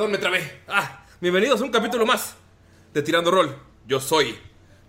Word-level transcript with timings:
Perdón, 0.00 0.12
me 0.12 0.18
trabé. 0.18 0.62
Ah, 0.66 1.04
bienvenidos 1.20 1.60
a 1.60 1.64
un 1.64 1.70
capítulo 1.70 2.06
más 2.06 2.34
de 2.94 3.02
Tirando 3.02 3.30
Roll. 3.30 3.54
Yo 3.86 4.00
soy, 4.00 4.34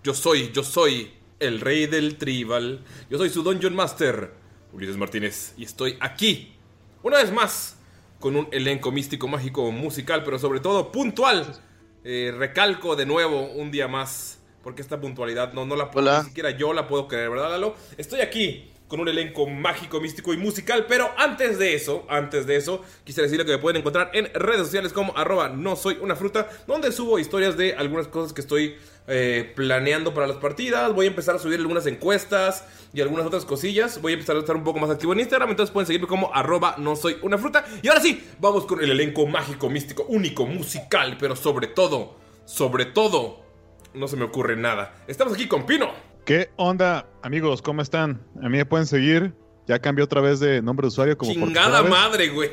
yo 0.05 0.13
soy, 0.13 0.53
yo 0.53 0.63
soy 0.63 1.11
el 1.37 1.59
rey 1.59 1.85
del 1.85 2.17
tribal. 2.17 2.85
Yo 3.09 3.17
soy 3.17 3.29
su 3.29 3.43
Dungeon 3.43 3.75
Master, 3.75 4.31
Ulises 4.71 4.95
Martínez, 4.95 5.53
y 5.57 5.65
estoy 5.65 5.97
aquí, 5.99 6.55
una 7.03 7.17
vez 7.17 7.29
más, 7.33 7.75
con 8.21 8.37
un 8.37 8.47
elenco 8.53 8.93
místico, 8.93 9.27
mágico, 9.27 9.69
musical, 9.73 10.23
pero 10.23 10.39
sobre 10.39 10.61
todo 10.61 10.93
puntual. 10.93 11.59
Eh, 12.05 12.33
recalco 12.33 12.95
de 12.95 13.05
nuevo 13.05 13.51
un 13.51 13.69
día 13.69 13.89
más, 13.89 14.39
porque 14.63 14.81
esta 14.81 15.01
puntualidad 15.01 15.51
no, 15.51 15.65
no 15.65 15.75
la 15.75 15.91
puedo, 15.91 16.19
ni 16.19 16.29
siquiera 16.29 16.51
yo 16.51 16.71
la 16.71 16.87
puedo 16.87 17.09
creer, 17.09 17.31
¿verdad, 17.31 17.49
Lalo? 17.49 17.75
Estoy 17.97 18.21
aquí 18.21 18.70
con 18.91 18.99
un 18.99 19.07
elenco 19.07 19.47
mágico, 19.47 20.01
místico 20.01 20.33
y 20.33 20.37
musical, 20.37 20.85
pero 20.85 21.11
antes 21.15 21.57
de 21.57 21.75
eso, 21.75 22.05
antes 22.09 22.45
de 22.45 22.57
eso, 22.57 22.81
quisiera 23.05 23.23
decirle 23.23 23.45
que 23.45 23.53
me 23.53 23.57
pueden 23.57 23.79
encontrar 23.79 24.11
en 24.13 24.29
redes 24.33 24.65
sociales 24.65 24.91
como 24.91 25.17
arroba 25.17 25.47
no 25.47 25.77
soy 25.77 25.97
una 26.01 26.17
fruta, 26.17 26.49
donde 26.67 26.91
subo 26.91 27.17
historias 27.17 27.55
de 27.55 27.73
algunas 27.73 28.09
cosas 28.09 28.33
que 28.33 28.41
estoy 28.41 28.75
eh, 29.07 29.53
planeando 29.55 30.13
para 30.13 30.27
las 30.27 30.35
partidas, 30.35 30.93
voy 30.93 31.05
a 31.05 31.09
empezar 31.09 31.35
a 31.35 31.39
subir 31.39 31.57
algunas 31.57 31.85
encuestas 31.85 32.65
y 32.93 32.99
algunas 32.99 33.25
otras 33.25 33.45
cosillas, 33.45 34.01
voy 34.01 34.11
a 34.11 34.15
empezar 34.15 34.35
a 34.35 34.39
estar 34.39 34.57
un 34.57 34.65
poco 34.65 34.79
más 34.79 34.89
activo 34.89 35.13
en 35.13 35.21
Instagram, 35.21 35.51
entonces 35.51 35.71
pueden 35.71 35.87
seguirme 35.87 36.07
como 36.07 36.35
arroba 36.35 36.75
no 36.77 36.97
soy 36.97 37.15
una 37.21 37.37
fruta. 37.37 37.63
Y 37.81 37.87
ahora 37.87 38.01
sí, 38.01 38.21
vamos 38.41 38.65
con 38.65 38.83
el 38.83 38.91
elenco 38.91 39.25
mágico, 39.25 39.69
místico, 39.69 40.03
único, 40.09 40.45
musical, 40.45 41.15
pero 41.17 41.37
sobre 41.37 41.67
todo, 41.67 42.17
sobre 42.43 42.83
todo, 42.83 43.45
no 43.93 44.09
se 44.09 44.17
me 44.17 44.25
ocurre 44.25 44.57
nada. 44.57 45.01
Estamos 45.07 45.33
aquí 45.35 45.47
con 45.47 45.65
Pino. 45.65 46.10
¿Qué 46.25 46.49
onda, 46.55 47.07
amigos? 47.23 47.63
¿Cómo 47.63 47.81
están? 47.81 48.21
A 48.43 48.49
mí 48.49 48.57
me 48.57 48.65
pueden 48.65 48.85
seguir. 48.85 49.33
Ya 49.67 49.79
cambié 49.79 50.03
otra 50.03 50.21
vez 50.21 50.39
de 50.39 50.61
nombre 50.61 50.85
de 50.85 50.89
usuario 50.89 51.17
como 51.17 51.31
Chingada 51.31 51.81
madre, 51.81 52.29
güey. 52.29 52.51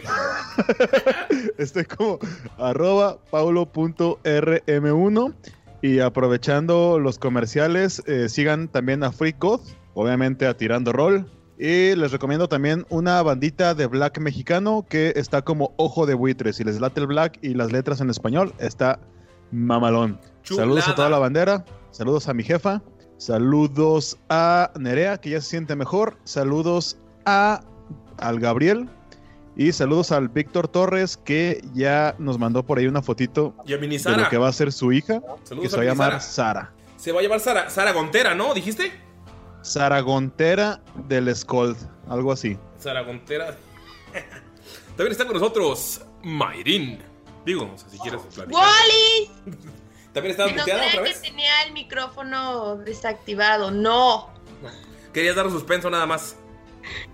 Estoy 1.59 1.84
como 1.84 2.19
arroba 2.56 3.19
paulo.rm1 3.31 5.34
y 5.83 6.01
aprovechando 6.01 6.99
los 6.99 7.19
comerciales, 7.19 8.03
eh, 8.06 8.31
sigan 8.31 8.69
también 8.69 9.05
a 9.05 9.12
Free 9.12 9.34
Code, 9.34 9.65
obviamente 9.93 10.47
a 10.47 10.56
Tirando 10.56 10.93
Roll. 10.93 11.31
Y 11.59 11.95
les 11.95 12.12
recomiendo 12.12 12.49
también 12.49 12.87
una 12.89 13.21
bandita 13.23 13.75
de 13.75 13.87
black 13.87 14.19
mexicano 14.19 14.87
que 14.89 15.12
está 15.17 15.43
como 15.43 15.75
Ojo 15.77 16.06
de 16.06 16.15
Buitre. 16.15 16.55
Si 16.55 16.65
les 16.65 16.81
late 16.81 17.00
el 17.00 17.06
black 17.06 17.39
y 17.43 17.53
las 17.55 17.71
letras 17.71 18.00
en 18.00 18.09
español, 18.09 18.55
está 18.59 18.99
mamalón. 19.50 20.19
Chulada. 20.43 20.65
Saludos 20.65 20.89
a 20.89 20.95
toda 20.95 21.11
la 21.11 21.19
bandera, 21.19 21.67
saludos 21.91 22.29
a 22.29 22.35
mi 22.35 22.45
jefa, 22.45 22.83
saludos 23.19 24.17
a 24.31 24.71
Nerea, 24.79 25.19
que 25.19 25.31
ya 25.31 25.41
se 25.41 25.51
siente 25.51 25.77
mejor, 25.77 26.17
saludos 26.25 26.97
a 27.27 27.61
al 28.17 28.41
Gabriel 28.41 28.89
y 29.56 29.73
saludos 29.73 30.12
al 30.12 30.29
Víctor 30.29 30.69
Torres, 30.69 31.17
que 31.17 31.62
ya 31.75 32.15
nos 32.19 32.39
mandó 32.39 32.65
por 32.65 32.79
ahí 32.79 32.87
una 32.87 33.03
fotito 33.03 33.55
Y 33.67 33.75
a 33.75 33.79
Mini 33.79 33.99
de 33.99 34.17
lo 34.17 34.29
que 34.29 34.39
va 34.39 34.49
a 34.49 34.53
ser 34.53 34.73
su 34.73 34.93
hija, 34.93 35.21
Saludos 35.43 35.65
que 35.65 35.71
se 35.71 35.77
va 35.77 35.83
a 35.83 35.87
llamar 35.87 36.21
Sara. 36.21 36.61
Sara. 36.61 36.73
Se 36.97 37.12
va 37.12 37.21
a 37.21 37.23
llamar 37.23 37.41
Sara, 37.41 37.69
Sara 37.69 37.93
Gontera, 37.93 38.34
¿no? 38.34 38.55
¿Dijiste? 38.55 38.93
Sara 39.62 40.00
Gontera 40.00 40.81
del 41.09 41.35
Scold, 41.35 41.77
algo 42.09 42.33
así. 42.33 42.56
Sara 42.79 43.03
Gontera. 43.03 43.56
También 44.97 45.12
está 45.12 45.27
con 45.27 45.35
nosotros 45.35 46.03
Mayrin. 46.23 46.99
Digo, 47.45 47.71
o 47.75 47.79
sea, 47.79 47.89
si 47.89 47.99
quieres. 47.99 48.21
¡Wally! 48.37 49.31
¿También 50.12 50.32
estás 50.32 50.50
No 50.52 50.58
muteada 50.58 50.80
otra 50.80 50.91
creía 50.91 51.04
que 51.04 51.10
vez? 51.10 51.22
tenía 51.22 51.62
el 51.66 51.72
micrófono 51.72 52.76
desactivado. 52.76 53.70
No. 53.70 54.30
Querías 55.12 55.37
dar 55.37 55.46
un 55.46 55.52
suspenso 55.52 55.90
nada 55.90 56.06
más. 56.06 56.37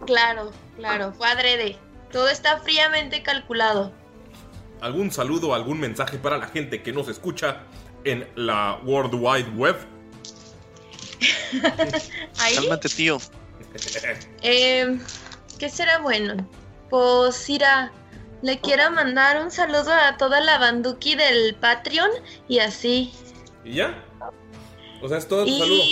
Claro, 0.07 0.53
claro. 0.77 1.13
Fue 1.15 1.27
adrede. 1.29 1.77
Todo 2.13 2.29
está 2.29 2.59
fríamente 2.61 3.23
calculado. 3.23 3.93
¿Algún 4.81 5.11
saludo, 5.11 5.55
algún 5.55 5.81
mensaje 5.81 6.19
para 6.19 6.39
la 6.39 6.47
gente 6.47 6.83
que 6.83 6.93
nos 6.93 7.09
escucha 7.09 7.63
en 8.05 8.29
la 8.37 8.79
World 8.85 9.15
Wide 9.15 9.51
Web? 9.57 9.77
Ahí. 12.41 12.55
Cálmate, 12.57 12.89
tío. 12.89 13.19
Eh, 14.43 14.99
¿Qué 15.59 15.69
será 15.69 15.99
bueno? 15.99 16.37
Pues 16.91 17.49
Ira, 17.49 17.91
le 18.45 18.61
quiero 18.61 18.91
mandar 18.91 19.41
un 19.43 19.51
saludo 19.51 19.91
a 19.93 20.19
toda 20.19 20.41
la 20.43 20.59
banduki 20.59 21.15
del 21.15 21.55
Patreon 21.55 22.11
y 22.47 22.59
así. 22.59 23.11
¿Y 23.65 23.77
ya? 23.77 24.05
O 25.01 25.09
sea, 25.09 25.17
es 25.17 25.27
todo 25.27 25.47
tu 25.47 25.59
saludo. 25.59 25.83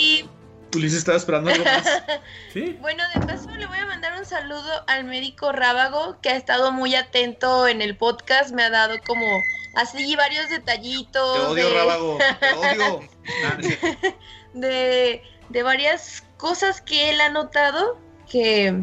Ulises 0.75 0.99
estaba 0.99 1.17
esperando 1.17 1.49
algo 1.51 1.65
más. 1.65 1.83
¿Sí? 2.53 2.77
bueno, 2.79 3.03
de 3.15 3.25
paso 3.25 3.49
le 3.49 3.65
voy 3.65 3.77
a 3.79 3.87
mandar 3.87 4.17
un 4.19 4.25
saludo 4.25 4.83
al 4.85 5.03
médico 5.03 5.51
Rábago 5.51 6.17
que 6.21 6.29
ha 6.29 6.35
estado 6.35 6.71
muy 6.71 6.93
atento 6.95 7.67
en 7.67 7.81
el 7.81 7.97
podcast. 7.97 8.51
Me 8.53 8.61
ha 8.63 8.69
dado 8.69 8.95
como 9.07 9.25
así 9.75 10.15
varios 10.15 10.47
detallitos. 10.49 11.35
Te 11.35 11.45
odio, 11.47 11.69
de- 11.69 11.73
Rábago. 11.75 12.17
Te 12.39 12.53
odio. 12.53 12.99
De, 14.53 15.23
de 15.49 15.63
varias 15.63 16.23
cosas 16.37 16.81
que 16.81 17.09
él 17.09 17.19
ha 17.21 17.29
notado 17.29 17.97
que 18.29 18.73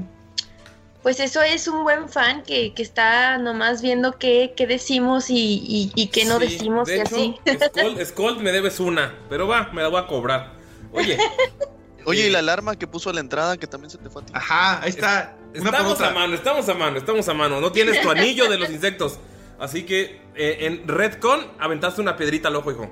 pues 1.03 1.21
eso 1.21 1.43
es 1.43 1.67
un 1.69 1.83
buen 1.83 2.09
fan 2.09 2.43
que, 2.43 2.75
que 2.75 2.83
está 2.83 3.39
nomás 3.39 3.83
viendo 3.83 4.19
qué, 4.19 4.53
qué 4.57 4.67
decimos 4.67 5.31
y, 5.31 5.35
y, 5.37 5.93
y 5.95 6.09
qué 6.09 6.25
no 6.25 6.39
Sí, 6.39 6.47
decimos 6.47 6.89
de 6.89 6.97
y 6.97 7.01
hecho, 7.01 7.15
así. 7.17 8.05
Skull, 8.05 8.39
me 8.41 8.53
debes 8.53 8.81
una, 8.81 9.15
pero 9.29 9.49
va, 9.49 9.71
me 9.73 9.83
la 9.83 9.89
voy 9.89 10.01
a 10.01 10.07
cobrar. 10.07 10.53
Oye, 10.93 11.17
Oye, 12.07 12.27
y 12.27 12.31
la 12.31 12.39
alarma 12.39 12.77
que 12.77 12.87
puso 12.87 13.11
a 13.11 13.13
la 13.13 13.21
entrada 13.21 13.57
que 13.59 13.67
también 13.67 13.91
se 13.91 13.99
te 13.99 14.09
fue 14.09 14.23
a 14.23 14.27
ti. 14.27 14.33
Ajá, 14.35 14.83
ahí 14.83 14.91
está. 14.91 15.37
Una 15.55 15.71
por 15.71 15.81
estamos 15.81 16.01
a 16.01 16.11
mano, 16.11 16.35
estamos 16.35 16.69
a 16.69 16.75
mano, 16.75 16.99
estamos 16.99 17.29
a 17.29 17.35
mano. 17.35 17.61
No 17.61 17.73
tienes 17.73 18.01
tu 18.01 18.11
anillo 18.11 18.49
de 18.49 18.59
los 18.59 18.71
insectos. 18.71 19.19
Así 19.59 19.85
que 19.85 20.23
eh, 20.35 20.59
en 20.61 20.89
Redcon 20.89 21.47
aventaste 21.59 22.01
una 22.01 22.17
piedrita 22.17 22.49
al 22.49 22.57
ojo, 22.57 22.73
hijo. 22.73 22.91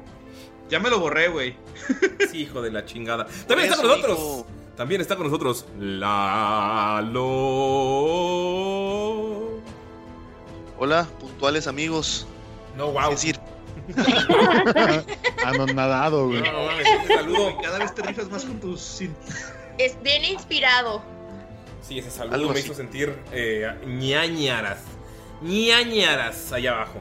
Ya 0.69 0.79
me 0.79 0.91
lo 0.91 0.99
borré, 1.01 1.29
güey. 1.29 1.57
Sí, 2.31 2.43
hijo 2.43 2.61
de 2.61 2.71
la 2.71 2.85
chingada. 2.85 3.27
También 3.47 3.71
está 3.71 3.81
eso, 3.81 3.83
con 3.83 3.89
nosotros. 3.91 4.19
hijo. 4.19 4.47
También 4.79 5.01
está 5.01 5.17
con 5.17 5.27
nosotros 5.27 5.67
Lalo. 5.77 7.25
Hola, 10.79 11.05
puntuales 11.19 11.67
amigos. 11.67 12.29
No, 12.77 12.93
wow. 12.93 13.11
Es 13.11 13.23
decir, 13.23 13.41
Anonadado, 15.45 16.29
güey. 16.29 16.43
No, 16.43 16.53
no 16.53 16.67
mames, 16.67 16.87
ese 16.87 17.13
saludo. 17.13 17.59
Cada 17.63 17.81
vez 17.81 17.93
te 17.93 18.03
rifas 18.03 18.31
más 18.31 18.45
con 18.45 18.61
tus. 18.61 19.01
Es 19.79 20.01
bien 20.01 20.25
inspirado. 20.25 21.03
Sí, 21.83 21.99
ese 21.99 22.13
saludo 22.13 22.37
Algo 22.37 22.53
me 22.53 22.61
así. 22.61 22.67
hizo 22.67 22.75
sentir 22.75 23.19
eh, 23.33 23.69
ñañaras. 23.85 24.79
ñañaras 25.43 26.53
allá 26.53 26.71
abajo. 26.75 27.01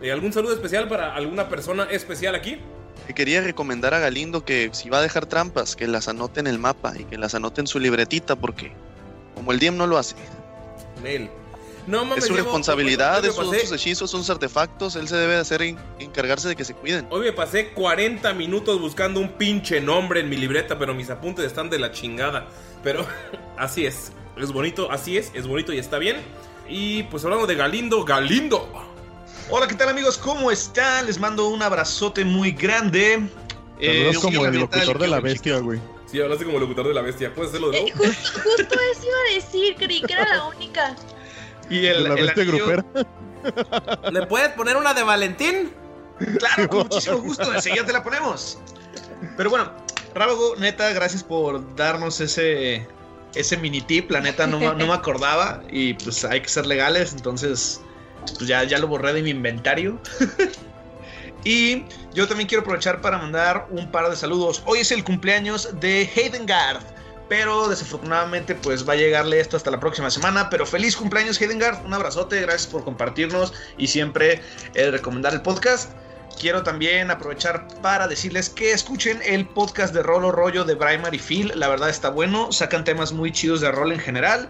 Eh, 0.00 0.10
¿Algún 0.10 0.32
saludo 0.32 0.54
especial 0.54 0.88
para 0.88 1.14
alguna 1.14 1.50
persona 1.50 1.84
especial 1.90 2.34
aquí? 2.34 2.58
Que 3.08 3.14
quería 3.14 3.40
recomendar 3.40 3.94
a 3.94 3.98
Galindo 3.98 4.44
que 4.44 4.68
si 4.72 4.88
va 4.90 4.98
a 4.98 5.02
dejar 5.02 5.24
trampas, 5.26 5.74
que 5.74 5.86
las 5.88 6.06
anote 6.08 6.40
en 6.40 6.46
el 6.46 6.58
mapa 6.58 6.92
y 6.96 7.04
que 7.04 7.16
las 7.18 7.34
anote 7.34 7.60
en 7.62 7.66
su 7.66 7.80
libretita 7.80 8.36
porque 8.36 8.70
como 9.34 9.50
el 9.52 9.58
DM 9.58 9.76
no 9.76 9.86
lo 9.86 9.96
hace, 9.98 10.14
Nel. 11.02 11.30
No 11.86 12.04
mames. 12.04 12.24
es 12.24 12.28
su 12.28 12.36
responsabilidad, 12.36 13.24
son 13.32 13.46
pasé- 13.46 13.60
sus 13.62 13.72
hechizos, 13.72 14.10
son 14.10 14.20
sus 14.20 14.28
artefactos, 14.28 14.94
él 14.96 15.08
se 15.08 15.16
debe 15.16 15.34
de 15.34 15.38
hacer 15.40 15.62
en- 15.62 15.78
encargarse 15.98 16.46
de 16.48 16.54
que 16.54 16.64
se 16.64 16.74
cuiden. 16.74 17.06
Hoy 17.08 17.20
me 17.22 17.32
pasé 17.32 17.70
40 17.70 18.34
minutos 18.34 18.78
buscando 18.78 19.20
un 19.20 19.30
pinche 19.38 19.80
nombre 19.80 20.20
en 20.20 20.28
mi 20.28 20.36
libreta, 20.36 20.78
pero 20.78 20.92
mis 20.94 21.08
apuntes 21.08 21.46
están 21.46 21.70
de 21.70 21.78
la 21.78 21.90
chingada. 21.90 22.46
Pero 22.82 23.06
así 23.56 23.86
es. 23.86 24.12
Es 24.36 24.52
bonito, 24.52 24.92
así 24.92 25.16
es, 25.16 25.30
es 25.34 25.46
bonito 25.46 25.72
y 25.72 25.78
está 25.78 25.96
bien. 25.98 26.18
Y 26.68 27.04
pues 27.04 27.24
hablando 27.24 27.46
de 27.46 27.54
Galindo, 27.54 28.04
Galindo. 28.04 28.68
Hola, 29.50 29.66
¿qué 29.66 29.74
tal, 29.74 29.88
amigos? 29.88 30.18
¿Cómo 30.18 30.50
están? 30.50 31.06
Les 31.06 31.18
mando 31.18 31.48
un 31.48 31.62
abrazote 31.62 32.24
muy 32.24 32.52
grande. 32.52 33.26
Eh, 33.80 34.12
como 34.20 34.44
el 34.46 34.54
locutor 34.58 34.98
de 34.98 35.08
la 35.08 35.20
bestia, 35.20 35.58
güey. 35.58 35.80
Sí, 36.06 36.20
hablaste 36.20 36.44
como 36.44 36.58
locutor 36.58 36.86
de 36.88 36.94
la 36.94 37.02
bestia. 37.02 37.32
¿Puedes 37.34 37.50
hacerlo 37.50 37.70
de 37.70 37.78
Eh, 37.78 37.92
nuevo? 37.94 38.12
justo, 38.12 38.40
justo 38.42 38.74
eso 38.92 39.02
iba 39.06 39.16
a 39.30 39.34
decir, 39.34 39.74
creí 39.78 40.00
que 40.02 40.12
era 40.12 40.26
la 40.36 40.44
única. 40.46 40.96
Y 41.70 41.80
De 41.80 41.90
el, 41.90 42.04
la 42.04 42.14
el 42.14 42.22
bestia 42.24 42.42
anillo- 42.44 42.64
grupera. 42.66 42.84
¿Le 44.10 44.26
puedes 44.26 44.48
poner 44.50 44.76
una 44.76 44.94
de 44.94 45.02
Valentín? 45.02 45.70
Claro, 46.38 46.68
con 46.68 46.78
muchísimo 46.88 47.18
gusto, 47.18 47.52
enseguida 47.54 47.84
te 47.84 47.92
la 47.92 48.02
ponemos. 48.02 48.58
Pero 49.36 49.50
bueno, 49.50 49.70
Rábago, 50.14 50.56
neta, 50.56 50.90
gracias 50.94 51.22
por 51.22 51.76
darnos 51.76 52.20
ese 52.20 52.86
ese 53.34 53.56
mini 53.58 53.82
tip. 53.82 54.10
La 54.10 54.20
neta 54.22 54.46
no, 54.46 54.58
no 54.74 54.86
me 54.86 54.92
acordaba 54.94 55.62
y 55.70 55.92
pues 55.94 56.24
hay 56.24 56.40
que 56.40 56.48
ser 56.48 56.64
legales, 56.66 57.12
entonces 57.12 57.82
pues 58.36 58.46
ya, 58.46 58.64
ya 58.64 58.78
lo 58.78 58.88
borré 58.88 59.12
de 59.12 59.22
mi 59.22 59.30
inventario. 59.30 59.98
y 61.44 61.84
yo 62.14 62.26
también 62.28 62.48
quiero 62.48 62.62
aprovechar 62.62 63.00
para 63.00 63.18
mandar 63.18 63.66
un 63.70 63.90
par 63.90 64.08
de 64.10 64.16
saludos. 64.16 64.62
Hoy 64.66 64.80
es 64.80 64.92
el 64.92 65.04
cumpleaños 65.04 65.80
de 65.80 66.02
Heidengard. 66.14 66.82
Pero 67.28 67.68
desafortunadamente 67.68 68.54
pues 68.54 68.88
va 68.88 68.94
a 68.94 68.96
llegarle 68.96 69.38
esto 69.38 69.58
hasta 69.58 69.70
la 69.70 69.78
próxima 69.78 70.10
semana. 70.10 70.48
Pero 70.48 70.64
feliz 70.64 70.96
cumpleaños 70.96 71.40
Heidengard. 71.40 71.84
Un 71.84 71.92
abrazote. 71.92 72.40
Gracias 72.40 72.66
por 72.66 72.84
compartirnos 72.84 73.52
y 73.76 73.88
siempre 73.88 74.40
recomendar 74.74 75.34
el 75.34 75.42
podcast. 75.42 75.92
Quiero 76.40 76.62
también 76.62 77.10
aprovechar 77.10 77.66
para 77.82 78.06
decirles 78.06 78.48
que 78.48 78.70
escuchen 78.70 79.20
el 79.24 79.46
podcast 79.46 79.92
de 79.92 80.04
Rolo 80.04 80.30
Rollo 80.30 80.64
de 80.64 80.74
Braimar 80.74 81.12
y 81.12 81.18
Phil. 81.18 81.52
La 81.56 81.68
verdad 81.68 81.90
está 81.90 82.10
bueno. 82.10 82.52
Sacan 82.52 82.84
temas 82.84 83.12
muy 83.12 83.32
chidos 83.32 83.60
de 83.60 83.72
rol 83.72 83.92
en 83.92 83.98
general. 83.98 84.48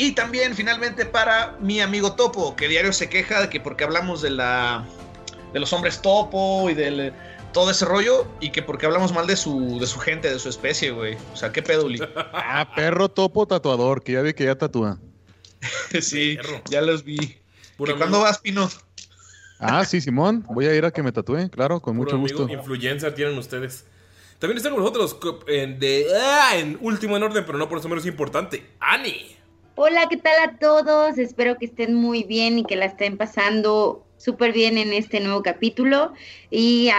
Y 0.00 0.12
también 0.12 0.54
finalmente 0.54 1.04
para 1.04 1.58
mi 1.60 1.82
amigo 1.82 2.14
Topo, 2.14 2.56
que 2.56 2.68
diario 2.68 2.90
se 2.90 3.10
queja 3.10 3.42
de 3.42 3.50
que 3.50 3.60
porque 3.60 3.84
hablamos 3.84 4.22
de 4.22 4.30
la 4.30 4.88
de 5.52 5.60
los 5.60 5.74
hombres 5.74 6.00
topo 6.00 6.70
y 6.70 6.74
del 6.74 7.12
todo 7.52 7.70
ese 7.70 7.84
rollo 7.84 8.26
y 8.40 8.50
que 8.50 8.62
porque 8.62 8.86
hablamos 8.86 9.12
mal 9.12 9.26
de 9.26 9.36
su 9.36 9.78
de 9.78 9.86
su 9.86 9.98
gente, 9.98 10.32
de 10.32 10.38
su 10.38 10.48
especie, 10.48 10.90
güey. 10.90 11.18
O 11.34 11.36
sea, 11.36 11.52
qué 11.52 11.60
pedo? 11.60 11.86
Ah, 12.32 12.72
perro 12.74 13.10
topo 13.10 13.46
tatuador, 13.46 14.02
que 14.02 14.12
ya 14.12 14.22
vi 14.22 14.32
que 14.32 14.44
ya 14.44 14.54
tatúa. 14.54 14.98
sí, 16.00 16.36
Perro. 16.36 16.62
ya 16.70 16.80
los 16.80 17.04
vi. 17.04 17.36
Puro 17.76 17.94
¿Y 17.94 17.98
¿Cuándo 17.98 18.20
vas, 18.20 18.38
Pino? 18.38 18.70
Ah, 19.58 19.84
sí, 19.84 20.00
Simón. 20.00 20.46
Voy 20.48 20.64
a 20.64 20.74
ir 20.74 20.86
a 20.86 20.92
que 20.92 21.02
me 21.02 21.12
tatúe, 21.12 21.50
claro, 21.50 21.82
con 21.82 21.94
puro 21.94 22.16
mucho 22.16 22.16
amigo 22.16 22.46
gusto. 22.46 22.54
influencer 22.54 23.14
tienen 23.14 23.36
ustedes. 23.36 23.84
También 24.38 24.56
está 24.56 24.70
con 24.70 24.78
nosotros 24.78 25.18
en, 25.46 25.78
de, 25.78 26.06
ah, 26.18 26.56
en 26.56 26.78
último 26.80 27.18
en 27.18 27.22
orden, 27.22 27.44
pero 27.44 27.58
no 27.58 27.68
por 27.68 27.76
eso 27.76 27.90
menos 27.90 28.06
importante. 28.06 28.66
Ani. 28.80 29.39
Hola, 29.82 30.08
¿qué 30.10 30.18
tal 30.18 30.34
a 30.46 30.58
todos? 30.58 31.16
Espero 31.16 31.56
que 31.56 31.64
estén 31.64 31.94
muy 31.94 32.22
bien 32.22 32.58
y 32.58 32.64
que 32.64 32.76
la 32.76 32.84
estén 32.84 33.16
pasando 33.16 34.06
súper 34.18 34.52
bien 34.52 34.76
en 34.76 34.92
este 34.92 35.20
nuevo 35.20 35.42
capítulo. 35.42 36.12
Y 36.50 36.90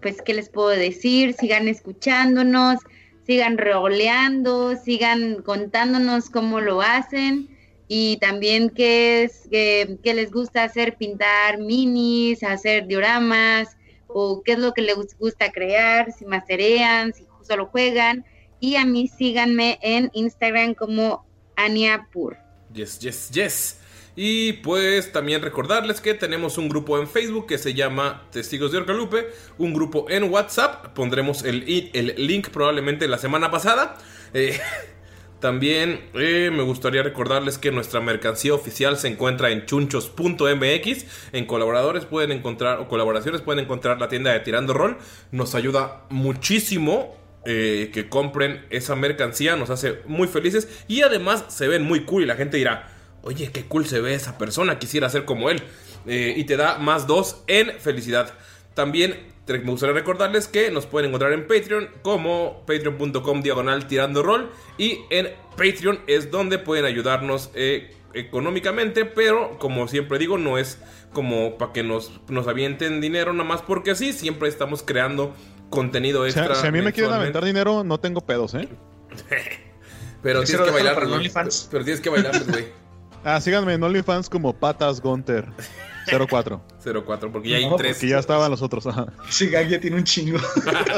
pues, 0.00 0.22
¿qué 0.22 0.32
les 0.32 0.48
puedo 0.48 0.70
decir? 0.70 1.34
Sigan 1.34 1.68
escuchándonos, 1.68 2.78
sigan 3.26 3.58
roleando, 3.58 4.74
sigan 4.76 5.42
contándonos 5.42 6.30
cómo 6.30 6.62
lo 6.62 6.80
hacen. 6.80 7.50
Y 7.88 8.16
también 8.22 8.70
qué, 8.70 9.24
es, 9.24 9.46
qué 9.50 10.14
les 10.14 10.30
gusta 10.30 10.64
hacer, 10.64 10.96
pintar 10.96 11.58
minis, 11.58 12.42
hacer 12.42 12.86
dioramas, 12.86 13.76
o 14.06 14.42
qué 14.44 14.52
es 14.52 14.58
lo 14.58 14.72
que 14.72 14.80
les 14.80 14.96
gusta 15.18 15.52
crear, 15.52 16.10
si 16.12 16.24
masterean, 16.24 17.12
si 17.12 17.26
solo 17.42 17.66
juegan. 17.66 18.24
Y 18.60 18.76
a 18.76 18.86
mí 18.86 19.08
síganme 19.08 19.78
en 19.82 20.10
Instagram 20.14 20.72
como 20.72 21.27
Ania 21.58 22.08
Pur. 22.12 22.36
Yes, 22.72 22.98
yes, 23.00 23.30
yes. 23.30 23.80
Y 24.14 24.54
pues 24.54 25.12
también 25.12 25.42
recordarles 25.42 26.00
que 26.00 26.14
tenemos 26.14 26.58
un 26.58 26.68
grupo 26.68 26.98
en 26.98 27.08
Facebook 27.08 27.46
que 27.46 27.58
se 27.58 27.74
llama 27.74 28.26
Testigos 28.32 28.72
de 28.72 28.78
Orcalupe, 28.78 29.28
un 29.58 29.72
grupo 29.72 30.06
en 30.08 30.24
WhatsApp, 30.24 30.88
pondremos 30.94 31.44
el, 31.44 31.90
el 31.92 32.14
link 32.26 32.48
probablemente 32.48 33.06
la 33.06 33.18
semana 33.18 33.50
pasada. 33.50 33.96
Eh, 34.34 34.58
también 35.40 36.00
eh, 36.14 36.50
me 36.52 36.62
gustaría 36.62 37.02
recordarles 37.02 37.58
que 37.58 37.70
nuestra 37.70 38.00
mercancía 38.00 38.54
oficial 38.54 38.96
se 38.98 39.08
encuentra 39.08 39.50
en 39.50 39.66
chunchos.mx. 39.66 41.04
En 41.32 41.46
colaboradores 41.46 42.04
pueden 42.04 42.32
encontrar, 42.32 42.80
o 42.80 42.88
colaboraciones 42.88 43.40
pueden 43.40 43.64
encontrar 43.64 44.00
la 44.00 44.08
tienda 44.08 44.32
de 44.32 44.40
Tirando 44.40 44.74
Roll. 44.74 44.96
Nos 45.30 45.54
ayuda 45.54 46.06
muchísimo 46.10 47.17
eh, 47.44 47.90
que 47.92 48.08
compren 48.08 48.64
esa 48.70 48.96
mercancía, 48.96 49.56
nos 49.56 49.70
hace 49.70 50.00
muy 50.06 50.28
felices 50.28 50.68
y 50.88 51.02
además 51.02 51.44
se 51.48 51.68
ven 51.68 51.82
muy 51.82 52.04
cool 52.04 52.22
y 52.22 52.26
la 52.26 52.36
gente 52.36 52.56
dirá, 52.56 52.88
oye, 53.22 53.50
qué 53.52 53.64
cool 53.64 53.86
se 53.86 54.00
ve 54.00 54.14
esa 54.14 54.38
persona, 54.38 54.78
quisiera 54.78 55.08
ser 55.08 55.24
como 55.24 55.50
él. 55.50 55.62
Eh, 56.06 56.34
y 56.36 56.44
te 56.44 56.56
da 56.56 56.78
más 56.78 57.06
dos 57.06 57.42
en 57.46 57.72
felicidad. 57.80 58.34
También 58.74 59.18
me 59.46 59.70
gustaría 59.70 59.94
recordarles 59.94 60.46
que 60.46 60.70
nos 60.70 60.86
pueden 60.86 61.08
encontrar 61.08 61.32
en 61.32 61.46
Patreon 61.46 61.88
como 62.02 62.64
patreon.com 62.66 63.42
diagonal 63.42 63.86
tirando 63.86 64.22
rol 64.22 64.50
y 64.76 65.00
en 65.10 65.28
Patreon 65.56 66.00
es 66.06 66.30
donde 66.30 66.58
pueden 66.58 66.84
ayudarnos 66.84 67.50
eh, 67.54 67.94
económicamente, 68.12 69.04
pero 69.04 69.58
como 69.58 69.88
siempre 69.88 70.18
digo, 70.18 70.36
no 70.38 70.58
es 70.58 70.78
como 71.12 71.56
para 71.56 71.72
que 71.72 71.82
nos, 71.82 72.12
nos 72.28 72.46
avienten 72.46 73.00
dinero 73.00 73.32
nada 73.32 73.48
más 73.48 73.62
porque 73.62 73.92
así, 73.92 74.12
siempre 74.12 74.48
estamos 74.48 74.82
creando 74.82 75.34
contenido 75.70 76.22
O 76.22 76.30
sea, 76.30 76.44
extra. 76.44 76.60
si 76.60 76.66
a 76.66 76.72
mí 76.72 76.82
me 76.82 76.92
quieren 76.92 77.12
aventar 77.12 77.44
dinero, 77.44 77.84
no 77.84 77.98
tengo 77.98 78.20
pedos, 78.20 78.54
¿eh? 78.54 78.68
Pero 80.22 80.42
tienes 80.42 80.66
que 80.66 80.70
bailar. 80.72 81.04
OnlyFans. 81.04 81.68
Pero 81.70 81.84
tienes 81.84 82.00
que 82.00 82.10
bailar, 82.10 82.44
güey. 82.48 82.68
Ah, 83.24 83.40
síganme 83.40 83.74
en 83.74 83.82
OnlyFans 83.82 84.30
como 84.30 84.54
Patas 84.54 85.00
Gunter 85.00 85.44
04. 86.08 86.60
04, 87.04 87.32
porque 87.32 87.48
ya 87.50 87.56
hay 87.58 87.68
No, 87.68 87.76
tres. 87.76 87.96
Porque 87.96 88.08
ya 88.08 88.18
estaban 88.18 88.50
los 88.50 88.62
otros. 88.62 88.86
ajá. 88.86 89.06
Ese 89.28 89.46
gag 89.48 89.68
ya 89.68 89.80
tiene 89.80 89.96
un 89.96 90.04
chingo. 90.04 90.38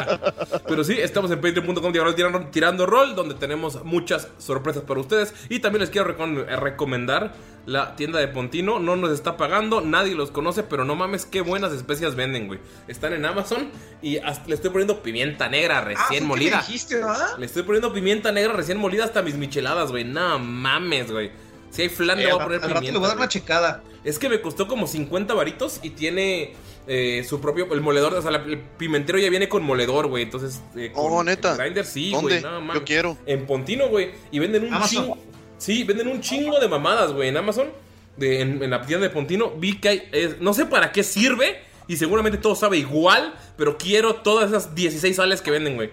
Pero 0.68 0.84
sí, 0.84 0.94
estamos 0.98 1.30
en 1.30 1.40
patreon.com 1.40 1.92
tirando, 1.92 2.40
tirando 2.50 2.86
rol, 2.86 3.14
donde 3.14 3.34
tenemos 3.34 3.84
muchas 3.84 4.28
sorpresas 4.38 4.82
para 4.84 5.00
ustedes. 5.00 5.34
Y 5.48 5.60
también 5.60 5.80
les 5.80 5.90
quiero 5.90 6.10
eh, 6.10 6.56
recomendar 6.56 7.32
la 7.66 7.94
tienda 7.96 8.18
de 8.18 8.28
Pontino. 8.28 8.78
No 8.78 8.96
nos 8.96 9.10
está 9.12 9.36
pagando, 9.36 9.80
nadie 9.80 10.14
los 10.14 10.30
conoce, 10.30 10.62
pero 10.62 10.84
no 10.84 10.94
mames, 10.94 11.26
qué 11.26 11.40
buenas 11.40 11.72
especias 11.72 12.14
venden, 12.14 12.46
güey. 12.46 12.60
Están 12.88 13.12
en 13.12 13.24
Amazon 13.24 13.68
y 14.02 14.18
hasta 14.18 14.48
le 14.48 14.54
estoy 14.54 14.70
poniendo 14.70 15.02
pimienta 15.02 15.48
negra 15.48 15.78
Ah, 15.78 15.82
recién 15.82 16.06
¿fue 16.08 16.18
que 16.18 16.24
molida. 16.24 16.58
dijiste, 16.58 16.96
¿verdad? 16.96 17.38
Le 17.38 17.46
estoy 17.46 17.62
poniendo 17.62 17.92
pimienta 17.92 18.32
negra 18.32 18.52
recién 18.52 18.78
molida 18.78 19.04
hasta 19.04 19.22
mis 19.22 19.34
micheladas, 19.36 19.90
güey. 19.90 20.04
No 20.04 20.38
mames, 20.38 21.10
güey. 21.10 21.30
Si 21.70 21.82
hay 21.82 21.88
flan, 21.88 22.18
Eh, 22.18 22.24
le 22.24 22.32
voy 22.32 22.40
a 22.40 22.44
poner 22.44 22.62
al 22.64 22.70
rato 22.70 22.80
le 22.82 22.90
voy 22.92 23.04
a 23.04 23.08
dar 23.08 23.16
una 23.16 23.28
pimienta. 23.28 23.28
checada. 23.28 23.82
Es 24.04 24.18
que 24.18 24.28
me 24.28 24.40
costó 24.40 24.66
como 24.66 24.86
50 24.86 25.34
varitos 25.34 25.80
y 25.82 25.90
tiene 25.90 26.54
eh, 26.86 27.24
su 27.28 27.40
propio, 27.40 27.72
el 27.72 27.80
moledor, 27.82 28.14
o 28.14 28.22
sea, 28.22 28.30
la- 28.32 28.38
el 28.42 28.58
pimentero 28.58 29.18
ya 29.18 29.30
viene 29.30 29.48
con 29.48 29.62
moledor, 29.62 30.08
güey. 30.08 30.24
Entonces, 30.24 30.60
eh, 30.76 30.90
con 30.92 31.12
Oh, 31.12 31.22
neta. 31.22 31.54
grinder 31.56 31.84
sí, 31.84 32.10
¿Dónde? 32.10 32.40
güey. 32.40 32.52
No, 32.66 32.74
Yo 32.74 32.84
quiero. 32.84 33.16
En 33.26 33.46
Pontino, 33.46 33.88
güey. 33.88 34.10
Y 34.32 34.38
venden 34.40 34.64
un 34.64 34.74
Amazon. 34.74 35.02
chingo. 35.04 35.18
Sí, 35.58 35.84
venden 35.84 36.08
un 36.08 36.20
chingo 36.20 36.58
de 36.58 36.66
mamadas, 36.68 37.12
güey, 37.12 37.28
en 37.28 37.36
Amazon. 37.36 37.68
De, 38.16 38.40
en, 38.40 38.62
en 38.62 38.70
la 38.70 38.80
tienda 38.82 39.06
de 39.06 39.12
Pontino. 39.14 39.50
Vi 39.52 39.78
que 39.78 39.88
hay. 39.88 40.36
no 40.40 40.52
sé 40.54 40.66
para 40.66 40.90
qué 40.90 41.02
sirve. 41.04 41.60
Y 41.86 41.96
seguramente 41.96 42.38
todo 42.38 42.56
sabe 42.56 42.78
igual. 42.78 43.34
Pero 43.56 43.76
quiero 43.78 44.16
todas 44.16 44.48
esas 44.50 44.74
16 44.74 45.14
sales 45.16 45.42
que 45.42 45.50
venden, 45.52 45.76
güey. 45.76 45.90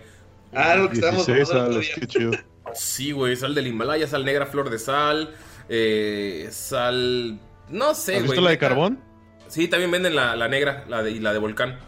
Ah, 0.54 0.76
lo 0.76 0.88
que 0.90 0.96
estábamos 0.96 1.28
16 1.28 1.50
hablando 1.52 1.72
el 1.74 1.78
otro 1.78 1.84
sales, 1.84 1.88
día. 1.88 1.96
qué 2.00 2.08
chido. 2.08 2.32
Sí, 2.74 3.12
güey. 3.12 3.36
Sal 3.36 3.54
del 3.54 3.68
Himalaya, 3.68 4.08
sal 4.08 4.26
negra, 4.26 4.46
flor 4.48 4.70
de 4.72 4.80
sal. 4.80 5.36
Eh, 5.70 6.48
sal. 6.52 7.40
No 7.70 7.94
sé, 7.94 8.14
¿Has 8.14 8.20
güey. 8.20 8.32
visto 8.32 8.42
la 8.42 8.50
de 8.52 8.58
carbón? 8.58 9.00
Sí, 9.48 9.68
también 9.68 9.92
venden 9.92 10.16
la, 10.16 10.36
la 10.36 10.48
negra 10.48 10.86
la 10.88 11.04
de, 11.04 11.12
y 11.12 11.20
la 11.20 11.34
de 11.34 11.40
volcán. 11.40 11.80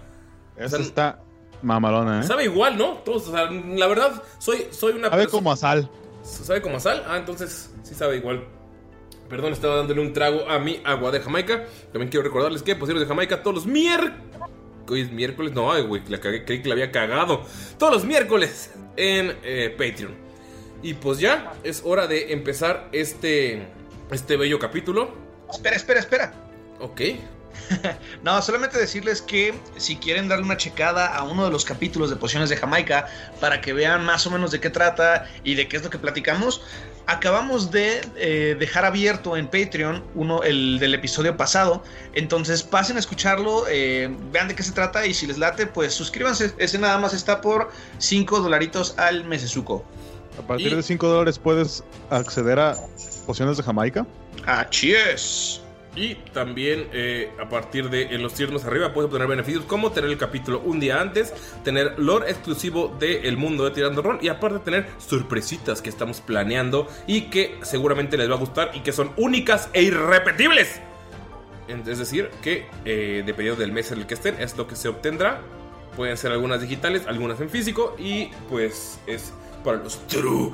Esa 0.58 0.78
sea, 0.78 0.80
está 0.80 1.20
mamalona, 1.62 2.22
¿eh? 2.22 2.24
Sabe 2.24 2.46
igual, 2.46 2.78
¿no? 2.78 2.96
Todos, 3.06 3.28
o 3.28 3.32
sea, 3.32 3.50
la 3.50 3.88
verdad, 3.88 4.24
soy, 4.38 4.68
soy 4.72 4.94
una 4.94 5.10
Sabe 5.10 5.28
como 5.28 5.52
a 5.52 5.58
sal. 5.58 5.90
¿Sabe 6.24 6.62
como 6.62 6.78
a 6.78 6.80
sal? 6.80 7.04
Ah, 7.08 7.18
entonces 7.18 7.72
sí 7.84 7.96
sabe 7.96 8.18
igual. 8.18 8.46
Perdón, 9.30 9.54
estaba 9.54 9.76
dándole 9.76 10.02
un 10.02 10.12
trago 10.12 10.50
a 10.50 10.58
mi 10.60 10.82
agua 10.84 11.12
de 11.12 11.20
Jamaica. 11.20 11.66
También 11.92 12.10
quiero 12.10 12.24
recordarles 12.24 12.64
que 12.64 12.76
Posibles 12.76 13.02
de 13.02 13.08
Jamaica 13.08 13.44
todos 13.44 13.56
los 13.56 13.66
miércoles. 13.66 14.16
Hoy 14.90 15.02
es 15.02 15.12
miércoles, 15.12 15.54
no, 15.54 15.72
ay, 15.72 15.84
güey, 15.84 16.02
la 16.10 16.20
cagué, 16.20 16.44
creí 16.44 16.64
que 16.64 16.68
la 16.68 16.74
había 16.74 16.92
cagado. 16.92 17.44
Todos 17.78 17.94
los 17.94 18.06
miércoles 18.06 18.74
en 18.98 19.38
eh, 19.44 19.70
Patreon. 19.78 20.16
Y 20.82 20.94
pues 20.94 21.20
ya, 21.20 21.54
es 21.64 21.82
hora 21.84 22.08
de 22.08 22.32
empezar 22.34 22.90
este, 22.92 23.68
este 24.12 24.38
bello 24.38 24.60
capítulo. 24.60 25.14
Espera, 25.52 25.76
espera, 25.76 26.00
espera. 26.00 26.34
Ok. 26.80 27.02
No, 28.24 28.42
solamente 28.42 28.78
decirles 28.78 29.22
que 29.22 29.54
si 29.78 29.98
quieren 29.98 30.28
darle 30.28 30.46
una 30.46 30.58
checada 30.58 31.08
a 31.08 31.24
uno 31.24 31.46
de 31.46 31.52
los 31.52 31.66
capítulos 31.66 32.10
de 32.10 32.16
Pociones 32.16 32.50
de 32.50 32.58
Jamaica 32.58 33.08
para 33.40 33.62
que 33.62 33.74
vean 33.74 34.06
más 34.06 34.26
o 34.28 34.32
menos 34.32 34.52
de 34.52 34.60
qué 34.60 34.70
trata 34.70 35.26
y 35.44 35.56
de 35.56 35.68
qué 35.68 35.78
es 35.78 35.84
lo 35.84 35.90
que 35.90 35.98
platicamos, 35.98 36.62
acabamos 37.06 37.72
de 37.72 38.02
eh, 38.18 38.56
dejar 38.60 38.86
abierto 38.86 39.36
en 39.36 39.48
Patreon 39.48 40.04
uno 40.16 40.44
el 40.44 40.80
del 40.80 40.94
episodio 40.94 41.36
pasado. 41.38 41.84
Entonces 42.14 42.64
pasen 42.64 42.98
a 42.98 43.00
escucharlo, 43.00 43.66
eh, 43.68 44.10
vean 44.32 44.48
de 44.48 44.56
qué 44.56 44.64
se 44.64 44.72
trata 44.72 45.06
y 45.06 45.14
si 45.14 45.28
les 45.28 45.38
late, 45.38 45.66
pues 45.66 45.94
suscríbanse. 45.94 46.54
Ese 46.58 46.78
nada 46.78 46.98
más 46.98 47.14
está 47.14 47.42
por 47.42 47.72
5 47.98 48.42
dolaritos 48.42 48.94
al 48.98 49.26
mesesuco. 49.26 49.86
A 50.40 50.48
partir 50.48 50.68
Y- 50.72 50.76
de 50.76 50.84
5 50.84 51.08
dólares 51.08 51.38
puedes 51.38 51.84
acceder 52.10 52.60
a 52.60 52.76
pociones 53.28 53.58
de 53.58 53.64
Jamaica. 53.64 54.08
¡Achí 54.46 54.94
es! 54.94 55.62
Y 55.96 56.16
también 56.34 56.88
eh, 56.94 57.32
a 57.42 57.50
partir 57.50 57.90
de 57.90 58.04
en 58.14 58.22
los 58.22 58.34
tiernos 58.36 58.64
arriba 58.64 58.94
puedes 58.94 59.08
obtener 59.08 59.28
beneficios 59.28 59.66
como 59.66 59.92
tener 59.92 60.10
el 60.10 60.18
capítulo 60.18 60.62
un 60.64 60.80
día 60.80 61.02
antes, 61.02 61.34
tener 61.64 61.98
lore 61.98 62.30
exclusivo 62.30 62.96
del 63.00 63.36
mundo 63.38 63.66
de 63.66 63.72
Tirando 63.72 64.02
Rol 64.02 64.20
y 64.22 64.30
aparte 64.30 64.60
tener 64.60 64.88
sorpresitas 65.00 65.82
que 65.82 65.90
estamos 65.90 66.22
planeando 66.22 66.88
y 67.08 67.24
que 67.24 67.58
seguramente 67.64 68.18
les 68.18 68.30
va 68.30 68.36
a 68.36 68.38
gustar 68.38 68.72
y 68.76 68.80
que 68.82 68.94
son 68.94 69.12
únicas 69.18 69.70
e 69.74 69.82
irrepetibles. 69.82 70.80
Es 71.68 71.98
decir, 72.00 72.30
que 72.42 72.66
eh, 72.86 73.24
dependiendo 73.26 73.60
del 73.60 73.72
mes 73.72 73.92
en 73.92 74.00
el 74.00 74.08
que 74.08 74.14
estén 74.14 74.40
es 74.40 74.56
lo 74.58 74.68
que 74.68 74.76
se 74.76 74.88
obtendrá. 74.88 75.42
Pueden 75.96 76.16
ser 76.18 76.32
algunas 76.32 76.62
digitales, 76.62 77.04
algunas 77.08 77.42
en 77.42 77.50
físico 77.50 77.96
y 78.00 78.28
pues 78.48 79.00
es 79.06 79.34
para 79.64 79.78
los 79.78 80.00
true 80.08 80.54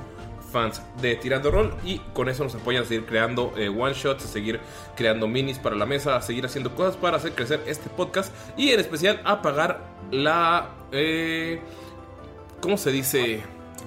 fans 0.51 0.81
de 1.01 1.15
Tirando 1.17 1.51
Roll 1.51 1.75
y 1.83 1.99
con 2.13 2.29
eso 2.29 2.43
nos 2.43 2.55
apoyan 2.55 2.83
a 2.83 2.85
seguir 2.85 3.05
creando 3.05 3.53
eh, 3.57 3.67
one 3.67 3.93
shots, 3.93 4.23
a 4.23 4.27
seguir 4.27 4.61
creando 4.95 5.27
minis 5.27 5.59
para 5.59 5.75
la 5.75 5.85
mesa, 5.85 6.15
a 6.15 6.21
seguir 6.21 6.45
haciendo 6.45 6.73
cosas 6.75 6.95
para 6.95 7.17
hacer 7.17 7.33
crecer 7.33 7.61
este 7.67 7.89
podcast 7.89 8.33
y 8.55 8.71
en 8.71 8.79
especial 8.79 9.21
a 9.25 9.41
pagar 9.41 9.85
la... 10.11 10.69
Eh, 10.91 11.59
¿Cómo 12.61 12.77
se 12.77 12.91
dice? 12.91 13.43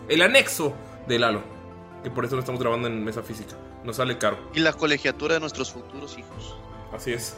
El 0.09 0.21
anexo 0.21 0.75
de 1.07 1.19
Lalo. 1.19 1.43
Que 2.05 2.11
por 2.11 2.25
eso 2.25 2.37
lo 2.37 2.41
estamos 2.41 2.61
grabando 2.61 2.87
en 2.87 3.03
mesa 3.03 3.23
física. 3.23 3.57
Nos 3.83 3.97
sale 3.97 4.19
caro. 4.19 4.39
Y 4.55 4.61
la 4.61 4.73
colegiatura 4.73 5.35
de 5.35 5.41
nuestros 5.41 5.73
futuros 5.73 6.19
hijos. 6.19 6.55
Así 6.93 7.13
es. 7.13 7.35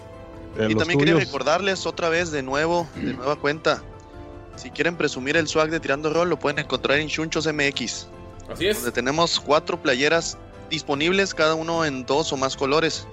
y 0.68 0.74
también 0.74 0.98
quería 0.98 1.14
recordarles 1.14 1.86
otra 1.86 2.08
vez 2.08 2.30
de 2.30 2.42
nuevo, 2.42 2.88
de 2.96 3.14
nueva 3.14 3.36
cuenta. 3.36 3.82
Si 4.60 4.70
quieren 4.70 4.94
presumir 4.96 5.38
el 5.38 5.48
swag 5.48 5.70
de 5.70 5.80
Tirando 5.80 6.12
Rol, 6.12 6.28
lo 6.28 6.38
pueden 6.38 6.58
encontrar 6.58 6.98
en 6.98 7.06
Shunchos 7.08 7.46
MX, 7.46 8.08
Así 8.52 8.66
es. 8.66 8.76
donde 8.76 8.92
tenemos 8.92 9.40
cuatro 9.40 9.80
playeras 9.80 10.36
disponibles, 10.68 11.32
cada 11.32 11.54
uno 11.54 11.86
en 11.86 12.04
dos 12.04 12.30
o 12.34 12.36
más 12.36 12.56
colores. 12.56 13.06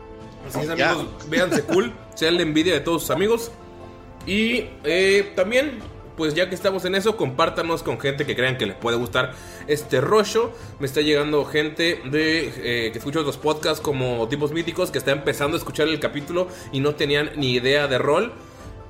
Así 0.50 0.60
es, 0.60 0.75
Ya. 0.75 0.92
amigos. 0.92 1.08
Véanse 1.30 1.63
cool. 1.63 1.94
Sean 2.16 2.36
la 2.36 2.42
envidia 2.42 2.74
de 2.74 2.82
todos 2.82 3.04
sus 3.04 3.12
amigos. 3.12 3.50
Y 4.25 4.66
eh, 4.84 5.32
también, 5.38 5.80
pues 6.18 6.34
ya 6.34 6.50
que 6.50 6.56
estamos 6.56 6.84
en 6.84 6.96
eso, 6.96 7.16
compártanos 7.16 7.82
con 7.82 7.98
gente 7.98 8.25
que 8.25 8.36
crean 8.36 8.58
que 8.58 8.66
les 8.66 8.75
puede 8.75 8.98
gustar 8.98 9.34
este 9.68 10.01
rollo. 10.01 10.51
Me 10.80 10.86
está 10.86 11.00
llegando 11.00 11.46
gente 11.46 12.01
de 12.12 12.48
eh, 12.58 12.92
que 12.92 12.98
escucha 12.98 13.20
otros 13.22 13.38
podcasts 13.38 13.80
como 13.80 14.27
Tipos 14.27 14.51
Míticos 14.51 14.92
que 14.92 14.98
está 14.98 15.12
empezando 15.12 15.56
a 15.56 15.60
escuchar 15.60 15.88
el 15.88 16.00
capítulo 16.01 16.50
y 16.74 16.82
no 16.82 16.96
tenían 16.96 17.32
ni 17.38 17.54
idea 17.54 17.88
de 17.88 17.98
rol. 18.00 18.34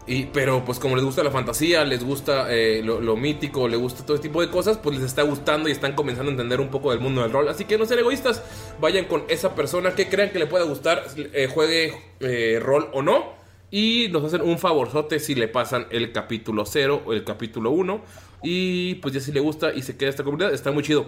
Y, 0.10 0.28
pero 0.28 0.64
pues 0.64 0.80
como 0.80 0.96
les 0.96 1.04
gusta 1.04 1.22
la 1.22 1.32
fantasía, 1.32 1.84
les 1.84 2.02
gusta 2.02 2.48
eh, 2.50 2.82
lo, 2.82 3.02
lo 3.02 3.18
mítico, 3.18 3.68
les 3.68 3.78
gusta 3.78 4.06
todo 4.06 4.16
este 4.16 4.30
tipo 4.30 4.40
de 4.40 4.50
cosas, 4.50 4.78
pues 4.78 4.96
les 4.96 5.06
está 5.06 5.22
gustando 5.24 5.68
y 5.68 5.74
están 5.74 5.96
comenzando 5.96 6.30
a 6.30 6.32
entender 6.32 6.62
un 6.62 6.70
poco 6.70 6.92
del 6.92 7.02
mundo 7.02 7.22
del 7.22 7.32
rol. 7.32 7.50
Así 7.50 7.66
que 7.66 7.78
no 7.78 7.86
sean 7.86 8.00
egoístas, 8.00 8.42
vayan 8.80 9.06
con 9.06 9.24
esa 9.28 9.54
persona 9.54 9.92
que 9.96 10.08
crean 10.08 10.30
que 10.30 10.40
le 10.40 10.48
pueda 10.48 10.64
gustar, 10.64 11.04
eh, 11.18 11.50
juegue 11.54 11.94
eh, 12.22 12.58
rol 12.62 12.90
o 12.94 13.02
no. 13.02 13.36
Y 13.70 14.08
nos 14.14 14.24
hacen 14.24 14.42
un 14.44 14.58
favorzote 14.58 15.20
si 15.20 15.36
le 15.36 15.50
pasan 15.50 15.88
el 15.90 16.14
capítulo 16.14 16.66
0 16.66 17.04
o 17.06 17.12
el 17.12 17.26
capítulo 17.26 17.72
1. 17.72 18.02
Y 18.44 18.96
pues 18.96 19.14
ya 19.14 19.20
si 19.20 19.34
le 19.34 19.42
gusta 19.42 19.74
y 19.74 19.82
se 19.82 19.98
queda 19.98 20.10
esta 20.10 20.24
comunidad, 20.24 20.54
está 20.54 20.72
muy 20.72 20.84
chido. 20.84 21.08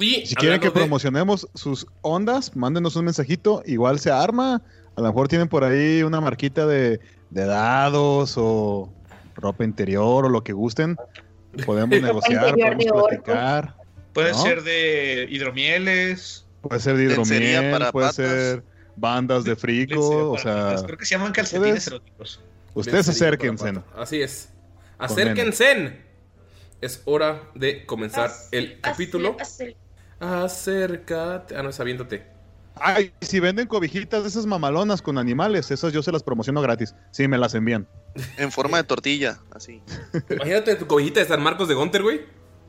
Y 0.00 0.24
Si 0.24 0.34
quieren 0.34 0.60
que 0.60 0.68
de- 0.68 0.72
promocionemos 0.72 1.46
sus 1.54 1.86
ondas, 2.00 2.56
mándenos 2.56 2.96
un 2.96 3.04
mensajito. 3.04 3.62
Igual 3.66 3.98
se 3.98 4.10
arma. 4.10 4.62
A 4.96 5.00
lo 5.02 5.08
mejor 5.08 5.28
tienen 5.28 5.48
por 5.48 5.62
ahí 5.62 6.02
una 6.02 6.20
marquita 6.22 6.66
de, 6.66 7.00
de 7.30 7.44
dados 7.44 8.34
o 8.36 8.92
ropa 9.36 9.64
interior 9.64 10.24
o 10.24 10.28
lo 10.28 10.42
que 10.44 10.52
gusten. 10.52 10.96
Podemos 11.66 12.00
negociar, 12.02 12.54
podemos 12.54 12.84
platicar. 13.08 13.74
Puede 14.12 14.32
¿No? 14.32 14.38
ser 14.42 14.62
de 14.62 15.26
hidromieles. 15.30 16.44
Puede 16.62 16.80
ser 16.80 16.96
de 16.96 17.04
hidromiel, 17.04 17.70
para 17.70 17.92
puede 17.92 18.06
patas. 18.08 18.16
ser 18.16 18.64
bandas 18.96 19.44
de 19.44 19.54
frico. 19.56 20.30
O 20.30 20.32
para 20.32 20.42
sea, 20.42 20.54
patas. 20.64 20.82
creo 20.84 20.98
que 20.98 21.04
se 21.06 21.14
llaman 21.14 21.32
calcetines 21.32 21.76
ustedes- 21.78 21.86
eróticos. 21.86 22.40
ustedes 22.74 23.08
acérquense. 23.08 23.74
Así 23.96 24.20
es. 24.22 24.48
Acérquense. 24.98 26.00
Es 26.80 27.02
hora 27.06 27.42
de 27.54 27.84
comenzar 27.86 28.30
el 28.52 28.80
capítulo. 28.80 29.36
Acércate. 30.20 31.56
Ah, 31.56 31.62
no, 31.62 31.70
es 31.70 31.80
aviéntate. 31.80 32.24
Ay, 32.80 33.12
si 33.20 33.40
venden 33.40 33.66
cobijitas 33.66 34.22
de 34.22 34.28
esas 34.28 34.46
mamalonas 34.46 35.02
con 35.02 35.18
animales, 35.18 35.70
esas 35.70 35.92
yo 35.92 36.02
se 36.02 36.12
las 36.12 36.22
promociono 36.22 36.60
gratis. 36.60 36.94
Sí, 37.10 37.28
me 37.28 37.38
las 37.38 37.54
envían. 37.54 37.88
En 38.36 38.52
forma 38.52 38.78
de 38.78 38.84
tortilla, 38.84 39.38
así. 39.54 39.82
Imagínate 40.30 40.76
tu 40.76 40.86
cobijita 40.86 41.20
de 41.20 41.26
San 41.26 41.42
Marcos 41.42 41.68
de 41.68 41.74
Gunter, 41.74 42.02
güey. 42.02 42.20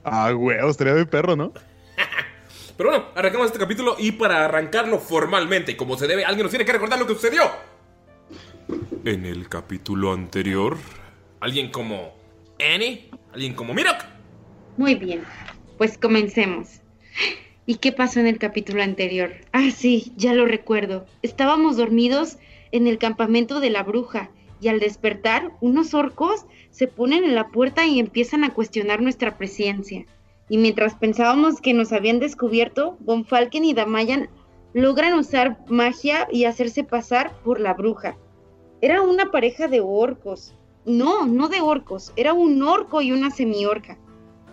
Ah, 0.03 0.31
güey, 0.31 0.57
estaría 0.67 0.93
de 0.93 1.05
perro, 1.05 1.35
¿no? 1.35 1.53
Pero 2.77 2.91
bueno, 2.91 3.05
arrancamos 3.13 3.47
este 3.47 3.59
capítulo 3.59 3.95
y 3.99 4.13
para 4.13 4.45
arrancarlo 4.45 4.99
formalmente 4.99 5.73
y 5.73 5.75
como 5.75 5.97
se 5.97 6.07
debe, 6.07 6.23
alguien 6.23 6.43
nos 6.43 6.51
tiene 6.51 6.65
que 6.65 6.71
recordar 6.71 6.97
lo 6.97 7.05
que 7.05 7.13
sucedió. 7.13 7.43
En 9.03 9.25
el 9.25 9.49
capítulo 9.49 10.13
anterior, 10.13 10.77
alguien 11.41 11.71
como 11.71 12.13
Annie, 12.59 13.09
alguien 13.33 13.53
como 13.53 13.73
Mirok. 13.73 13.97
Muy 14.77 14.95
bien, 14.95 15.23
pues 15.77 15.97
comencemos. 15.97 16.79
¿Y 17.69 17.75
qué 17.75 17.91
pasó 17.91 18.19
en 18.19 18.25
el 18.25 18.39
capítulo 18.39 18.81
anterior? 18.81 19.29
Ah, 19.51 19.69
sí, 19.69 20.11
ya 20.17 20.33
lo 20.33 20.47
recuerdo. 20.47 21.05
Estábamos 21.21 21.77
dormidos 21.77 22.39
en 22.71 22.87
el 22.87 22.97
campamento 22.97 23.59
de 23.59 23.69
la 23.69 23.83
bruja 23.83 24.31
y 24.59 24.69
al 24.69 24.79
despertar, 24.79 25.51
unos 25.61 25.93
orcos 25.93 26.47
se 26.71 26.87
ponen 26.87 27.23
en 27.25 27.35
la 27.35 27.49
puerta 27.49 27.85
y 27.85 27.99
empiezan 27.99 28.43
a 28.43 28.55
cuestionar 28.55 29.03
nuestra 29.03 29.37
presencia. 29.37 30.07
Y 30.49 30.57
mientras 30.57 30.95
pensábamos 30.95 31.61
que 31.61 31.75
nos 31.75 31.93
habían 31.93 32.17
descubierto, 32.17 32.97
Von 33.01 33.23
Falken 33.23 33.63
y 33.63 33.75
Damayan 33.75 34.31
logran 34.73 35.13
usar 35.13 35.59
magia 35.67 36.27
y 36.31 36.45
hacerse 36.45 36.83
pasar 36.83 37.39
por 37.43 37.59
la 37.59 37.75
bruja. 37.75 38.17
Era 38.81 39.03
una 39.03 39.29
pareja 39.29 39.67
de 39.67 39.81
orcos. 39.81 40.55
No, 40.85 41.27
no 41.27 41.49
de 41.49 41.61
orcos, 41.61 42.13
era 42.15 42.33
un 42.33 42.63
orco 42.63 43.03
y 43.03 43.11
una 43.11 43.29
semiorca. 43.29 43.99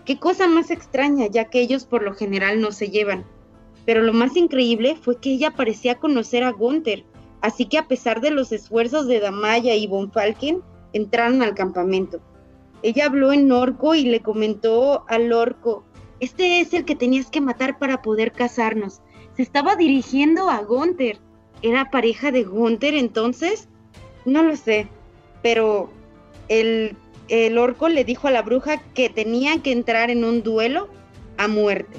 Qué 0.06 0.18
cosa 0.18 0.48
más 0.48 0.70
extraña, 0.70 1.26
ya 1.26 1.46
que 1.46 1.60
ellos 1.60 1.84
por 1.84 2.02
lo 2.02 2.14
general 2.14 2.60
no 2.60 2.72
se 2.72 2.88
llevan. 2.88 3.26
Pero 3.84 4.02
lo 4.02 4.12
más 4.12 4.36
increíble 4.36 4.96
fue 4.96 5.20
que 5.20 5.32
ella 5.32 5.50
parecía 5.50 5.96
conocer 5.96 6.44
a 6.44 6.52
Gunther, 6.52 7.04
así 7.42 7.66
que 7.66 7.78
a 7.78 7.88
pesar 7.88 8.20
de 8.20 8.30
los 8.30 8.52
esfuerzos 8.52 9.06
de 9.06 9.20
Damaya 9.20 9.74
y 9.74 9.86
Von 9.86 10.10
Falken, 10.10 10.62
entraron 10.92 11.42
al 11.42 11.54
campamento. 11.54 12.20
Ella 12.82 13.06
habló 13.06 13.32
en 13.32 13.50
orco 13.52 13.94
y 13.94 14.04
le 14.04 14.20
comentó 14.20 15.04
al 15.08 15.32
orco, 15.32 15.84
este 16.20 16.60
es 16.60 16.72
el 16.72 16.84
que 16.84 16.96
tenías 16.96 17.30
que 17.30 17.40
matar 17.40 17.78
para 17.78 18.02
poder 18.02 18.32
casarnos. 18.32 19.02
se 19.36 19.42
estaba 19.42 19.76
dirigiendo 19.76 20.48
a 20.48 20.62
Gunther. 20.62 21.18
¿Era 21.62 21.90
pareja 21.90 22.30
de 22.30 22.44
Gunther 22.44 22.94
entonces? 22.94 23.68
No 24.24 24.42
lo 24.42 24.56
sé, 24.56 24.88
pero 25.42 25.90
el, 26.48 26.96
el 27.28 27.58
orco 27.58 27.88
le 27.88 28.04
dijo 28.04 28.28
a 28.28 28.30
la 28.30 28.42
bruja 28.42 28.78
que 28.94 29.08
tenía 29.08 29.62
que 29.62 29.72
entrar 29.72 30.10
en 30.10 30.24
un 30.24 30.42
duelo 30.42 30.88
a 31.38 31.48
muerte. 31.48 31.98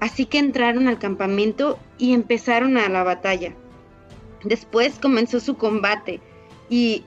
Así 0.00 0.26
que 0.26 0.38
entraron 0.38 0.88
al 0.88 0.98
campamento 0.98 1.78
y 1.98 2.12
empezaron 2.12 2.76
a 2.76 2.88
la 2.88 3.02
batalla. 3.02 3.54
Después 4.44 4.98
comenzó 4.98 5.40
su 5.40 5.56
combate 5.56 6.20
y 6.68 7.04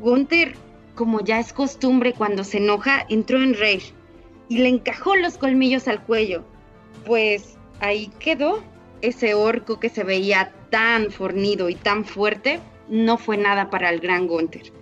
Gunther, 0.00 0.54
como 0.94 1.20
ya 1.20 1.40
es 1.40 1.52
costumbre 1.52 2.12
cuando 2.12 2.44
se 2.44 2.58
enoja, 2.58 3.04
entró 3.08 3.42
en 3.42 3.54
rage 3.54 3.92
y 4.48 4.58
le 4.58 4.68
encajó 4.68 5.16
los 5.16 5.38
colmillos 5.38 5.88
al 5.88 6.02
cuello. 6.02 6.44
Pues 7.04 7.56
ahí 7.80 8.10
quedó 8.18 8.62
ese 9.00 9.34
orco 9.34 9.80
que 9.80 9.88
se 9.88 10.04
veía 10.04 10.52
tan 10.70 11.10
fornido 11.10 11.68
y 11.68 11.74
tan 11.74 12.04
fuerte, 12.04 12.60
no 12.88 13.18
fue 13.18 13.36
nada 13.36 13.70
para 13.70 13.90
el 13.90 14.00
gran 14.00 14.26
Gunther. 14.26 14.72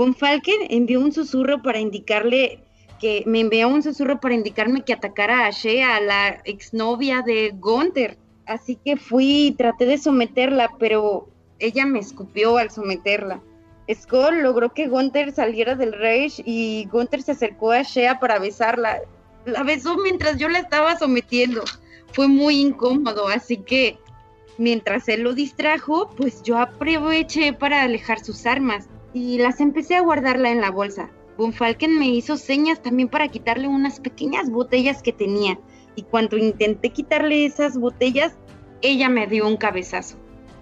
Von 0.00 0.14
Falken 0.14 0.62
envió 0.70 0.98
un 0.98 1.12
susurro 1.12 1.60
para 1.60 1.78
indicarle 1.78 2.64
que 2.98 3.22
me 3.26 3.40
envió 3.40 3.68
un 3.68 3.82
susurro 3.82 4.18
para 4.18 4.32
indicarme 4.34 4.82
que 4.82 4.94
atacara 4.94 5.44
a 5.44 5.50
Shea, 5.50 6.00
la 6.00 6.40
exnovia 6.46 7.20
de 7.20 7.52
Gunther. 7.54 8.16
Así 8.46 8.76
que 8.82 8.96
fui 8.96 9.48
y 9.48 9.52
traté 9.52 9.84
de 9.84 9.98
someterla, 9.98 10.70
pero 10.78 11.28
ella 11.58 11.84
me 11.84 11.98
escupió 11.98 12.56
al 12.56 12.70
someterla. 12.70 13.42
Skull 13.92 14.40
logró 14.40 14.72
que 14.72 14.88
Gunther 14.88 15.32
saliera 15.32 15.74
del 15.74 15.92
rage 15.92 16.42
y 16.46 16.88
Gunther 16.90 17.20
se 17.20 17.32
acercó 17.32 17.72
a 17.72 17.82
Shea 17.82 18.20
para 18.20 18.38
besarla. 18.38 19.02
La 19.44 19.64
besó 19.64 19.98
mientras 19.98 20.38
yo 20.38 20.48
la 20.48 20.60
estaba 20.60 20.96
sometiendo. 20.96 21.62
Fue 22.14 22.26
muy 22.26 22.58
incómodo, 22.58 23.28
así 23.28 23.58
que 23.58 23.98
mientras 24.56 25.10
él 25.10 25.24
lo 25.24 25.34
distrajo, 25.34 26.08
pues 26.16 26.42
yo 26.42 26.56
aproveché 26.56 27.52
para 27.52 27.82
alejar 27.82 28.24
sus 28.24 28.46
armas 28.46 28.88
y 29.12 29.38
las 29.38 29.60
empecé 29.60 29.96
a 29.96 30.02
guardarla 30.02 30.50
en 30.50 30.60
la 30.60 30.70
bolsa. 30.70 31.10
Von 31.36 31.52
Falken 31.52 31.98
me 31.98 32.08
hizo 32.08 32.36
señas 32.36 32.82
también 32.82 33.08
para 33.08 33.28
quitarle 33.28 33.66
unas 33.66 34.00
pequeñas 34.00 34.50
botellas 34.50 35.02
que 35.02 35.12
tenía 35.12 35.58
y 35.96 36.02
cuando 36.02 36.36
intenté 36.36 36.90
quitarle 36.90 37.44
esas 37.44 37.78
botellas, 37.78 38.36
ella 38.82 39.08
me 39.08 39.26
dio 39.26 39.46
un 39.46 39.56
cabezazo. 39.56 40.16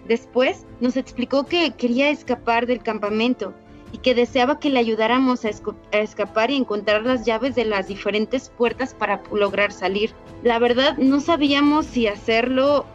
Después 0.07 0.65
nos 0.81 0.97
explicó 0.97 1.45
que 1.45 1.73
quería 1.73 2.11
escapar 2.11 2.67
del 2.67 2.83
campamento 2.83 3.55
y 3.93 3.99
que 3.99 4.15
deseaba 4.15 4.59
que 4.59 4.71
le 4.71 4.79
ayudáramos 4.79 5.45
a, 5.45 5.51
escapar 5.93 6.51
y 6.51 6.57
encontrar 6.57 7.05
las 7.05 7.25
llaves 7.25 7.55
de 7.55 7.65
las 7.65 7.89
diferentes 7.89 8.51
puertas 8.51 8.95
para 8.95 9.23
lograr 9.33 9.73
salir. 9.73 10.13
La 10.43 10.59
verdad 10.59 10.97
no 10.99 11.21
sabíamos 11.21 11.87
si 11.87 12.07
hacerlo 12.07 12.87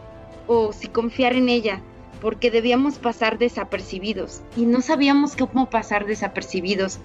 o 0.46 0.72
si 0.72 0.88
confiar 0.88 1.34
en 1.34 1.48
ella, 1.48 1.80
porque 2.24 2.50
debíamos 2.50 2.98
pasar 2.98 3.36
desapercibidos 3.36 4.40
y 4.56 4.64
no 4.64 4.80
sabíamos 4.80 5.36
cómo 5.36 5.68
pasar 5.68 6.06
desapercibidos. 6.06 6.98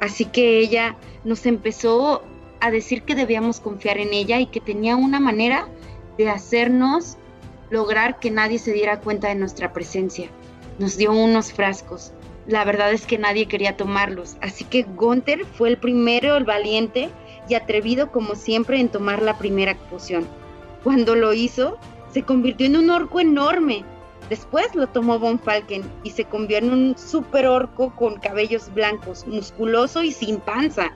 Así 0.00 0.24
que 0.24 0.58
ella 0.58 0.96
nos 1.22 1.46
empezó 1.46 2.24
a 2.58 2.72
decir 2.72 3.02
que 3.04 3.14
debíamos 3.14 3.60
confiar 3.60 3.98
en 3.98 4.12
ella 4.12 4.40
y 4.40 4.46
que 4.46 4.58
tenía 4.58 4.96
una 4.96 5.20
manera 5.20 5.68
de 6.18 6.28
hacernos 6.28 7.18
lograr 7.70 8.18
que 8.18 8.32
nadie 8.32 8.58
se 8.58 8.72
diera 8.72 8.98
cuenta 8.98 9.28
de 9.28 9.36
nuestra 9.36 9.72
presencia. 9.72 10.28
Nos 10.80 10.96
dio 10.96 11.12
unos 11.12 11.52
frascos. 11.52 12.12
La 12.48 12.64
verdad 12.64 12.92
es 12.92 13.06
que 13.06 13.16
nadie 13.16 13.46
quería 13.46 13.76
tomarlos, 13.76 14.36
así 14.40 14.64
que 14.64 14.82
Gunther 14.82 15.46
fue 15.46 15.68
el 15.68 15.76
primero, 15.76 16.36
el 16.36 16.44
valiente 16.44 17.10
y 17.48 17.54
atrevido 17.54 18.10
como 18.10 18.34
siempre 18.34 18.80
en 18.80 18.88
tomar 18.88 19.22
la 19.22 19.38
primera 19.38 19.76
poción. 19.88 20.26
Cuando 20.82 21.14
lo 21.14 21.32
hizo, 21.32 21.78
se 22.12 22.24
convirtió 22.24 22.66
en 22.66 22.76
un 22.76 22.90
orco 22.90 23.20
enorme. 23.20 23.84
Después 24.28 24.74
lo 24.74 24.86
tomó 24.86 25.18
Von 25.18 25.38
Falken 25.38 25.82
y 26.02 26.10
se 26.10 26.24
convirtió 26.24 26.58
en 26.58 26.72
un 26.72 26.98
super 26.98 27.46
orco 27.46 27.94
con 27.94 28.18
cabellos 28.18 28.72
blancos, 28.72 29.26
musculoso 29.26 30.02
y 30.02 30.12
sin 30.12 30.40
panza, 30.40 30.92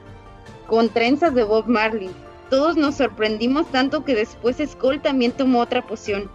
con 0.66 0.88
trenzas 0.88 1.34
de 1.34 1.44
Bob 1.44 1.66
Marley. 1.66 2.10
Todos 2.48 2.76
nos 2.76 2.94
sorprendimos 2.94 3.66
tanto 3.70 4.04
que 4.04 4.14
después 4.14 4.56
Skull 4.64 5.02
también 5.02 5.32
tomó 5.32 5.60
otra 5.60 5.86
poción. 5.86 6.30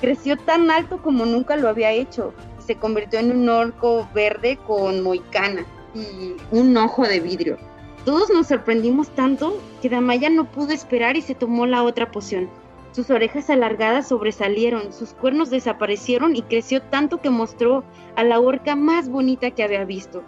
Creció 0.00 0.38
tan 0.38 0.70
alto 0.70 1.02
como 1.02 1.26
nunca 1.26 1.56
lo 1.56 1.68
había 1.68 1.92
hecho 1.92 2.32
y 2.58 2.62
se 2.62 2.76
convirtió 2.76 3.18
en 3.18 3.32
un 3.32 3.48
orco 3.48 4.08
verde 4.14 4.58
con 4.66 5.02
moicana 5.02 5.66
y 5.94 6.36
un 6.50 6.74
ojo 6.78 7.06
de 7.06 7.20
vidrio. 7.20 7.58
Todos 8.06 8.30
nos 8.30 8.46
sorprendimos 8.46 9.10
tanto 9.10 9.60
que 9.82 9.90
Damaya 9.90 10.30
no 10.30 10.50
pudo 10.50 10.72
esperar 10.72 11.18
y 11.18 11.22
se 11.22 11.34
tomó 11.34 11.66
la 11.66 11.82
otra 11.82 12.10
poción. 12.10 12.48
Sus 12.92 13.08
orejas 13.10 13.48
alargadas 13.50 14.08
sobresalieron, 14.08 14.92
sus 14.92 15.12
cuernos 15.12 15.50
desaparecieron 15.50 16.34
y 16.34 16.42
creció 16.42 16.82
tanto 16.82 17.20
que 17.20 17.30
mostró 17.30 17.84
a 18.16 18.24
la 18.24 18.40
orca 18.40 18.74
más 18.74 19.08
bonita 19.08 19.52
que 19.52 19.62
había 19.62 19.84
visto. 19.84 20.22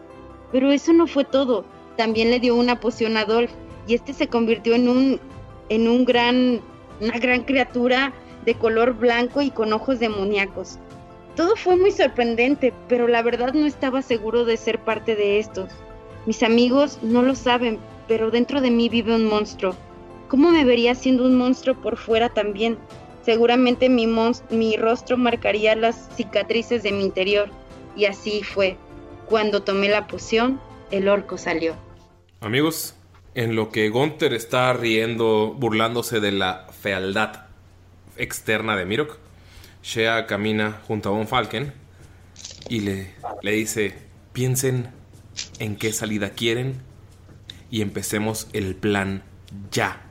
Pero 0.52 0.70
eso 0.70 0.92
no 0.92 1.06
fue 1.06 1.24
todo. 1.24 1.64
También 1.96 2.30
le 2.30 2.38
dio 2.38 2.54
una 2.54 2.78
poción 2.78 3.16
a 3.16 3.24
Dolph 3.24 3.50
y 3.86 3.94
este 3.94 4.12
se 4.12 4.28
convirtió 4.28 4.74
en 4.74 4.88
un 4.88 5.20
en 5.68 5.88
un 5.88 6.04
gran 6.04 6.60
una 7.00 7.18
gran 7.18 7.42
criatura 7.42 8.12
de 8.44 8.54
color 8.54 8.94
blanco 8.94 9.42
y 9.42 9.50
con 9.50 9.72
ojos 9.72 9.98
demoníacos. 9.98 10.78
Todo 11.34 11.56
fue 11.56 11.76
muy 11.76 11.90
sorprendente, 11.90 12.72
pero 12.88 13.08
la 13.08 13.22
verdad 13.22 13.54
no 13.54 13.66
estaba 13.66 14.02
seguro 14.02 14.44
de 14.44 14.56
ser 14.56 14.78
parte 14.78 15.16
de 15.16 15.38
estos. 15.38 15.70
Mis 16.26 16.42
amigos 16.42 16.98
no 17.02 17.22
lo 17.22 17.34
saben, 17.34 17.78
pero 18.06 18.30
dentro 18.30 18.60
de 18.60 18.70
mí 18.70 18.88
vive 18.88 19.14
un 19.14 19.26
monstruo. 19.26 19.74
¿Cómo 20.32 20.50
me 20.50 20.64
vería 20.64 20.94
siendo 20.94 21.26
un 21.26 21.36
monstruo 21.36 21.78
por 21.82 21.98
fuera 21.98 22.30
también? 22.30 22.78
Seguramente 23.22 23.90
mi, 23.90 24.76
rostro 24.78 25.18
marcaría 25.18 25.76
las 25.76 26.08
cicatrices 26.16 26.82
de 26.82 26.90
mi 26.90 27.02
interior. 27.02 27.50
Y 27.96 28.06
así 28.06 28.42
fue. 28.42 28.78
Cuando 29.26 29.62
tomé 29.62 29.90
la 29.90 30.06
poción, 30.06 30.58
el 30.90 31.08
orco 31.08 31.36
salió. 31.36 31.76
Amigos, 32.40 32.94
en 33.34 33.56
lo 33.56 33.68
que 33.68 33.90
Gunther 33.90 34.32
está 34.32 34.72
riendo, 34.72 35.52
burlándose 35.54 36.18
de 36.18 36.32
la 36.32 36.66
fealdad 36.80 37.48
externa 38.16 38.74
de 38.74 38.86
Mirok, 38.86 39.18
Shea 39.82 40.26
camina 40.26 40.80
junto 40.88 41.10
a 41.10 41.12
Von 41.12 41.28
Falken 41.28 41.74
y 42.70 42.80
le 42.80 43.12
dice, 43.42 43.92
piensen 44.32 44.88
en 45.58 45.76
qué 45.76 45.92
salida 45.92 46.30
quieren 46.30 46.80
y 47.70 47.82
empecemos 47.82 48.48
el 48.54 48.74
plan 48.74 49.24
ya. 49.70 50.08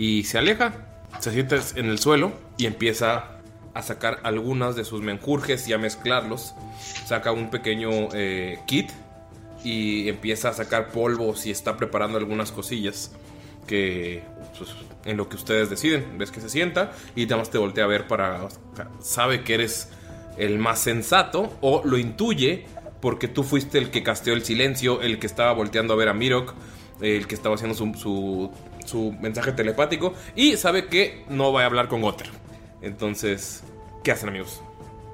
Y 0.00 0.24
se 0.24 0.38
aleja, 0.38 0.72
se 1.18 1.30
sienta 1.30 1.58
en 1.76 1.84
el 1.84 1.98
suelo 1.98 2.32
y 2.56 2.64
empieza 2.64 3.32
a 3.74 3.82
sacar 3.82 4.18
algunas 4.22 4.74
de 4.74 4.86
sus 4.86 5.02
menjurjes 5.02 5.68
y 5.68 5.74
a 5.74 5.78
mezclarlos. 5.78 6.54
Saca 7.04 7.32
un 7.32 7.50
pequeño 7.50 7.90
eh, 8.14 8.60
kit 8.66 8.88
y 9.62 10.08
empieza 10.08 10.48
a 10.48 10.52
sacar 10.54 10.88
polvos 10.88 11.44
y 11.44 11.50
está 11.50 11.76
preparando 11.76 12.16
algunas 12.16 12.50
cosillas 12.50 13.12
que 13.66 14.22
pues, 14.56 14.70
en 15.04 15.18
lo 15.18 15.28
que 15.28 15.36
ustedes 15.36 15.68
deciden. 15.68 16.16
Ves 16.16 16.30
que 16.30 16.40
se 16.40 16.48
sienta 16.48 16.92
y 17.14 17.26
nada 17.26 17.42
te 17.42 17.58
voltea 17.58 17.84
a 17.84 17.88
ver 17.88 18.08
para... 18.08 18.48
sabe 19.02 19.44
que 19.44 19.52
eres 19.52 19.90
el 20.38 20.58
más 20.58 20.78
sensato 20.78 21.52
o 21.60 21.82
lo 21.84 21.98
intuye 21.98 22.64
porque 23.02 23.28
tú 23.28 23.42
fuiste 23.44 23.76
el 23.76 23.90
que 23.90 24.02
casteó 24.02 24.32
el 24.32 24.44
silencio, 24.44 25.02
el 25.02 25.18
que 25.18 25.26
estaba 25.26 25.52
volteando 25.52 25.92
a 25.92 25.96
ver 25.98 26.08
a 26.08 26.14
Mirok, 26.14 26.54
el 27.02 27.26
que 27.26 27.34
estaba 27.34 27.54
haciendo 27.54 27.76
su, 27.76 28.50
mensaje 28.94 29.52
telepático 29.52 30.14
y 30.34 30.56
sabe 30.56 30.88
que 30.88 31.24
no 31.28 31.52
va 31.52 31.62
a 31.62 31.66
hablar 31.66 31.88
con 31.88 32.00
Gotter. 32.02 32.28
Entonces, 32.82 33.62
¿qué 34.02 34.12
hacen 34.12 34.28
amigos? 34.28 34.62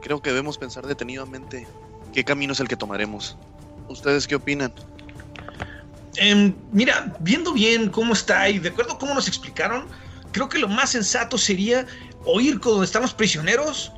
Creo 0.03 0.21
que 0.21 0.31
debemos 0.31 0.59
pensar 0.59 0.87
detenidamente 0.87 1.67
qué 2.13 2.25
camino 2.25 2.53
es 2.53 2.61
el 2.61 2.69
que 2.69 2.77
tomaremos. 2.77 3.37
¿Ustedes 3.89 4.27
qué 4.27 4.37
opinan? 4.37 4.73
Em, 6.17 6.55
mira, 6.73 7.15
viendo 7.21 7.53
bien 7.53 7.91
cómo 7.91 8.15
está 8.15 8.49
y 8.49 8.59
de 8.59 8.71
acuerdo 8.71 8.95
a 8.95 8.99
cómo 8.99 9.15
nos 9.15 9.29
explicaron, 9.29 9.87
creo 10.33 10.49
que 10.49 10.59
lo 10.59 10.69
más 10.69 10.91
sensato 10.91 11.37
sería 11.37 11.87
o 12.25 12.41
ir 12.41 12.59
con 12.61 12.73
donde 12.73 12.87
estamos 12.87 13.13
prisioneros 13.13 13.93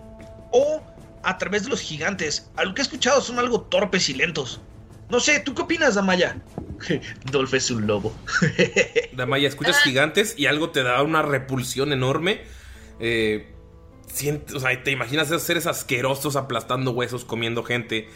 o 0.50 0.82
a 1.22 1.38
través 1.38 1.64
de 1.64 1.68
los 1.68 1.80
gigantes. 1.80 2.48
A 2.56 2.64
lo 2.64 2.74
que 2.74 2.82
he 2.82 2.84
escuchado 2.84 3.20
son 3.20 3.38
algo 3.38 3.60
torpes 3.62 4.08
y 4.08 4.14
lentos. 4.14 4.60
No 5.10 5.20
sé, 5.20 5.40
¿tú 5.40 5.54
qué 5.54 5.62
opinas, 5.62 5.94
Damaya? 5.94 6.42
Dolph 7.32 7.54
es 7.54 7.70
un 7.70 7.86
lobo. 7.86 8.14
Damaya, 9.12 9.48
escuchas 9.48 9.82
gigantes 9.82 10.34
y 10.36 10.46
algo 10.46 10.70
te 10.70 10.82
da 10.82 11.02
una 11.02 11.22
repulsión 11.22 11.92
enorme. 11.92 12.42
Eh, 13.00 13.52
o 14.54 14.60
sea, 14.60 14.82
te 14.82 14.90
imaginas 14.90 15.28
esos 15.28 15.42
seres 15.42 15.66
asquerosos 15.66 16.36
aplastando 16.36 16.90
huesos, 16.92 17.24
comiendo 17.24 17.62
gente 17.62 18.08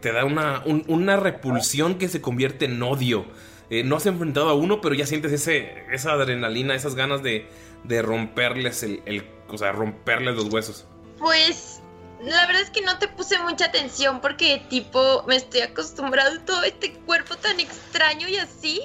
te, 0.00 0.12
da 0.12 0.24
una, 0.24 0.62
una 0.64 1.16
repulsión 1.16 1.96
que 1.96 2.08
se 2.08 2.20
convierte 2.20 2.64
en 2.64 2.82
odio. 2.82 3.26
Eh, 3.70 3.84
no 3.84 3.96
has 3.96 4.06
enfrentado 4.06 4.48
a 4.48 4.54
uno, 4.54 4.80
pero 4.80 4.94
ya 4.94 5.06
sientes 5.06 5.32
ese, 5.32 5.84
esa 5.92 6.12
adrenalina, 6.12 6.74
esas 6.74 6.94
ganas 6.94 7.22
de, 7.22 7.46
de 7.84 8.02
romperles 8.02 8.82
el, 8.82 9.24
o 9.48 9.56
sea, 9.56 9.72
romperles 9.72 10.36
los 10.36 10.46
huesos. 10.52 10.86
Pues 11.18 11.81
la 12.24 12.46
verdad 12.46 12.62
es 12.62 12.70
que 12.70 12.82
no 12.82 12.98
te 12.98 13.08
puse 13.08 13.38
mucha 13.40 13.66
atención 13.66 14.20
porque 14.20 14.64
tipo 14.68 15.24
me 15.26 15.36
estoy 15.36 15.60
acostumbrado 15.60 16.38
a 16.38 16.44
todo 16.44 16.62
este 16.62 16.92
cuerpo 16.92 17.36
tan 17.36 17.60
extraño 17.60 18.28
y 18.28 18.36
así. 18.36 18.82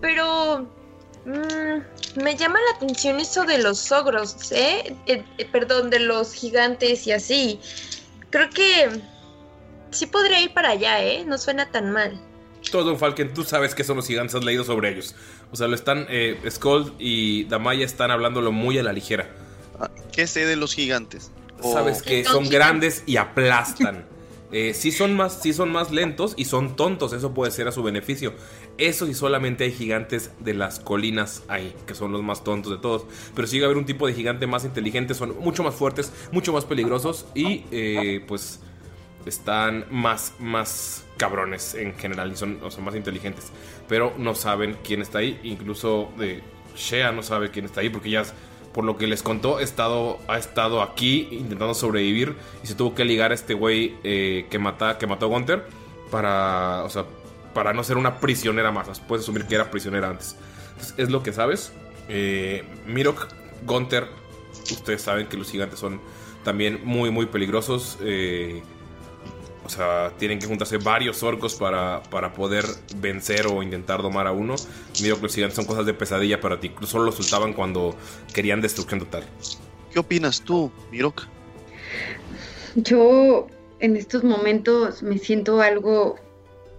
Pero 0.00 0.68
Mm, 1.24 2.22
me 2.22 2.36
llama 2.36 2.58
la 2.70 2.76
atención 2.76 3.18
eso 3.18 3.44
de 3.44 3.58
los 3.58 3.90
ogros, 3.92 4.52
¿eh? 4.52 4.94
Eh, 5.06 5.24
eh, 5.38 5.48
Perdón, 5.50 5.90
de 5.90 6.00
los 6.00 6.34
gigantes 6.34 7.06
y 7.06 7.12
así. 7.12 7.60
Creo 8.30 8.50
que 8.50 9.00
sí 9.90 10.06
podría 10.06 10.40
ir 10.40 10.52
para 10.52 10.70
allá, 10.70 11.02
¿eh? 11.02 11.24
No 11.24 11.38
suena 11.38 11.70
tan 11.70 11.92
mal. 11.92 12.20
Todo 12.70 12.84
Don 12.84 12.98
Falken, 12.98 13.32
tú 13.32 13.44
sabes 13.44 13.74
que 13.74 13.84
son 13.84 13.96
los 13.96 14.06
gigantes, 14.06 14.34
has 14.34 14.44
leído 14.44 14.64
sobre 14.64 14.90
ellos. 14.90 15.14
O 15.50 15.56
sea, 15.56 15.66
lo 15.66 15.74
están. 15.74 16.06
Eh, 16.08 16.40
Skull 16.50 16.94
y 16.98 17.44
Damaya 17.44 17.84
están 17.84 18.10
hablándolo 18.10 18.52
muy 18.52 18.78
a 18.78 18.82
la 18.82 18.92
ligera. 18.92 19.28
¿Qué 20.12 20.26
sé 20.26 20.46
de 20.46 20.56
los 20.56 20.74
gigantes? 20.74 21.30
Sabes 21.62 22.02
que 22.02 22.24
son 22.24 22.48
grandes 22.48 23.02
y 23.06 23.16
aplastan. 23.16 24.06
Eh, 24.56 24.72
sí, 24.72 24.92
son 24.92 25.16
más, 25.16 25.42
sí 25.42 25.52
son 25.52 25.72
más 25.72 25.90
lentos 25.90 26.34
y 26.36 26.44
son 26.44 26.76
tontos, 26.76 27.12
eso 27.12 27.34
puede 27.34 27.50
ser 27.50 27.66
a 27.66 27.72
su 27.72 27.82
beneficio. 27.82 28.34
Eso 28.78 29.04
sí 29.04 29.12
solamente 29.12 29.64
hay 29.64 29.72
gigantes 29.72 30.30
de 30.38 30.54
las 30.54 30.78
colinas 30.78 31.42
ahí, 31.48 31.74
que 31.88 31.96
son 31.96 32.12
los 32.12 32.22
más 32.22 32.44
tontos 32.44 32.70
de 32.70 32.78
todos. 32.78 33.04
Pero 33.34 33.48
sí 33.48 33.58
va 33.58 33.64
a 33.64 33.66
haber 33.66 33.78
un 33.78 33.84
tipo 33.84 34.06
de 34.06 34.14
gigante 34.14 34.46
más 34.46 34.64
inteligente, 34.64 35.14
son 35.14 35.36
mucho 35.40 35.64
más 35.64 35.74
fuertes, 35.74 36.12
mucho 36.30 36.52
más 36.52 36.64
peligrosos 36.64 37.26
y 37.34 37.64
eh, 37.72 38.24
pues 38.28 38.60
están 39.26 39.86
más, 39.90 40.34
más 40.38 41.04
cabrones 41.16 41.74
en 41.74 41.94
general 41.94 42.30
y 42.30 42.36
son, 42.36 42.60
o 42.62 42.70
sea, 42.70 42.84
más 42.84 42.94
inteligentes. 42.94 43.50
Pero 43.88 44.14
no 44.18 44.36
saben 44.36 44.76
quién 44.84 45.02
está 45.02 45.18
ahí, 45.18 45.40
incluso 45.42 46.12
de 46.16 46.44
Shea 46.76 47.10
no 47.10 47.24
sabe 47.24 47.50
quién 47.50 47.64
está 47.64 47.80
ahí 47.80 47.88
porque 47.88 48.10
ya 48.10 48.22
por 48.74 48.84
lo 48.84 48.98
que 48.98 49.06
les 49.06 49.22
contó, 49.22 49.60
estado, 49.60 50.18
ha 50.26 50.36
estado 50.36 50.82
aquí 50.82 51.28
intentando 51.30 51.74
sobrevivir 51.74 52.34
y 52.62 52.66
se 52.66 52.74
tuvo 52.74 52.94
que 52.94 53.04
ligar 53.04 53.30
a 53.30 53.34
este 53.34 53.54
güey 53.54 53.94
eh, 54.02 54.46
que, 54.50 54.58
que 54.98 55.06
mató 55.06 55.26
a 55.26 55.28
Gunter 55.28 55.64
para, 56.10 56.82
o 56.82 56.90
sea, 56.90 57.04
para 57.54 57.72
no 57.72 57.84
ser 57.84 57.96
una 57.96 58.18
prisionera 58.18 58.72
más. 58.72 58.98
Puedes 59.00 59.24
asumir 59.24 59.46
que 59.46 59.54
era 59.54 59.70
prisionera 59.70 60.10
antes. 60.10 60.36
Entonces, 60.72 60.94
es 60.98 61.10
lo 61.10 61.22
que 61.22 61.32
sabes. 61.32 61.72
Eh, 62.08 62.64
Mirok, 62.86 63.28
Gunter, 63.64 64.08
ustedes 64.72 65.02
saben 65.02 65.28
que 65.28 65.36
los 65.36 65.50
gigantes 65.50 65.78
son 65.78 66.00
también 66.42 66.80
muy, 66.84 67.10
muy 67.10 67.26
peligrosos. 67.26 67.96
eh, 68.02 68.62
o 69.64 69.68
sea, 69.68 70.12
tienen 70.18 70.38
que 70.38 70.46
juntarse 70.46 70.76
varios 70.78 71.22
orcos 71.22 71.54
para, 71.54 72.02
para 72.10 72.32
poder 72.32 72.64
vencer 72.96 73.46
o 73.46 73.62
intentar 73.62 74.02
domar 74.02 74.26
a 74.26 74.32
uno. 74.32 74.54
Miro 75.02 75.16
que 75.16 75.22
los 75.22 75.34
gigantes 75.34 75.56
son 75.56 75.64
cosas 75.64 75.86
de 75.86 75.94
pesadilla 75.94 76.40
para 76.40 76.60
ti. 76.60 76.70
Solo 76.82 77.04
los 77.04 77.14
soltaban 77.14 77.52
cuando 77.54 77.94
querían 78.32 78.60
destrucción 78.60 79.00
total. 79.00 79.24
¿Qué 79.90 79.98
opinas 79.98 80.42
tú, 80.42 80.70
Mirok? 80.90 81.22
Yo 82.74 83.46
en 83.80 83.96
estos 83.96 84.24
momentos 84.24 85.02
me 85.02 85.18
siento 85.18 85.60
algo 85.60 86.16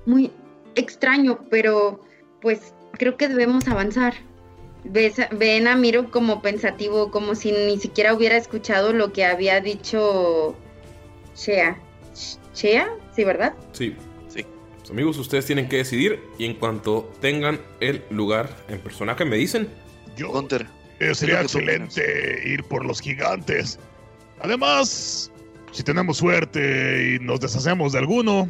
muy 0.06 0.32
extraño, 0.76 1.40
pero 1.50 2.02
pues 2.42 2.74
creo 2.94 3.18
que 3.18 3.28
debemos 3.28 3.68
avanzar. 3.68 4.14
Ves 4.84 5.16
ven 5.32 5.68
a 5.68 5.76
Miro 5.76 6.12
como 6.12 6.44
pensativo, 6.44 7.10
como 7.10 7.34
si 7.34 7.52
ni 7.52 7.80
siquiera 7.80 8.14
hubiera 8.14 8.38
escuchado 8.38 8.94
lo 8.94 9.12
que 9.12 9.26
había 9.26 9.60
dicho 9.60 10.56
Shea. 11.36 11.80
Sh- 12.56 12.62
¿Shea? 12.62 12.90
Sí, 13.16 13.24
¿verdad? 13.24 13.54
Sí. 13.74 13.96
Sí. 14.30 14.46
Pues, 14.80 14.90
amigos, 14.90 15.18
ustedes 15.18 15.46
tienen 15.46 15.68
que 15.70 15.78
decidir 15.78 16.20
y 16.38 16.46
en 16.46 16.56
cuanto 16.56 17.12
tengan 17.22 17.60
el 17.80 18.04
lugar 18.10 18.50
en 18.70 18.80
personaje 18.80 19.26
me 19.26 19.36
dicen. 19.38 19.68
Yo. 20.16 20.30
Gunter. 20.30 20.66
Eh, 21.00 21.14
sería 21.14 21.40
¿qué 21.42 21.46
es 21.46 21.54
lo 21.54 21.60
que 21.60 21.66
tú 21.66 21.72
excelente 21.72 22.50
ir 22.50 22.64
por 22.64 22.86
los 22.86 23.02
gigantes. 23.02 23.78
Además, 24.40 25.32
si 25.72 25.84
tenemos 25.84 26.18
suerte 26.18 27.16
y 27.16 27.24
nos 27.24 27.40
deshacemos 27.42 27.92
de 27.94 28.00
alguno, 28.00 28.50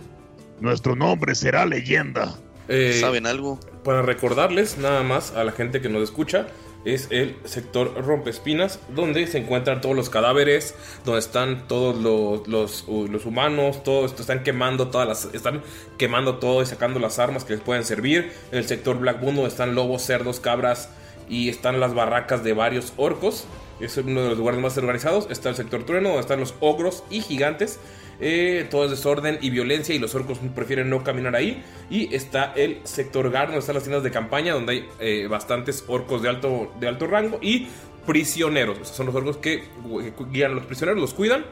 nuestro 0.59 0.95
nombre 0.95 1.33
será 1.35 1.65
leyenda. 1.65 2.35
Eh, 2.67 2.97
¿Saben 2.99 3.25
algo? 3.27 3.59
Para 3.83 4.01
recordarles 4.01 4.77
nada 4.77 5.03
más 5.03 5.31
a 5.31 5.43
la 5.43 5.51
gente 5.51 5.81
que 5.81 5.89
nos 5.89 6.03
escucha, 6.03 6.47
es 6.85 7.07
el 7.09 7.35
sector 7.45 8.05
Rompespinas, 8.05 8.79
donde 8.95 9.27
se 9.27 9.39
encuentran 9.39 9.81
todos 9.81 9.95
los 9.95 10.09
cadáveres, 10.09 10.75
donde 11.03 11.19
están 11.19 11.67
todos 11.67 11.97
los, 11.97 12.47
los, 12.47 12.85
los 12.87 13.25
humanos, 13.25 13.83
todo 13.83 14.05
esto, 14.05 14.21
están 14.21 14.43
quemando 14.43 14.87
todas 14.89 15.07
las, 15.07 15.33
están 15.33 15.61
quemando 15.97 16.37
todo 16.37 16.61
y 16.61 16.65
sacando 16.65 16.99
las 16.99 17.19
armas 17.19 17.43
que 17.43 17.53
les 17.53 17.61
pueden 17.61 17.83
servir. 17.83 18.31
En 18.51 18.59
el 18.59 18.67
sector 18.67 18.99
Black 18.99 19.19
donde 19.19 19.47
están 19.47 19.75
lobos, 19.75 20.03
cerdos, 20.03 20.39
cabras 20.39 20.89
y 21.27 21.49
están 21.49 21.79
las 21.79 21.93
barracas 21.93 22.43
de 22.43 22.53
varios 22.53 22.93
orcos. 22.97 23.45
Es 23.79 23.97
uno 23.97 24.21
de 24.23 24.29
los 24.29 24.37
lugares 24.37 24.61
más 24.61 24.77
organizados. 24.77 25.27
Está 25.29 25.49
el 25.49 25.55
sector 25.55 25.83
trueno, 25.83 26.09
donde 26.09 26.21
están 26.21 26.39
los 26.39 26.55
ogros 26.59 27.03
y 27.09 27.21
gigantes. 27.21 27.79
Eh, 28.21 28.65
todo 28.71 28.85
es 28.85 28.91
desorden 28.91 29.37
y 29.41 29.49
violencia 29.49 29.93
y 29.93 29.99
los 29.99 30.15
orcos 30.15 30.39
prefieren 30.55 30.89
no 30.89 31.03
caminar 31.03 31.35
ahí. 31.35 31.63
Y 31.89 32.13
está 32.15 32.53
el 32.55 32.79
sector 32.85 33.29
Gar, 33.31 33.47
donde 33.47 33.59
están 33.59 33.75
las 33.75 33.83
tiendas 33.83 34.03
de 34.03 34.11
campaña, 34.11 34.53
donde 34.53 34.71
hay 34.71 34.89
eh, 34.99 35.27
bastantes 35.27 35.83
orcos 35.87 36.21
de 36.21 36.29
alto, 36.29 36.71
de 36.79 36.87
alto 36.87 37.07
rango 37.07 37.39
y 37.41 37.67
prisioneros. 38.07 38.87
Son 38.87 39.07
los 39.07 39.15
orcos 39.15 39.37
que 39.37 39.63
gu- 39.83 40.31
guían 40.31 40.51
a 40.51 40.55
los 40.55 40.65
prisioneros, 40.65 41.01
los 41.01 41.13
cuidan 41.13 41.45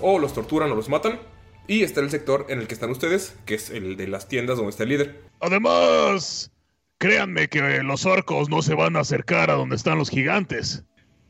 o 0.00 0.18
los 0.18 0.32
torturan 0.32 0.70
o 0.72 0.74
los 0.74 0.88
matan. 0.88 1.20
Y 1.68 1.82
está 1.82 2.00
el 2.00 2.10
sector 2.10 2.46
en 2.48 2.60
el 2.60 2.68
que 2.68 2.74
están 2.74 2.90
ustedes, 2.90 3.36
que 3.44 3.56
es 3.56 3.70
el 3.70 3.96
de 3.96 4.06
las 4.06 4.28
tiendas 4.28 4.56
donde 4.56 4.70
está 4.70 4.84
el 4.84 4.88
líder. 4.90 5.20
Además, 5.40 6.50
créanme 6.98 7.48
que 7.48 7.82
los 7.82 8.06
orcos 8.06 8.48
no 8.48 8.62
se 8.62 8.74
van 8.74 8.96
a 8.96 9.00
acercar 9.00 9.50
a 9.50 9.54
donde 9.54 9.76
están 9.76 9.98
los 9.98 10.08
gigantes. 10.08 10.84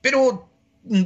Pero, 0.07 0.49
mm, 0.85 1.03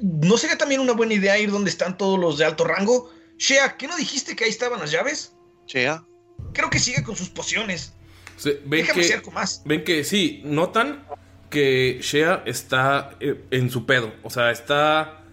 ¿no 0.00 0.36
sería 0.36 0.56
también 0.56 0.80
una 0.80 0.92
buena 0.92 1.12
idea 1.14 1.36
ir 1.40 1.50
donde 1.50 1.70
están 1.70 1.98
todos 1.98 2.20
los 2.20 2.38
de 2.38 2.44
alto 2.44 2.62
rango? 2.62 3.10
Shea, 3.36 3.76
¿qué 3.76 3.88
no 3.88 3.96
dijiste 3.96 4.36
que 4.36 4.44
ahí 4.44 4.50
estaban 4.50 4.78
las 4.78 4.92
llaves? 4.92 5.34
Shea. 5.66 6.04
Creo 6.52 6.70
que 6.70 6.78
sigue 6.78 7.02
con 7.02 7.16
sus 7.16 7.30
pociones. 7.30 7.94
Se- 8.36 8.60
ven, 8.64 8.82
Déjame 8.82 9.00
que, 9.00 9.06
hacer 9.06 9.16
algo 9.18 9.32
más. 9.32 9.62
ven 9.64 9.82
que 9.82 10.04
sí, 10.04 10.40
notan 10.44 11.04
que 11.50 11.98
Shea 12.00 12.44
está 12.46 13.16
eh, 13.18 13.44
en 13.50 13.70
su 13.70 13.86
pedo. 13.86 14.12
O 14.22 14.30
sea, 14.30 14.52
está. 14.52 15.24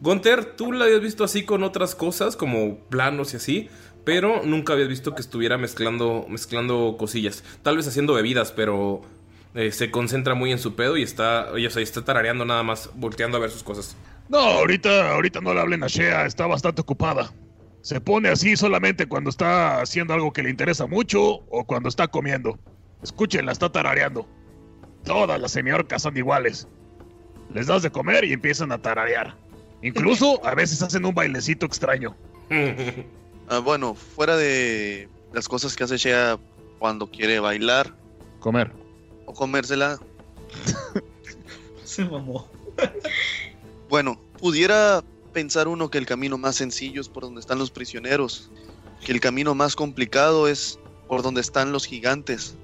Gunter, 0.00 0.56
tú 0.56 0.72
la 0.72 0.86
habías 0.86 1.02
visto 1.02 1.24
así 1.24 1.44
con 1.44 1.62
otras 1.62 1.94
cosas, 1.94 2.34
como 2.34 2.78
planos 2.88 3.34
y 3.34 3.36
así, 3.36 3.68
pero 4.04 4.42
nunca 4.42 4.72
habías 4.72 4.88
visto 4.88 5.14
que 5.14 5.20
estuviera 5.20 5.58
mezclando, 5.58 6.24
mezclando 6.30 6.96
cosillas. 6.98 7.44
Tal 7.62 7.76
vez 7.76 7.86
haciendo 7.88 8.14
bebidas, 8.14 8.52
pero 8.52 9.02
eh, 9.54 9.72
se 9.72 9.90
concentra 9.90 10.34
muy 10.34 10.52
en 10.52 10.58
su 10.58 10.74
pedo 10.74 10.96
y 10.96 11.02
está, 11.02 11.50
oye, 11.52 11.66
o 11.66 11.70
sea, 11.70 11.82
está 11.82 12.04
tarareando 12.04 12.44
nada 12.44 12.62
más, 12.62 12.90
volteando 12.94 13.36
a 13.36 13.40
ver 13.40 13.50
sus 13.50 13.62
cosas. 13.62 13.96
No, 14.28 14.38
ahorita, 14.38 15.12
ahorita 15.12 15.40
no 15.40 15.54
le 15.54 15.60
hablen 15.60 15.82
a 15.82 15.86
Shea, 15.86 16.26
está 16.26 16.46
bastante 16.46 16.82
ocupada. 16.82 17.32
Se 17.80 18.00
pone 18.00 18.28
así 18.28 18.56
solamente 18.56 19.06
cuando 19.06 19.30
está 19.30 19.80
haciendo 19.80 20.12
algo 20.12 20.32
que 20.32 20.42
le 20.42 20.50
interesa 20.50 20.86
mucho 20.86 21.20
o 21.48 21.64
cuando 21.64 21.88
está 21.88 22.08
comiendo. 22.08 22.58
Escúchenla, 23.02 23.52
está 23.52 23.70
tarareando. 23.70 24.28
Todas 25.04 25.40
las 25.40 25.52
semiorcas 25.52 26.02
son 26.02 26.16
iguales. 26.16 26.68
Les 27.54 27.66
das 27.66 27.82
de 27.82 27.90
comer 27.90 28.24
y 28.24 28.32
empiezan 28.32 28.72
a 28.72 28.78
tararear. 28.82 29.34
Incluso 29.80 30.44
a 30.44 30.54
veces 30.54 30.82
hacen 30.82 31.04
un 31.06 31.14
bailecito 31.14 31.66
extraño. 31.66 32.16
Ah, 33.50 33.60
bueno, 33.60 33.94
fuera 33.94 34.36
de 34.36 35.08
las 35.32 35.48
cosas 35.48 35.74
que 35.74 35.82
hace 35.82 35.96
Shea 35.96 36.38
cuando 36.78 37.10
quiere 37.10 37.40
bailar 37.40 37.94
Comer. 38.40 38.70
O 39.28 39.34
comérsela, 39.34 40.00
Se 41.84 42.04
mamó. 42.04 42.48
bueno, 43.88 44.18
pudiera 44.38 45.04
pensar 45.32 45.68
uno 45.68 45.90
que 45.90 45.98
el 45.98 46.06
camino 46.06 46.38
más 46.38 46.56
sencillo 46.56 47.00
es 47.00 47.08
por 47.08 47.24
donde 47.24 47.40
están 47.40 47.58
los 47.58 47.70
prisioneros, 47.70 48.50
que 49.04 49.12
el 49.12 49.20
camino 49.20 49.54
más 49.54 49.76
complicado 49.76 50.48
es 50.48 50.78
por 51.06 51.22
donde 51.22 51.42
están 51.42 51.72
los 51.72 51.84
gigantes. 51.84 52.56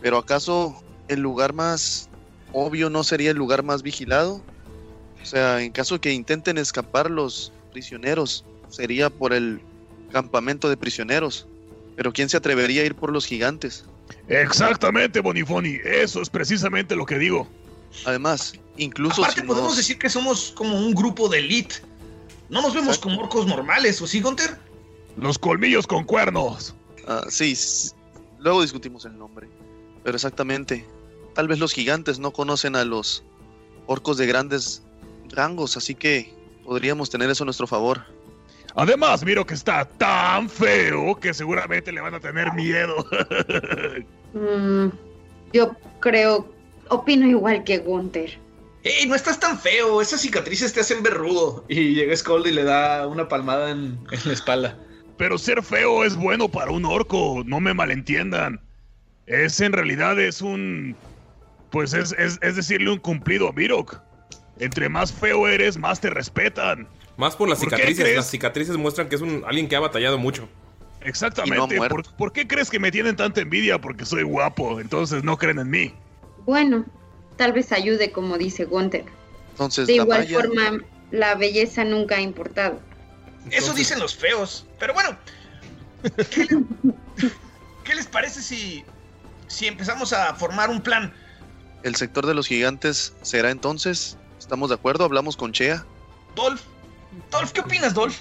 Pero 0.00 0.16
¿acaso 0.18 0.80
el 1.08 1.20
lugar 1.20 1.52
más 1.52 2.08
obvio 2.52 2.88
no 2.88 3.02
sería 3.02 3.32
el 3.32 3.36
lugar 3.36 3.64
más 3.64 3.82
vigilado? 3.82 4.40
O 5.20 5.26
sea, 5.26 5.60
en 5.60 5.72
caso 5.72 6.00
que 6.00 6.12
intenten 6.12 6.56
escapar 6.56 7.10
los 7.10 7.52
prisioneros, 7.72 8.44
sería 8.68 9.10
por 9.10 9.32
el 9.32 9.60
campamento 10.12 10.68
de 10.68 10.76
prisioneros. 10.76 11.48
Pero 11.96 12.12
¿quién 12.12 12.28
se 12.28 12.36
atrevería 12.36 12.82
a 12.82 12.86
ir 12.86 12.94
por 12.94 13.12
los 13.12 13.26
gigantes? 13.26 13.86
Exactamente, 14.28 15.20
Bonifoni. 15.20 15.76
Eso 15.84 16.22
es 16.22 16.30
precisamente 16.30 16.96
lo 16.96 17.04
que 17.06 17.18
digo. 17.18 17.48
Además, 18.06 18.54
incluso 18.76 19.22
Aparte 19.22 19.40
si 19.42 19.46
podemos 19.46 19.70
nos- 19.70 19.76
decir 19.76 19.98
que 19.98 20.08
somos 20.08 20.52
como 20.56 20.78
un 20.78 20.94
grupo 20.94 21.28
de 21.28 21.38
elite. 21.40 21.76
No 22.48 22.62
nos 22.62 22.74
vemos 22.74 22.98
como 22.98 23.20
orcos 23.20 23.46
normales, 23.46 24.00
¿o 24.02 24.06
sí, 24.06 24.20
Gunter? 24.20 24.58
Los 25.16 25.38
colmillos 25.38 25.86
con 25.86 26.04
cuernos. 26.04 26.74
Ah, 27.06 27.24
sí, 27.28 27.54
sí, 27.56 27.90
luego 28.38 28.62
discutimos 28.62 29.04
el 29.04 29.16
nombre. 29.18 29.48
Pero 30.04 30.16
exactamente, 30.16 30.86
tal 31.34 31.48
vez 31.48 31.58
los 31.58 31.72
gigantes 31.72 32.18
no 32.18 32.32
conocen 32.32 32.76
a 32.76 32.84
los 32.84 33.22
orcos 33.86 34.16
de 34.16 34.26
grandes 34.26 34.82
rangos, 35.30 35.76
así 35.76 35.94
que 35.94 36.34
podríamos 36.64 37.10
tener 37.10 37.30
eso 37.30 37.44
a 37.44 37.46
nuestro 37.46 37.66
favor. 37.66 38.04
Además, 38.74 39.24
miro 39.24 39.44
que 39.46 39.54
está 39.54 39.84
tan 39.84 40.48
feo 40.48 41.14
que 41.20 41.34
seguramente 41.34 41.92
le 41.92 42.00
van 42.00 42.14
a 42.14 42.20
tener 42.20 42.52
miedo. 42.52 43.06
Mm, 44.34 44.88
yo 45.52 45.76
creo, 46.00 46.50
opino 46.88 47.26
igual 47.26 47.64
que 47.64 47.76
Gunther. 47.80 48.38
¡Ey, 48.82 49.06
no 49.06 49.14
estás 49.14 49.38
tan 49.38 49.58
feo! 49.58 50.00
Esas 50.00 50.22
cicatrices 50.22 50.72
te 50.72 50.80
hacen 50.80 51.02
verrudo. 51.02 51.66
Y 51.68 51.94
llega 51.94 52.16
Scold 52.16 52.46
y 52.46 52.52
le 52.52 52.64
da 52.64 53.06
una 53.06 53.28
palmada 53.28 53.70
en, 53.70 53.98
en 54.10 54.20
la 54.24 54.32
espalda. 54.32 54.78
Pero 55.18 55.36
ser 55.36 55.62
feo 55.62 56.02
es 56.04 56.16
bueno 56.16 56.48
para 56.48 56.70
un 56.70 56.86
orco, 56.86 57.42
no 57.44 57.60
me 57.60 57.74
malentiendan. 57.74 58.58
Ese 59.26 59.66
en 59.66 59.72
realidad 59.74 60.18
es 60.18 60.40
un 60.40 60.96
Pues 61.70 61.92
es, 61.92 62.12
es, 62.18 62.38
es 62.42 62.56
decirle 62.56 62.90
un 62.90 62.98
cumplido 62.98 63.48
a 63.48 63.52
Mirok. 63.52 64.00
Entre 64.58 64.88
más 64.88 65.12
feo 65.12 65.46
eres, 65.46 65.76
más 65.76 66.00
te 66.00 66.08
respetan. 66.10 66.88
Más 67.22 67.36
por 67.36 67.48
las 67.48 67.60
¿Por 67.60 67.68
qué 67.68 67.76
cicatrices. 67.76 68.16
Las 68.16 68.28
cicatrices 68.30 68.76
muestran 68.76 69.08
que 69.08 69.14
es 69.14 69.20
un 69.22 69.44
alguien 69.46 69.68
que 69.68 69.76
ha 69.76 69.80
batallado 69.80 70.18
mucho. 70.18 70.48
Exactamente. 71.02 71.76
¿Por, 71.76 72.02
por 72.16 72.32
qué 72.32 72.48
crees 72.48 72.68
que 72.68 72.80
me 72.80 72.90
tienen 72.90 73.14
tanta 73.14 73.40
envidia? 73.42 73.80
Porque 73.80 74.04
soy 74.04 74.24
guapo, 74.24 74.80
entonces 74.80 75.22
no 75.22 75.38
creen 75.38 75.60
en 75.60 75.70
mí. 75.70 75.94
Bueno, 76.46 76.84
tal 77.36 77.52
vez 77.52 77.70
ayude, 77.70 78.10
como 78.10 78.38
dice 78.38 78.64
Gunther. 78.64 79.04
Entonces, 79.52 79.86
De 79.86 79.94
igual 79.94 80.26
Damaya- 80.26 80.40
forma, 80.40 80.84
la 81.12 81.36
belleza 81.36 81.84
nunca 81.84 82.16
ha 82.16 82.20
importado. 82.20 82.80
Eso 83.52 83.72
dicen 83.72 84.00
los 84.00 84.16
feos. 84.16 84.66
Pero 84.80 84.92
bueno. 84.94 85.16
¿Qué, 86.28 86.44
le- 86.50 86.64
qué 87.84 87.94
les 87.94 88.06
parece 88.06 88.42
si, 88.42 88.82
si 89.46 89.68
empezamos 89.68 90.12
a 90.12 90.34
formar 90.34 90.70
un 90.70 90.80
plan? 90.80 91.14
El 91.84 91.94
sector 91.94 92.26
de 92.26 92.34
los 92.34 92.48
gigantes 92.48 93.14
será 93.22 93.52
entonces. 93.52 94.18
¿Estamos 94.40 94.70
de 94.70 94.74
acuerdo? 94.74 95.04
Hablamos 95.04 95.36
con 95.36 95.52
Chea. 95.52 95.84
Dolph. 96.34 96.62
Dolph, 97.30 97.52
¿qué 97.52 97.60
opinas, 97.60 97.94
Dolph? 97.94 98.18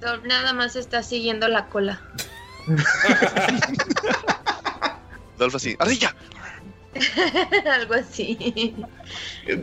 Dolph 0.00 0.24
nada 0.24 0.52
más 0.52 0.76
está 0.76 1.02
siguiendo 1.02 1.48
la 1.48 1.66
cola. 1.66 2.00
Dolph 5.38 5.54
así. 5.54 5.76
¡Ardilla! 5.78 6.14
Algo 7.72 7.94
así. 7.94 8.76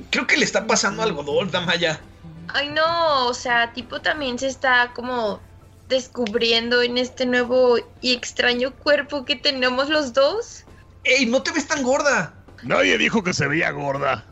Creo 0.09 0.27
que 0.27 0.37
le 0.37 0.45
está 0.45 0.65
pasando 0.65 1.03
algo 1.03 1.21
a 1.21 1.25
Dolph, 1.25 1.51
Damaya. 1.51 1.99
Ay, 2.47 2.69
no, 2.69 3.27
o 3.27 3.33
sea, 3.33 3.71
tipo 3.73 4.01
también 4.01 4.39
se 4.39 4.47
está 4.47 4.91
como 4.93 5.39
descubriendo 5.87 6.81
en 6.81 6.97
este 6.97 7.25
nuevo 7.25 7.77
y 8.01 8.13
extraño 8.13 8.73
cuerpo 8.73 9.25
que 9.25 9.35
tenemos 9.35 9.89
los 9.89 10.13
dos. 10.13 10.63
¡Ey, 11.03 11.25
no 11.25 11.43
te 11.43 11.51
ves 11.51 11.67
tan 11.67 11.83
gorda! 11.83 12.33
Nadie 12.63 12.97
dijo 12.97 13.23
que 13.23 13.33
se 13.33 13.47
veía 13.47 13.71
gorda. 13.71 14.25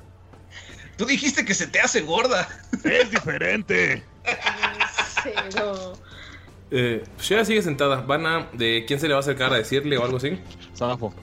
Tú 0.98 1.06
dijiste 1.06 1.46
que 1.46 1.54
se 1.54 1.68
te 1.68 1.80
hace 1.80 2.02
gorda. 2.02 2.48
Es 2.84 3.12
diferente. 3.12 4.04
Cero. 5.24 5.98
Eh, 6.72 7.04
Shea 7.20 7.46
sigue 7.46 7.62
sentada. 7.62 7.98
Van 8.02 8.26
a. 8.26 8.50
¿De 8.54 8.84
quién 8.88 9.00
se 9.00 9.08
le 9.08 9.14
va 9.14 9.20
a 9.20 9.22
acercar 9.22 9.54
a 9.54 9.58
decirle 9.58 9.98
o 9.98 10.04
algo 10.04 10.18
así? 10.18 10.40
Safo. 10.74 11.14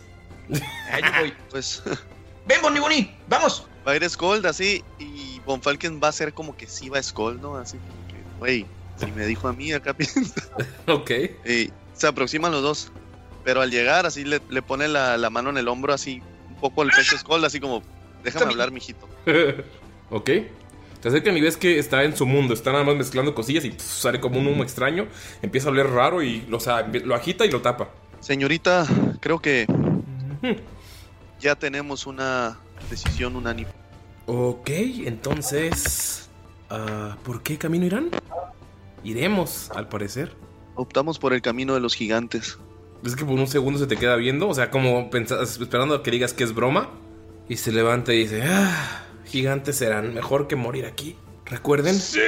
Ahí 0.91 1.03
voy. 1.19 1.35
Pues 1.51 1.83
Ven, 2.47 2.61
Bonnie 2.63 2.81
Bonnie, 2.81 3.17
vamos. 3.29 3.67
va 3.87 3.93
a 3.93 3.97
ir 3.97 4.09
Skold 4.09 4.45
así 4.47 4.85
y 4.99 5.41
Von 5.47 5.63
Falken 5.63 6.01
va 6.03 6.09
a 6.09 6.13
ser 6.13 6.35
como 6.35 6.57
que 6.57 6.67
sí 6.67 6.89
va 6.91 7.03
Skold, 7.03 7.41
¿no? 7.41 7.57
Así 7.57 7.79
como 7.79 8.07
que, 8.09 8.39
güey, 8.39 8.67
si 8.99 9.07
me 9.13 9.25
dijo 9.27 9.49
a 9.49 9.53
mí 9.55 9.73
acá 9.73 9.95
piensa. 9.97 10.43
ok. 10.87 11.11
Y 11.47 11.73
se 11.95 12.07
aproximan 12.07 12.53
los 12.53 12.63
dos. 12.63 12.93
Pero 13.45 13.61
al 13.61 13.71
llegar, 13.71 14.07
así 14.07 14.25
le, 14.25 14.41
le 14.49 14.63
pone 14.63 14.89
la, 14.89 15.19
la 15.19 15.29
mano 15.29 15.51
en 15.51 15.59
el 15.59 15.69
hombro, 15.69 15.93
así 15.93 16.23
un 16.49 16.57
poco 16.57 16.81
al 16.83 16.89
pecho 16.91 17.19
Skold, 17.19 17.45
así 17.45 17.61
como, 17.61 17.83
déjame 18.25 18.53
hablar, 18.53 18.73
mijito. 18.73 19.09
ok. 20.11 20.31
Te 21.01 21.09
acercan 21.09 21.37
y 21.37 21.41
ves 21.43 21.59
que 21.59 21.79
está 21.79 22.03
en 22.05 22.17
su 22.17 22.25
mundo. 22.25 22.55
Está 22.55 22.73
nada 22.73 22.83
más 22.83 22.97
mezclando 22.97 23.35
cosillas 23.35 23.65
y 23.65 23.71
pff, 23.71 23.83
sale 23.83 24.21
como 24.21 24.41
un 24.41 24.47
humo 24.47 24.63
extraño. 24.63 25.07
Empieza 25.43 25.69
a 25.69 25.73
oler 25.73 25.87
raro 25.89 26.23
y 26.23 26.47
o 26.51 26.59
sea, 26.59 26.83
lo 26.83 27.15
agita 27.15 27.45
y 27.45 27.51
lo 27.51 27.61
tapa. 27.61 27.91
Señorita, 28.21 28.87
creo 29.21 29.39
que 29.39 29.67
ya 31.41 31.55
tenemos 31.57 32.07
una 32.07 32.59
decisión 32.89 33.37
unánime. 33.37 33.71
Ok, 34.27 34.71
entonces. 34.71 36.31
ah, 36.71 37.19
¿Por 37.23 37.43
qué 37.43 37.59
camino 37.59 37.85
irán? 37.85 38.09
Iremos, 39.03 39.71
al 39.73 39.89
parecer. 39.89 40.33
Optamos 40.75 41.19
por 41.19 41.35
el 41.35 41.43
camino 41.43 41.75
de 41.75 41.81
los 41.81 41.95
gigantes. 41.95 42.59
Es 43.05 43.15
que 43.15 43.27
por 43.27 43.35
un 43.35 43.47
segundo 43.47 43.79
se 43.79 43.87
te 43.87 43.99
queda 43.99 44.17
viendo, 44.17 44.49
o 44.49 44.55
sea, 44.55 44.71
como 44.71 45.11
esperando 45.13 45.97
a 45.97 46.03
que 46.03 46.11
digas 46.11 46.33
que 46.33 46.45
es 46.45 46.55
broma. 46.55 46.89
Y 47.49 47.57
se 47.57 47.73
levanta 47.73 48.13
y 48.15 48.19
dice: 48.19 48.43
Ah, 48.45 49.05
gigantes 49.27 49.77
serán 49.77 50.15
mejor 50.15 50.47
que 50.49 50.57
morir 50.57 50.87
aquí. 50.87 51.17
Recuerden. 51.47 51.95
¡Sí! 51.95 52.21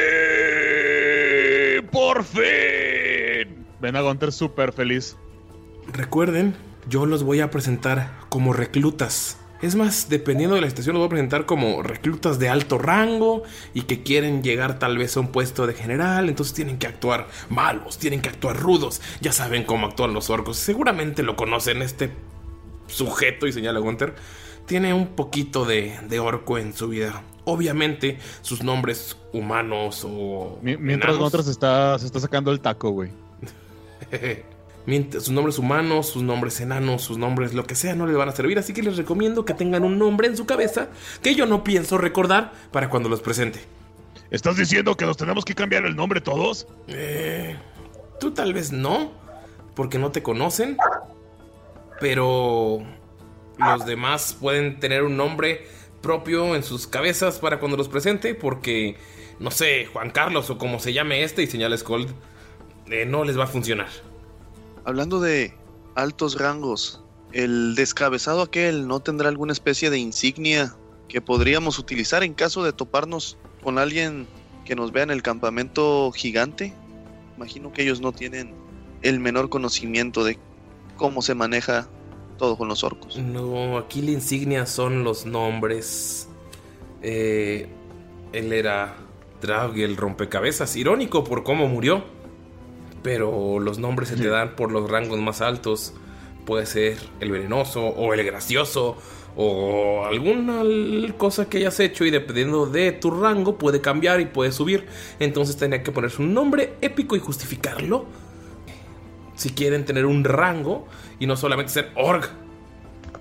¡Por 1.91 2.25
fin! 2.25 3.67
Ven 3.81 3.97
a 3.97 4.01
Gunter 4.03 4.33
súper 4.33 4.73
feliz. 4.73 5.17
Recuerden, 5.93 6.55
yo 6.89 7.07
los 7.07 7.23
voy 7.23 7.41
a 7.41 7.51
presentar 7.51 8.13
como 8.29 8.53
reclutas. 8.53 9.39
Es 9.63 9.75
más, 9.75 10.11
dependiendo 10.11 10.55
de 10.55 10.61
la 10.61 10.69
situación, 10.69 10.95
los 10.95 11.01
voy 11.01 11.07
a 11.07 11.11
presentar 11.11 11.47
como 11.47 11.83
reclutas 11.83 12.39
de 12.39 12.51
alto 12.51 12.77
rango 12.77 13.43
y 13.73 13.83
que 13.83 14.03
quieren 14.03 14.43
llegar 14.43 14.79
tal 14.79 14.99
vez 14.99 15.17
a 15.17 15.21
un 15.21 15.29
puesto 15.29 15.67
de 15.67 15.73
general. 15.73 16.29
Entonces 16.29 16.55
tienen 16.55 16.79
que 16.79 16.87
actuar 16.87 17.29
malos, 17.49 17.97
tienen 17.97 18.21
que 18.21 18.29
actuar 18.29 18.61
rudos. 18.61 19.01
Ya 19.23 19.33
saben 19.33 19.65
cómo 19.65 19.87
actúan 19.87 20.13
los 20.13 20.29
orcos. 20.29 20.59
Seguramente 20.59 21.23
lo 21.23 21.37
conocen. 21.37 21.81
Este 21.81 22.11
sujeto, 22.87 23.47
y 23.47 23.53
señala 23.53 23.81
Gunter, 23.81 24.15
tiene 24.67 24.93
un 24.95 25.09
poquito 25.09 25.65
de, 25.65 25.99
de 26.09 26.19
orco 26.21 26.59
en 26.59 26.73
su 26.75 26.89
vida. 26.89 27.23
Obviamente, 27.45 28.19
sus 28.43 28.63
nombres 28.63 29.17
humanos 29.33 30.05
o. 30.05 30.59
Mi- 30.63 30.77
mientras 30.77 31.17
Gunter 31.17 31.43
se 31.43 31.53
está, 31.53 31.99
se 31.99 32.07
está 32.07 32.21
sacando 32.21 32.51
el 32.51 32.61
taco, 32.61 32.91
güey. 32.91 33.11
Sus 35.19 35.31
nombres 35.31 35.59
humanos, 35.59 36.07
sus 36.07 36.23
nombres 36.23 36.61
enanos, 36.61 37.03
sus 37.03 37.19
nombres 37.19 37.55
lo 37.55 37.65
que 37.67 37.75
sea 37.75 37.97
no 37.97 38.07
les 38.07 38.17
van 38.17 38.29
a 38.29 38.33
servir, 38.33 38.57
así 38.57 38.73
que 38.73 38.85
les 38.85 38.97
recomiendo 38.97 39.45
que 39.45 39.53
tengan 39.53 39.83
un 39.83 39.99
nombre 39.99 40.29
en 40.29 40.37
su 40.37 40.47
cabeza 40.47 40.91
que 41.23 41.35
yo 41.35 41.45
no 41.45 41.65
pienso 41.65 41.99
recordar 41.99 42.53
para 42.71 42.89
cuando 42.89 43.09
los 43.09 43.21
presente. 43.21 43.59
¿Estás 44.31 44.57
diciendo 44.57 44.97
que 44.97 45.05
nos 45.05 45.17
tenemos 45.17 45.45
que 45.45 45.57
cambiar 45.57 45.87
el 45.87 45.97
nombre 45.97 46.21
todos? 46.21 46.69
Eh, 46.87 47.57
tú 48.21 48.31
tal 48.31 48.53
vez 48.55 48.71
no, 48.71 49.11
porque 49.75 49.99
no 49.99 50.13
te 50.13 50.23
conocen, 50.23 50.77
pero 52.01 52.79
los 53.59 53.87
demás 53.87 54.37
pueden 54.41 54.79
tener 54.81 55.03
un 55.03 55.17
nombre 55.17 55.67
propio 56.03 56.55
en 56.55 56.63
sus 56.63 56.87
cabezas 56.87 57.39
para 57.39 57.59
cuando 57.59 57.77
los 57.77 57.89
presente, 57.89 58.35
porque, 58.35 58.97
no 59.41 59.51
sé, 59.51 59.87
Juan 59.87 60.11
Carlos 60.11 60.51
o 60.51 60.59
como 60.59 60.79
se 60.79 60.93
llame 60.93 61.25
este 61.25 61.43
y 61.43 61.47
señala 61.47 61.77
Scold, 61.77 62.11
eh, 62.89 63.05
no 63.07 63.25
les 63.25 63.39
va 63.39 63.45
a 63.45 63.49
funcionar. 63.49 63.89
Hablando 64.85 65.21
de 65.21 65.55
altos 65.95 66.39
rangos, 66.39 67.03
¿el 67.33 67.75
descabezado 67.75 68.43
aquel 68.43 68.87
no 68.87 69.01
tendrá 69.01 69.29
alguna 69.29 69.53
especie 69.53 69.91
de 69.91 69.99
insignia 69.99 70.77
que 71.09 71.21
podríamos 71.21 71.79
utilizar 71.79 72.23
en 72.23 72.35
caso 72.35 72.63
de 72.63 72.73
toparnos 72.73 73.39
con 73.63 73.79
alguien 73.79 74.27
que 74.65 74.77
nos 74.77 74.93
vea 74.93 75.03
en 75.03 75.11
el 75.11 75.23
campamento 75.23 76.13
gigante? 76.13 76.73
Imagino 77.37 77.73
que 77.73 77.83
ellos 77.83 78.01
no 78.01 78.13
tienen 78.13 78.55
el 79.03 79.21
menor 79.21 79.49
conocimiento 79.49 80.25
de 80.25 80.39
cómo 80.97 81.23
se 81.23 81.35
maneja 81.35 81.89
todo 82.37 82.57
con 82.57 82.69
los 82.69 82.85
orcos. 82.85 83.19
No, 83.19 83.79
aquí 83.79 84.03
la 84.03 84.13
insignia 84.13 84.67
son 84.67 85.05
los 85.05 85.27
nombres. 85.27 86.29
Eh, 87.03 87.69
él 88.33 88.53
era 88.53 88.97
Draug 89.41 89.77
el 89.79 89.97
rompecabezas, 89.97 90.77
irónico 90.77 91.25
por 91.25 91.43
cómo 91.45 91.69
murió. 91.69 92.05
Pero 93.03 93.61
los 93.61 93.79
nombres 93.79 94.09
se 94.09 94.17
te 94.17 94.29
dan 94.29 94.57
por 94.57 94.73
los 94.73 94.91
rangos 94.91 95.19
más 95.21 95.41
altos. 95.41 95.95
Puede 96.45 96.67
ser 96.67 96.99
el 97.21 97.31
venenoso 97.31 97.85
o 97.87 98.15
el 98.15 98.25
gracioso 98.25 98.97
o 99.37 100.05
alguna 100.07 100.63
cosa 101.19 101.49
que 101.49 101.59
hayas 101.59 101.79
hecho 101.79 102.05
y 102.05 102.11
dependiendo 102.11 102.67
de 102.67 102.93
tu 102.93 103.11
rango 103.11 103.59
puede 103.59 103.81
cambiar 103.81 104.21
y 104.21 104.27
puede 104.27 104.51
subir. 104.51 104.87
Entonces 105.21 105.57
tenía 105.57 105.83
que 105.83 105.93
ponerse 105.93 106.23
un 106.23 106.33
nombre 106.33 106.75
épico 106.81 107.17
y 107.17 107.21
justificarlo. 107.21 108.07
Si 109.37 109.51
quieren 109.51 109.85
tener 109.85 110.07
un 110.07 110.25
rango 110.25 110.87
y 111.21 111.27
no 111.27 111.37
solamente 111.37 111.73
ser 111.73 111.93
org, 111.95 112.29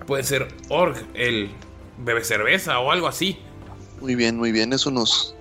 puede 0.06 0.22
ser 0.24 0.48
org, 0.68 0.96
el 1.14 1.50
bebe 2.04 2.24
cerveza 2.24 2.78
o 2.80 2.90
algo 2.90 3.06
así. 3.06 3.38
Muy 4.00 4.14
bien, 4.14 4.36
muy 4.36 4.50
bien, 4.52 4.72
eso 4.72 4.90
nos, 4.90 5.34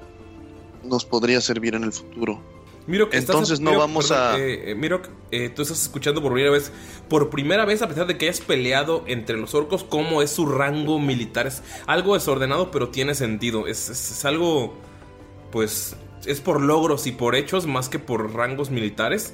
nos 0.84 1.06
podría 1.06 1.42
servir 1.42 1.76
en 1.76 1.84
el 1.84 1.92
futuro. 1.92 2.40
Miro 2.88 3.10
que 3.10 3.18
estás- 3.18 3.34
Entonces 3.36 3.60
no 3.60 3.72
Miro, 3.72 3.80
vamos 3.80 4.10
perdón, 4.10 4.36
a... 4.36 4.38
eh, 4.38 4.72
eh, 4.72 4.76
Miro, 4.76 5.02
eh, 5.32 5.50
tú 5.50 5.64
estás 5.64 5.82
escuchando 5.82 6.22
por 6.22 6.32
primera 6.34 6.52
vez, 6.54 6.72
por 7.10 7.30
primera 7.32 7.66
vez 7.66 7.82
a 7.82 7.88
pesar 7.88 8.06
de 8.06 8.16
que 8.18 8.26
hayas 8.28 8.42
peleado 8.42 9.04
entre 9.08 9.38
los 9.38 9.56
orcos, 9.56 9.84
cómo 9.84 10.22
es 10.22 10.30
su 10.30 10.46
rango 10.46 11.00
militar. 11.00 11.48
Es 11.48 11.64
algo 11.88 12.14
desordenado, 12.14 12.70
pero 12.70 12.90
tiene 12.90 13.16
sentido. 13.16 13.66
Es, 13.66 13.90
es- 13.90 14.12
es 14.12 14.26
algo, 14.26 14.76
pues, 15.52 15.96
es 16.28 16.42
por 16.42 16.62
logros 16.62 17.08
y 17.08 17.12
por 17.12 17.36
hechos 17.36 17.66
más 17.66 17.90
que 17.90 17.98
por 18.00 18.34
rangos 18.34 18.70
militares. 18.70 19.34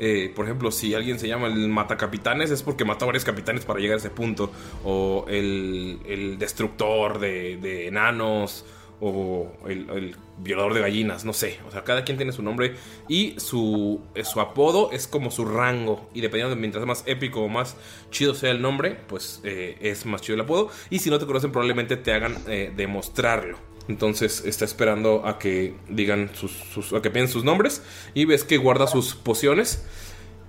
Eh, 0.00 0.32
por 0.34 0.46
ejemplo, 0.46 0.72
si 0.72 0.94
alguien 0.94 1.18
se 1.18 1.28
llama 1.28 1.46
el 1.46 1.68
matacapitanes 1.68 2.50
es 2.50 2.62
porque 2.62 2.84
mató 2.84 3.04
a 3.04 3.06
varios 3.06 3.24
capitanes 3.24 3.64
para 3.64 3.78
llegar 3.78 3.96
a 3.96 3.98
ese 3.98 4.10
punto. 4.10 4.50
O 4.82 5.26
el, 5.28 6.00
el 6.06 6.38
destructor 6.38 7.20
de, 7.20 7.58
de 7.58 7.86
enanos. 7.86 8.64
O 9.02 9.50
el, 9.66 9.88
el 9.88 10.16
violador 10.36 10.74
de 10.74 10.80
gallinas, 10.80 11.24
no 11.24 11.32
sé. 11.32 11.58
O 11.66 11.70
sea, 11.70 11.84
cada 11.84 12.04
quien 12.04 12.18
tiene 12.18 12.32
su 12.32 12.42
nombre 12.42 12.74
y 13.08 13.34
su, 13.38 14.02
eh, 14.14 14.24
su 14.24 14.42
apodo 14.42 14.90
es 14.92 15.06
como 15.06 15.30
su 15.30 15.46
rango. 15.46 16.10
Y 16.12 16.20
dependiendo 16.20 16.54
de 16.54 16.60
mientras 16.60 16.84
más 16.84 17.02
épico 17.06 17.40
o 17.40 17.48
más 17.48 17.76
chido 18.10 18.34
sea 18.34 18.50
el 18.50 18.60
nombre, 18.60 18.98
pues 19.08 19.40
eh, 19.42 19.78
es 19.80 20.04
más 20.04 20.20
chido 20.20 20.34
el 20.34 20.42
apodo. 20.42 20.68
Y 20.90 20.98
si 20.98 21.08
no 21.08 21.18
te 21.18 21.24
conocen, 21.24 21.50
probablemente 21.50 21.96
te 21.96 22.12
hagan 22.12 22.36
eh, 22.46 22.72
demostrarlo. 22.76 23.69
Entonces 23.90 24.44
está 24.44 24.64
esperando 24.64 25.26
a 25.26 25.38
que 25.40 25.74
digan 25.88 26.30
sus, 26.34 26.92
a 26.92 27.02
que 27.02 27.10
piensen 27.10 27.32
sus 27.32 27.44
nombres. 27.44 27.82
Y 28.14 28.24
ves 28.24 28.44
que 28.44 28.56
guarda 28.56 28.86
sus 28.86 29.16
pociones. 29.16 29.84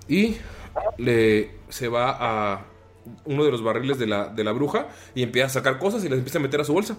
Y 0.08 0.36
le 0.96 1.50
se 1.68 1.88
va 1.88 2.16
a 2.18 2.66
uno 3.24 3.44
de 3.44 3.50
los 3.50 3.62
barriles 3.64 3.98
de 3.98 4.06
la, 4.06 4.28
de 4.28 4.44
la 4.44 4.52
bruja 4.52 4.86
y 5.14 5.22
empieza 5.24 5.46
a 5.46 5.50
sacar 5.50 5.78
cosas 5.80 6.04
y 6.04 6.08
las 6.08 6.18
empieza 6.18 6.38
a 6.38 6.42
meter 6.42 6.60
a 6.60 6.64
su 6.64 6.72
bolsa. 6.72 6.96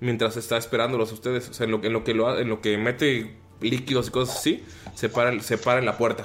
Mientras 0.00 0.36
está 0.36 0.58
esperándolos 0.58 1.10
a 1.10 1.14
ustedes. 1.14 1.48
O 1.48 1.54
sea, 1.54 1.64
en 1.64 1.70
lo, 1.72 1.80
que- 1.80 1.86
en 1.86 1.92
lo, 1.94 2.04
que, 2.04 2.14
lo, 2.14 2.38
en 2.38 2.48
lo 2.48 2.60
que 2.60 2.76
mete 2.76 3.36
líquidos 3.62 4.08
y 4.08 4.10
cosas 4.10 4.36
así, 4.36 4.62
se 4.94 5.08
para, 5.08 5.40
se 5.40 5.56
para 5.58 5.78
en 5.78 5.86
la 5.86 5.96
puerta. 5.96 6.24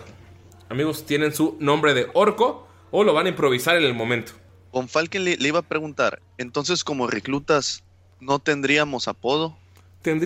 Amigos, 0.69 1.05
¿tienen 1.05 1.33
su 1.33 1.55
nombre 1.59 1.93
de 1.93 2.07
orco 2.13 2.67
o 2.91 3.03
lo 3.05 3.13
van 3.13 3.25
a 3.27 3.29
improvisar 3.29 3.77
en 3.77 3.83
el 3.83 3.93
momento? 3.93 4.33
Von 4.73 4.89
Falken 4.89 5.23
le, 5.23 5.37
le 5.37 5.47
iba 5.47 5.59
a 5.59 5.61
preguntar, 5.61 6.21
entonces 6.37 6.83
como 6.83 7.07
reclutas, 7.07 7.84
¿no 8.19 8.39
tendríamos 8.39 9.07
apodo? 9.07 9.57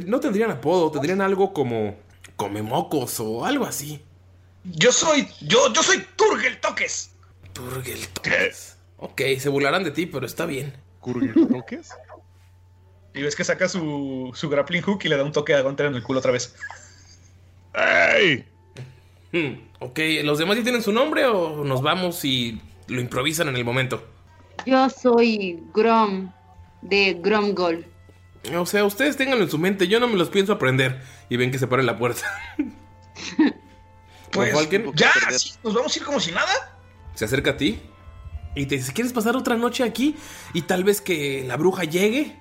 No 0.05 0.19
tendrían 0.19 0.51
apodo, 0.51 0.91
tendrían 0.91 1.21
algo 1.21 1.53
como 1.53 1.95
come 2.35 2.61
mocos 2.61 3.19
o 3.19 3.45
algo 3.45 3.65
así. 3.65 4.01
Yo 4.63 4.91
soy, 4.91 5.27
yo, 5.41 5.71
yo 5.73 5.81
soy 5.81 6.05
Turgel 6.15 6.59
Toques. 6.59 7.11
Turgel 7.53 8.07
Toques. 8.09 8.77
Ok, 8.97 9.21
se 9.39 9.49
burlarán 9.49 9.83
de 9.83 9.91
ti, 9.91 10.05
pero 10.05 10.25
está 10.25 10.45
bien. 10.45 10.73
¿Turgel 11.03 11.47
Toques? 11.47 11.91
Y 13.11 13.23
ves 13.23 13.35
que 13.35 13.43
saca 13.43 13.67
su, 13.67 14.31
su 14.35 14.49
grappling 14.49 14.83
hook 14.83 15.01
y 15.03 15.09
le 15.09 15.17
da 15.17 15.23
un 15.23 15.31
toque 15.31 15.55
a 15.55 15.61
Gunter 15.61 15.87
en 15.87 15.95
el 15.95 16.03
culo 16.03 16.19
otra 16.19 16.31
vez. 16.31 16.55
¡Ey! 17.73 18.45
Hmm, 19.31 19.67
ok, 19.79 19.99
¿los 20.23 20.37
demás 20.37 20.57
ya 20.57 20.63
tienen 20.63 20.83
su 20.83 20.91
nombre 20.91 21.25
o 21.25 21.63
nos 21.63 21.81
vamos 21.81 22.23
y 22.23 22.61
lo 22.87 23.01
improvisan 23.01 23.47
en 23.47 23.55
el 23.55 23.65
momento? 23.65 24.03
Yo 24.65 24.89
soy 24.89 25.59
Grom 25.73 26.31
de 26.81 27.17
Gromgol. 27.19 27.85
O 28.55 28.65
sea, 28.65 28.85
ustedes 28.85 29.17
ténganlo 29.17 29.43
en 29.43 29.51
su 29.51 29.57
mente, 29.57 29.87
yo 29.87 29.99
no 29.99 30.07
me 30.07 30.15
los 30.15 30.29
pienso 30.29 30.53
aprender. 30.53 31.01
Y 31.29 31.37
ven 31.37 31.51
que 31.51 31.59
se 31.59 31.67
para 31.67 31.81
en 31.81 31.87
la 31.87 31.97
puerta. 31.97 32.25
Pues, 34.31 34.53
ya, 34.93 35.11
sí, 35.31 35.53
nos 35.63 35.73
vamos 35.73 35.95
a 35.95 35.99
ir 35.99 36.05
como 36.05 36.19
si 36.19 36.31
nada. 36.31 36.77
se 37.15 37.25
acerca 37.25 37.51
a 37.51 37.57
ti 37.57 37.81
y 38.55 38.67
te 38.67 38.75
dice, 38.75 38.93
¿quieres 38.93 39.11
pasar 39.11 39.35
otra 39.35 39.55
noche 39.55 39.83
aquí? 39.83 40.15
Y 40.53 40.61
tal 40.63 40.83
vez 40.83 41.01
que 41.01 41.43
la 41.47 41.57
bruja 41.57 41.83
llegue 41.85 42.37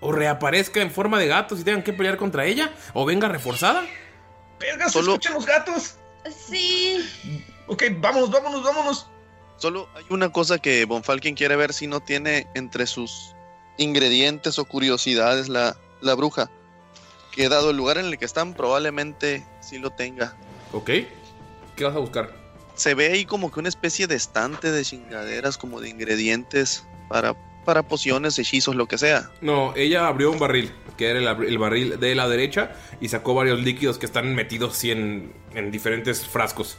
o 0.00 0.10
reaparezca 0.10 0.82
en 0.82 0.90
forma 0.90 1.20
de 1.20 1.28
gatos 1.28 1.60
y 1.60 1.64
tengan 1.64 1.84
que 1.84 1.92
pelear 1.92 2.16
contra 2.16 2.46
ella 2.46 2.72
o 2.94 3.04
venga 3.04 3.28
reforzada. 3.28 3.84
Verga, 4.58 4.86
se 4.86 4.92
Solo- 4.94 5.12
escuchan 5.12 5.34
los 5.34 5.46
gatos. 5.46 5.94
Sí. 6.48 6.98
Ok, 7.68 7.84
vámonos, 7.98 8.30
vámonos, 8.32 8.64
vámonos. 8.64 9.08
Solo 9.56 9.88
hay 9.94 10.04
una 10.10 10.30
cosa 10.32 10.58
que 10.58 10.84
Von 10.84 11.04
Falken 11.04 11.36
quiere 11.36 11.54
ver 11.54 11.72
si 11.72 11.86
no 11.86 12.00
tiene 12.00 12.48
entre 12.54 12.86
sus 12.88 13.36
ingredientes 13.80 14.58
o 14.58 14.64
curiosidades 14.66 15.48
la, 15.48 15.76
la 16.00 16.14
bruja. 16.14 16.50
Que 17.32 17.48
dado 17.48 17.70
el 17.70 17.76
lugar 17.76 17.98
en 17.98 18.06
el 18.06 18.18
que 18.18 18.24
están, 18.24 18.54
probablemente 18.54 19.44
sí 19.60 19.78
lo 19.78 19.90
tenga. 19.90 20.36
¿Ok? 20.72 20.90
¿Qué 21.76 21.84
vas 21.84 21.96
a 21.96 21.98
buscar? 21.98 22.32
Se 22.74 22.94
ve 22.94 23.12
ahí 23.12 23.24
como 23.24 23.50
que 23.50 23.60
una 23.60 23.68
especie 23.68 24.06
de 24.06 24.16
estante 24.16 24.70
de 24.70 24.84
chingaderas, 24.84 25.56
como 25.56 25.80
de 25.80 25.88
ingredientes 25.88 26.84
para, 27.08 27.34
para 27.64 27.82
pociones, 27.82 28.38
hechizos, 28.38 28.74
lo 28.74 28.86
que 28.86 28.98
sea. 28.98 29.30
No, 29.40 29.74
ella 29.76 30.06
abrió 30.06 30.30
un 30.30 30.38
barril, 30.38 30.72
que 30.96 31.10
era 31.10 31.18
el, 31.18 31.58
barril 31.58 31.98
de 31.98 32.14
la 32.14 32.28
derecha, 32.28 32.72
y 33.00 33.08
sacó 33.08 33.34
varios 33.34 33.60
líquidos 33.60 33.98
que 33.98 34.06
están 34.06 34.34
metidos 34.34 34.76
así 34.76 34.90
en, 34.90 35.32
en 35.54 35.70
diferentes 35.70 36.26
frascos. 36.26 36.78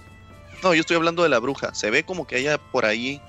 No, 0.61 0.73
yo 0.75 0.81
estoy 0.81 0.97
hablando 0.97 1.23
de 1.23 1.29
la 1.29 1.39
bruja. 1.39 1.73
Se 1.73 1.89
ve 1.89 2.03
como 2.03 2.27
que 2.27 2.35
haya 2.35 2.59
por 2.59 2.85
ahí. 2.85 3.21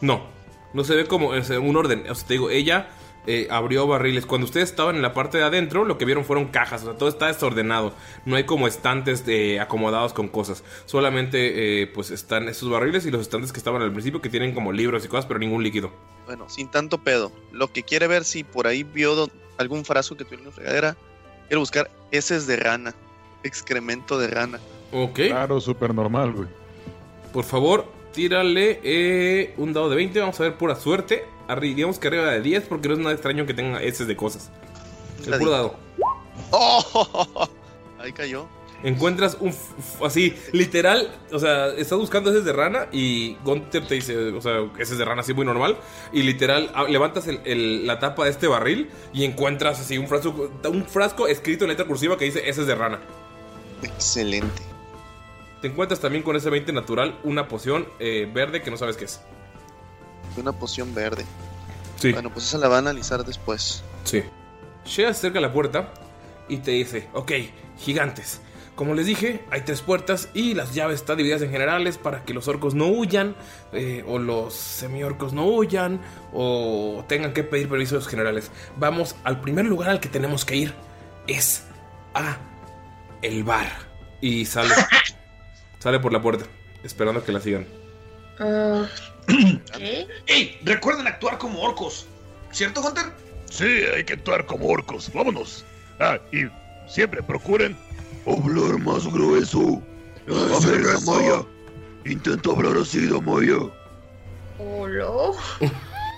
No, 0.00 0.26
no 0.72 0.84
se 0.84 0.94
ve 0.94 1.06
como 1.06 1.34
es 1.34 1.50
un 1.50 1.76
orden. 1.76 2.08
O 2.08 2.14
sea, 2.14 2.26
te 2.26 2.34
digo, 2.34 2.50
ella 2.50 2.88
eh, 3.26 3.48
abrió 3.50 3.86
barriles. 3.86 4.26
Cuando 4.26 4.44
ustedes 4.44 4.70
estaban 4.70 4.96
en 4.96 5.02
la 5.02 5.12
parte 5.12 5.38
de 5.38 5.44
adentro, 5.44 5.84
lo 5.84 5.98
que 5.98 6.04
vieron 6.04 6.24
fueron 6.24 6.46
cajas. 6.46 6.82
O 6.82 6.86
sea, 6.86 6.94
todo 6.98 7.08
está 7.08 7.26
desordenado. 7.26 7.92
No 8.24 8.36
hay 8.36 8.44
como 8.44 8.68
estantes 8.68 9.26
de, 9.26 9.60
acomodados 9.60 10.12
con 10.12 10.28
cosas. 10.28 10.62
Solamente, 10.86 11.82
eh, 11.82 11.86
pues 11.88 12.10
están 12.10 12.48
esos 12.48 12.70
barriles 12.70 13.06
y 13.06 13.10
los 13.10 13.20
estantes 13.20 13.52
que 13.52 13.58
estaban 13.58 13.82
al 13.82 13.92
principio 13.92 14.20
que 14.20 14.28
tienen 14.28 14.54
como 14.54 14.72
libros 14.72 15.04
y 15.04 15.08
cosas, 15.08 15.26
pero 15.26 15.40
ningún 15.40 15.62
líquido. 15.62 15.90
Bueno, 16.26 16.48
sin 16.48 16.68
tanto 16.68 16.98
pedo. 16.98 17.32
Lo 17.52 17.72
que 17.72 17.82
quiere 17.82 18.06
ver 18.06 18.24
si 18.24 18.44
por 18.44 18.66
ahí 18.66 18.82
vio 18.82 19.28
algún 19.58 19.84
frasco 19.84 20.16
que 20.16 20.24
tuviera 20.24 20.42
una 20.42 20.52
fregadera. 20.52 20.96
Quiere 21.48 21.58
buscar 21.58 21.90
heces 22.10 22.46
de 22.46 22.56
rana. 22.56 22.94
Excremento 23.42 24.18
de 24.18 24.28
rana. 24.28 24.60
Ok. 24.92 25.20
Claro, 25.28 25.60
súper 25.60 25.94
normal, 25.94 26.32
güey. 26.32 26.48
Por 27.32 27.44
favor, 27.44 27.95
tírale 28.16 28.80
eh, 28.82 29.54
un 29.58 29.72
dado 29.72 29.88
de 29.90 29.96
20. 29.96 30.18
Vamos 30.18 30.40
a 30.40 30.44
ver 30.44 30.54
pura 30.56 30.74
suerte. 30.74 31.24
Arri- 31.46 31.74
digamos 31.76 32.00
que 32.00 32.08
arriba 32.08 32.24
de 32.32 32.40
10 32.40 32.64
porque 32.64 32.88
no 32.88 32.94
es 32.94 33.00
nada 33.00 33.12
extraño 33.12 33.46
que 33.46 33.54
tenga 33.54 33.80
heces 33.80 34.08
de 34.08 34.16
cosas. 34.16 34.50
El 35.24 35.38
puro 35.38 35.50
dado. 35.52 35.76
¡Oh! 36.50 37.48
Ahí 38.00 38.12
cayó. 38.12 38.48
Encuentras 38.82 39.38
un 39.40 39.54
así, 40.04 40.34
literal, 40.52 41.10
o 41.32 41.38
sea, 41.38 41.68
estás 41.68 41.98
buscando 41.98 42.30
heces 42.30 42.44
de 42.44 42.52
rana 42.52 42.88
y 42.92 43.34
Gunther 43.42 43.86
te 43.86 43.94
dice, 43.94 44.16
o 44.32 44.40
sea, 44.40 44.68
heces 44.78 44.98
de 44.98 45.04
rana 45.04 45.22
así 45.22 45.32
muy 45.32 45.46
normal. 45.46 45.78
Y 46.12 46.22
literal, 46.22 46.70
ah, 46.74 46.84
levantas 46.84 47.26
el- 47.26 47.40
el- 47.44 47.86
la 47.86 47.98
tapa 47.98 48.24
de 48.24 48.30
este 48.30 48.46
barril 48.46 48.90
y 49.14 49.24
encuentras 49.24 49.80
así 49.80 49.96
un 49.98 50.06
frasco, 50.08 50.50
un 50.70 50.84
frasco 50.84 51.26
escrito 51.26 51.64
en 51.64 51.70
letra 51.70 51.86
cursiva 51.86 52.18
que 52.18 52.26
dice 52.26 52.48
heces 52.48 52.66
de 52.66 52.74
rana. 52.74 53.00
Excelente. 53.82 54.62
Te 55.66 55.72
encuentras 55.72 55.98
también 55.98 56.22
con 56.22 56.36
ese 56.36 56.48
20 56.48 56.72
natural 56.72 57.18
una 57.24 57.48
poción 57.48 57.88
eh, 57.98 58.30
verde 58.32 58.62
que 58.62 58.70
no 58.70 58.76
sabes 58.76 58.96
qué 58.96 59.06
es. 59.06 59.20
Una 60.36 60.52
poción 60.52 60.94
verde. 60.94 61.24
Sí. 61.96 62.12
Bueno, 62.12 62.32
pues 62.32 62.46
esa 62.46 62.58
la 62.58 62.68
va 62.68 62.76
a 62.76 62.78
analizar 62.78 63.24
después. 63.24 63.82
Sí. 64.04 64.22
Shea 64.84 65.08
se 65.08 65.18
acerca 65.18 65.40
a 65.40 65.42
la 65.42 65.52
puerta 65.52 65.92
y 66.48 66.58
te 66.58 66.70
dice, 66.70 67.08
ok, 67.14 67.32
gigantes. 67.78 68.40
Como 68.76 68.94
les 68.94 69.06
dije, 69.06 69.44
hay 69.50 69.62
tres 69.62 69.82
puertas 69.82 70.28
y 70.34 70.54
las 70.54 70.72
llaves 70.72 71.00
están 71.00 71.16
divididas 71.16 71.42
en 71.42 71.50
generales 71.50 71.98
para 71.98 72.24
que 72.24 72.32
los 72.32 72.46
orcos 72.46 72.76
no 72.76 72.86
huyan, 72.86 73.34
eh, 73.72 74.04
o 74.06 74.20
los 74.20 74.54
semiorcos 74.54 75.32
no 75.32 75.46
huyan, 75.46 76.00
o 76.32 77.04
tengan 77.08 77.32
que 77.32 77.42
pedir 77.42 77.68
permiso 77.68 77.96
a 77.96 77.98
los 77.98 78.06
generales. 78.06 78.52
Vamos 78.76 79.16
al 79.24 79.40
primer 79.40 79.64
lugar 79.64 79.90
al 79.90 79.98
que 79.98 80.08
tenemos 80.08 80.44
que 80.44 80.54
ir. 80.54 80.74
Es 81.26 81.64
a 82.14 82.36
el 83.20 83.42
bar. 83.42 83.66
Y 84.20 84.44
sale, 84.44 84.72
sale 85.86 86.00
por 86.00 86.12
la 86.12 86.20
puerta, 86.20 86.44
esperando 86.82 87.20
a 87.20 87.24
que 87.24 87.30
la 87.30 87.38
sigan. 87.38 87.64
Ah, 88.40 88.88
¿Qué? 89.78 90.08
¡Ey! 90.26 90.58
Recuerden 90.64 91.06
actuar 91.06 91.38
como 91.38 91.60
orcos. 91.60 92.08
¿Cierto, 92.50 92.80
Hunter? 92.80 93.04
Sí, 93.48 93.84
hay 93.94 94.02
que 94.02 94.14
actuar 94.14 94.44
como 94.46 94.66
orcos. 94.66 95.08
Vámonos. 95.14 95.64
Ah, 96.00 96.18
y 96.32 96.48
siempre 96.88 97.22
procuren 97.22 97.76
hablar 98.26 98.80
más 98.80 99.06
grueso. 99.06 99.80
A 100.28 100.66
ver, 100.66 100.82
Damaya. 100.86 101.46
Intenta 102.04 102.50
hablar 102.50 102.78
así, 102.78 103.06
Damaya. 103.06 103.58
¿Hola? 104.58 105.30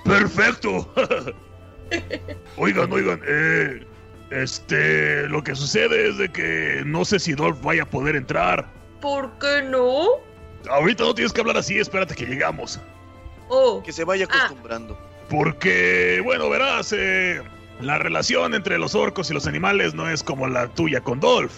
Perfecto. 0.07 0.91
oigan, 2.57 2.91
oigan, 2.91 3.21
eh, 3.27 3.87
este, 4.31 5.29
lo 5.29 5.45
que 5.45 5.55
sucede 5.55 6.09
es 6.09 6.17
de 6.17 6.31
que 6.31 6.83
no 6.87 7.05
sé 7.05 7.19
si 7.19 7.35
Dolph 7.35 7.61
vaya 7.61 7.83
a 7.83 7.91
poder 7.91 8.17
entrar. 8.17 8.78
¿Por 9.01 9.31
qué 9.39 9.63
no? 9.63 10.07
Ahorita 10.71 11.05
no 11.05 11.15
tienes 11.15 11.33
que 11.33 11.41
hablar 11.41 11.57
así, 11.57 11.79
espérate 11.79 12.15
que 12.15 12.27
llegamos. 12.27 12.81
Oh. 13.49 13.83
Que 13.83 13.93
se 13.93 14.05
vaya 14.05 14.27
Ah. 14.31 14.35
acostumbrando. 14.37 14.99
Porque, 15.31 16.21
bueno, 16.25 16.49
verás, 16.49 16.93
eh, 16.97 17.41
la 17.81 17.99
relación 17.99 18.55
entre 18.55 18.79
los 18.79 18.95
orcos 18.95 19.31
y 19.31 19.35
los 19.35 19.47
animales 19.47 19.95
no 19.95 20.09
es 20.11 20.23
como 20.23 20.47
la 20.49 20.69
tuya 20.69 21.01
con 21.01 21.21
Dolph. 21.21 21.53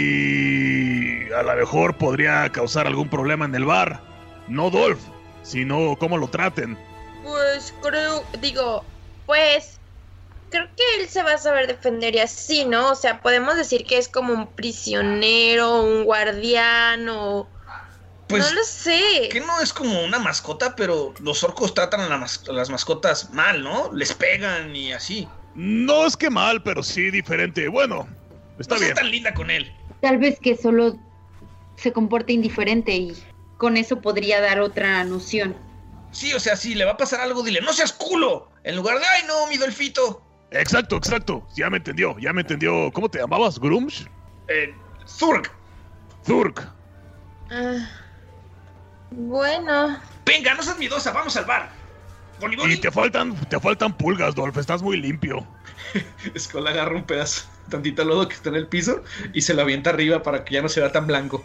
Y 0.00 1.30
a 1.32 1.42
lo 1.42 1.54
mejor 1.56 1.96
podría 1.96 2.48
causar 2.50 2.86
algún 2.86 3.08
problema 3.08 3.44
en 3.44 3.54
el 3.54 3.64
bar. 3.64 4.00
No 4.48 4.70
Dolph, 4.70 5.00
sino 5.42 5.96
cómo 5.98 6.18
lo 6.18 6.28
traten. 6.28 6.76
Pues 7.24 7.74
creo, 7.82 8.22
digo, 8.40 8.84
pues 9.26 9.80
creo 10.50 10.66
que 10.76 11.02
él 11.02 11.08
se 11.08 11.22
va 11.22 11.34
a 11.34 11.38
saber 11.38 11.66
defender 11.66 12.14
y 12.14 12.18
así, 12.20 12.64
¿no? 12.64 12.90
O 12.90 12.94
sea, 12.94 13.20
podemos 13.20 13.56
decir 13.56 13.84
que 13.84 13.98
es 13.98 14.08
como 14.08 14.32
un 14.32 14.46
prisionero, 14.46 15.82
un 15.82 16.04
guardián 16.04 17.08
o... 17.08 17.48
Pues, 18.28 18.44
no 18.44 18.54
lo 18.56 18.64
sé. 18.64 19.28
Que 19.30 19.40
no 19.40 19.60
es 19.60 19.72
como 19.72 20.02
una 20.02 20.18
mascota, 20.18 20.74
pero 20.74 21.14
los 21.20 21.44
orcos 21.44 21.74
tratan 21.74 22.00
a, 22.00 22.08
la 22.08 22.18
mas- 22.18 22.42
a 22.48 22.52
las 22.52 22.70
mascotas 22.70 23.30
mal, 23.30 23.62
¿no? 23.62 23.92
Les 23.92 24.12
pegan 24.14 24.74
y 24.74 24.92
así. 24.92 25.28
No 25.54 26.06
es 26.06 26.16
que 26.16 26.28
mal, 26.28 26.60
pero 26.62 26.82
sí 26.82 27.10
diferente. 27.12 27.68
Bueno, 27.68 28.08
está 28.58 28.74
no 28.74 28.80
bien. 28.80 28.94
tan 28.94 29.10
linda 29.12 29.32
con 29.32 29.48
él. 29.50 29.72
Tal 30.02 30.18
vez 30.18 30.40
que 30.40 30.56
solo 30.56 30.96
se 31.76 31.92
comporte 31.92 32.32
indiferente 32.32 32.92
y 32.96 33.16
con 33.58 33.76
eso 33.76 34.00
podría 34.00 34.40
dar 34.40 34.60
otra 34.60 35.04
noción. 35.04 35.56
Sí, 36.10 36.32
o 36.34 36.40
sea, 36.40 36.56
si 36.56 36.74
le 36.74 36.84
va 36.84 36.92
a 36.92 36.96
pasar 36.96 37.20
algo, 37.20 37.44
dile, 37.44 37.60
no 37.60 37.72
seas 37.72 37.92
culo. 37.92 38.50
En 38.64 38.74
lugar 38.74 38.98
de, 38.98 39.04
ay, 39.06 39.22
no, 39.28 39.46
mi 39.46 39.56
Dolfito. 39.56 40.25
Exacto, 40.60 40.96
exacto. 40.96 41.46
Ya 41.54 41.70
me 41.70 41.78
entendió, 41.78 42.18
ya 42.18 42.32
me 42.32 42.42
entendió. 42.42 42.90
¿Cómo 42.92 43.08
te 43.08 43.18
llamabas? 43.18 43.58
¿Grumsh? 43.58 44.06
Eh, 44.48 44.74
Zurg. 45.06 45.50
Zurg. 46.24 46.54
Ah, 47.50 47.88
bueno, 49.10 50.00
Venga, 50.26 50.54
no 50.54 50.62
seas 50.62 50.78
miedosa, 50.78 51.12
vamos 51.12 51.36
al 51.36 51.44
bar. 51.44 51.70
Boni, 52.40 52.56
Boni. 52.56 52.74
Y 52.74 52.76
te 52.78 52.90
faltan, 52.90 53.34
te 53.48 53.60
faltan 53.60 53.96
pulgas, 53.96 54.34
Dolph. 54.34 54.58
Estás 54.58 54.82
muy 54.82 54.96
limpio. 54.96 55.46
Skull 56.38 56.66
agarra 56.66 56.96
un 56.96 57.04
pedazo, 57.04 57.46
tantito 57.70 58.04
lodo 58.04 58.28
que 58.28 58.34
está 58.34 58.48
en 58.48 58.56
el 58.56 58.66
piso 58.66 59.02
y 59.32 59.42
se 59.42 59.54
lo 59.54 59.62
avienta 59.62 59.90
arriba 59.90 60.22
para 60.22 60.44
que 60.44 60.54
ya 60.54 60.62
no 60.62 60.68
se 60.68 60.80
vea 60.80 60.90
tan 60.90 61.06
blanco. 61.06 61.44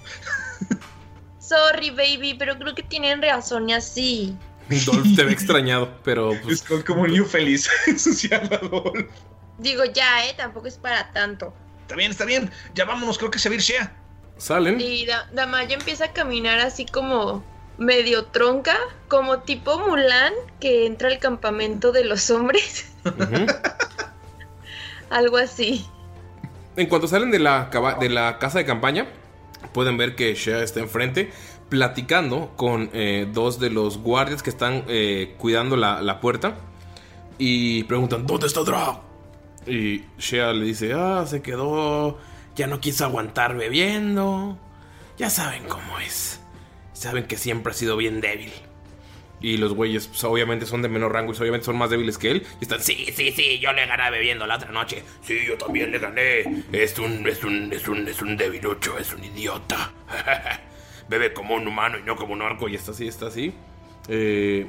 sorry 1.39 1.91
baby, 1.91 2.35
pero 2.37 2.57
creo 2.57 2.73
que 2.73 2.83
tienen 2.83 3.21
razón 3.21 3.69
y 3.69 3.73
así. 3.73 4.35
Dolph 4.79 5.15
te 5.15 5.23
ve 5.23 5.31
extrañado, 5.33 5.99
pero 6.03 6.31
pues, 6.43 6.63
Es 6.69 6.83
como 6.83 7.01
un 7.01 7.09
niño 7.09 7.25
feliz. 7.25 7.69
ensuciando 7.87 8.55
a 8.55 8.59
Dolph. 8.59 9.09
Digo, 9.57 9.83
ya, 9.85 10.25
¿eh? 10.27 10.33
Tampoco 10.35 10.67
es 10.67 10.77
para 10.77 11.11
tanto. 11.11 11.53
Está 11.81 11.95
bien, 11.95 12.11
está 12.11 12.25
bien. 12.25 12.49
Ya 12.73 12.85
vámonos, 12.85 13.17
creo 13.17 13.31
que 13.31 13.39
se 13.39 13.49
va 13.49 13.53
a 13.53 13.55
ir 13.57 13.61
Shea. 13.61 13.93
salen. 14.37 14.79
Y 14.81 15.05
Da- 15.05 15.29
Damaya 15.33 15.75
empieza 15.75 16.05
a 16.05 16.13
caminar 16.13 16.59
así 16.59 16.85
como 16.85 17.43
medio 17.77 18.25
tronca, 18.25 18.77
como 19.07 19.39
tipo 19.41 19.77
Mulan 19.79 20.33
que 20.59 20.85
entra 20.85 21.09
al 21.09 21.19
campamento 21.19 21.91
de 21.91 22.05
los 22.05 22.29
hombres. 22.29 22.87
Algo 25.09 25.37
así. 25.37 25.85
En 26.77 26.87
cuanto 26.87 27.07
salen 27.07 27.31
de 27.31 27.39
la, 27.39 27.69
de 27.99 28.09
la 28.09 28.39
casa 28.39 28.59
de 28.59 28.65
campaña, 28.65 29.07
pueden 29.73 29.97
ver 29.97 30.15
que 30.15 30.33
Shea 30.35 30.63
está 30.63 30.79
enfrente 30.79 31.31
platicando 31.71 32.51
con 32.57 32.89
eh, 32.91 33.29
dos 33.31 33.57
de 33.57 33.69
los 33.69 33.99
guardias 33.99 34.43
que 34.43 34.49
están 34.49 34.83
eh, 34.89 35.35
cuidando 35.37 35.77
la, 35.77 36.01
la 36.01 36.19
puerta 36.19 36.57
y 37.37 37.83
preguntan, 37.85 38.27
¿dónde 38.27 38.47
está 38.47 38.61
Drag? 38.61 38.99
Y 39.65 40.03
Shea 40.19 40.51
le 40.51 40.65
dice, 40.65 40.91
ah, 40.91 41.23
se 41.25 41.41
quedó, 41.41 42.19
ya 42.57 42.67
no 42.67 42.81
quiso 42.81 43.05
aguantar 43.05 43.55
bebiendo, 43.55 44.59
ya 45.17 45.29
saben 45.29 45.63
cómo 45.63 45.97
es, 45.99 46.41
saben 46.91 47.23
que 47.23 47.37
siempre 47.37 47.71
ha 47.71 47.73
sido 47.73 47.95
bien 47.95 48.19
débil. 48.19 48.51
Y 49.39 49.55
los 49.55 49.73
güeyes, 49.73 50.07
pues, 50.07 50.25
obviamente, 50.25 50.65
son 50.65 50.81
de 50.81 50.89
menor 50.89 51.13
rango 51.13 51.31
y 51.31 51.37
obviamente 51.37 51.65
son 51.65 51.77
más 51.77 51.89
débiles 51.89 52.17
que 52.17 52.31
él. 52.31 52.45
Y 52.59 52.65
están, 52.65 52.81
sí, 52.81 53.07
sí, 53.15 53.31
sí, 53.31 53.59
yo 53.59 53.71
le 53.71 53.87
gané 53.87 54.11
bebiendo 54.11 54.45
la 54.45 54.57
otra 54.57 54.71
noche. 54.71 55.03
Sí, 55.23 55.39
yo 55.47 55.57
también 55.57 55.89
le 55.89 55.99
gané. 55.99 56.63
Es 56.73 56.99
un, 56.99 57.25
es 57.25 57.43
un, 57.43 57.71
es 57.73 57.87
un, 57.87 58.07
es 58.07 58.21
un 58.21 58.37
debilucho, 58.37 58.99
es 58.99 59.13
un 59.13 59.23
idiota. 59.23 59.91
Bebe 61.11 61.33
como 61.33 61.53
un 61.55 61.67
humano 61.67 61.99
y 61.99 62.03
no 62.03 62.15
como 62.15 62.33
un 62.33 62.41
orco. 62.41 62.67
Y 62.67 62.73
está 62.75 62.91
así, 62.91 63.07
está 63.07 63.27
así. 63.27 63.53
Eh, 64.07 64.67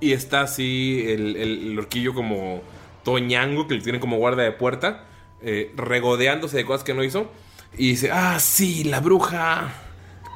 y 0.00 0.12
está 0.12 0.42
así 0.42 1.04
el, 1.08 1.36
el, 1.36 1.68
el 1.70 1.78
orquillo 1.78 2.12
como 2.12 2.62
toñango 3.04 3.66
que 3.66 3.74
le 3.76 3.80
tiene 3.80 3.98
como 4.00 4.18
guarda 4.18 4.42
de 4.42 4.52
puerta. 4.52 5.06
eh, 5.40 5.72
regodeándose 5.76 6.56
de 6.58 6.64
cosas 6.66 6.84
que 6.84 6.92
no 6.94 7.02
hizo. 7.02 7.30
Y 7.78 7.90
dice, 7.90 8.10
ah, 8.12 8.38
sí, 8.40 8.84
la 8.84 9.00
bruja 9.00 9.72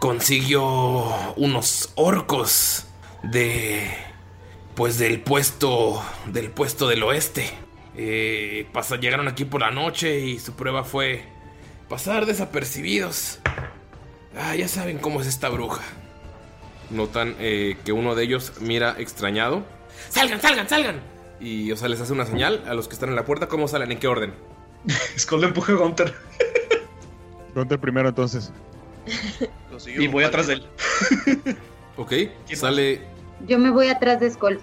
consiguió 0.00 0.62
unos 1.36 1.92
orcos 1.96 2.86
de 3.22 3.88
pues 4.74 4.98
del 4.98 5.20
puesto 5.20 6.02
del 6.26 6.50
puesto 6.50 6.88
del 6.88 7.02
oeste 7.02 7.44
Eh, 7.96 8.66
pasa- 8.72 8.96
llegaron 8.98 9.28
aquí 9.28 9.44
por 9.44 9.60
la 9.60 9.70
noche 9.70 10.18
y 10.20 10.38
su 10.38 10.54
prueba 10.54 10.82
fue 10.82 11.24
pasar 11.88 12.24
desapercibidos 12.26 13.38
ah 14.36 14.54
ya 14.56 14.68
saben 14.68 14.98
cómo 14.98 15.20
es 15.20 15.26
esta 15.26 15.48
bruja 15.48 15.82
notan 16.90 17.36
eh, 17.38 17.76
que 17.84 17.92
uno 17.92 18.14
de 18.14 18.24
ellos 18.24 18.52
mira 18.60 18.94
extrañado 18.98 19.64
salgan 20.08 20.40
salgan 20.40 20.68
salgan 20.68 21.00
y 21.40 21.72
o 21.72 21.76
sea 21.76 21.88
les 21.88 22.00
hace 22.00 22.12
una 22.12 22.26
señal 22.26 22.62
a 22.66 22.74
los 22.74 22.88
que 22.88 22.94
están 22.94 23.08
en 23.08 23.16
la 23.16 23.24
puerta 23.24 23.48
cómo 23.48 23.68
salen 23.68 23.92
en 23.92 23.98
qué 23.98 24.08
orden 24.08 24.34
Skull 25.18 25.44
empuja 25.44 25.72
a 25.72 25.76
Gunter. 25.76 26.14
Gunter 27.54 27.78
primero 27.78 28.08
entonces. 28.08 28.52
Lo 29.70 30.02
Y 30.02 30.06
voy 30.08 30.24
atrás 30.24 30.46
de 30.46 30.54
él. 30.54 30.66
ok 31.96 32.12
sale 32.54 33.00
Yo 33.46 33.58
me 33.58 33.70
voy 33.70 33.88
atrás 33.88 34.20
de 34.20 34.30
Skull. 34.30 34.60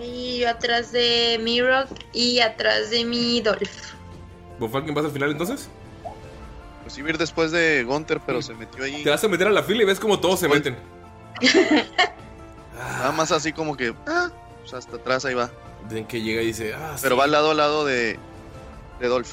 Y 0.00 0.40
yo 0.40 0.48
atrás 0.48 0.92
de 0.92 1.38
mi 1.42 1.60
Rock 1.60 1.88
y 2.12 2.40
atrás 2.40 2.90
de 2.90 3.04
mi 3.04 3.40
Dolph. 3.40 3.92
Bonfalken 4.58 4.94
vas 4.94 5.04
al 5.04 5.10
final 5.10 5.30
entonces 5.30 5.68
Pues 6.82 6.98
iba 6.98 7.08
a 7.08 7.10
ir 7.10 7.18
después 7.18 7.52
de 7.52 7.84
Gunter, 7.84 8.20
pero 8.26 8.42
se 8.42 8.54
metió 8.54 8.84
ahí. 8.84 9.02
te 9.04 9.10
vas 9.10 9.22
a 9.22 9.28
meter 9.28 9.46
a 9.46 9.50
la 9.50 9.62
fila 9.62 9.82
y 9.82 9.86
ves 9.86 10.00
como 10.00 10.18
todos 10.20 10.40
se 10.40 10.48
meten 10.48 10.76
Nada 12.76 13.12
más 13.12 13.32
así 13.32 13.52
como 13.52 13.76
que. 13.76 13.94
Ah, 14.06 14.30
pues 14.60 14.74
hasta 14.74 14.96
atrás 14.96 15.24
ahí 15.24 15.34
va. 15.34 15.50
ven 15.90 16.04
que 16.06 16.20
llega 16.20 16.42
y 16.42 16.46
dice 16.46 16.74
ah 16.74 16.96
Pero 17.00 17.14
sí". 17.14 17.18
va 17.18 17.24
al 17.24 17.30
lado 17.32 17.50
a 17.50 17.54
lado 17.54 17.84
de. 17.84 18.18
De 19.00 19.08
Dolph. 19.08 19.32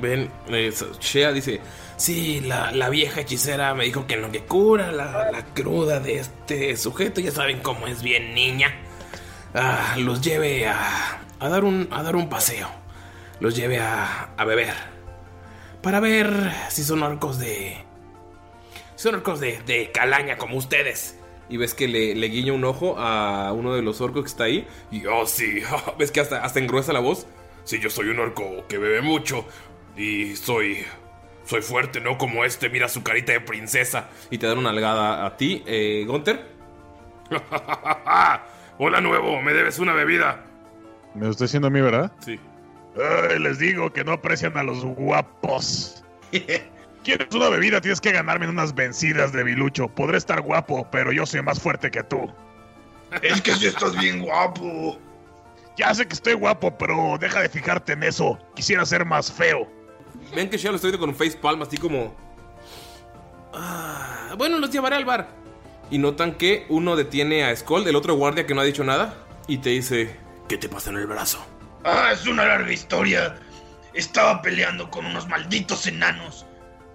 Ven, 0.00 0.28
eh, 0.48 0.72
Shea 0.98 1.30
dice, 1.30 1.60
sí, 1.96 2.40
la, 2.40 2.72
la 2.72 2.88
vieja 2.88 3.20
hechicera 3.20 3.72
me 3.74 3.84
dijo 3.84 4.08
que 4.08 4.14
en 4.14 4.22
lo 4.22 4.32
que 4.32 4.40
cura 4.42 4.90
la, 4.90 5.30
la 5.30 5.44
cruda 5.54 6.00
de 6.00 6.18
este 6.18 6.76
sujeto, 6.76 7.20
ya 7.20 7.30
saben 7.30 7.60
cómo 7.60 7.86
es 7.86 8.02
bien 8.02 8.34
niña, 8.34 8.74
ah, 9.54 9.94
los 9.98 10.20
lleve 10.20 10.66
a, 10.66 11.20
a, 11.38 11.48
dar 11.48 11.62
un, 11.62 11.86
a 11.92 12.02
dar 12.02 12.16
un 12.16 12.28
paseo, 12.28 12.68
los 13.38 13.54
lleve 13.54 13.78
a, 13.78 14.30
a 14.36 14.44
beber, 14.44 14.74
para 15.82 16.00
ver 16.00 16.52
si 16.68 16.84
son 16.84 17.02
orcos 17.02 17.38
de... 17.38 17.76
si 18.96 19.02
Son 19.02 19.16
orcos 19.16 19.40
de, 19.40 19.60
de 19.66 19.90
calaña 19.92 20.38
como 20.38 20.56
ustedes. 20.56 21.18
Y 21.48 21.56
ves 21.56 21.74
que 21.74 21.88
le, 21.88 22.14
le 22.14 22.28
guiña 22.28 22.52
un 22.52 22.64
ojo 22.64 22.98
a 22.98 23.52
uno 23.52 23.74
de 23.74 23.82
los 23.82 24.00
orcos 24.00 24.22
que 24.22 24.28
está 24.28 24.44
ahí. 24.44 24.66
Y 24.90 25.04
oh, 25.06 25.26
sí, 25.26 25.60
ves 25.98 26.10
que 26.10 26.20
hasta, 26.20 26.42
hasta 26.44 26.60
engruesa 26.60 26.92
la 26.92 27.00
voz. 27.00 27.26
Sí, 27.64 27.78
yo 27.78 27.90
soy 27.90 28.08
un 28.08 28.20
orco 28.20 28.66
que 28.68 28.78
bebe 28.78 29.02
mucho. 29.02 29.44
Y 29.96 30.36
soy. 30.36 30.84
Soy 31.44 31.60
fuerte, 31.60 32.00
no 32.00 32.18
como 32.18 32.44
este. 32.44 32.70
Mira 32.70 32.88
su 32.88 33.02
carita 33.02 33.32
de 33.32 33.40
princesa. 33.40 34.08
Y 34.30 34.38
te 34.38 34.46
dan 34.46 34.58
una 34.58 34.70
algada 34.70 35.26
a 35.26 35.36
ti, 35.36 35.62
eh, 35.66 36.04
Gunter. 36.06 36.46
Hola, 38.78 39.00
nuevo. 39.00 39.42
Me 39.42 39.52
debes 39.52 39.78
una 39.78 39.92
bebida. 39.92 40.44
Me 41.14 41.26
lo 41.26 41.32
estoy 41.32 41.46
diciendo 41.46 41.68
a 41.68 41.70
mí, 41.70 41.80
¿verdad? 41.80 42.12
Sí. 42.20 42.38
Ay, 42.96 43.38
les 43.38 43.58
digo 43.58 43.92
que 43.92 44.04
no 44.04 44.12
aprecian 44.12 44.56
a 44.56 44.62
los 44.62 44.84
guapos. 44.84 46.04
¿Quieres 47.04 47.34
una 47.34 47.48
bebida? 47.48 47.80
Tienes 47.80 48.00
que 48.00 48.12
ganarme 48.12 48.44
en 48.44 48.52
unas 48.52 48.74
vencidas 48.74 49.32
de 49.32 49.42
bilucho. 49.42 49.88
Podré 49.88 50.18
estar 50.18 50.40
guapo, 50.40 50.86
pero 50.90 51.10
yo 51.12 51.26
soy 51.26 51.42
más 51.42 51.60
fuerte 51.60 51.90
que 51.90 52.02
tú. 52.04 52.30
Es 53.22 53.40
que 53.42 53.54
si 53.54 53.66
estás 53.66 53.96
bien 53.98 54.20
guapo. 54.20 54.98
Ya 55.76 55.92
sé 55.94 56.06
que 56.06 56.14
estoy 56.14 56.34
guapo, 56.34 56.76
pero 56.78 57.16
deja 57.18 57.40
de 57.40 57.48
fijarte 57.48 57.94
en 57.94 58.02
eso. 58.04 58.38
Quisiera 58.54 58.84
ser 58.86 59.04
más 59.04 59.32
feo. 59.32 59.66
Ven 60.34 60.48
que 60.48 60.58
Shea 60.58 60.70
lo 60.70 60.76
estoy 60.76 60.96
con 60.98 61.08
un 61.08 61.14
face 61.14 61.36
palm, 61.36 61.60
así 61.62 61.76
como. 61.76 62.14
"Ah, 63.52 64.34
bueno, 64.38 64.58
los 64.58 64.70
llevaré 64.70 64.96
al 64.96 65.04
bar. 65.04 65.28
Y 65.90 65.98
notan 65.98 66.34
que 66.34 66.66
uno 66.68 66.96
detiene 66.96 67.44
a 67.44 67.54
Skull, 67.56 67.86
el 67.86 67.96
otro 67.96 68.14
guardia 68.14 68.46
que 68.46 68.54
no 68.54 68.60
ha 68.60 68.64
dicho 68.64 68.84
nada. 68.84 69.14
Y 69.48 69.58
te 69.58 69.70
dice: 69.70 70.16
¿Qué 70.48 70.56
te 70.56 70.68
pasa 70.68 70.90
en 70.90 70.96
el 70.96 71.06
brazo? 71.06 71.44
Ah, 71.84 72.10
es 72.12 72.26
una 72.26 72.44
larga 72.44 72.72
historia. 72.72 73.36
Estaba 73.94 74.40
peleando 74.40 74.90
con 74.90 75.04
unos 75.04 75.28
malditos 75.28 75.86
enanos. 75.86 76.46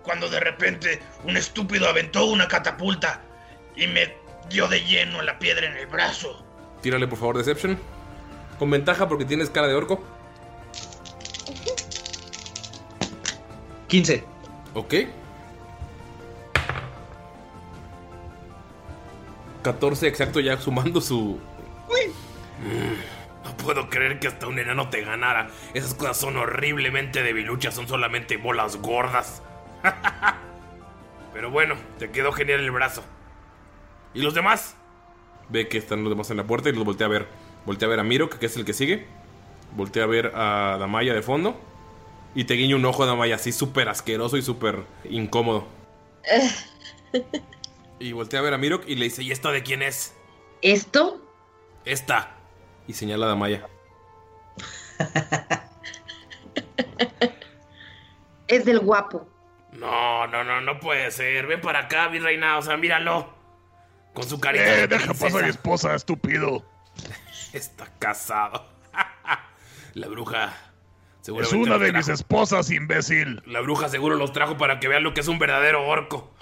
Cuando 0.03 0.29
de 0.29 0.39
repente 0.39 1.01
un 1.25 1.35
estúpido 1.35 1.88
aventó 1.88 2.25
una 2.25 2.47
catapulta 2.47 3.21
y 3.75 3.88
me 3.88 4.15
dio 4.49 4.67
de 4.67 4.83
lleno 4.85 5.21
la 5.21 5.38
piedra 5.38 5.67
en 5.67 5.75
el 5.77 5.88
brazo. 5.88 6.43
Tírale 6.81 7.07
por 7.07 7.19
favor 7.19 7.38
Deception. 7.38 7.77
Con 8.57 8.71
ventaja 8.71 9.07
porque 9.07 9.25
tienes 9.25 9.49
cara 9.49 9.67
de 9.67 9.75
orco. 9.75 10.03
15. 13.88 14.23
Ok. 14.73 14.93
14 19.63 20.07
exacto 20.07 20.39
ya 20.39 20.57
sumando 20.57 21.01
su... 21.01 21.39
Mm, 22.59 22.93
no 22.93 23.16
puedo 23.63 23.89
creer 23.89 24.19
que 24.19 24.27
hasta 24.27 24.47
un 24.47 24.59
enano 24.59 24.89
te 24.89 25.01
ganara. 25.01 25.49
Esas 25.73 25.93
cosas 25.93 26.17
son 26.17 26.37
horriblemente 26.37 27.23
debiluchas, 27.23 27.75
son 27.75 27.87
solamente 27.87 28.37
bolas 28.37 28.77
gordas. 28.77 29.41
Pero 31.33 31.51
bueno, 31.51 31.75
te 31.99 32.09
quedó 32.09 32.31
genial 32.31 32.61
el 32.61 32.71
brazo. 32.71 33.03
¿Y 34.13 34.21
los 34.21 34.33
demás? 34.33 34.75
Ve 35.49 35.67
que 35.67 35.77
están 35.77 36.03
los 36.03 36.09
demás 36.09 36.31
en 36.31 36.37
la 36.37 36.45
puerta 36.45 36.69
y 36.69 36.73
los 36.73 36.83
voltea 36.83 37.07
a 37.07 37.09
ver. 37.09 37.27
Voltea 37.65 37.87
a 37.87 37.89
ver 37.89 37.99
a 37.99 38.03
Mirok, 38.03 38.37
que 38.37 38.45
es 38.47 38.57
el 38.57 38.65
que 38.65 38.73
sigue. 38.73 39.05
Voltea 39.75 40.03
a 40.03 40.07
ver 40.07 40.31
a 40.35 40.77
Damaya 40.79 41.13
de 41.13 41.21
fondo. 41.21 41.59
Y 42.33 42.45
te 42.45 42.55
guiña 42.55 42.75
un 42.75 42.85
ojo 42.85 43.03
a 43.03 43.07
Damaya 43.07 43.35
así 43.35 43.51
súper 43.51 43.89
asqueroso 43.89 44.37
y 44.37 44.41
súper 44.41 44.83
incómodo. 45.09 45.67
Y 47.99 48.11
voltea 48.11 48.39
a 48.39 48.43
ver 48.43 48.53
a 48.53 48.57
Mirok 48.57 48.87
y 48.87 48.95
le 48.95 49.05
dice, 49.05 49.23
¿y 49.23 49.31
esta 49.31 49.51
de 49.51 49.63
quién 49.63 49.81
es? 49.81 50.13
¿Esto? 50.61 51.19
Esta. 51.85 52.36
Y 52.88 52.93
señala 52.93 53.25
a 53.25 53.29
Damaya. 53.29 53.67
Es 58.47 58.63
del 58.63 58.79
guapo. 58.79 59.27
No, 59.73 60.25
no, 60.27 60.43
no, 60.43 60.61
no 60.61 60.79
puede 60.79 61.11
ser. 61.11 61.47
Ven 61.47 61.59
para 61.59 61.79
acá, 61.81 62.07
mi 62.09 62.19
reina. 62.19 62.57
O 62.57 62.61
sea, 62.61 62.77
míralo. 62.77 63.33
Con 64.13 64.23
su 64.23 64.39
carita 64.39 64.63
Eh, 64.65 64.77
de 64.77 64.88
deja 64.88 65.13
pasar 65.13 65.41
a 65.41 65.43
mi 65.43 65.49
esposa, 65.49 65.93
estúpido. 65.93 66.63
Está 67.53 67.88
casado. 67.99 68.65
La 69.93 70.07
bruja. 70.07 70.53
Es 71.21 71.51
una 71.51 71.77
de 71.77 71.91
mis 71.91 72.07
esposas, 72.07 72.71
imbécil. 72.71 73.43
La 73.45 73.59
bruja 73.59 73.89
seguro 73.89 74.15
los 74.15 74.31
trajo 74.31 74.55
para 74.55 74.79
que 74.79 74.88
vean 74.88 75.03
lo 75.03 75.13
que 75.13 75.19
es 75.19 75.27
un 75.27 75.39
verdadero 75.39 75.85
orco. 75.85 76.33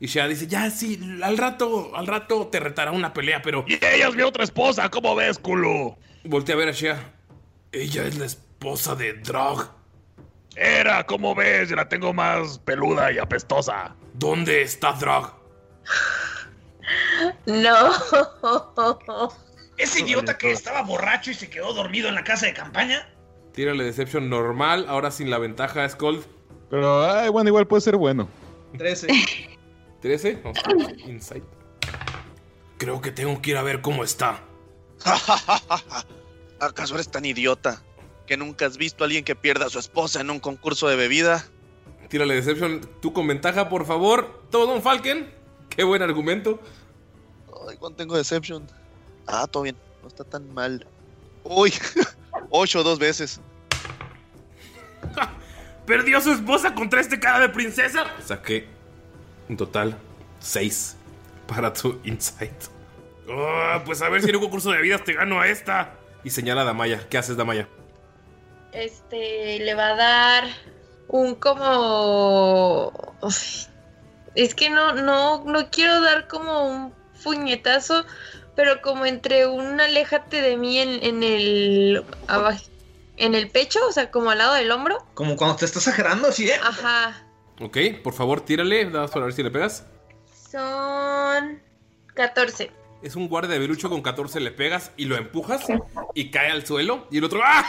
Y 0.00 0.06
Shea 0.06 0.28
dice, 0.28 0.46
ya 0.46 0.70
sí, 0.70 0.98
al 1.22 1.38
rato, 1.38 1.94
al 1.94 2.06
rato 2.06 2.48
te 2.48 2.60
retará 2.60 2.90
una 2.90 3.12
pelea, 3.12 3.40
pero... 3.42 3.64
Y 3.66 3.74
ella 3.74 4.08
es 4.08 4.14
mi 4.14 4.22
otra 4.22 4.44
esposa, 4.44 4.90
¿cómo 4.90 5.14
ves, 5.14 5.38
culo? 5.38 5.96
Voltea 6.24 6.54
a 6.54 6.58
ver 6.58 6.68
a 6.68 6.72
Shea. 6.72 7.12
Ella 7.72 8.04
es 8.04 8.18
la 8.18 8.26
esposa 8.26 8.94
de 8.94 9.14
Drog. 9.14 9.70
Era, 10.56 11.04
¿cómo 11.04 11.34
ves? 11.34 11.70
La 11.70 11.88
tengo 11.88 12.12
más 12.12 12.58
peluda 12.60 13.12
y 13.12 13.18
apestosa. 13.18 13.94
¿Dónde 14.14 14.62
está 14.62 14.92
Drog? 14.92 15.32
No. 17.46 17.90
¿Ese 19.76 20.00
idiota 20.00 20.38
que 20.38 20.52
estaba 20.52 20.82
borracho 20.82 21.30
y 21.30 21.34
se 21.34 21.50
quedó 21.50 21.72
dormido 21.72 22.08
en 22.08 22.14
la 22.14 22.24
casa 22.24 22.46
de 22.46 22.54
campaña? 22.54 23.08
Tírale 23.52 23.84
Deception 23.84 24.28
normal, 24.28 24.86
ahora 24.88 25.10
sin 25.10 25.30
la 25.30 25.38
ventaja 25.38 25.88
Scold. 25.88 26.24
Pero, 26.70 27.04
ay, 27.04 27.28
bueno, 27.30 27.48
igual 27.48 27.66
puede 27.66 27.80
ser 27.80 27.96
bueno. 27.96 28.28
13. 28.76 29.08
13, 30.04 30.40
vamos 30.44 30.58
a 30.62 30.74
ver, 30.74 31.00
Insight. 31.00 31.44
Creo 32.76 33.00
que 33.00 33.10
tengo 33.10 33.40
que 33.40 33.52
ir 33.52 33.56
a 33.56 33.62
ver 33.62 33.80
cómo 33.80 34.04
está. 34.04 34.42
¿Acaso 36.60 36.96
eres 36.96 37.08
tan 37.08 37.24
idiota 37.24 37.82
que 38.26 38.36
nunca 38.36 38.66
has 38.66 38.76
visto 38.76 39.02
a 39.02 39.06
alguien 39.06 39.24
que 39.24 39.34
pierda 39.34 39.64
a 39.64 39.70
su 39.70 39.78
esposa 39.78 40.20
en 40.20 40.28
un 40.28 40.40
concurso 40.40 40.88
de 40.88 40.96
bebida? 40.96 41.46
Tírale 42.10 42.34
Deception, 42.34 42.82
tú 43.00 43.14
con 43.14 43.26
ventaja, 43.26 43.70
por 43.70 43.86
favor. 43.86 44.42
Todo 44.50 44.66
Don 44.66 44.82
Falken. 44.82 45.32
Qué 45.70 45.84
buen 45.84 46.02
argumento. 46.02 46.60
Ay, 47.66 47.78
¿cuánto 47.78 47.96
tengo 47.96 48.14
Deception? 48.14 48.66
Ah, 49.26 49.46
todo 49.46 49.62
bien. 49.62 49.76
No 50.02 50.08
está 50.08 50.22
tan 50.22 50.52
mal. 50.52 50.86
Uy, 51.44 51.72
ocho 52.50 52.82
dos 52.82 52.98
veces. 52.98 53.40
¿Perdió 55.86 56.20
su 56.20 56.32
esposa 56.32 56.74
contra 56.74 57.00
este 57.00 57.18
cara 57.18 57.40
de 57.40 57.48
princesa? 57.48 58.04
Saqué 58.22 58.73
en 59.48 59.56
total 59.56 59.96
6 60.40 60.96
para 61.46 61.72
tu 61.72 62.00
Insight. 62.04 62.52
Oh, 63.28 63.82
pues 63.84 64.02
a 64.02 64.08
ver 64.08 64.22
si 64.22 64.28
en 64.28 64.36
un 64.36 64.42
concurso 64.42 64.70
de 64.70 64.82
vidas 64.82 65.04
te 65.04 65.14
gano 65.14 65.40
a 65.40 65.48
esta. 65.48 65.94
Y 66.22 66.30
señala 66.30 66.62
a 66.62 66.64
Damaya. 66.64 67.06
¿Qué 67.08 67.18
haces, 67.18 67.36
Damaya? 67.36 67.68
Este 68.72 69.58
le 69.60 69.74
va 69.74 69.90
a 69.90 69.96
dar 69.96 70.44
un 71.08 71.34
como. 71.34 72.92
Es 74.34 74.54
que 74.54 74.68
no, 74.68 74.94
no, 74.94 75.44
no 75.44 75.70
quiero 75.70 76.00
dar 76.00 76.26
como 76.28 76.68
un 76.68 76.94
puñetazo, 77.22 78.04
pero 78.56 78.82
como 78.82 79.06
entre 79.06 79.46
un 79.46 79.80
aléjate 79.80 80.42
de 80.42 80.56
mí 80.56 80.78
en, 80.78 81.02
en 81.02 81.22
el 81.22 82.04
abajo, 82.26 82.64
en 83.16 83.34
el 83.34 83.48
pecho, 83.50 83.78
o 83.86 83.92
sea, 83.92 84.10
como 84.10 84.30
al 84.30 84.38
lado 84.38 84.54
del 84.54 84.70
hombro. 84.72 85.06
Como 85.14 85.36
cuando 85.36 85.56
te 85.56 85.64
estás 85.64 85.86
agarrando 85.88 86.28
así, 86.28 86.50
¿eh? 86.50 86.58
Ajá. 86.62 87.23
Ok, 87.60 87.78
por 88.02 88.14
favor, 88.14 88.40
tírale. 88.40 88.84
Vamos 88.86 89.10
para 89.10 89.26
ver 89.26 89.34
si 89.34 89.42
le 89.42 89.50
pegas. 89.50 89.86
Son 90.50 91.60
14. 92.14 92.70
Es 93.02 93.16
un 93.16 93.28
guardia 93.28 93.52
de 93.52 93.58
Belucho 93.58 93.90
con 93.90 94.00
14, 94.00 94.40
le 94.40 94.50
pegas 94.50 94.90
y 94.96 95.04
lo 95.04 95.16
empujas 95.16 95.66
y 96.14 96.30
cae 96.30 96.50
al 96.50 96.66
suelo. 96.66 97.06
Y 97.10 97.18
el 97.18 97.24
otro. 97.24 97.40
¡Ah! 97.44 97.64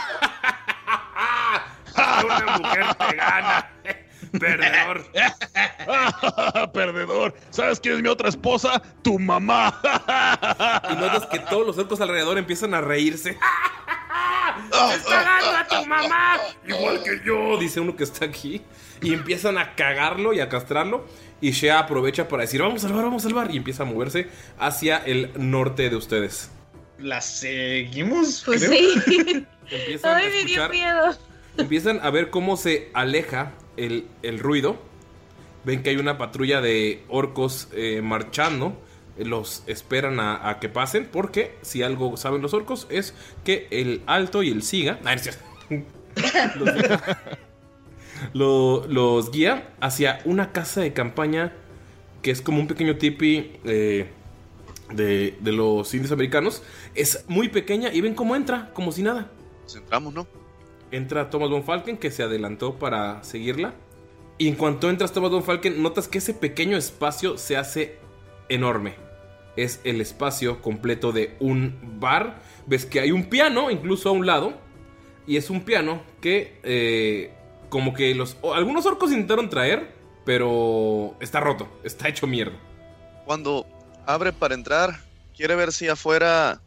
Una 2.24 2.58
mujer 2.58 2.94
te 2.94 3.16
gana. 3.16 3.70
Perdedor. 4.38 5.04
Perdedor. 6.72 7.34
¿Sabes 7.50 7.80
quién 7.80 7.96
es 7.96 8.02
mi 8.02 8.08
otra 8.08 8.28
esposa? 8.28 8.82
Tu 9.02 9.18
mamá. 9.18 9.80
Y 10.90 10.94
notas 10.94 11.26
que 11.26 11.38
todos 11.38 11.66
los 11.66 11.78
orcos 11.78 12.00
alrededor 12.00 12.38
empiezan 12.38 12.74
a 12.74 12.80
reírse. 12.80 13.38
¡Está 14.94 15.22
ganando 15.22 15.58
a 15.58 15.66
tu 15.66 15.86
mamá! 15.86 16.38
Igual 16.66 17.02
que 17.02 17.20
yo, 17.24 17.56
dice 17.58 17.80
uno 17.80 17.94
que 17.94 18.04
está 18.04 18.24
aquí. 18.24 18.62
Y 19.02 19.12
empiezan 19.12 19.58
a 19.58 19.74
cagarlo 19.74 20.32
y 20.32 20.40
a 20.40 20.48
castrarlo. 20.48 21.06
Y 21.40 21.50
Shea 21.50 21.78
aprovecha 21.78 22.28
para 22.28 22.42
decir, 22.42 22.62
vamos 22.62 22.84
a 22.84 22.88
salvar, 22.88 23.04
vamos 23.04 23.24
a 23.24 23.28
salvar. 23.28 23.50
Y 23.50 23.56
empieza 23.56 23.82
a 23.82 23.86
moverse 23.86 24.28
hacia 24.58 24.98
el 24.98 25.30
norte 25.36 25.90
de 25.90 25.96
ustedes. 25.96 26.50
¿La 26.98 27.20
seguimos? 27.20 28.42
Pues 28.44 28.64
creo? 28.64 29.02
sí. 29.04 29.46
Empiezan 29.70 30.14
a 30.14 30.16
Ay, 30.18 30.30
me 30.30 30.44
dio 30.44 30.68
miedo. 30.68 31.16
Empiezan 31.56 32.00
a 32.02 32.10
ver 32.10 32.30
cómo 32.30 32.56
se 32.56 32.90
aleja 32.94 33.52
el, 33.76 34.06
el 34.22 34.38
ruido. 34.38 34.78
Ven 35.64 35.82
que 35.82 35.90
hay 35.90 35.96
una 35.96 36.16
patrulla 36.18 36.60
de 36.60 37.02
orcos 37.08 37.68
eh, 37.72 38.00
marchando. 38.02 38.80
Los 39.18 39.64
esperan 39.66 40.20
a, 40.20 40.48
a 40.48 40.60
que 40.60 40.68
pasen 40.68 41.08
porque 41.10 41.56
si 41.62 41.82
algo 41.82 42.16
saben 42.16 42.42
los 42.42 42.54
orcos 42.54 42.86
es 42.90 43.14
que 43.44 43.66
el 43.70 44.02
alto 44.06 44.42
y 44.42 44.50
el 44.50 44.62
siga... 44.62 45.00
Ah, 45.04 45.16
cierto. 45.18 45.42
los, 46.56 46.70
lo- 48.32 48.86
los 48.88 49.30
guía 49.30 49.74
hacia 49.80 50.20
una 50.24 50.52
casa 50.52 50.80
de 50.80 50.92
campaña 50.92 51.52
que 52.22 52.30
es 52.30 52.42
como 52.42 52.58
un 52.60 52.66
pequeño 52.66 52.96
tipi 52.96 53.52
eh, 53.64 54.06
de, 54.92 55.36
de 55.40 55.52
los 55.52 55.92
indios 55.94 56.12
americanos. 56.12 56.62
Es 56.94 57.24
muy 57.28 57.48
pequeña 57.48 57.92
y 57.92 58.00
ven 58.00 58.14
cómo 58.14 58.34
entra, 58.34 58.70
como 58.74 58.90
si 58.92 59.02
nada. 59.02 59.30
Pues 59.62 59.76
entramos, 59.76 60.12
¿no? 60.12 60.26
Entra 60.90 61.30
Thomas 61.30 61.50
Von 61.50 61.64
Falken, 61.64 61.96
que 61.96 62.10
se 62.10 62.22
adelantó 62.22 62.76
para 62.78 63.22
seguirla. 63.22 63.74
Y 64.38 64.48
en 64.48 64.54
cuanto 64.54 64.90
entras 64.90 65.12
Thomas 65.12 65.30
Von 65.30 65.44
Falken, 65.44 65.82
notas 65.82 66.08
que 66.08 66.18
ese 66.18 66.34
pequeño 66.34 66.76
espacio 66.76 67.38
se 67.38 67.56
hace 67.56 67.96
enorme. 68.48 68.94
Es 69.56 69.80
el 69.84 70.00
espacio 70.00 70.60
completo 70.62 71.12
de 71.12 71.36
un 71.40 71.78
bar. 72.00 72.42
Ves 72.66 72.86
que 72.86 73.00
hay 73.00 73.12
un 73.12 73.24
piano, 73.26 73.70
incluso 73.70 74.08
a 74.08 74.12
un 74.12 74.26
lado. 74.26 74.54
Y 75.26 75.36
es 75.36 75.48
un 75.48 75.62
piano 75.62 76.02
que, 76.20 76.58
eh, 76.62 77.32
como 77.68 77.94
que 77.94 78.14
los 78.14 78.36
algunos 78.54 78.86
orcos 78.86 79.10
intentaron 79.10 79.50
traer, 79.50 79.94
pero 80.24 81.16
está 81.20 81.40
roto, 81.40 81.68
está 81.84 82.08
hecho 82.08 82.26
mierda. 82.26 82.56
Cuando 83.24 83.66
abre 84.06 84.32
para 84.32 84.54
entrar, 84.54 85.00
quiere 85.36 85.54
ver 85.54 85.72
si 85.72 85.88
afuera. 85.88 86.60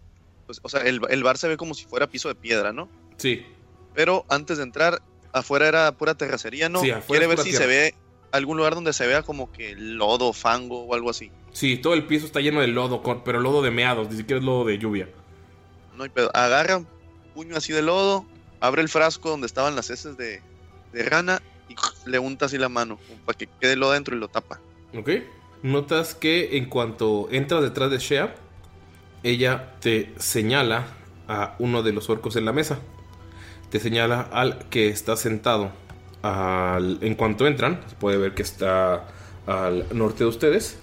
Pues, 0.45 0.59
o 0.63 0.69
sea, 0.69 0.81
el, 0.81 0.99
el 1.09 1.23
bar 1.23 1.37
se 1.37 1.47
ve 1.47 1.57
como 1.57 1.73
si 1.73 1.85
fuera 1.85 2.07
piso 2.07 2.27
de 2.27 2.35
piedra, 2.35 2.73
¿no? 2.73 2.89
Sí. 3.17 3.45
Pero 3.93 4.25
antes 4.29 4.57
de 4.57 4.63
entrar, 4.63 5.01
afuera 5.31 5.67
era 5.67 5.91
pura 5.91 6.15
terracería, 6.15 6.69
¿no? 6.69 6.81
Sí, 6.81 6.91
afuera 6.91 7.05
quiere 7.07 7.27
ver 7.27 7.37
si 7.39 7.51
tierra. 7.51 7.65
se 7.65 7.67
ve 7.67 7.95
algún 8.31 8.57
lugar 8.57 8.75
donde 8.75 8.93
se 8.93 9.07
vea 9.07 9.23
como 9.23 9.51
que 9.51 9.75
lodo, 9.75 10.33
fango 10.33 10.83
o 10.85 10.93
algo 10.93 11.09
así. 11.09 11.31
Sí, 11.51 11.77
todo 11.77 11.93
el 11.93 12.05
piso 12.05 12.25
está 12.25 12.41
lleno 12.41 12.61
de 12.61 12.67
lodo, 12.67 13.01
pero 13.23 13.39
lodo 13.39 13.61
de 13.61 13.71
meados, 13.71 14.09
ni 14.09 14.17
siquiera 14.17 14.39
es 14.39 14.45
lodo 14.45 14.65
de 14.65 14.77
lluvia. 14.77 15.09
No 15.95 16.03
hay 16.03 16.09
pedo. 16.09 16.31
Agarra 16.33 16.77
un 16.77 16.87
puño 17.33 17.55
así 17.57 17.73
de 17.73 17.81
lodo, 17.81 18.25
abre 18.59 18.81
el 18.81 18.89
frasco 18.89 19.29
donde 19.29 19.47
estaban 19.47 19.75
las 19.75 19.89
heces 19.89 20.17
de, 20.17 20.41
de 20.93 21.03
rana 21.03 21.41
y 21.67 21.75
le 22.09 22.19
unta 22.19 22.45
así 22.45 22.57
la 22.57 22.69
mano 22.69 22.99
para 23.25 23.37
que 23.37 23.47
quede 23.59 23.75
lodo 23.75 23.91
dentro 23.91 24.15
y 24.15 24.19
lo 24.19 24.27
tapa. 24.27 24.59
¿Ok? 24.97 25.09
Notas 25.61 26.15
que 26.15 26.57
en 26.57 26.65
cuanto 26.65 27.27
entras 27.31 27.61
detrás 27.61 27.91
de 27.91 27.99
Shea, 27.99 28.35
ella 29.23 29.75
te 29.81 30.13
señala 30.17 30.87
a 31.27 31.55
uno 31.59 31.83
de 31.83 31.93
los 31.93 32.09
orcos 32.09 32.35
en 32.35 32.45
la 32.45 32.53
mesa. 32.53 32.79
Te 33.69 33.79
señala 33.79 34.21
al 34.21 34.69
que 34.69 34.87
está 34.89 35.15
sentado. 35.15 35.71
Al, 36.21 36.97
en 37.01 37.15
cuanto 37.15 37.47
entran, 37.47 37.81
se 37.87 37.95
puede 37.95 38.17
ver 38.17 38.33
que 38.33 38.41
está 38.41 39.07
al 39.45 39.85
norte 39.91 40.23
de 40.23 40.29
ustedes. 40.29 40.79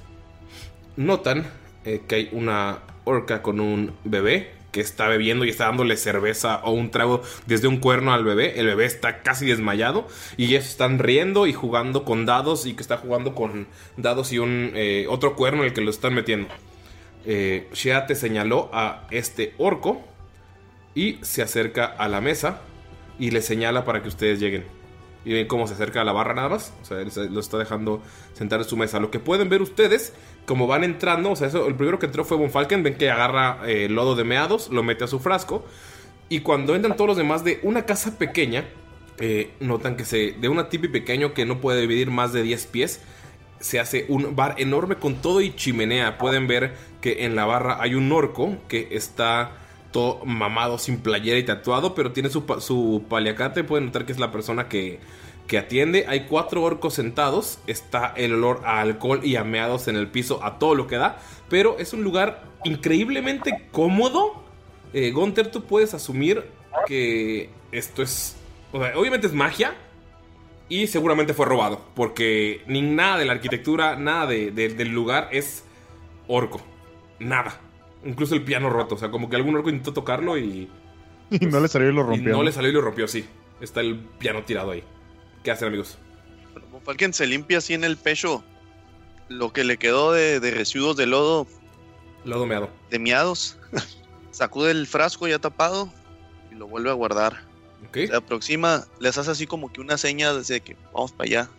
Notan 0.97 1.47
eh, 1.85 2.03
que 2.07 2.15
hay 2.15 2.29
una 2.33 2.81
orca 3.05 3.43
con 3.43 3.61
un 3.61 3.95
bebé 4.05 4.56
que 4.77 4.83
está 4.83 5.09
bebiendo 5.09 5.47
y 5.47 5.49
está 5.49 5.65
dándole 5.65 5.97
cerveza 5.97 6.61
o 6.63 6.71
un 6.73 6.91
trago 6.91 7.23
desde 7.47 7.67
un 7.67 7.79
cuerno 7.79 8.13
al 8.13 8.25
bebé. 8.25 8.61
El 8.61 8.67
bebé 8.67 8.85
está 8.85 9.23
casi 9.23 9.47
desmayado 9.47 10.07
y 10.37 10.45
ellos 10.45 10.67
están 10.67 10.99
riendo 10.99 11.47
y 11.47 11.55
jugando 11.55 12.05
con 12.05 12.27
dados 12.27 12.67
y 12.67 12.75
que 12.75 12.83
está 12.83 12.99
jugando 12.99 13.35
con 13.35 13.69
dados 13.97 14.35
y 14.35 14.39
un 14.39 14.73
eh, 14.75 15.07
otro 15.09 15.35
cuerno 15.35 15.63
en 15.63 15.69
el 15.69 15.73
que 15.73 15.81
lo 15.81 15.89
están 15.89 16.13
metiendo. 16.13 16.49
Eh, 17.25 17.71
Shea 17.73 18.07
te 18.07 18.15
señaló 18.15 18.69
a 18.75 19.07
este 19.11 19.55
orco 19.57 20.05
y 20.95 21.21
se 21.23 21.41
acerca 21.41 21.87
a 21.87 22.07
la 22.09 22.21
mesa 22.21 22.61
y 23.19 23.31
le 23.31 23.41
señala 23.41 23.87
para 23.87 24.03
que 24.03 24.09
ustedes 24.09 24.41
lleguen. 24.41 24.67
Y 25.25 25.33
ven 25.33 25.47
cómo 25.47 25.67
se 25.67 25.73
acerca 25.73 26.03
a 26.03 26.05
la 26.05 26.13
barra 26.13 26.35
nada 26.35 26.51
más. 26.51 26.75
O 26.83 26.85
sea, 26.85 26.99
lo 26.99 27.41
está 27.41 27.57
dejando 27.57 28.03
sentar 28.35 28.61
en 28.61 28.67
su 28.67 28.77
mesa. 28.77 29.01
Lo 29.01 29.11
que 29.11 29.21
pueden 29.21 29.49
ver 29.49 29.63
ustedes, 29.63 30.13
como 30.47 30.67
van 30.69 30.85
entrando, 30.85 31.33
o 31.33 31.37
sea, 31.37 31.49
eso, 31.49 31.67
el 31.67 31.75
primero 31.75 31.99
que 31.99 32.07
entró 32.07 32.25
fue 32.25 32.37
Von 32.37 32.51
Falken. 32.51 32.83
Ven 32.83 32.95
que 32.95 33.11
agarra 33.11 33.59
eh, 33.67 33.89
lodo 33.89 34.15
de 34.15 34.25
meados, 34.25 34.71
lo 34.71 34.83
mete 34.83 35.05
a 35.05 35.07
su 35.09 35.19
frasco. 35.19 35.65
Y 36.29 36.41
cuando 36.41 36.75
entran 36.75 36.97
todos 36.97 37.09
los 37.09 37.17
demás 37.17 37.45
de 37.45 37.61
una 37.63 37.85
casa 37.85 38.17
pequeña, 38.17 38.65
eh, 39.19 39.51
notan 39.61 39.97
que 39.97 40.05
se. 40.05 40.33
de 40.33 40.49
una 40.49 40.69
tipi 40.69 40.89
pequeño 40.89 41.35
que 41.35 41.45
no 41.45 41.61
puede 41.61 41.81
dividir 41.81 42.11
más 42.11 42.33
de 42.33 42.43
10 42.43 42.67
pies, 42.67 43.01
se 43.61 43.81
hace 43.81 44.07
un 44.09 44.37
bar 44.37 44.55
enorme 44.59 44.97
con 44.97 45.17
todo 45.17 45.41
y 45.41 45.55
chimenea. 45.55 46.17
Pueden 46.17 46.47
ver 46.47 46.75
que 47.01 47.25
en 47.25 47.35
la 47.35 47.45
barra 47.45 47.79
hay 47.81 47.95
un 47.95 48.11
orco 48.13 48.57
que 48.69 48.89
está 48.93 49.53
todo 49.91 50.25
mamado, 50.25 50.79
sin 50.79 50.99
playera 50.99 51.39
y 51.39 51.43
tatuado, 51.43 51.95
pero 51.95 52.13
tiene 52.13 52.29
su, 52.29 52.45
su 52.61 53.05
paliacate. 53.09 53.65
Pueden 53.65 53.87
notar 53.87 54.07
que 54.07 54.13
es 54.13 54.19
la 54.21 54.31
persona 54.31 54.69
que, 54.69 55.01
que 55.47 55.59
atiende. 55.59 56.05
Hay 56.09 56.27
cuatro 56.27 56.63
orcos 56.63 56.95
sentados. 56.95 57.59
Está 57.67 58.13
el 58.17 58.35
olor 58.35 58.63
a 58.65 58.81
alcohol 58.81 59.21
y 59.23 59.37
a 59.37 59.45
meados 59.45 59.89
en 59.89 59.97
el 59.97 60.09
piso, 60.09 60.43
a 60.45 60.59
todo 60.59 60.75
lo 60.75 60.87
que 60.87 60.97
da. 60.97 61.19
Pero 61.49 61.77
es 61.79 61.93
un 61.93 62.03
lugar 62.03 62.45
increíblemente 62.65 63.69
cómodo. 63.73 64.43
Eh, 64.93 65.11
Gunther, 65.13 65.51
tú 65.51 65.65
puedes 65.65 65.95
asumir 65.95 66.45
que 66.87 67.51
esto 67.73 68.03
es. 68.03 68.37
o 68.73 68.81
sea, 68.83 68.97
obviamente 68.99 69.27
es 69.27 69.33
magia. 69.33 69.75
Y 70.69 70.89
seguramente 70.89 71.33
fue 71.33 71.47
robado. 71.47 71.85
Porque 71.95 72.63
ni 72.67 72.83
nada 72.83 73.19
de 73.19 73.25
la 73.25 73.33
arquitectura, 73.35 73.95
nada 73.97 74.27
de- 74.27 74.51
de- 74.51 74.71
del 74.71 74.89
lugar 74.89 75.29
es 75.31 75.63
orco. 76.27 76.61
Nada. 77.21 77.61
Incluso 78.05 78.35
el 78.35 78.43
piano 78.43 78.69
roto. 78.69 78.97
O 78.97 78.99
sea, 78.99 79.11
como 79.13 79.31
que 79.31 79.37
algún 79.37 79.55
orco 79.57 79.71
intentó 79.71 79.93
tocarlo 79.93 80.37
y. 80.39 80.69
Y 81.31 81.47
no 81.47 81.59
le 81.61 81.67
salió 81.69 81.89
y 81.89 81.93
lo 81.93 82.03
y 82.03 82.05
rompió. 82.05 82.33
no 82.33 82.43
le 82.45 82.53
salió 82.53 82.71
y 82.71 82.73
lo 82.75 82.81
rompió, 82.81 83.07
sí. 83.09 83.25
Está 83.61 83.81
el 83.81 83.97
piano 83.99 84.43
tirado 84.45 84.71
ahí. 84.73 84.83
¿Qué 85.47 85.53
hacen, 85.53 85.69
amigos? 85.69 85.97
Von 86.73 86.83
Falken 86.83 87.13
se 87.13 87.25
limpia 87.25 87.59
así 87.59 87.73
en 87.73 87.85
el 87.85 87.97
pecho 87.97 88.43
lo 89.29 89.53
que 89.53 89.63
le 89.63 89.77
quedó 89.77 90.11
de, 90.11 90.41
de 90.41 90.51
residuos 90.51 90.97
de 90.97 91.07
lodo 91.07 91.47
Lodo 92.25 92.47
meado. 92.47 92.69
de 92.91 92.99
miados. 92.99 93.57
sacude 94.33 94.73
el 94.73 94.89
frasco 94.89 95.29
ya 95.29 95.39
tapado 95.39 95.89
y 96.51 96.57
lo 96.57 96.67
vuelve 96.67 96.91
a 96.91 96.95
guardar. 96.95 97.45
Se 97.95 98.13
aproxima, 98.17 98.89
les 98.99 99.19
hace 99.19 99.31
así 99.31 99.47
como 99.47 99.73
que 99.73 99.81
una 99.81 99.97
seña 99.97 100.35
desde 100.35 100.61
que 100.63 100.77
vamos 100.93 101.13
para 101.13 101.29
allá. 101.29 101.51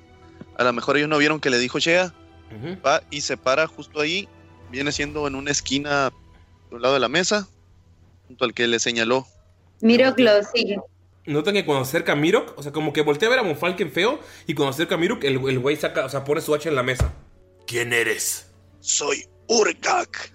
A 0.58 0.66
lo 0.66 0.74
mejor 0.74 0.98
ellos 0.98 1.08
no 1.08 1.18
vieron 1.18 1.40
que 1.40 1.50
le 1.50 1.58
dijo 1.58 1.80
Shea. 1.80 2.14
Va 2.86 3.02
y 3.10 3.22
se 3.22 3.38
para 3.38 3.68
justo 3.68 4.02
ahí. 4.02 4.28
Viene 4.70 4.92
siendo 4.92 5.26
en 5.30 5.36
una 5.36 5.52
esquina 5.52 6.12
de 6.70 6.76
un 6.76 6.82
lado 6.82 6.96
de 6.96 7.00
la 7.00 7.08
mesa, 7.08 7.48
junto 8.28 8.44
al 8.44 8.54
que 8.54 8.68
le 8.68 8.80
señaló. 8.80 9.26
Mirok 9.80 10.20
lo 10.20 10.44
sigue. 10.44 10.78
Notan 11.28 11.54
que 11.54 11.66
cuando 11.66 11.86
se 11.86 11.90
acerca 11.90 12.14
a 12.14 12.16
Mirok, 12.16 12.58
o 12.58 12.64
sea, 12.64 12.72
como 12.72 12.94
que 12.94 13.02
voltea 13.02 13.28
a 13.28 13.32
ver 13.32 13.40
a 13.40 13.44
Monfalken 13.44 13.92
feo, 13.92 14.20
y 14.48 14.54
cuando 14.54 14.74
se 14.74 14.78
acerca 14.82 14.96
a 14.96 14.98
Mirok, 14.98 15.24
el 15.26 15.36
el 15.48 15.60
güey 15.60 15.76
saca, 15.76 16.06
o 16.06 16.10
sea, 16.10 16.24
pone 16.24 16.42
su 16.42 16.56
hacha 16.56 16.70
en 16.70 16.76
la 16.76 16.84
mesa. 16.84 17.14
¿Quién 17.68 17.94
eres? 17.94 18.52
Soy 18.80 19.28
Urgak. 19.48 20.34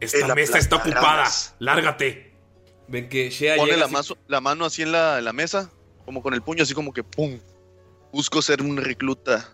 Esta 0.00 0.34
mesa 0.34 0.58
está 0.58 0.76
ocupada. 0.76 1.30
Lárgate. 1.58 2.32
Ven 2.88 3.08
que 3.08 3.30
Shea 3.30 3.56
Pone 3.56 3.72
llega 3.72 3.86
la, 3.86 3.88
mazo- 3.92 4.18
la 4.26 4.40
mano 4.40 4.64
así 4.64 4.82
en 4.82 4.92
la, 4.92 5.18
en 5.18 5.24
la 5.24 5.32
mesa, 5.32 5.70
como 6.04 6.22
con 6.22 6.34
el 6.34 6.42
puño, 6.42 6.62
así 6.64 6.74
como 6.74 6.92
que 6.92 7.04
¡pum! 7.04 7.38
Busco 8.12 8.42
ser 8.42 8.60
un 8.62 8.76
recluta. 8.76 9.48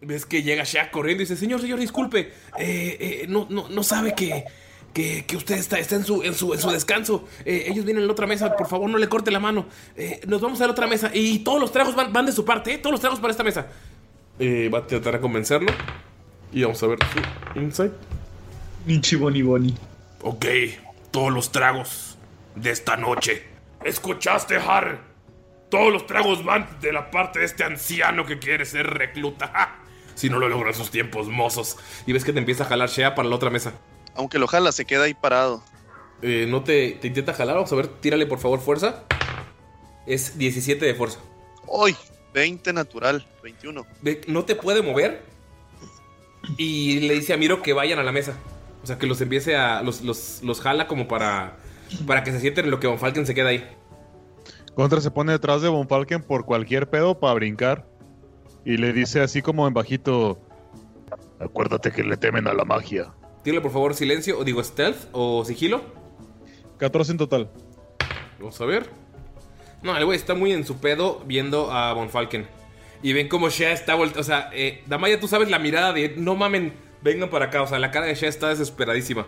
Ves 0.00 0.26
que 0.26 0.42
llega 0.42 0.64
Shea 0.64 0.90
corriendo 0.90 1.22
y 1.22 1.26
dice, 1.26 1.36
señor, 1.38 1.60
señor, 1.60 1.78
disculpe, 1.78 2.32
eh, 2.58 2.96
eh, 3.00 3.26
no, 3.28 3.46
no, 3.48 3.68
no 3.68 3.82
sabe 3.84 4.14
que, 4.14 4.44
que, 4.92 5.24
que 5.26 5.36
usted 5.36 5.56
está, 5.56 5.78
está 5.78 5.96
en, 5.96 6.04
su, 6.04 6.22
en, 6.22 6.34
su, 6.34 6.52
en 6.52 6.60
su 6.60 6.70
descanso. 6.70 7.26
Eh, 7.44 7.64
ellos 7.68 7.84
vienen 7.84 8.02
en 8.02 8.08
la 8.08 8.12
otra 8.12 8.26
mesa, 8.26 8.56
por 8.56 8.68
favor, 8.68 8.90
no 8.90 8.98
le 8.98 9.08
corte 9.08 9.30
la 9.30 9.40
mano. 9.40 9.66
Eh, 9.96 10.20
nos 10.26 10.40
vamos 10.40 10.60
a 10.60 10.66
la 10.66 10.72
otra 10.72 10.86
mesa 10.86 11.10
y 11.12 11.40
todos 11.40 11.60
los 11.60 11.72
tragos 11.72 11.94
van, 11.94 12.12
van 12.12 12.26
de 12.26 12.32
su 12.32 12.44
parte, 12.44 12.74
¿eh? 12.74 12.78
Todos 12.78 12.92
los 12.92 13.00
tragos 13.00 13.20
para 13.20 13.30
esta 13.30 13.44
mesa. 13.44 13.66
Eh, 14.38 14.68
va 14.72 14.80
a 14.80 14.86
tratar 14.86 15.14
de 15.14 15.20
convencerlo. 15.20 15.72
Y 16.52 16.62
vamos 16.62 16.82
a 16.82 16.86
ver 16.86 16.98
su 17.54 17.58
insight. 17.58 17.92
Nichi 18.86 19.16
Boni 19.16 19.42
Boni. 19.42 19.74
Ok, 20.22 20.44
todos 21.10 21.32
los 21.32 21.50
tragos 21.50 22.18
de 22.54 22.70
esta 22.70 22.96
noche. 22.96 23.42
¿Escuchaste, 23.84 24.56
Har? 24.56 25.00
Todos 25.70 25.92
los 25.92 26.06
tragos 26.06 26.44
van 26.44 26.68
de 26.82 26.92
la 26.92 27.10
parte 27.10 27.38
de 27.38 27.46
este 27.46 27.64
anciano 27.64 28.26
que 28.26 28.38
quiere 28.38 28.66
ser 28.66 28.86
recluta. 28.86 29.48
¡Ja! 29.48 29.78
Si 30.14 30.28
no 30.28 30.38
lo 30.38 30.46
logran 30.46 30.68
en 30.68 30.74
sus 30.74 30.90
tiempos 30.90 31.28
mozos. 31.28 31.78
Y 32.06 32.12
ves 32.12 32.22
que 32.22 32.34
te 32.34 32.38
empieza 32.38 32.64
a 32.64 32.66
jalar 32.66 32.90
Shea 32.90 33.14
para 33.14 33.26
la 33.30 33.34
otra 33.34 33.48
mesa. 33.48 33.72
Aunque 34.14 34.38
lo 34.38 34.46
jala, 34.46 34.72
se 34.72 34.84
queda 34.84 35.04
ahí 35.04 35.14
parado. 35.14 35.62
Eh, 36.20 36.46
no 36.48 36.62
te, 36.62 36.92
te 37.00 37.08
intenta 37.08 37.34
jalar, 37.34 37.56
vamos 37.56 37.72
a 37.72 37.76
ver, 37.76 37.88
tírale 37.88 38.26
por 38.26 38.38
favor 38.38 38.60
fuerza. 38.60 39.04
Es 40.06 40.38
17 40.38 40.84
de 40.84 40.94
fuerza. 40.94 41.18
¡Hoy! 41.66 41.96
20 42.32 42.72
natural, 42.72 43.26
21. 43.42 43.86
Ve, 44.00 44.22
no 44.26 44.44
te 44.44 44.56
puede 44.56 44.82
mover. 44.82 45.22
Y 46.56 47.00
le 47.00 47.14
dice 47.14 47.34
a 47.34 47.36
Miro 47.36 47.62
que 47.62 47.72
vayan 47.72 47.98
a 47.98 48.02
la 48.02 48.12
mesa. 48.12 48.34
O 48.82 48.86
sea, 48.86 48.98
que 48.98 49.06
los 49.06 49.20
empiece 49.20 49.56
a. 49.56 49.82
Los, 49.82 50.02
los, 50.02 50.42
los 50.42 50.60
jala 50.60 50.86
como 50.86 51.08
para. 51.08 51.56
Para 52.06 52.24
que 52.24 52.32
se 52.32 52.40
sienten 52.40 52.64
en 52.64 52.70
lo 52.70 52.80
que 52.80 52.86
Von 52.86 52.98
Falken 52.98 53.26
se 53.26 53.34
queda 53.34 53.50
ahí. 53.50 53.68
Contra 54.74 55.00
se 55.00 55.10
pone 55.10 55.32
detrás 55.32 55.60
de 55.60 55.68
Von 55.68 55.88
Falken 55.88 56.22
por 56.22 56.46
cualquier 56.46 56.88
pedo 56.88 57.20
para 57.20 57.34
brincar. 57.34 57.86
Y 58.64 58.78
le 58.78 58.92
dice 58.92 59.20
así 59.20 59.42
como 59.42 59.68
en 59.68 59.74
bajito. 59.74 60.40
Acuérdate 61.38 61.92
que 61.92 62.02
le 62.02 62.16
temen 62.16 62.46
a 62.46 62.54
la 62.54 62.64
magia. 62.64 63.12
Tírale 63.42 63.60
por 63.60 63.72
favor 63.72 63.94
silencio, 63.94 64.38
o 64.38 64.44
digo 64.44 64.62
stealth 64.62 65.08
o 65.12 65.44
sigilo. 65.44 65.82
14 66.78 67.12
en 67.12 67.18
total. 67.18 67.50
Vamos 68.38 68.60
a 68.60 68.64
ver. 68.64 68.88
No, 69.82 69.96
el 69.96 70.04
güey 70.04 70.16
está 70.16 70.34
muy 70.34 70.52
en 70.52 70.64
su 70.64 70.78
pedo 70.78 71.22
viendo 71.26 71.72
a 71.72 71.92
Von 71.92 72.10
Falken. 72.10 72.46
Y 73.02 73.12
ven 73.12 73.28
como 73.28 73.48
Shea 73.50 73.72
está 73.72 73.94
vuelta. 73.94 74.20
O 74.20 74.22
sea, 74.22 74.48
eh, 74.52 74.84
Damaya, 74.86 75.18
tú 75.18 75.26
sabes 75.26 75.50
la 75.50 75.58
mirada 75.58 75.92
de 75.92 76.14
no 76.16 76.36
mamen, 76.36 76.72
vengan 77.02 77.30
para 77.30 77.46
acá. 77.46 77.62
O 77.62 77.66
sea, 77.66 77.78
la 77.80 77.90
cara 77.90 78.06
de 78.06 78.14
Shea 78.14 78.28
está 78.28 78.48
desesperadísima. 78.48 79.26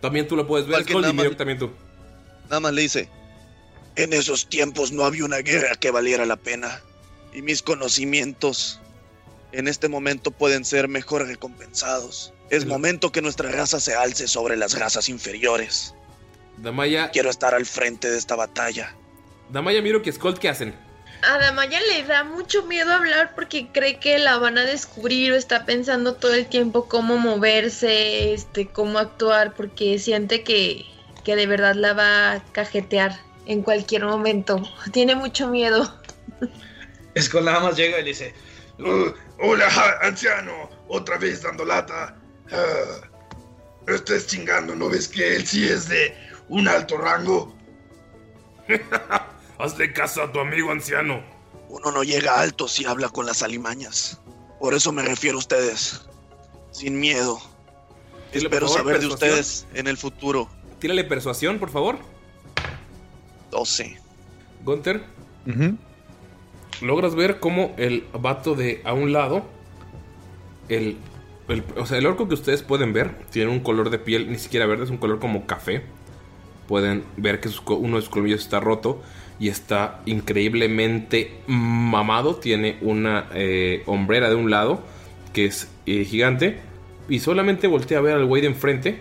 También 0.00 0.28
tú 0.28 0.36
lo 0.36 0.46
puedes 0.46 0.66
ver, 0.66 0.76
Falken 0.78 1.00
nada 1.00 1.12
más- 1.12 1.36
también 1.36 1.58
tú. 1.58 1.70
Nada 2.44 2.60
más 2.60 2.72
le 2.74 2.82
dice, 2.82 3.08
en 3.96 4.12
esos 4.12 4.46
tiempos 4.46 4.92
no 4.92 5.04
había 5.04 5.24
una 5.24 5.38
guerra 5.38 5.74
que 5.76 5.90
valiera 5.90 6.26
la 6.26 6.36
pena. 6.36 6.80
Y 7.32 7.40
mis 7.40 7.62
conocimientos 7.62 8.78
en 9.52 9.68
este 9.68 9.88
momento 9.88 10.30
pueden 10.32 10.64
ser 10.66 10.86
mejor 10.88 11.26
recompensados. 11.26 12.34
Es 12.52 12.66
momento 12.66 13.10
que 13.10 13.22
nuestra 13.22 13.50
raza 13.50 13.80
se 13.80 13.94
alce 13.94 14.28
sobre 14.28 14.58
las 14.58 14.78
razas 14.78 15.08
inferiores. 15.08 15.94
Damaya. 16.58 17.10
Quiero 17.10 17.30
estar 17.30 17.54
al 17.54 17.64
frente 17.64 18.10
de 18.10 18.18
esta 18.18 18.36
batalla. 18.36 18.94
Damaya, 19.48 19.80
Mirok 19.80 20.06
y 20.06 20.12
Skull, 20.12 20.38
¿qué 20.38 20.50
hacen? 20.50 20.74
A 21.22 21.38
Damaya 21.38 21.80
le 21.80 22.02
da 22.02 22.24
mucho 22.24 22.64
miedo 22.64 22.92
hablar 22.92 23.34
porque 23.34 23.68
cree 23.72 23.98
que 23.98 24.18
la 24.18 24.36
van 24.36 24.58
a 24.58 24.66
descubrir 24.66 25.32
o 25.32 25.34
está 25.34 25.64
pensando 25.64 26.16
todo 26.16 26.34
el 26.34 26.46
tiempo 26.46 26.90
cómo 26.90 27.16
moverse, 27.16 28.34
este, 28.34 28.68
cómo 28.68 28.98
actuar, 28.98 29.54
porque 29.54 29.98
siente 29.98 30.44
que, 30.44 30.84
que 31.24 31.36
de 31.36 31.46
verdad 31.46 31.74
la 31.74 31.94
va 31.94 32.32
a 32.32 32.44
cajetear 32.52 33.18
en 33.46 33.62
cualquier 33.62 34.04
momento. 34.04 34.62
Tiene 34.92 35.14
mucho 35.14 35.48
miedo. 35.48 35.98
Skull 37.18 37.46
nada 37.46 37.60
más 37.60 37.78
llega 37.78 37.98
y 37.98 38.02
le 38.02 38.08
dice: 38.08 38.34
Uh, 38.78 39.10
hola, 39.38 39.70
anciano. 40.02 40.68
Otra 40.88 41.16
vez 41.16 41.40
dando 41.40 41.64
lata. 41.64 42.18
Ah, 42.52 43.08
no 43.86 43.94
estés 43.94 44.26
chingando, 44.26 44.74
¿no 44.76 44.88
ves 44.88 45.08
que 45.08 45.36
él 45.36 45.46
sí 45.46 45.66
es 45.66 45.88
de 45.88 46.14
un 46.48 46.68
alto 46.68 46.98
rango? 46.98 47.54
Hazle 49.58 49.92
caso 49.92 50.22
a 50.22 50.32
tu 50.32 50.40
amigo 50.40 50.70
anciano. 50.70 51.22
Uno 51.68 51.90
no 51.90 52.02
llega 52.02 52.40
alto 52.40 52.68
si 52.68 52.84
habla 52.84 53.08
con 53.08 53.26
las 53.26 53.42
alimañas. 53.42 54.20
Por 54.60 54.74
eso 54.74 54.92
me 54.92 55.02
refiero 55.02 55.36
a 55.36 55.40
ustedes. 55.40 56.02
Sin 56.70 57.00
miedo. 57.00 57.38
Por 57.38 58.42
Espero 58.42 58.68
favor, 58.68 58.82
saber 58.82 59.00
de 59.00 59.06
ustedes 59.06 59.66
en 59.74 59.86
el 59.86 59.96
futuro. 59.96 60.48
Tírale 60.78 61.04
persuasión, 61.04 61.58
por 61.58 61.70
favor. 61.70 61.98
12. 63.50 63.98
Gunter. 64.64 65.04
Logras 66.80 67.14
ver 67.14 67.40
cómo 67.40 67.74
el 67.76 68.06
vato 68.12 68.54
de 68.54 68.82
a 68.84 68.92
un 68.92 69.12
lado, 69.12 69.44
el, 70.68 70.98
el- 71.48 71.64
o 71.76 71.86
sea, 71.86 71.98
el 71.98 72.06
orco 72.06 72.28
que 72.28 72.34
ustedes 72.34 72.62
pueden 72.62 72.92
ver, 72.92 73.14
tiene 73.30 73.50
un 73.50 73.60
color 73.60 73.90
de 73.90 73.98
piel 73.98 74.30
ni 74.30 74.38
siquiera 74.38 74.66
verde, 74.66 74.84
es 74.84 74.90
un 74.90 74.98
color 74.98 75.18
como 75.18 75.46
café. 75.46 75.82
Pueden 76.68 77.04
ver 77.16 77.40
que 77.40 77.50
uno 77.74 77.96
de 77.96 78.02
sus 78.02 78.10
colmillos 78.10 78.40
está 78.42 78.60
roto 78.60 79.02
y 79.38 79.48
está 79.48 80.00
increíblemente 80.06 81.32
mamado. 81.46 82.36
Tiene 82.36 82.78
una 82.80 83.26
eh, 83.34 83.82
hombrera 83.86 84.28
de 84.30 84.36
un 84.36 84.50
lado 84.50 84.82
que 85.32 85.46
es 85.46 85.68
eh, 85.86 86.04
gigante 86.04 86.58
y 87.08 87.18
solamente 87.20 87.66
voltea 87.66 87.98
a 87.98 88.02
ver 88.02 88.14
al 88.14 88.26
güey 88.26 88.42
de 88.42 88.48
enfrente 88.48 89.00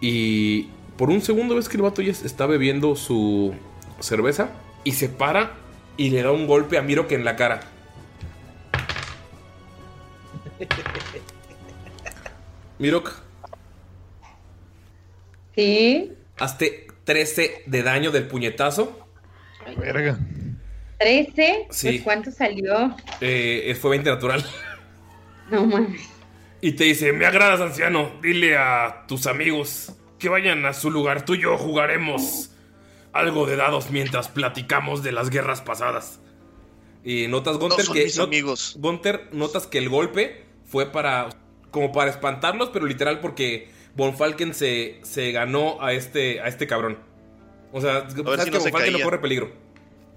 y 0.00 0.68
por 0.96 1.10
un 1.10 1.20
segundo 1.20 1.54
ves 1.54 1.68
que 1.68 1.76
el 1.76 1.82
vato 1.82 2.02
ya 2.02 2.12
está 2.12 2.46
bebiendo 2.46 2.94
su 2.96 3.54
cerveza 4.00 4.50
y 4.84 4.92
se 4.92 5.08
para 5.08 5.54
y 5.96 6.10
le 6.10 6.22
da 6.22 6.32
un 6.32 6.46
golpe 6.46 6.78
a 6.78 6.82
Mirok 6.82 7.12
en 7.12 7.24
la 7.24 7.36
cara. 7.36 7.60
Mirok, 12.78 13.12
Sí. 15.54 16.12
hazte 16.38 16.86
13 17.04 17.62
de 17.66 17.82
daño 17.82 18.10
del 18.10 18.26
puñetazo. 18.28 19.06
Verga. 19.76 20.18
13. 20.98 21.66
Sí. 21.70 21.88
Pues 21.88 22.02
¿cuánto 22.02 22.30
salió? 22.30 22.94
Eh, 23.20 23.76
fue 23.80 23.90
20 23.90 24.10
natural. 24.10 24.44
No 25.50 25.64
mames. 25.64 26.02
Y 26.60 26.72
te 26.72 26.84
dice, 26.84 27.10
me 27.14 27.24
agradas, 27.24 27.62
anciano. 27.62 28.10
Dile 28.20 28.58
a 28.58 29.06
tus 29.08 29.26
amigos 29.26 29.94
que 30.18 30.28
vayan 30.28 30.66
a 30.66 30.74
su 30.74 30.90
lugar. 30.90 31.24
Tú 31.24 31.36
y 31.36 31.40
yo 31.40 31.56
jugaremos 31.56 32.50
algo 33.14 33.46
de 33.46 33.56
dados 33.56 33.90
mientras 33.90 34.28
platicamos 34.28 35.02
de 35.02 35.12
las 35.12 35.30
guerras 35.30 35.62
pasadas. 35.62 36.20
Y 37.02 37.28
notas, 37.28 37.56
Gunter, 37.56 37.82
son 37.86 37.94
que. 37.94 38.04
not- 38.14 38.26
amigos. 38.26 38.74
Gunter, 38.78 39.30
notas 39.32 39.66
que 39.66 39.78
el 39.78 39.88
golpe 39.88 40.44
fue 40.66 40.92
para. 40.92 41.30
Como 41.70 41.92
para 41.92 42.10
espantarlos, 42.10 42.70
pero 42.70 42.86
literal 42.86 43.20
porque 43.20 43.70
Von 43.94 44.16
Falken 44.16 44.54
se, 44.54 45.00
se 45.02 45.32
ganó 45.32 45.82
a 45.82 45.92
este, 45.92 46.40
a 46.40 46.48
este 46.48 46.66
cabrón. 46.66 46.98
O 47.72 47.80
sea, 47.80 48.08
sabes 48.08 48.14
si 48.14 48.16
que 48.16 48.22
no 48.22 48.60
se 48.60 48.70
Von 48.70 48.80
Falken 48.80 48.92
no 48.94 49.00
corre 49.00 49.18
peligro. 49.18 49.52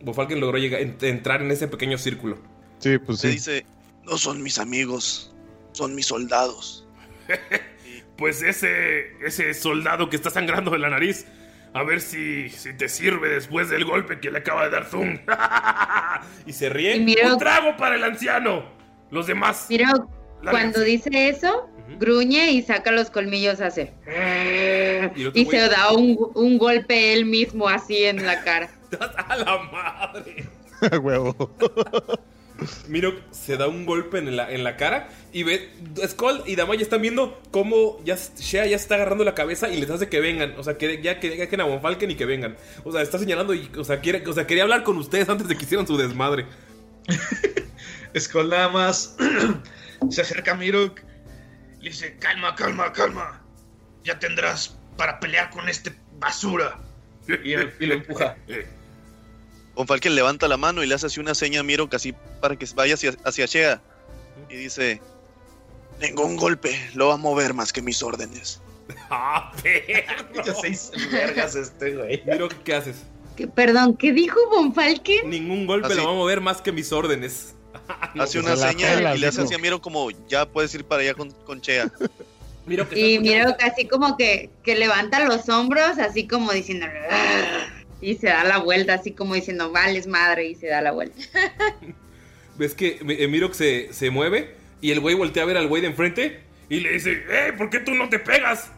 Von 0.02 0.14
Falken 0.14 0.40
logró 0.40 0.58
llegar, 0.58 0.82
en- 0.82 0.98
entrar 1.02 1.42
en 1.42 1.52
ese 1.52 1.68
pequeño 1.68 1.98
círculo. 1.98 2.38
Sí, 2.80 2.98
pues 2.98 3.20
sí. 3.20 3.30
dice, 3.30 3.66
no 4.04 4.18
son 4.18 4.42
mis 4.42 4.58
amigos, 4.60 5.34
son 5.74 5.96
mis 5.96 6.08
soldados. 6.08 6.88
Pues 8.18 8.44
ese, 8.44 9.14
ese 9.26 9.52
soldado 9.56 10.08
que 10.08 10.16
está 10.16 10.30
sangrando 10.30 10.70
de 10.70 10.78
la 10.78 10.92
nariz. 10.92 11.26
A 11.74 11.82
ver 11.82 12.02
si, 12.02 12.50
si 12.50 12.72
te 12.74 12.88
sirve 12.88 13.30
después 13.30 13.68
del 13.72 13.84
golpe 13.84 14.20
que 14.20 14.30
le 14.30 14.38
acaba 14.38 14.66
de 14.66 14.70
dar 14.70 14.86
Zoom. 14.86 15.18
y 16.46 16.54
se 16.54 16.70
ríe. 16.70 16.98
Y 16.98 17.16
Un 17.26 17.40
trago 17.40 17.76
para 17.78 17.96
el 17.96 18.04
anciano. 18.04 18.64
Los 19.10 19.26
demás. 19.26 19.66
Mira, 19.70 19.92
Lárguense. 19.92 20.21
Cuando 20.50 20.82
dice 20.82 21.30
eso, 21.30 21.70
gruñe 22.00 22.52
y 22.52 22.62
saca 22.62 22.92
los 22.92 23.10
colmillos, 23.10 23.62
hace. 23.62 23.94
Y 25.34 25.46
se 25.46 25.58
da 25.58 25.92
un, 25.92 26.18
un 26.36 26.58
golpe 26.58 27.14
él 27.14 27.26
mismo 27.26 27.68
así 27.68 28.04
en 28.04 28.26
la 28.26 28.44
cara. 28.44 28.70
¡A 29.28 29.36
la 29.36 29.58
madre! 29.58 30.46
Huevo. 31.02 31.36
Mirok 32.88 33.16
se 33.32 33.58
da 33.58 33.68
un 33.68 33.86
golpe 33.86 34.20
en 34.20 34.36
la, 34.36 34.52
en 34.52 34.64
la 34.64 34.78
cara 34.78 35.10
y 35.34 35.44
ve. 35.44 35.70
Skull 36.08 36.44
y 36.46 36.56
Damaya 36.56 36.82
están 36.82 37.02
viendo 37.02 37.42
cómo 37.50 38.00
ya 38.04 38.18
Shea 38.38 38.68
ya 38.68 38.76
está 38.76 38.96
agarrando 38.96 39.24
la 39.24 39.34
cabeza 39.34 39.70
y 39.70 39.80
les 39.80 39.90
hace 39.90 40.10
que 40.10 40.20
vengan. 40.20 40.54
O 40.58 40.64
sea, 40.64 40.78
que 40.78 41.02
ya 41.02 41.20
que 41.20 41.32
dejen 41.32 41.62
a 41.62 41.66
Von 41.66 41.82
Falken 41.82 42.12
y 42.12 42.16
que 42.16 42.26
vengan. 42.26 42.56
O 42.84 42.92
sea, 42.92 43.02
está 43.02 43.18
señalando 43.18 43.54
y. 43.54 43.70
O 43.78 43.84
sea, 43.84 44.00
quiere, 44.00 44.24
o 44.28 44.34
sea, 44.34 44.46
quería 44.46 44.64
hablar 44.64 44.84
con 44.84 44.98
ustedes 44.98 45.28
antes 45.30 45.48
de 45.48 45.58
que 45.58 45.64
hicieran 45.64 45.88
su 45.88 45.98
desmadre. 45.98 46.46
Skull 48.18 48.50
nada 48.50 48.70
más 48.70 49.16
se 50.10 50.22
acerca 50.22 50.52
a 50.52 50.56
Mirok. 50.56 51.00
Le 51.80 51.90
dice, 51.90 52.16
calma, 52.20 52.56
calma, 52.56 52.92
calma. 52.94 53.42
Ya 54.04 54.20
tendrás 54.20 54.78
para 54.98 55.20
pelear 55.20 55.50
con 55.50 55.68
este 55.70 55.96
basura. 56.20 56.80
Y, 57.28 57.54
y 57.54 57.86
lo 57.88 57.94
empuja. 57.96 58.36
Von 59.76 59.88
Falken 59.88 60.16
levanta 60.16 60.48
la 60.48 60.58
mano 60.58 60.84
y 60.84 60.88
le 60.88 60.96
hace 60.96 61.06
así 61.08 61.20
una 61.20 61.34
seña 61.34 61.62
a 61.62 61.64
Miro 61.64 61.90
casi 61.90 62.14
para 62.42 62.56
que 62.56 62.66
vaya 62.76 62.96
hacia, 62.96 63.16
hacia 63.24 63.46
Shea. 63.46 63.82
Y 64.50 64.56
dice: 64.56 65.02
Ningún 66.02 66.36
golpe 66.38 66.78
lo 66.94 67.08
va 67.08 67.14
a 67.16 67.18
mover 67.18 67.54
más 67.54 67.72
que 67.72 67.82
mis 67.82 68.02
órdenes. 68.04 68.62
¡Ah, 69.10 69.54
Ya 70.46 70.54
seis 70.56 70.92
vergas 71.12 71.56
este, 71.56 71.96
güey. 71.96 72.24
Miro, 72.26 72.50
¿qué 72.64 72.76
haces? 72.76 72.98
Que- 73.38 73.48
perdón, 73.48 73.96
¿qué 73.98 74.12
dijo 74.12 74.38
Von 74.50 74.74
Falken? 74.74 75.30
Ningún 75.30 75.66
golpe 75.66 75.88
Así. 75.88 75.96
lo 75.96 76.06
va 76.06 76.12
a 76.12 76.16
mover 76.16 76.42
más 76.42 76.62
que 76.62 76.72
mis 76.72 76.92
órdenes. 76.92 77.56
Hace 78.20 78.40
una 78.40 78.56
se 78.56 78.70
seña 78.70 78.88
pela, 78.96 79.16
y 79.16 79.20
le 79.20 79.28
hace 79.28 79.42
así 79.42 79.54
a 79.54 79.58
Miro 79.58 79.82
como: 79.82 80.10
Ya 80.28 80.46
puedes 80.46 80.74
ir 80.76 80.84
para 80.86 81.02
allá 81.02 81.14
con, 81.14 81.32
con 81.32 81.60
Shea. 81.62 81.92
Miro 82.66 82.88
que 82.88 83.00
Y 83.00 83.20
miro 83.20 83.58
que 83.58 83.66
así 83.66 83.88
como 83.88 84.18
que, 84.18 84.50
que 84.64 84.76
levanta 84.76 85.26
los 85.26 85.50
hombros, 85.50 85.98
así 85.98 86.28
como 86.28 86.52
diciendo... 86.52 86.86
"Ah", 87.10 87.68
Y 88.02 88.16
se 88.16 88.28
da 88.28 88.44
la 88.44 88.58
vuelta, 88.60 88.94
así 88.96 89.12
como 89.12 89.36
diciendo, 89.36 89.72
vales 89.72 90.08
madre, 90.08 90.48
y 90.48 90.56
se 90.56 90.68
da 90.68 90.82
la 90.82 90.92
vuelta. 90.92 91.18
Ves 92.58 92.76
que 92.76 93.00
eh, 93.08 93.28
Mirok 93.28 93.54
se, 93.54 93.92
se 93.94 94.10
mueve 94.10 94.56
y 94.82 94.92
el 94.92 95.00
güey 95.00 95.16
voltea 95.16 95.44
a 95.44 95.46
ver 95.46 95.58
al 95.58 95.68
güey 95.68 95.82
de 95.82 95.88
enfrente. 95.90 96.42
Y 96.70 96.80
le 96.80 96.92
dice, 96.94 97.24
¡eh! 97.30 97.54
¿Por 97.58 97.70
qué 97.70 97.80
tú 97.80 97.94
no 97.94 98.10
te 98.10 98.20
pegas? 98.20 98.72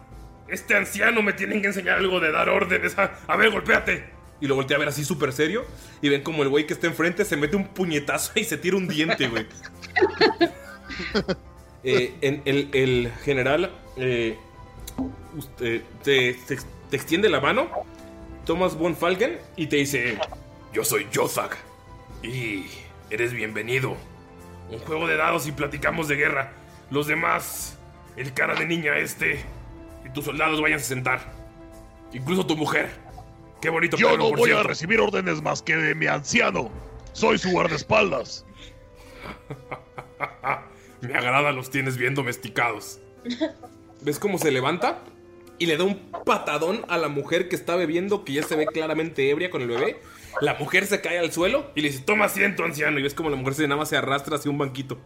Este 0.48 0.76
anciano 0.76 1.22
me 1.22 1.34
tiene 1.34 1.62
que 1.62 1.68
enseñar 1.68 1.98
algo 1.98 2.20
de 2.20 2.32
dar 2.32 2.50
órdenes. 2.50 2.98
A, 2.98 3.20
a 3.28 3.36
ver, 3.38 3.52
golpéate. 3.52 4.04
Y 4.44 4.48
lo 4.48 4.56
voltea 4.56 4.76
a 4.76 4.80
ver 4.82 4.90
así 4.90 5.06
súper 5.06 5.32
serio. 5.32 5.64
Y 6.02 6.10
ven 6.10 6.22
como 6.22 6.44
el 6.44 6.50
güey 6.50 6.68
que 6.68 6.74
está 6.74 6.86
enfrente 6.88 7.24
se 7.24 7.38
mete 7.38 7.56
un 7.56 7.66
puñetazo 7.70 8.34
y 8.40 8.44
se 8.44 8.58
tira 8.58 8.76
un 8.76 8.90
diente, 8.90 9.28
güey. 9.30 9.48
Eh, 11.86 12.14
en 12.22 12.42
el, 12.46 12.70
el 12.72 13.12
general 13.26 13.70
eh, 13.98 14.38
usted- 15.36 15.82
te, 16.02 16.34
te- 16.48 16.58
te 16.90 16.96
extiende 16.96 17.28
la 17.30 17.42
mano, 17.42 17.68
tomas 18.46 18.78
Von 18.78 18.96
Falken 18.96 19.38
y 19.58 19.68
te 19.68 19.76
dice: 19.78 20.18
Yo 20.72 20.84
soy 20.86 21.08
Yothag. 21.12 21.58
Y 22.22 22.66
eres 23.10 23.34
bienvenido. 23.34 23.98
Un 24.70 24.80
juego 24.80 25.08
de 25.08 25.18
dados 25.18 25.46
y 25.48 25.52
platicamos 25.52 26.08
de 26.08 26.16
guerra. 26.16 26.54
Los 26.90 27.08
demás, 27.08 27.78
el 28.16 28.34
cara 28.34 28.56
de 28.56 28.66
niña 28.66 28.98
este 28.98 29.44
y 30.06 30.10
tus 30.14 30.24
soldados 30.24 30.62
vayan 30.62 30.80
a 30.80 30.84
sentar. 30.84 31.34
Incluso 32.14 32.46
tu 32.46 32.56
mujer. 32.56 33.03
Qué 33.64 33.70
bonito 33.70 33.96
Yo 33.96 34.18
no 34.18 34.28
por 34.28 34.40
voy 34.40 34.50
a 34.50 34.56
cierto. 34.56 34.68
recibir 34.68 35.00
órdenes 35.00 35.42
más 35.42 35.62
que 35.62 35.74
de 35.78 35.96
mi 35.96 36.06
anciano. 36.06 36.70
Soy 37.14 37.38
su 37.38 37.50
guardaespaldas. 37.52 38.46
Me 41.02 41.14
agrada 41.16 41.54
los 41.54 41.70
tienes 41.70 41.96
bien 41.96 42.14
domesticados. 42.14 43.00
¿Ves 44.02 44.20
cómo 44.20 44.38
se 44.38 44.52
levanta? 44.52 45.00
Y 45.60 45.68
le 45.68 45.78
da 45.78 45.86
un 45.86 46.12
patadón 46.26 46.84
a 46.90 46.98
la 46.98 47.08
mujer 47.08 47.48
que 47.48 47.56
está 47.56 47.78
bebiendo, 47.78 48.26
que 48.26 48.34
ya 48.34 48.44
se 48.44 48.58
ve 48.58 48.66
claramente 48.66 49.30
ebria 49.30 49.50
con 49.50 49.62
el 49.62 49.70
bebé. 49.70 50.02
La 50.42 50.56
mujer 50.56 50.86
se 50.86 51.00
cae 51.00 51.18
al 51.18 51.32
suelo 51.32 51.72
y 51.74 51.84
le 51.84 51.88
dice: 51.88 52.04
Toma 52.04 52.26
asiento, 52.26 52.66
anciano. 52.66 53.00
Y 53.00 53.04
ves 53.04 53.14
como 53.14 53.30
la 53.30 53.38
mujer 53.38 53.54
se 53.54 53.64
nada 53.66 53.78
más 53.80 53.88
se 53.88 53.96
arrastra 53.96 54.36
hacia 54.36 54.52
un 54.52 54.58
banquito. 54.58 54.98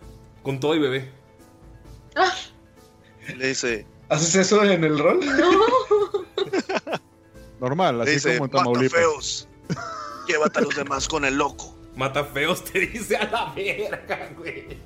Con 0.41 0.59
todo 0.59 0.73
y 0.73 0.79
bebé. 0.79 1.11
Y 3.29 3.35
le 3.35 3.49
dice: 3.49 3.85
¿Haces 4.09 4.33
eso 4.33 4.63
en 4.63 4.83
el 4.83 4.97
rol? 4.97 5.19
Normal, 7.59 8.01
así 8.01 8.11
dice 8.11 8.37
como 8.37 8.45
en 8.45 8.51
Mata 8.51 8.57
Tamaulipas. 8.63 8.99
feos. 8.99 9.47
Llévate 10.27 10.59
a 10.59 10.61
los 10.63 10.75
demás 10.75 11.07
con 11.07 11.25
el 11.25 11.35
loco. 11.37 11.73
Mata 11.95 12.23
feos, 12.23 12.63
te 12.63 12.79
dice 12.81 13.15
a 13.17 13.25
la 13.29 13.53
verga, 13.55 14.29
güey. 14.37 14.77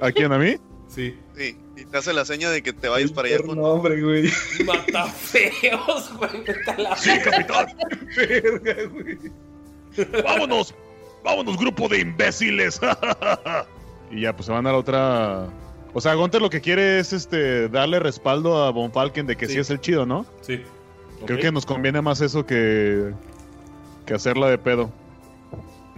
¿A 0.00 0.10
quién? 0.10 0.32
¿A 0.32 0.38
mí? 0.38 0.56
Sí. 0.88 1.16
Sí, 1.36 1.56
y 1.76 1.84
te 1.84 1.98
hace 1.98 2.12
la 2.12 2.24
seña 2.24 2.50
de 2.50 2.62
que 2.62 2.72
te 2.72 2.88
vayas 2.88 3.12
para 3.12 3.28
allá 3.28 3.38
con. 3.44 3.58
Hombre, 3.62 4.00
güey. 4.02 4.30
Mata 4.64 5.06
feos, 5.06 6.12
güey. 6.16 6.42
Vete 6.46 6.70
a 6.70 6.78
la 6.78 6.96
Sí, 6.96 7.10
capitán. 7.22 7.66
Verga, 8.16 8.76
güey. 8.90 9.18
Vámonos. 10.24 10.74
Vámonos, 11.22 11.58
grupo 11.58 11.88
de 11.88 12.00
imbéciles. 12.00 12.80
Y 14.12 14.22
ya, 14.22 14.34
pues 14.34 14.46
se 14.46 14.52
van 14.52 14.66
a 14.66 14.72
la 14.72 14.78
otra. 14.78 15.48
O 15.94 16.00
sea, 16.00 16.14
Gunter 16.14 16.42
lo 16.42 16.50
que 16.50 16.60
quiere 16.60 16.98
es 16.98 17.12
este 17.12 17.68
darle 17.68 18.00
respaldo 18.00 18.64
a 18.64 18.70
Von 18.72 18.90
Falken 18.92 19.24
de 19.28 19.36
que 19.36 19.46
sí, 19.46 19.52
Sí. 19.52 19.58
es 19.60 19.70
el 19.70 19.80
chido, 19.80 20.04
¿no? 20.04 20.26
Sí. 20.40 20.62
Creo 21.26 21.38
que 21.38 21.52
nos 21.52 21.66
conviene 21.66 22.00
más 22.02 22.20
eso 22.20 22.44
que. 22.46 23.12
que 24.06 24.14
hacerla 24.14 24.48
de 24.48 24.58
pedo. 24.58 24.90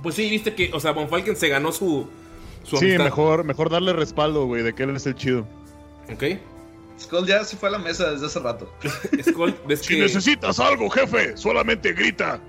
Pues 0.03 0.15
sí, 0.17 0.29
viste 0.29 0.55
que, 0.55 0.71
o 0.73 0.81
sea, 0.81 0.93
Von 0.93 1.09
Falken 1.09 1.37
se 1.37 1.49
ganó 1.49 1.71
su. 1.73 2.09
su 2.65 2.77
Sí, 2.77 2.87
amistad. 2.87 3.05
mejor, 3.05 3.45
mejor 3.45 3.71
darle 3.71 3.93
respaldo, 3.93 4.47
güey, 4.47 4.63
de 4.63 4.75
que 4.75 4.83
él 4.83 4.97
es 4.97 5.07
el 5.07 5.15
chido. 5.15 5.47
Ok. 6.13 6.25
Skull 7.01 7.27
ya 7.27 7.43
se 7.45 7.57
fue 7.57 7.69
a 7.69 7.73
la 7.73 7.79
mesa 7.79 8.11
desde 8.13 8.27
hace 8.27 8.39
rato. 8.41 8.73
Skull, 9.29 9.55
ves 9.67 9.81
si 9.81 9.95
que. 9.95 10.01
necesitas 10.03 10.59
algo, 10.61 10.89
jefe, 10.91 11.37
solamente 11.37 11.93
grita. 11.93 12.41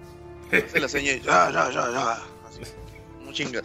Hace 0.51 0.80
la 0.80 0.88
seña 0.88 1.13
y 1.13 1.19
ya, 1.21 1.49
ya, 1.51 1.71
ya, 1.71 1.91
ya. 1.91 2.11
Así. 2.47 2.61
No 3.26 3.32
chingas. 3.32 3.63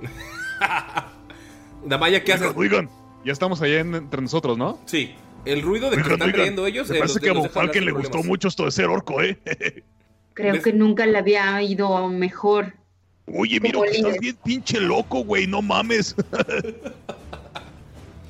Damaya, 1.84 2.22
¿qué 2.24 2.32
haces? 2.32 2.52
Oigan, 2.56 2.86
oigan, 2.86 2.90
ya 3.24 3.32
estamos 3.32 3.60
allá 3.62 3.80
en- 3.80 3.94
entre 3.94 4.20
nosotros, 4.22 4.56
¿no? 4.58 4.78
Sí. 4.86 5.14
El 5.44 5.62
ruido 5.62 5.90
de 5.90 5.96
que 5.96 6.02
están 6.02 6.22
oigan, 6.22 6.40
riendo 6.40 6.66
ellos. 6.66 6.88
Me 6.88 6.96
eh, 6.96 7.00
parece 7.00 7.20
los- 7.20 7.42
que 7.42 7.46
a 7.46 7.50
Falken 7.50 7.82
sin 7.82 7.86
le 7.86 7.92
gustó 7.92 8.22
mucho 8.22 8.48
esto 8.48 8.64
de 8.64 8.70
ser 8.70 8.86
orco, 8.86 9.20
¿eh? 9.22 9.38
Creo 10.34 10.54
¿Ves? 10.54 10.62
que 10.64 10.72
nunca 10.72 11.06
le 11.06 11.18
había 11.18 11.62
ido 11.62 12.08
mejor. 12.08 12.74
Oye, 13.32 13.60
mira, 13.60 13.80
que 13.82 13.96
estás 13.96 14.18
bien 14.18 14.36
pinche 14.44 14.80
loco, 14.80 15.24
güey, 15.24 15.46
no 15.46 15.62
mames. 15.62 16.14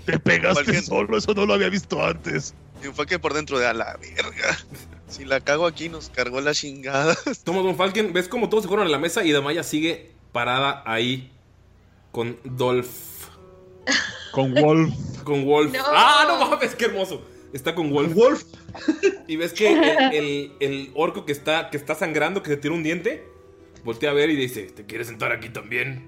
Te 0.06 0.18
pegaste 0.18 0.64
Falken. 0.64 0.82
solo, 0.84 1.16
eso 1.16 1.32
no 1.34 1.46
lo 1.46 1.54
había 1.54 1.68
visto 1.70 2.04
antes. 2.04 2.54
Y 2.82 2.88
fue 2.92 3.06
que 3.06 3.18
por 3.18 3.32
dentro 3.32 3.58
de 3.58 3.66
a 3.66 3.72
la 3.74 3.96
verga. 3.96 4.58
Si 5.06 5.24
la 5.24 5.38
cago 5.38 5.66
aquí, 5.66 5.88
nos 5.88 6.08
cargó 6.08 6.40
la 6.40 6.54
chingada. 6.54 7.14
Toma 7.44 7.60
Von 7.60 7.76
Falken, 7.76 8.12
ves 8.12 8.26
como 8.26 8.48
todos 8.48 8.64
se 8.64 8.68
fueron 8.68 8.86
a 8.86 8.90
la 8.90 8.98
mesa 8.98 9.22
y 9.22 9.30
Damaya 9.30 9.62
sigue 9.62 10.10
parada 10.32 10.82
ahí 10.86 11.30
con 12.10 12.36
Dolph. 12.42 13.28
Con 14.34 14.54
Wolf. 14.54 14.94
Con 15.24 15.44
Wolf. 15.44 15.72
No. 15.72 15.82
¡Ah, 15.86 16.24
no 16.26 16.50
mames! 16.50 16.74
¡Qué 16.74 16.86
hermoso! 16.86 17.22
Está 17.52 17.74
con 17.74 17.90
Wolf. 17.90 18.14
Wolf. 18.14 18.42
Y 19.26 19.36
ves 19.36 19.52
que 19.54 19.72
el, 19.72 20.12
el- 20.14 20.52
el 20.60 20.90
orco 20.94 21.24
que 21.24 21.32
está, 21.32 21.70
que 21.70 21.76
está 21.78 21.94
sangrando, 21.94 22.42
que 22.42 22.50
se 22.50 22.56
tira 22.58 22.74
un 22.74 22.82
diente, 22.82 23.24
voltea 23.84 24.10
a 24.10 24.12
ver 24.12 24.28
y 24.30 24.36
dice: 24.36 24.64
¿Te 24.64 24.84
quieres 24.84 25.06
sentar 25.06 25.32
aquí 25.32 25.48
también? 25.48 26.04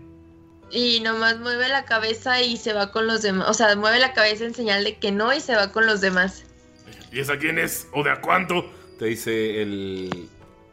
Y 0.70 1.01
nomás 1.01 1.39
mueve 1.39 1.68
la 1.68 1.85
cabeza 1.85 2.43
y 2.43 2.57
se 2.57 2.72
va 2.74 2.91
con 2.93 3.07
los 3.07 3.22
demás. 3.22 3.49
O 3.49 3.55
sea, 3.55 3.74
mueve 3.77 4.01
la 4.01 4.12
cabeza 4.12 4.45
en 4.45 4.53
señal 4.55 4.85
de 4.85 4.97
que 4.99 5.12
no 5.12 5.33
y 5.33 5.41
se 5.41 5.55
va 5.55 5.72
con 5.72 5.87
los 5.87 6.01
demás. 6.01 6.45
¿Y 7.12 7.20
esa 7.20 7.39
quién 7.39 7.59
es? 7.59 7.87
¿O 7.93 8.03
de 8.03 8.11
a 8.11 8.20
cuánto? 8.20 8.68
Te 8.99 9.07
dice 9.07 9.62
el 9.62 10.29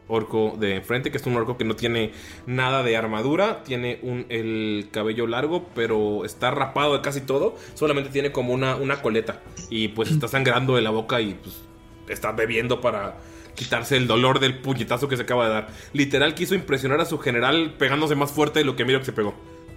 orco 0.08 0.54
de 0.58 0.76
enfrente, 0.76 1.10
que 1.10 1.16
es 1.16 1.26
un 1.26 1.36
orco 1.36 1.56
que 1.56 1.64
no 1.64 1.76
tiene 1.76 2.12
nada 2.46 2.82
de 2.82 2.96
armadura, 2.96 3.62
tiene 3.64 3.98
un, 4.02 4.26
el 4.28 4.88
cabello 4.90 5.26
largo, 5.26 5.68
pero 5.74 6.24
está 6.24 6.50
rapado 6.50 6.94
de 6.94 7.00
casi 7.00 7.20
todo, 7.22 7.56
solamente 7.74 8.10
tiene 8.10 8.32
como 8.32 8.52
una, 8.52 8.76
una 8.76 9.00
coleta 9.00 9.40
y 9.70 9.88
pues 9.88 10.10
está 10.10 10.28
sangrando 10.28 10.76
de 10.76 10.82
la 10.82 10.90
boca 10.90 11.20
y 11.20 11.34
pues 11.34 11.62
está 12.08 12.32
bebiendo 12.32 12.80
para 12.80 13.16
quitarse 13.54 13.96
el 13.96 14.06
dolor 14.06 14.40
del 14.40 14.58
puñetazo 14.58 15.08
que 15.08 15.16
se 15.16 15.22
acaba 15.22 15.46
de 15.46 15.54
dar. 15.54 15.68
Literal 15.92 16.34
quiso 16.34 16.54
impresionar 16.54 17.00
a 17.00 17.06
su 17.06 17.18
general 17.18 17.74
pegándose 17.78 18.14
más 18.14 18.30
fuerte 18.32 18.58
de 18.58 18.64
lo 18.64 18.76
que 18.76 18.84
Miro 18.84 18.98
que 18.98 19.06
se 19.06 19.12
pegó. 19.12 19.34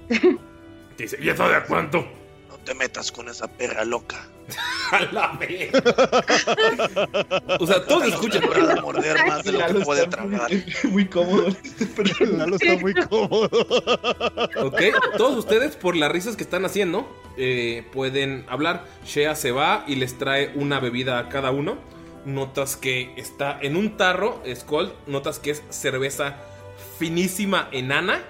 Dice, 0.98 1.18
¿y 1.22 1.30
eso 1.30 1.48
de 1.48 1.62
cuánto? 1.68 2.06
Te 2.68 2.74
metas 2.74 3.14
con 3.14 3.30
esa 3.30 3.48
perra 3.48 3.86
loca. 3.86 4.28
A 4.92 5.00
la 5.14 5.28
vez. 5.40 5.72
O 7.62 7.66
sea, 7.66 7.86
todos 7.86 8.10
escuchan. 8.10 8.42
Para 8.46 8.76
de 8.76 8.82
morder 8.82 9.26
más 9.26 9.42
de 9.46 9.54
lo 9.54 9.66
que 9.68 9.74
puede 9.86 10.04
está 10.04 10.18
tragar. 10.18 10.52
Muy, 10.52 10.66
muy 10.92 11.06
cómodo. 11.06 11.48
Lalo 12.20 12.58
está 12.58 12.76
muy 12.76 12.94
cómodo. 12.94 13.50
Ok, 14.58 14.82
todos 15.16 15.38
ustedes 15.38 15.78
por 15.78 15.96
las 15.96 16.12
risas 16.12 16.36
que 16.36 16.44
están 16.44 16.66
haciendo 16.66 17.10
eh, 17.38 17.88
pueden 17.94 18.46
hablar. 18.50 18.84
Shea 19.06 19.34
se 19.36 19.52
va 19.54 19.86
y 19.88 19.96
les 19.96 20.18
trae 20.18 20.52
una 20.56 20.82
bebida 20.82 21.20
a 21.20 21.30
cada 21.30 21.52
uno. 21.52 21.78
Notas 22.26 22.76
que 22.76 23.14
está 23.16 23.58
en 23.62 23.78
un 23.78 23.96
tarro, 23.96 24.44
Skull. 24.54 24.92
Notas 25.06 25.40
que 25.40 25.52
es 25.52 25.64
cerveza 25.70 26.36
finísima 27.00 27.70
enana 27.72 28.26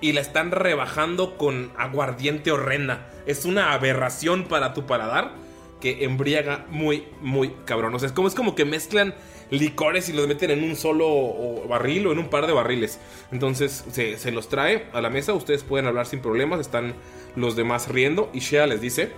y 0.00 0.12
la 0.12 0.20
están 0.20 0.50
rebajando 0.50 1.36
con 1.36 1.72
aguardiente 1.76 2.50
horrenda. 2.52 3.10
Es 3.26 3.44
una 3.44 3.72
aberración 3.72 4.44
para 4.44 4.74
tu 4.74 4.86
paladar. 4.86 5.32
que 5.80 6.02
embriaga 6.04 6.66
muy, 6.70 7.04
muy 7.20 7.52
cabrón. 7.64 7.94
O 7.94 8.00
sea, 8.00 8.08
es 8.08 8.12
como, 8.12 8.26
es 8.26 8.34
como 8.34 8.56
que 8.56 8.64
mezclan 8.64 9.14
licores 9.50 10.08
y 10.08 10.12
los 10.12 10.26
meten 10.26 10.50
en 10.50 10.64
un 10.64 10.74
solo 10.74 11.62
barril 11.68 12.08
o 12.08 12.12
en 12.12 12.18
un 12.18 12.28
par 12.30 12.48
de 12.48 12.52
barriles. 12.52 12.98
Entonces 13.30 13.84
se, 13.92 14.18
se 14.18 14.32
los 14.32 14.48
trae 14.48 14.86
a 14.92 15.00
la 15.00 15.08
mesa, 15.08 15.34
ustedes 15.34 15.62
pueden 15.62 15.86
hablar 15.86 16.06
sin 16.06 16.18
problemas, 16.20 16.58
están 16.58 16.94
los 17.36 17.54
demás 17.54 17.86
riendo 17.88 18.28
y 18.34 18.40
Shea 18.40 18.66
les 18.66 18.80
dice, 18.80 19.12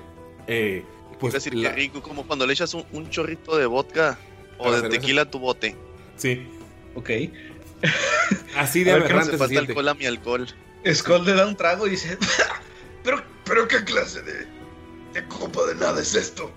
eh, 0.48 0.84
pues 1.18 1.34
es 1.34 1.44
decir, 1.44 1.58
la- 1.58 1.70
qué 1.70 1.76
rico, 1.76 2.02
como 2.02 2.26
cuando 2.26 2.46
le 2.46 2.52
echas 2.52 2.74
un, 2.74 2.84
un 2.92 3.08
chorrito 3.08 3.56
de 3.56 3.64
vodka 3.64 4.18
o 4.58 4.64
¿A 4.68 4.70
la 4.70 4.76
de 4.76 4.82
cerveza? 4.82 5.00
tequila 5.00 5.22
a 5.22 5.30
tu 5.30 5.38
bote. 5.38 5.74
Sí. 6.16 6.46
Ok. 6.94 7.08
Así 8.56 8.84
de 8.84 8.90
A 8.92 8.94
ver, 8.96 9.04
que 9.04 9.08
no 9.14 9.14
aberrante 9.20 9.32
se 9.32 9.38
falta 9.38 9.58
alcohol 9.60 9.88
a 9.88 9.94
mi 9.94 10.04
alcohol. 10.04 10.46
Skull 10.92 11.24
le 11.24 11.34
da 11.34 11.46
un 11.46 11.56
trago 11.56 11.86
y 11.86 11.90
dice: 11.90 12.16
Pero, 13.02 13.22
pero 13.44 13.66
qué 13.66 13.82
clase 13.84 14.22
de, 14.22 14.46
de 15.14 15.26
copa 15.28 15.64
de 15.66 15.74
nada 15.74 16.00
es 16.00 16.14
esto. 16.14 16.50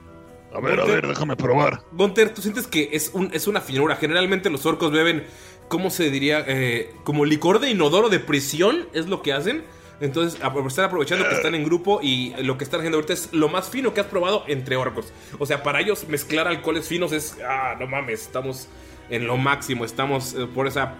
A 0.53 0.59
ver, 0.59 0.79
a 0.79 0.85
ver, 0.85 1.07
déjame 1.07 1.35
probar. 1.35 1.81
Gunter, 1.93 2.33
tú 2.33 2.41
sientes 2.41 2.67
que 2.67 2.89
es, 2.91 3.11
un, 3.13 3.31
es 3.33 3.47
una 3.47 3.59
finura. 3.59 3.95
Generalmente 3.95 4.51
los 4.51 4.65
orcos 4.67 4.91
beben, 4.91 5.25
¿cómo 5.67 5.89
se 5.89 6.11
diría? 6.11 6.43
Eh, 6.45 6.93
como 7.03 7.25
licor 7.25 7.59
de 7.59 7.71
inodoro 7.71 8.09
de 8.09 8.19
prisión, 8.19 8.87
es 8.93 9.07
lo 9.07 9.23
que 9.23 9.33
hacen. 9.33 9.63
Entonces, 9.99 10.39
están 10.67 10.85
aprovechando 10.85 11.27
que 11.27 11.35
están 11.35 11.55
en 11.55 11.63
grupo 11.63 11.99
y 12.03 12.35
lo 12.43 12.57
que 12.57 12.65
están 12.65 12.81
haciendo 12.81 12.97
ahorita 12.97 13.13
es 13.13 13.29
lo 13.31 13.47
más 13.47 13.69
fino 13.69 13.93
que 13.93 14.01
has 14.01 14.07
probado 14.07 14.43
entre 14.47 14.75
orcos. 14.75 15.13
O 15.39 15.45
sea, 15.45 15.63
para 15.63 15.79
ellos 15.79 16.07
mezclar 16.07 16.47
alcoholes 16.47 16.87
finos 16.87 17.13
es, 17.13 17.37
ah, 17.47 17.75
no 17.79 17.87
mames, 17.87 18.21
estamos 18.21 18.67
en 19.09 19.25
lo 19.25 19.37
máximo, 19.37 19.85
estamos 19.85 20.33
eh, 20.33 20.47
por 20.53 20.67
esa... 20.67 20.97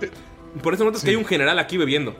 Por 0.62 0.74
eso 0.74 0.86
notas 0.86 1.04
que 1.04 1.10
hay 1.10 1.16
un 1.16 1.26
general 1.26 1.60
aquí 1.60 1.78
bebiendo. 1.78 2.16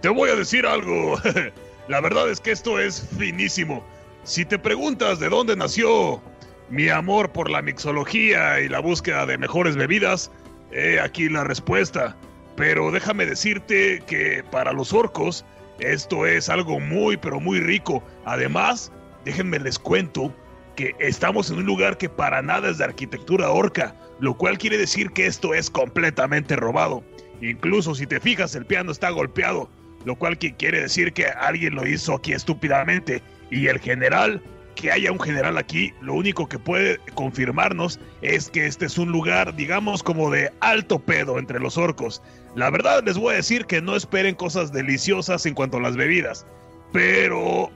Te 0.00 0.08
voy 0.08 0.30
a 0.30 0.36
decir 0.36 0.64
algo. 0.66 1.18
La 1.88 2.00
verdad 2.00 2.30
es 2.30 2.40
que 2.40 2.52
esto 2.52 2.78
es 2.78 3.06
finísimo. 3.18 3.84
Si 4.24 4.44
te 4.44 4.58
preguntas 4.58 5.20
de 5.20 5.28
dónde 5.28 5.56
nació 5.56 6.22
mi 6.70 6.88
amor 6.88 7.32
por 7.32 7.50
la 7.50 7.60
mixología 7.60 8.60
y 8.60 8.68
la 8.68 8.80
búsqueda 8.80 9.26
de 9.26 9.36
mejores 9.36 9.76
bebidas, 9.76 10.30
he 10.72 11.00
aquí 11.00 11.28
la 11.28 11.44
respuesta. 11.44 12.16
Pero 12.56 12.90
déjame 12.90 13.26
decirte 13.26 14.02
que 14.06 14.42
para 14.50 14.72
los 14.72 14.92
orcos 14.92 15.44
esto 15.80 16.26
es 16.26 16.48
algo 16.48 16.80
muy 16.80 17.16
pero 17.16 17.38
muy 17.38 17.60
rico. 17.60 18.02
Además, 18.24 18.92
déjenme 19.24 19.58
les 19.58 19.78
cuento 19.78 20.34
que 20.76 20.94
estamos 20.98 21.50
en 21.50 21.58
un 21.58 21.66
lugar 21.66 21.98
que 21.98 22.08
para 22.08 22.40
nada 22.40 22.70
es 22.70 22.78
de 22.78 22.84
arquitectura 22.84 23.50
orca, 23.50 23.94
lo 24.18 24.34
cual 24.34 24.56
quiere 24.56 24.78
decir 24.78 25.10
que 25.10 25.26
esto 25.26 25.52
es 25.52 25.68
completamente 25.68 26.56
robado. 26.56 27.02
Incluso 27.42 27.94
si 27.94 28.06
te 28.06 28.20
fijas, 28.20 28.54
el 28.54 28.64
piano 28.64 28.92
está 28.92 29.10
golpeado, 29.10 29.68
lo 30.04 30.16
cual 30.16 30.38
que 30.38 30.54
quiere 30.54 30.82
decir 30.82 31.12
que 31.12 31.26
alguien 31.26 31.74
lo 31.74 31.86
hizo 31.86 32.14
aquí 32.14 32.32
estúpidamente. 32.32 33.22
Y 33.50 33.66
el 33.66 33.80
general, 33.80 34.42
que 34.74 34.92
haya 34.92 35.12
un 35.12 35.20
general 35.20 35.58
aquí, 35.58 35.92
lo 36.00 36.14
único 36.14 36.48
que 36.48 36.58
puede 36.58 36.98
confirmarnos 37.14 38.00
es 38.22 38.50
que 38.50 38.66
este 38.66 38.86
es 38.86 38.98
un 38.98 39.12
lugar, 39.12 39.54
digamos, 39.56 40.02
como 40.02 40.30
de 40.30 40.52
alto 40.60 40.98
pedo 40.98 41.38
entre 41.38 41.60
los 41.60 41.76
orcos. 41.76 42.22
La 42.54 42.70
verdad 42.70 43.02
les 43.04 43.18
voy 43.18 43.34
a 43.34 43.36
decir 43.36 43.66
que 43.66 43.82
no 43.82 43.96
esperen 43.96 44.34
cosas 44.34 44.72
deliciosas 44.72 45.44
en 45.46 45.54
cuanto 45.54 45.76
a 45.76 45.80
las 45.80 45.96
bebidas, 45.96 46.46
pero 46.92 47.70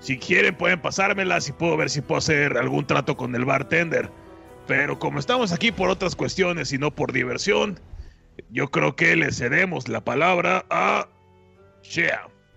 si 0.00 0.18
quieren 0.18 0.54
pueden 0.54 0.80
pasármelas 0.80 1.48
y 1.48 1.52
puedo 1.52 1.76
ver 1.76 1.90
si 1.90 2.00
puedo 2.00 2.18
hacer 2.18 2.56
algún 2.56 2.86
trato 2.86 3.16
con 3.16 3.34
el 3.34 3.44
bartender. 3.44 4.10
Pero 4.66 4.98
como 4.98 5.18
estamos 5.18 5.52
aquí 5.52 5.72
por 5.72 5.88
otras 5.88 6.14
cuestiones 6.14 6.72
y 6.72 6.78
no 6.78 6.90
por 6.90 7.12
diversión, 7.12 7.80
yo 8.50 8.70
creo 8.70 8.96
que 8.96 9.16
le 9.16 9.32
cedemos 9.32 9.88
la 9.88 10.02
palabra 10.02 10.64
a 10.70 11.08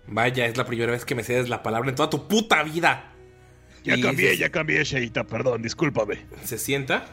Vaya, 0.06 0.46
es 0.46 0.56
la 0.56 0.66
primera 0.66 0.92
vez 0.92 1.04
que 1.04 1.14
me 1.14 1.22
cedes 1.24 1.48
la 1.48 1.62
palabra 1.62 1.88
en 1.90 1.94
toda 1.96 2.10
tu 2.10 2.28
puta 2.28 2.62
vida. 2.62 3.12
Ya 3.84 3.96
Y 3.96 4.02
cambié, 4.02 4.30
se- 4.30 4.36
ya 4.38 4.50
cambié, 4.50 4.84
Sheita, 4.84 5.24
perdón, 5.24 5.62
discúlpame. 5.62 6.26
Se 6.44 6.58
sienta 6.58 7.04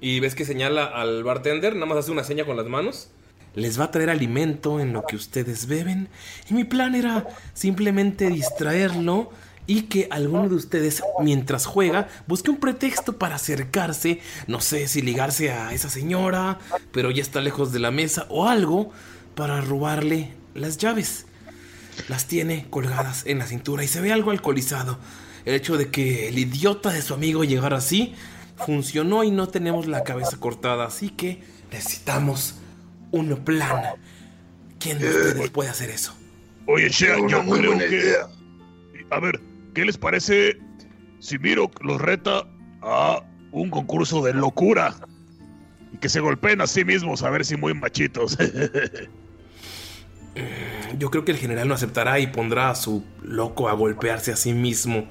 y 0.00 0.20
ves 0.20 0.34
que 0.34 0.44
señala 0.44 0.84
al 0.86 1.22
bartender, 1.24 1.74
nada 1.74 1.86
más 1.86 1.98
hace 1.98 2.10
una 2.12 2.24
seña 2.24 2.44
con 2.44 2.56
las 2.56 2.66
manos. 2.66 3.10
Les 3.54 3.78
va 3.80 3.84
a 3.84 3.90
traer 3.90 4.10
alimento 4.10 4.80
en 4.80 4.92
lo 4.92 5.04
que 5.04 5.16
ustedes 5.16 5.66
beben. 5.66 6.08
Y 6.48 6.54
mi 6.54 6.64
plan 6.64 6.94
era 6.94 7.26
simplemente 7.52 8.28
distraerlo 8.28 9.30
y 9.66 9.82
que 9.82 10.06
alguno 10.10 10.48
de 10.48 10.54
ustedes, 10.54 11.02
mientras 11.20 11.66
juega, 11.66 12.08
busque 12.26 12.50
un 12.50 12.58
pretexto 12.58 13.18
para 13.18 13.34
acercarse. 13.36 14.20
No 14.46 14.60
sé 14.60 14.86
si 14.88 15.02
ligarse 15.02 15.50
a 15.50 15.72
esa 15.72 15.90
señora, 15.90 16.58
pero 16.92 17.10
ya 17.10 17.22
está 17.22 17.40
lejos 17.40 17.72
de 17.72 17.80
la 17.80 17.90
mesa 17.90 18.26
o 18.30 18.48
algo 18.48 18.90
para 19.34 19.60
robarle 19.60 20.32
las 20.54 20.78
llaves. 20.78 21.26
Las 22.08 22.26
tiene 22.26 22.66
colgadas 22.70 23.24
en 23.26 23.38
la 23.38 23.46
cintura 23.46 23.84
y 23.84 23.88
se 23.88 24.00
ve 24.00 24.12
algo 24.12 24.30
alcoholizado. 24.30 24.98
El 25.44 25.54
hecho 25.54 25.76
de 25.76 25.90
que 25.90 26.28
el 26.28 26.38
idiota 26.38 26.90
de 26.90 27.02
su 27.02 27.14
amigo 27.14 27.44
llegara 27.44 27.78
así 27.78 28.14
funcionó 28.56 29.24
y 29.24 29.30
no 29.30 29.48
tenemos 29.48 29.86
la 29.86 30.04
cabeza 30.04 30.38
cortada, 30.38 30.86
así 30.86 31.10
que 31.10 31.42
necesitamos 31.72 32.56
un 33.10 33.34
plan. 33.36 33.82
¿Quién 34.78 34.98
de 34.98 35.08
ustedes 35.08 35.50
puede 35.50 35.70
hacer 35.70 35.90
eso? 35.90 36.14
Oye, 36.66 36.88
Shea, 36.88 37.18
Una 37.18 37.28
yo 37.28 37.50
creo 37.50 37.70
buena 37.70 37.88
que... 37.88 37.96
idea. 37.96 38.28
A 39.10 39.20
ver, 39.20 39.40
¿qué 39.74 39.84
les 39.84 39.98
parece 39.98 40.58
si 41.18 41.38
Miro 41.38 41.70
los 41.82 42.00
reta 42.00 42.46
a 42.82 43.22
un 43.52 43.70
concurso 43.70 44.22
de 44.22 44.32
locura? 44.34 44.94
Y 45.92 45.98
que 45.98 46.08
se 46.08 46.20
golpeen 46.20 46.60
a 46.60 46.66
sí 46.66 46.84
mismos 46.84 47.22
a 47.22 47.30
ver 47.30 47.44
si 47.44 47.56
muy 47.56 47.74
machitos. 47.74 48.38
Yo 50.98 51.10
creo 51.10 51.24
que 51.24 51.32
el 51.32 51.38
general 51.38 51.68
no 51.68 51.74
aceptará 51.74 52.18
y 52.18 52.28
pondrá 52.28 52.70
a 52.70 52.74
su 52.74 53.04
loco 53.22 53.68
a 53.68 53.72
golpearse 53.72 54.32
a 54.32 54.36
sí 54.36 54.52
mismo. 54.52 55.08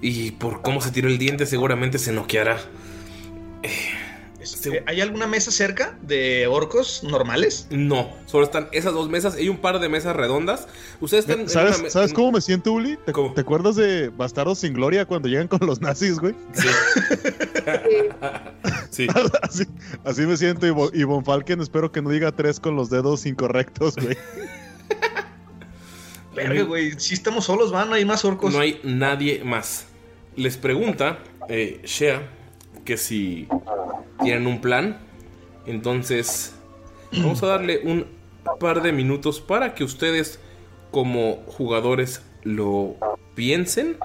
Y 0.00 0.32
por 0.32 0.62
cómo 0.62 0.80
se 0.80 0.90
tiró 0.90 1.08
el 1.08 1.18
diente 1.18 1.46
seguramente 1.46 1.98
se 1.98 2.12
noqueará. 2.12 2.58
Este, 4.42 4.82
¿Hay 4.86 5.00
alguna 5.00 5.26
mesa 5.26 5.50
cerca 5.52 5.96
de 6.02 6.46
orcos 6.48 7.04
normales? 7.04 7.66
No, 7.70 8.10
solo 8.26 8.44
están 8.44 8.68
esas 8.72 8.92
dos 8.92 9.08
mesas 9.08 9.38
y 9.38 9.48
un 9.48 9.58
par 9.58 9.78
de 9.78 9.88
mesas 9.88 10.16
redondas. 10.16 10.66
Ustedes 11.00 11.24
están 11.26 11.40
en 11.42 11.48
¿Sabes, 11.48 11.74
una 11.76 11.84
me- 11.84 11.90
¿sabes 11.90 12.10
en- 12.10 12.16
cómo 12.16 12.32
me 12.32 12.40
siento, 12.40 12.72
Uli? 12.72 12.98
¿Te, 13.06 13.12
te 13.12 13.40
acuerdas 13.40 13.76
de 13.76 14.08
Bastardos 14.08 14.58
sin 14.58 14.74
Gloria 14.74 15.06
cuando 15.06 15.28
llegan 15.28 15.46
con 15.48 15.60
los 15.66 15.80
nazis, 15.80 16.18
güey? 16.18 16.34
Sí. 18.90 19.06
así, 19.42 19.64
así 20.04 20.22
me 20.22 20.36
siento 20.36 20.66
y, 20.66 20.70
Bo- 20.70 20.90
y 20.92 21.04
Von 21.04 21.24
Falken 21.24 21.60
espero 21.60 21.90
que 21.92 22.02
no 22.02 22.10
diga 22.10 22.32
tres 22.32 22.60
con 22.60 22.76
los 22.76 22.90
dedos 22.90 23.26
incorrectos, 23.26 23.96
güey. 23.96 24.16
Verga, 26.34 26.62
güey. 26.62 26.98
Si 26.98 27.14
estamos 27.14 27.44
solos, 27.44 27.72
van, 27.72 27.88
no 27.90 27.94
hay 27.94 28.04
más 28.04 28.24
orcos. 28.24 28.52
No 28.52 28.60
hay 28.60 28.80
nadie 28.84 29.44
más. 29.44 29.86
Les 30.34 30.56
pregunta 30.56 31.18
eh, 31.48 31.82
Shea 31.84 32.22
que 32.84 32.96
si 32.96 33.48
tienen 34.22 34.46
un 34.46 34.60
plan. 34.60 34.98
Entonces, 35.66 36.54
vamos 37.12 37.42
a 37.42 37.46
darle 37.46 37.80
un 37.84 38.06
par 38.58 38.82
de 38.82 38.92
minutos 38.92 39.40
para 39.40 39.74
que 39.74 39.84
ustedes, 39.84 40.40
como 40.90 41.42
jugadores, 41.46 42.22
lo 42.42 42.96
piensen 43.34 43.96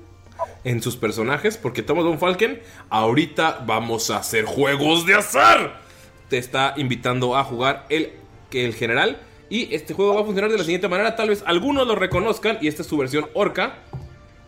en 0.63 0.81
sus 0.81 0.95
personajes. 0.95 1.57
Porque 1.57 1.81
Thomas 1.81 2.05
Von 2.05 2.19
Falken, 2.19 2.61
ahorita 2.89 3.63
vamos 3.65 4.09
a 4.09 4.17
hacer 4.17 4.45
juegos 4.45 5.05
de 5.05 5.15
azar. 5.15 5.81
Te 6.29 6.37
está 6.37 6.73
invitando 6.77 7.35
a 7.35 7.43
jugar 7.43 7.85
el, 7.89 8.11
el 8.51 8.73
general. 8.73 9.19
Y 9.49 9.73
este 9.73 9.93
juego 9.93 10.15
va 10.15 10.21
a 10.21 10.25
funcionar 10.25 10.51
de 10.51 10.57
la 10.57 10.63
siguiente 10.63 10.89
manera. 10.89 11.15
Tal 11.15 11.29
vez 11.29 11.43
algunos 11.45 11.87
lo 11.87 11.95
reconozcan. 11.95 12.57
Y 12.61 12.67
esta 12.67 12.81
es 12.81 12.87
su 12.87 12.97
versión 12.97 13.27
orca. 13.33 13.79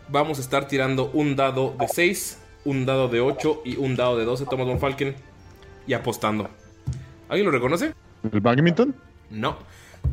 Vamos 0.08 0.38
a 0.38 0.42
estar 0.42 0.68
tirando 0.68 1.10
un 1.12 1.36
dado 1.36 1.74
de 1.78 1.86
6, 1.88 2.39
un 2.64 2.86
dado 2.86 3.08
de 3.08 3.20
8 3.20 3.62
y 3.64 3.76
un 3.76 3.96
dado 3.96 4.16
de 4.18 4.24
12. 4.24 4.46
Thomas 4.46 4.66
Von 4.66 4.78
Falken. 4.78 5.14
Y 5.86 5.92
apostando. 5.94 6.48
¿Alguien 7.28 7.46
lo 7.46 7.52
reconoce? 7.52 7.94
¿El 8.30 8.40
badminton? 8.40 8.94
No. 9.30 9.56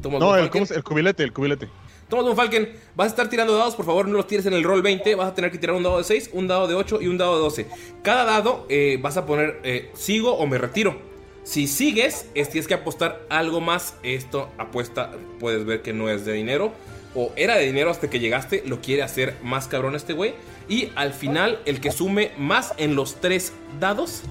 Thomas 0.01 0.19
No, 0.19 0.27
Von 0.27 0.35
el, 0.37 0.41
Falken. 0.45 0.51
¿cómo 0.51 0.65
se- 0.65 0.75
el 0.75 0.83
cubilete, 0.83 1.23
el 1.23 1.33
cubilete. 1.33 1.67
Thomas 2.09 2.25
Von 2.25 2.35
Falken, 2.37 2.69
vas 2.95 3.05
a 3.07 3.09
estar 3.09 3.29
tirando 3.29 3.55
dados, 3.57 3.75
por 3.75 3.85
favor, 3.85 4.07
no 4.07 4.13
los 4.15 4.27
tires 4.27 4.45
en 4.45 4.53
el 4.53 4.63
roll 4.63 4.81
20. 4.81 5.15
Vas 5.15 5.27
a 5.29 5.35
tener 5.35 5.51
que 5.51 5.57
tirar 5.57 5.75
un 5.75 5.83
dado 5.83 5.97
de 5.97 6.03
6, 6.05 6.29
un 6.33 6.47
dado 6.47 6.67
de 6.67 6.75
8 6.75 7.01
y 7.01 7.07
un 7.07 7.17
dado 7.17 7.35
de 7.35 7.41
12. 7.41 7.67
Cada 8.01 8.23
dado 8.25 8.65
eh, 8.69 8.97
vas 9.01 9.17
a 9.17 9.25
poner 9.25 9.59
eh, 9.63 9.91
sigo 9.93 10.33
o 10.37 10.45
me 10.47 10.57
retiro. 10.57 10.97
Si 11.43 11.67
sigues, 11.67 12.29
es- 12.33 12.49
tienes 12.49 12.67
que 12.67 12.73
apostar 12.75 13.23
algo 13.29 13.59
más. 13.61 13.95
Esto 14.03 14.49
apuesta, 14.57 15.11
puedes 15.39 15.65
ver 15.65 15.81
que 15.81 15.91
no 15.93 16.09
es 16.09 16.23
de 16.25 16.33
dinero. 16.33 16.71
O 17.15 17.31
era 17.35 17.55
de 17.55 17.65
dinero 17.65 17.89
hasta 17.89 18.09
que 18.09 18.19
llegaste, 18.19 18.63
lo 18.65 18.79
quiere 18.79 19.01
hacer 19.03 19.35
más 19.43 19.67
cabrón 19.67 19.95
este 19.95 20.13
güey. 20.13 20.33
Y 20.69 20.91
al 20.95 21.13
final, 21.13 21.59
el 21.65 21.79
que 21.79 21.91
sume 21.91 22.31
más 22.37 22.73
en 22.77 22.95
los 22.95 23.15
tres 23.21 23.53
dados 23.79 24.21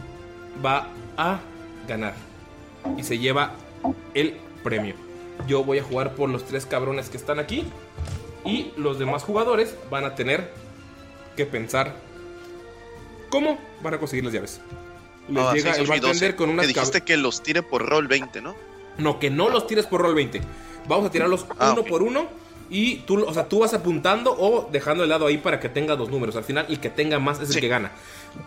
va 0.64 0.88
a 1.16 1.40
ganar. 1.88 2.14
Y 2.96 3.02
se 3.02 3.18
lleva 3.18 3.52
el 4.14 4.36
premio. 4.62 4.94
Yo 5.46 5.64
voy 5.64 5.78
a 5.78 5.82
jugar 5.82 6.14
por 6.14 6.28
los 6.28 6.44
tres 6.44 6.66
cabrones 6.66 7.08
que 7.08 7.16
están 7.16 7.38
aquí. 7.38 7.64
Y 8.44 8.72
los 8.76 8.98
demás 8.98 9.22
jugadores 9.24 9.74
van 9.90 10.04
a 10.04 10.14
tener 10.14 10.52
que 11.36 11.46
pensar 11.46 11.96
cómo 13.28 13.58
van 13.82 13.94
a 13.94 13.98
conseguir 13.98 14.24
las 14.24 14.32
llaves. 14.34 14.60
Les 15.28 15.42
Ah, 15.42 15.52
llega 15.54 15.72
el 15.74 15.86
bartender 15.86 16.36
con 16.36 16.46
Que 16.48 16.52
unas 16.52 16.66
dijiste 16.68 17.00
que 17.02 17.16
los 17.16 17.42
tire 17.42 17.62
por 17.62 17.84
roll 17.86 18.06
20, 18.06 18.40
¿no? 18.40 18.54
No, 18.98 19.18
que 19.18 19.30
no 19.30 19.48
los 19.48 19.66
tires 19.66 19.86
por 19.86 20.00
roll 20.02 20.14
20. 20.14 20.40
Vamos 20.86 21.06
a 21.06 21.10
tirarlos 21.10 21.46
Ah, 21.58 21.72
uno 21.72 21.82
por 21.84 22.02
uno. 22.02 22.28
Y 22.68 22.96
tú, 22.98 23.24
o 23.24 23.32
sea, 23.32 23.48
tú 23.48 23.60
vas 23.60 23.74
apuntando 23.74 24.34
o 24.36 24.68
dejando 24.70 25.04
el 25.04 25.10
dado 25.10 25.26
ahí 25.26 25.38
para 25.38 25.60
que 25.60 25.68
tenga 25.68 25.96
dos 25.96 26.10
números. 26.10 26.36
Al 26.36 26.44
final, 26.44 26.66
el 26.68 26.80
que 26.80 26.90
tenga 26.90 27.18
más 27.18 27.40
es 27.40 27.50
el 27.50 27.60
que 27.60 27.68
gana. 27.68 27.92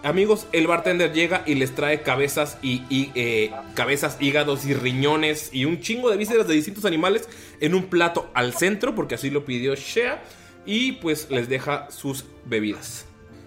Amigos, 0.04 0.48
el 0.52 0.68
bartender 0.68 1.14
llega 1.14 1.44
y 1.46 1.56
les 1.56 1.74
trae 1.74 2.02
cabezas 2.02 2.58
y, 2.62 2.84
y, 2.90 3.12
eh, 3.16 3.52
cabezas, 3.76 4.18
hígados 4.20 4.66
y 4.66 4.74
riñones 4.74 5.50
y 5.54 5.66
un 5.66 5.80
chingo 5.80 6.10
de 6.10 6.18
vísceras 6.18 6.48
de 6.48 6.54
distintos 6.54 6.86
animales 6.86 7.30
en 7.60 7.74
un 7.74 7.84
plato 7.84 8.30
al 8.34 8.54
centro, 8.54 8.94
porque 8.94 9.16
así 9.16 9.30
lo 9.30 9.46
pidió 9.46 9.76
Shea. 9.76 10.22
Y 10.66 10.94
pues 10.94 11.32
les 11.32 11.50
deja 11.50 11.90
sus 11.90 12.26
bebidas. 12.46 13.06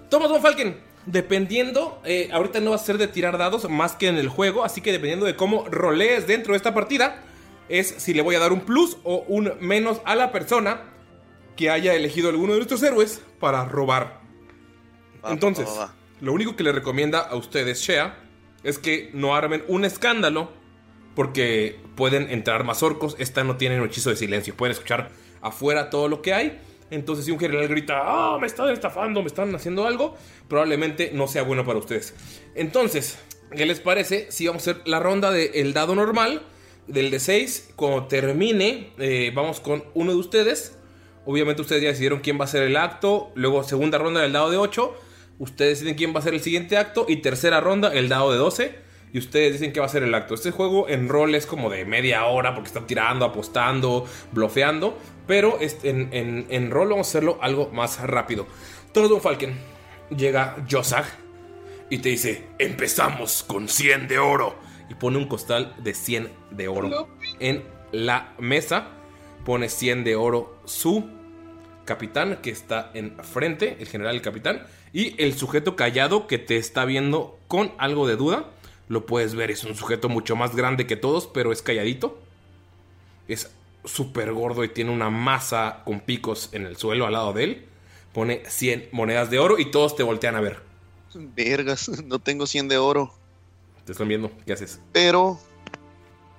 Thomas 0.08 0.30
von 0.30 0.42
Falken, 0.42 0.76
dependiendo, 1.06 2.00
eh, 2.04 2.28
ahorita 2.32 2.60
no 2.60 2.70
va 2.70 2.76
a 2.76 2.78
ser 2.78 2.98
de 2.98 3.08
tirar 3.08 3.38
dados 3.38 3.68
más 3.68 3.92
que 3.92 4.08
en 4.08 4.16
el 4.16 4.28
juego, 4.28 4.64
así 4.64 4.80
que 4.80 4.92
dependiendo 4.92 5.26
de 5.26 5.36
cómo 5.36 5.66
rolees 5.68 6.26
dentro 6.26 6.52
de 6.52 6.56
esta 6.56 6.74
partida, 6.74 7.22
es 7.68 7.88
si 7.98 8.14
le 8.14 8.22
voy 8.22 8.34
a 8.34 8.38
dar 8.38 8.52
un 8.52 8.60
plus 8.60 8.96
o 9.04 9.24
un 9.28 9.52
menos 9.60 10.00
a 10.04 10.14
la 10.14 10.32
persona 10.32 10.82
que 11.56 11.70
haya 11.70 11.94
elegido 11.94 12.28
alguno 12.28 12.52
de 12.52 12.58
nuestros 12.58 12.82
héroes 12.82 13.22
para 13.38 13.64
robar. 13.64 14.20
Entonces, 15.24 15.66
va, 15.68 15.86
va. 15.86 15.94
lo 16.20 16.32
único 16.32 16.56
que 16.56 16.64
le 16.64 16.72
recomienda 16.72 17.20
a 17.20 17.36
ustedes, 17.36 17.80
Shea, 17.80 18.18
es 18.64 18.78
que 18.78 19.10
no 19.12 19.34
armen 19.34 19.62
un 19.68 19.84
escándalo 19.84 20.50
porque 21.14 21.78
pueden 21.94 22.30
entrar 22.30 22.64
más 22.64 22.82
orcos. 22.82 23.16
Esta 23.18 23.44
no 23.44 23.56
tiene 23.56 23.78
un 23.80 23.86
hechizo 23.86 24.10
de 24.10 24.16
silencio, 24.16 24.54
pueden 24.54 24.72
escuchar 24.72 25.10
afuera 25.40 25.90
todo 25.90 26.08
lo 26.08 26.22
que 26.22 26.32
hay. 26.32 26.60
Entonces, 26.90 27.24
si 27.24 27.30
un 27.30 27.40
general 27.40 27.68
grita, 27.68 28.02
ah, 28.04 28.38
me 28.38 28.46
están 28.46 28.68
estafando, 28.68 29.22
me 29.22 29.28
están 29.28 29.54
haciendo 29.54 29.86
algo, 29.86 30.14
probablemente 30.46 31.10
no 31.14 31.26
sea 31.26 31.42
bueno 31.42 31.64
para 31.64 31.78
ustedes. 31.78 32.14
Entonces, 32.54 33.18
¿qué 33.56 33.64
les 33.64 33.80
parece 33.80 34.30
si 34.30 34.46
vamos 34.46 34.66
a 34.66 34.72
hacer 34.72 34.82
la 34.86 35.00
ronda 35.00 35.30
del 35.30 35.72
dado 35.72 35.94
normal, 35.94 36.42
del 36.86 37.10
de 37.10 37.20
6? 37.20 37.74
Cuando 37.76 38.06
termine, 38.06 38.92
eh, 38.98 39.32
vamos 39.34 39.60
con 39.60 39.84
uno 39.94 40.12
de 40.12 40.18
ustedes. 40.18 40.78
Obviamente, 41.24 41.62
ustedes 41.62 41.82
ya 41.82 41.88
decidieron 41.88 42.20
quién 42.20 42.40
va 42.40 42.44
a 42.44 42.48
ser 42.48 42.62
el 42.62 42.76
acto. 42.76 43.30
Luego, 43.34 43.62
segunda 43.62 43.98
ronda 43.98 44.20
del 44.20 44.32
dado 44.32 44.50
de 44.50 44.56
8. 44.56 44.94
Ustedes 45.38 45.78
deciden 45.78 45.96
quién 45.96 46.14
va 46.14 46.20
a 46.20 46.22
ser 46.22 46.34
el 46.34 46.40
siguiente 46.40 46.76
acto. 46.76 47.06
Y 47.08 47.16
tercera 47.16 47.60
ronda, 47.60 47.92
el 47.92 48.08
dado 48.08 48.32
de 48.32 48.38
12. 48.38 48.74
Y 49.12 49.18
ustedes 49.18 49.52
dicen 49.52 49.72
que 49.72 49.80
va 49.80 49.86
a 49.86 49.90
ser 49.90 50.02
el 50.02 50.14
acto. 50.14 50.34
Este 50.34 50.50
juego 50.50 50.88
en 50.88 51.08
rol 51.08 51.34
es 51.34 51.46
como 51.46 51.68
de 51.68 51.84
media 51.84 52.24
hora 52.24 52.54
porque 52.54 52.68
están 52.68 52.86
tirando, 52.86 53.24
apostando, 53.24 54.06
blofeando. 54.32 54.98
Pero 55.26 55.58
en, 55.60 56.08
en, 56.12 56.46
en 56.48 56.70
rol 56.70 56.88
vamos 56.88 57.08
a 57.08 57.10
hacerlo 57.10 57.38
algo 57.42 57.70
más 57.72 58.00
rápido. 58.00 58.46
Thomas 58.92 59.10
Von 59.10 59.20
Falken. 59.20 59.54
Llega 60.16 60.56
Josag 60.68 61.04
y 61.90 61.98
te 61.98 62.08
dice: 62.08 62.48
Empezamos 62.58 63.42
con 63.42 63.68
100 63.68 64.08
de 64.08 64.18
oro. 64.18 64.71
Y 64.92 64.94
pone 64.94 65.16
un 65.16 65.26
costal 65.26 65.74
de 65.82 65.94
100 65.94 66.30
de 66.50 66.68
oro 66.68 67.08
en 67.40 67.64
la 67.92 68.34
mesa. 68.38 68.88
Pone 69.42 69.70
100 69.70 70.04
de 70.04 70.16
oro 70.16 70.60
su 70.66 71.08
capitán 71.86 72.40
que 72.42 72.50
está 72.50 72.90
enfrente, 72.92 73.78
el 73.80 73.88
general 73.88 74.14
el 74.14 74.20
capitán, 74.20 74.66
y 74.92 75.20
el 75.22 75.32
sujeto 75.32 75.76
callado 75.76 76.26
que 76.26 76.36
te 76.36 76.58
está 76.58 76.84
viendo 76.84 77.38
con 77.48 77.72
algo 77.78 78.06
de 78.06 78.16
duda. 78.16 78.50
Lo 78.88 79.06
puedes 79.06 79.34
ver, 79.34 79.50
es 79.50 79.64
un 79.64 79.74
sujeto 79.74 80.10
mucho 80.10 80.36
más 80.36 80.54
grande 80.54 80.86
que 80.86 80.96
todos, 80.96 81.26
pero 81.26 81.52
es 81.52 81.62
calladito. 81.62 82.20
Es 83.28 83.50
súper 83.86 84.34
gordo 84.34 84.62
y 84.62 84.68
tiene 84.68 84.90
una 84.90 85.08
masa 85.08 85.80
con 85.86 86.00
picos 86.00 86.50
en 86.52 86.66
el 86.66 86.76
suelo 86.76 87.06
al 87.06 87.14
lado 87.14 87.32
de 87.32 87.44
él. 87.44 87.66
Pone 88.12 88.42
100 88.46 88.90
monedas 88.92 89.30
de 89.30 89.38
oro 89.38 89.58
y 89.58 89.70
todos 89.70 89.96
te 89.96 90.02
voltean 90.02 90.36
a 90.36 90.42
ver. 90.42 90.60
Vergas, 91.14 91.88
no 92.04 92.18
tengo 92.18 92.46
100 92.46 92.68
de 92.68 92.76
oro. 92.76 93.21
Te 93.92 93.94
están 93.94 94.08
viendo, 94.08 94.32
¿qué 94.46 94.54
haces? 94.54 94.80
Pero 94.90 95.38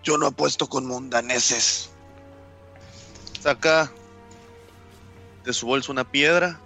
yo 0.04 0.18
no 0.18 0.26
apuesto 0.26 0.68
con 0.68 0.88
mundaneses. 0.88 1.92
Saca 3.40 3.92
de 5.46 5.54
su 5.54 5.68
bolsa 5.68 5.92
una 5.92 6.10
piedra 6.10 6.60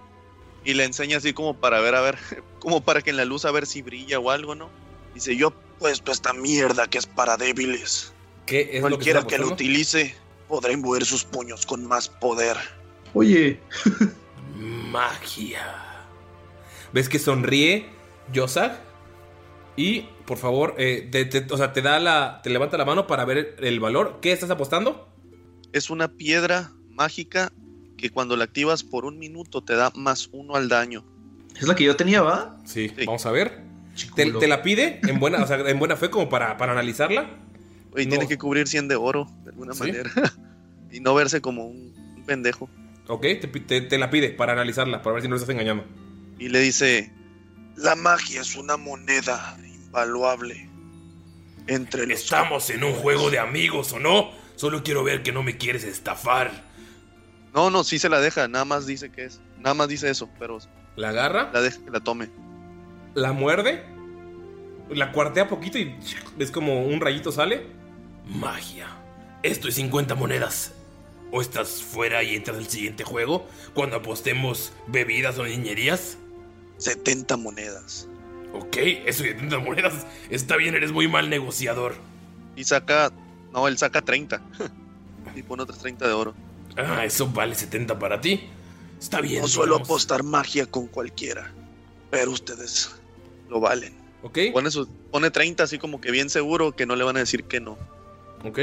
y 0.63 0.75
le 0.75 0.85
enseña 0.85 1.17
así 1.17 1.33
como 1.33 1.57
para 1.57 1.81
ver, 1.81 1.93
a 1.93 1.99
ver, 1.99 2.17
como 2.59 2.79
para 2.79 3.01
que 3.01 3.09
en 3.09 3.17
la 3.17 3.25
luz 3.25 3.43
a 3.43 3.51
ver 3.51 3.65
si 3.65 3.81
brilla 3.81 4.17
o 4.17 4.31
algo, 4.31 4.55
¿no? 4.55 4.69
Dice, 5.13 5.35
yo 5.35 5.47
apuesto 5.49 6.13
esta 6.13 6.31
mierda 6.31 6.87
que 6.87 6.99
es 6.99 7.05
para 7.05 7.35
débiles. 7.35 8.13
¿Qué 8.45 8.69
es 8.71 8.79
Cualquiera 8.79 9.19
lo 9.19 9.27
que, 9.27 9.35
que, 9.35 9.41
lo 9.41 9.49
utilice 9.49 10.15
podrá 10.47 10.71
imbuir 10.71 11.03
sus 11.03 11.25
puños 11.25 11.65
con 11.65 11.85
más 11.85 12.07
poder. 12.07 12.55
Oye, 13.13 13.59
Magia. 14.55 15.83
¿Ves 16.93 17.09
que 17.09 17.19
sonríe 17.19 17.89
Yosag? 18.31 18.86
Y, 19.77 20.01
por 20.25 20.37
favor, 20.37 20.73
eh, 20.77 21.07
te, 21.11 21.23
te- 21.25 21.53
o 21.53 21.57
sea, 21.57 21.71
te 21.71 21.81
da 21.81 21.99
la. 21.99 22.41
Te 22.43 22.49
levanta 22.49 22.77
la 22.77 22.85
mano 22.85 23.05
para 23.07 23.23
ver 23.25 23.55
el 23.59 23.79
valor. 23.79 24.17
¿Qué 24.21 24.31
estás 24.31 24.49
apostando? 24.49 25.07
Es 25.71 25.89
una 25.89 26.07
piedra 26.09 26.71
mágica 26.89 27.51
que 27.95 28.09
cuando 28.09 28.35
la 28.35 28.45
activas 28.45 28.83
por 28.83 29.05
un 29.05 29.19
minuto 29.19 29.63
te 29.63 29.75
da 29.75 29.91
más 29.95 30.29
uno 30.31 30.55
al 30.55 30.67
daño. 30.67 31.05
es 31.59 31.67
la 31.67 31.75
que 31.75 31.83
yo 31.83 31.95
tenía, 31.95 32.21
¿va? 32.21 32.57
Sí, 32.65 32.91
vamos 33.05 33.25
a 33.25 33.31
ver. 33.31 33.61
Te, 34.15 34.31
te 34.31 34.47
la 34.47 34.61
pide 34.61 34.99
en 35.07 35.19
buena, 35.19 35.43
o 35.43 35.47
sea, 35.47 35.57
en 35.57 35.79
buena 35.79 35.95
fe 35.95 36.09
como 36.09 36.29
para, 36.29 36.57
para 36.57 36.71
analizarla. 36.73 37.29
Y 37.95 38.03
No. 38.05 38.09
tiene 38.11 38.27
que 38.27 38.37
cubrir 38.37 38.67
100 38.67 38.87
de 38.87 38.95
oro 38.95 39.27
de 39.43 39.49
alguna 39.51 39.73
¿Sí? 39.73 39.79
manera. 39.81 40.11
y 40.91 40.99
no 40.99 41.15
verse 41.15 41.41
como 41.41 41.65
un, 41.65 41.93
un 42.15 42.23
pendejo. 42.25 42.69
Ok, 43.07 43.21
te, 43.41 43.47
pi- 43.47 43.61
te- 43.61 43.81
te 43.81 43.97
la 43.97 44.09
pide 44.11 44.29
para 44.29 44.53
analizarla, 44.53 45.01
para 45.01 45.13
ver 45.13 45.23
si 45.23 45.27
no 45.27 45.35
le 45.35 45.41
estás 45.41 45.53
engañando. 45.53 45.83
Y 46.37 46.49
le 46.49 46.59
dice, 46.59 47.11
la 47.77 47.95
magia 47.95 48.41
es 48.41 48.55
una 48.55 48.75
moneda 48.77 49.57
invaluable. 49.63 50.69
Entre 51.67 52.05
los 52.07 52.19
Estamos 52.21 52.69
en 52.69 52.83
un 52.83 52.93
juego 52.93 53.29
de 53.29 53.39
amigos 53.39 53.91
o 53.93 53.99
no. 53.99 54.31
Solo 54.55 54.83
quiero 54.83 55.03
ver 55.03 55.21
que 55.23 55.31
no 55.31 55.43
me 55.43 55.57
quieres 55.57 55.83
estafar. 55.83 56.65
No, 57.53 57.69
no, 57.69 57.83
sí 57.83 57.99
se 57.99 58.09
la 58.09 58.19
deja, 58.19 58.47
nada 58.47 58.65
más 58.65 58.85
dice 58.85 59.11
que 59.11 59.25
es. 59.25 59.39
Nada 59.59 59.73
más 59.73 59.87
dice 59.87 60.09
eso, 60.09 60.29
pero 60.39 60.59
La 60.95 61.09
agarra, 61.09 61.49
la 61.53 61.61
deja 61.61 61.83
que 61.83 61.91
la 61.91 61.99
tome. 61.99 62.29
la 63.15 63.31
muerde, 63.33 63.83
la 64.89 65.11
cuartea 65.11 65.47
poquito 65.47 65.77
y 65.77 65.95
ves 66.37 66.51
como 66.51 66.85
un 66.85 67.01
rayito 67.01 67.31
sale. 67.31 67.65
Magia. 68.25 68.87
Esto 69.43 69.67
es 69.67 69.75
50 69.75 70.15
monedas. 70.15 70.73
¿O 71.31 71.41
estás 71.41 71.81
fuera 71.83 72.23
y 72.23 72.35
entras 72.35 72.57
al 72.57 72.67
siguiente 72.67 73.03
juego? 73.03 73.45
Cuando 73.73 73.97
apostemos 73.97 74.71
bebidas 74.87 75.37
o 75.39 75.43
niñerías. 75.45 76.17
70 76.77 77.37
monedas. 77.37 78.07
Ok, 78.53 78.77
eso 79.05 79.23
de 79.23 79.29
70 79.33 79.59
monedas. 79.59 80.05
Está 80.29 80.55
bien, 80.57 80.75
eres 80.75 80.91
muy 80.91 81.07
mal 81.07 81.29
negociador. 81.29 81.95
Y 82.55 82.63
saca, 82.63 83.11
no, 83.53 83.67
él 83.67 83.77
saca 83.77 84.01
30. 84.01 84.41
y 85.35 85.43
pone 85.43 85.63
otras 85.63 85.79
30 85.79 86.07
de 86.07 86.13
oro. 86.13 86.33
Ah, 86.77 87.05
eso 87.05 87.27
vale 87.27 87.55
70 87.55 87.97
para 87.99 88.21
ti. 88.21 88.49
Está 88.99 89.21
bien. 89.21 89.41
No 89.41 89.47
suelo 89.47 89.73
vamos. 89.73 89.87
apostar 89.87 90.23
magia 90.23 90.65
con 90.65 90.87
cualquiera, 90.87 91.51
pero 92.09 92.31
ustedes 92.31 92.95
lo 93.49 93.59
valen. 93.59 93.93
Ok, 94.23 94.39
Pone, 94.51 94.71
su, 94.71 94.87
pone 95.11 95.29
30 95.29 95.63
así 95.63 95.77
como 95.77 96.01
que 96.01 96.09
bien 96.11 96.29
seguro 96.31 96.75
que 96.75 96.85
no 96.87 96.95
le 96.95 97.03
van 97.03 97.15
a 97.17 97.19
decir 97.19 97.43
que 97.43 97.59
no. 97.59 97.77
ok. 98.43 98.59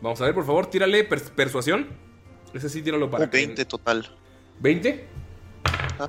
Vamos 0.00 0.20
a 0.20 0.26
ver, 0.26 0.34
por 0.34 0.44
favor, 0.46 0.66
tírale 0.66 1.08
pers- 1.08 1.30
persuasión. 1.30 1.88
Ese 2.54 2.68
sí, 2.68 2.82
tíralo 2.82 3.10
para 3.10 3.28
que- 3.28 3.36
20 3.38 3.64
total. 3.64 4.08
¿20? 4.62 5.02
Ah. 5.98 6.08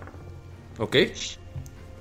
Ok. 0.78 0.96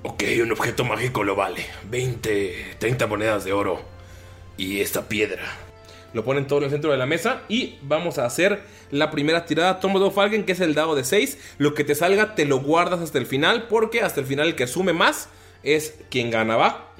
Ok, 0.03 0.23
un 0.41 0.51
objeto 0.51 0.85
mágico 0.85 1.23
lo 1.23 1.35
vale. 1.35 1.65
20, 1.89 2.75
30 2.79 3.07
monedas 3.07 3.43
de 3.43 3.53
oro. 3.53 3.81
Y 4.57 4.81
esta 4.81 5.07
piedra. 5.07 5.43
Lo 6.13 6.23
ponen 6.23 6.47
todo 6.47 6.59
en 6.59 6.65
el 6.65 6.71
centro 6.71 6.91
de 6.91 6.97
la 6.97 7.05
mesa 7.05 7.43
y 7.49 7.77
vamos 7.81 8.17
a 8.17 8.25
hacer 8.25 8.63
la 8.91 9.11
primera 9.11 9.45
tirada 9.45 9.79
Tomo 9.79 9.99
de 9.99 10.09
Falken, 10.09 10.45
que 10.45 10.53
es 10.53 10.59
el 10.61 10.73
dado 10.73 10.95
de 10.95 11.03
6. 11.03 11.55
Lo 11.57 11.73
que 11.73 11.83
te 11.83 11.95
salga 11.95 12.35
te 12.35 12.45
lo 12.45 12.59
guardas 12.59 13.01
hasta 13.01 13.17
el 13.17 13.25
final, 13.25 13.67
porque 13.67 14.01
hasta 14.01 14.21
el 14.21 14.25
final 14.25 14.47
el 14.47 14.55
que 14.55 14.67
sume 14.67 14.93
más 14.93 15.29
es 15.63 15.95
quien 16.09 16.31
gana, 16.31 16.55
¿va? 16.55 16.91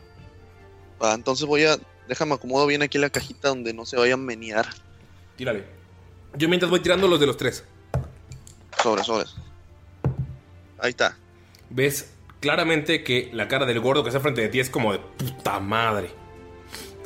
Va, 1.02 1.14
entonces 1.14 1.46
voy 1.46 1.66
a. 1.66 1.78
Déjame 2.08 2.36
acomodo 2.36 2.66
bien 2.68 2.82
aquí 2.82 2.98
la 2.98 3.10
cajita 3.10 3.50
donde 3.50 3.74
no 3.74 3.86
se 3.86 3.98
vayan 3.98 4.20
a 4.20 4.24
menear. 4.24 4.68
Tírale. 5.36 5.66
Yo 6.36 6.48
mientras 6.50 6.70
voy 6.70 6.80
tirando 6.80 7.08
los 7.08 7.20
de 7.20 7.26
los 7.26 7.38
tres. 7.38 7.64
Sobres, 8.82 9.06
sobres. 9.06 9.36
Ahí 10.80 10.92
está. 10.92 11.18
Ves 11.70 12.14
claramente 12.40 13.04
que 13.04 13.30
la 13.34 13.48
cara 13.48 13.66
del 13.66 13.80
gordo 13.80 14.04
que 14.04 14.10
está 14.10 14.20
frente 14.20 14.42
de 14.42 14.50
ti 14.50 14.60
es 14.60 14.70
como 14.70 14.94
de 14.94 15.00
puta 15.00 15.60
madre. 15.60 16.10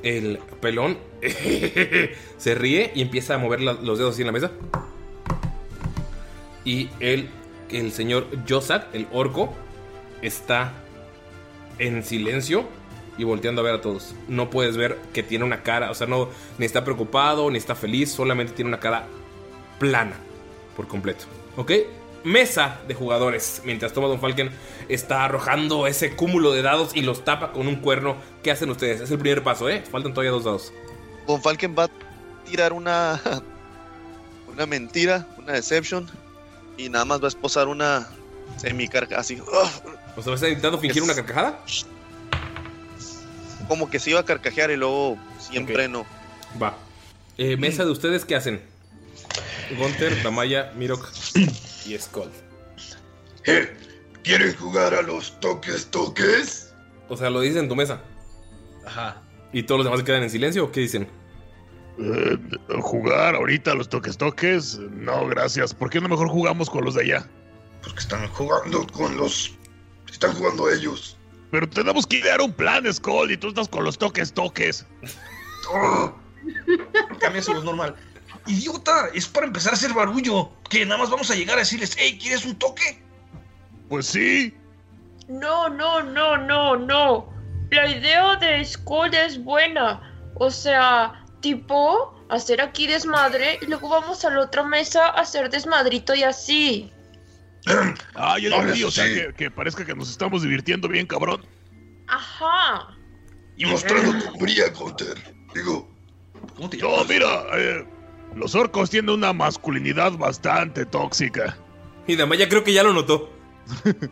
El 0.04 0.40
pelón 0.60 0.98
se 2.38 2.56
ríe 2.56 2.92
y 2.96 3.02
empieza 3.02 3.36
a 3.36 3.38
mover 3.38 3.62
los 3.62 3.98
dedos 3.98 4.14
así 4.14 4.22
en 4.22 4.28
la 4.28 4.34
mesa. 4.34 4.52
Y 6.64 6.90
el, 7.00 7.30
el 7.70 7.92
señor 7.92 8.28
Yosak, 8.46 8.94
el 8.94 9.08
orco, 9.12 9.54
está 10.22 10.74
en 11.80 12.04
silencio 12.04 12.66
y 13.18 13.24
volteando 13.24 13.62
a 13.62 13.66
ver 13.66 13.76
a 13.76 13.82
todos. 13.82 14.16
No 14.28 14.50
puedes 14.50 14.78
ver 14.78 14.98
que 15.14 15.24
tiene 15.24 15.46
una 15.46 15.64
cara, 15.64 15.92
o 15.92 15.96
sea, 15.96 16.08
no 16.08 16.30
ni 16.58 16.66
está 16.66 16.84
preocupado 16.84 17.50
ni 17.50 17.58
está 17.58 17.76
feliz, 17.76 18.12
solamente 18.12 18.54
tiene 18.54 18.70
una 18.70 18.80
cara 18.80 19.06
plana 19.80 20.16
por 20.76 20.88
completo. 20.88 21.26
¿Ok? 21.58 21.72
Mesa 22.24 22.80
de 22.88 22.94
jugadores. 22.94 23.62
Mientras 23.66 23.94
Thomas 23.94 24.10
Don 24.10 24.20
Falken 24.20 24.52
está 24.90 25.26
arrojando 25.26 25.88
ese 25.88 26.16
cúmulo 26.16 26.52
de 26.52 26.62
dados 26.62 26.92
y 26.96 27.02
los 27.02 27.26
tapa 27.26 27.52
con 27.52 27.68
un 27.68 27.78
cuerno. 27.78 28.16
¿Qué 28.44 28.52
hacen 28.52 28.70
ustedes? 28.70 29.02
Es 29.02 29.12
el 29.12 29.18
primer 29.18 29.44
paso, 29.44 29.70
¿eh? 29.70 29.84
Faltan 29.90 30.14
todavía 30.14 30.32
dos 30.32 30.44
dados. 30.44 30.74
Von 31.26 31.42
Falken 31.42 31.76
va 31.78 31.86
a 31.86 31.90
tirar 32.46 32.74
una. 32.74 33.20
una 34.52 34.66
mentira, 34.66 35.28
una 35.38 35.54
deception. 35.54 36.10
Y 36.78 36.90
nada 36.90 37.06
más 37.06 37.22
va 37.22 37.26
a 37.26 37.30
esposar 37.30 37.68
una 37.68 38.08
semicarga 38.58 39.20
así. 39.20 39.40
O 40.16 40.22
sea, 40.22 40.32
¿vas 40.32 40.44
intentando 40.44 40.78
fingir 40.78 41.04
una 41.04 41.16
carcajada? 41.16 41.60
Como 43.68 43.90
que 43.90 44.00
se 44.00 44.12
iba 44.12 44.20
a 44.20 44.26
carcajear 44.26 44.72
y 44.72 44.78
luego 44.78 45.18
siempre 45.40 45.88
no. 45.88 46.06
Va. 46.62 46.76
Eh, 47.38 47.58
mesa 47.58 47.86
de 47.86 47.92
ustedes, 47.92 48.26
¿qué 48.26 48.36
hacen? 48.36 48.62
Gunter, 49.78 50.24
Damaya, 50.24 50.72
Mirok 50.76 51.10
y 51.86 51.98
Skull. 51.98 52.30
¿Quieren 54.24 54.56
jugar 54.56 54.94
a 54.94 55.02
los 55.02 55.40
toques 55.40 55.88
toques? 55.88 56.74
O 57.10 57.18
sea, 57.18 57.30
lo 57.30 57.42
dices 57.42 57.58
en 57.58 57.70
tu 57.70 57.76
mesa. 57.76 58.02
Ajá. 58.86 59.22
¿Y 59.52 59.64
todos 59.64 59.80
los 59.80 59.86
demás 59.86 60.00
se 60.00 60.06
quedan 60.06 60.24
en 60.24 60.30
silencio 60.30 60.66
o 60.66 60.72
qué 60.72 60.82
dicen? 60.82 61.08
Eh, 62.00 62.38
¿Jugar 62.82 63.36
ahorita 63.36 63.74
los 63.76 63.90
toques 63.90 64.18
toques? 64.18 64.78
No, 64.78 65.28
gracias. 65.28 65.74
¿Por 65.74 65.90
qué 65.90 66.00
no 66.00 66.08
mejor 66.08 66.30
jugamos 66.30 66.70
con 66.70 66.86
los 66.86 66.96
de 66.96 67.02
allá? 67.02 67.28
Porque 67.84 68.00
están 68.00 68.28
jugando 68.30 68.86
con 68.88 69.18
los. 69.18 69.56
Están 70.10 70.34
jugando 70.34 70.70
ellos. 70.70 71.18
Pero 71.52 71.68
tenemos 71.68 72.08
que 72.08 72.20
idear 72.20 72.40
un 72.42 72.54
plan, 72.54 72.92
Skull, 72.92 73.32
y 73.32 73.38
tú 73.38 73.50
estás 73.50 73.68
con 73.68 73.84
los 73.84 73.98
toques 73.98 74.32
toques. 74.32 74.86
Cambia 77.20 77.42
su 77.42 77.54
voz 77.54 77.64
normal. 77.64 77.96
Idiota, 78.48 79.10
es 79.14 79.28
para 79.28 79.48
empezar 79.48 79.72
a 79.74 79.76
hacer 79.76 79.94
barullo. 79.94 80.50
Que 80.70 80.86
nada 80.86 81.00
más 81.00 81.10
vamos 81.10 81.30
a 81.32 81.36
llegar 81.36 81.58
a 81.58 81.60
decirles, 81.60 81.96
hey, 81.98 82.18
¿quieres 82.22 82.46
un 82.46 82.56
toque? 82.56 83.02
Pues 83.90 84.08
sí. 84.08 84.54
No, 85.28 85.70
no, 85.70 86.02
no, 86.04 86.38
no, 86.38 86.76
no. 86.78 87.34
La 87.72 87.88
idea 87.90 88.36
de 88.38 88.64
Skull 88.66 89.14
es 89.14 89.42
buena. 89.44 90.02
O 90.36 90.50
sea, 90.50 91.24
tipo, 91.42 92.14
hacer 92.30 92.62
aquí 92.62 92.88
desmadre 92.88 93.60
y 93.62 93.66
luego 93.68 93.90
vamos 93.90 94.24
a 94.26 94.30
la 94.30 94.42
otra 94.42 94.64
mesa 94.64 95.08
a 95.08 95.22
hacer 95.22 95.50
desmadrito 95.50 96.14
y 96.16 96.24
así. 96.24 96.92
Ay, 98.16 98.48
el 98.48 98.54
Ahora 98.54 98.74
tío, 98.74 98.88
o 98.88 98.92
sea, 98.92 99.06
sí. 99.06 99.14
que, 99.14 99.34
que 99.36 99.52
parezca 99.52 99.86
que 99.86 99.94
nos 99.94 100.10
estamos 100.10 100.42
divirtiendo 100.42 100.88
bien, 100.88 101.06
cabrón. 101.06 101.46
Ajá. 102.08 102.88
Y 103.56 103.66
mostrando 103.66 104.18
tu 104.20 104.30
hombría, 104.34 104.70
Gunter. 104.70 105.36
Digo, 105.54 105.88
¿Cómo 106.56 106.70
te 106.70 106.78
No, 106.78 106.92
llamas? 106.92 107.08
mira, 107.10 107.44
eh, 107.54 107.88
los 108.36 108.56
orcos 108.56 108.90
tienen 108.90 109.10
una 109.16 109.34
masculinidad 109.34 110.14
bastante 110.14 110.86
tóxica. 110.86 111.58
Y 112.08 112.16
Damaya 112.16 112.48
creo 112.50 112.64
que 112.64 112.74
ya 112.74 112.84
lo 112.84 112.94
notó. 112.94 113.30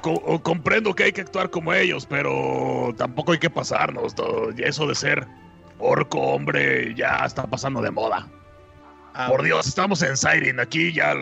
Co- 0.00 0.40
comprendo 0.42 0.94
que 0.94 1.04
hay 1.04 1.12
que 1.12 1.22
actuar 1.22 1.50
como 1.50 1.72
ellos, 1.74 2.06
pero 2.06 2.94
tampoco 2.96 3.32
hay 3.32 3.38
que 3.38 3.50
pasarnos. 3.50 4.14
todo- 4.14 4.50
y 4.56 4.62
Eso 4.62 4.86
de 4.86 4.94
ser 4.94 5.26
orco, 5.78 6.18
hombre, 6.20 6.94
ya 6.94 7.24
está 7.26 7.46
pasando 7.46 7.82
de 7.82 7.90
moda. 7.90 8.28
Ah, 9.14 9.26
Por 9.28 9.42
Dios, 9.42 9.66
estamos 9.66 10.00
en 10.02 10.16
Siren, 10.16 10.60
aquí 10.60 10.92
ya 10.92 11.14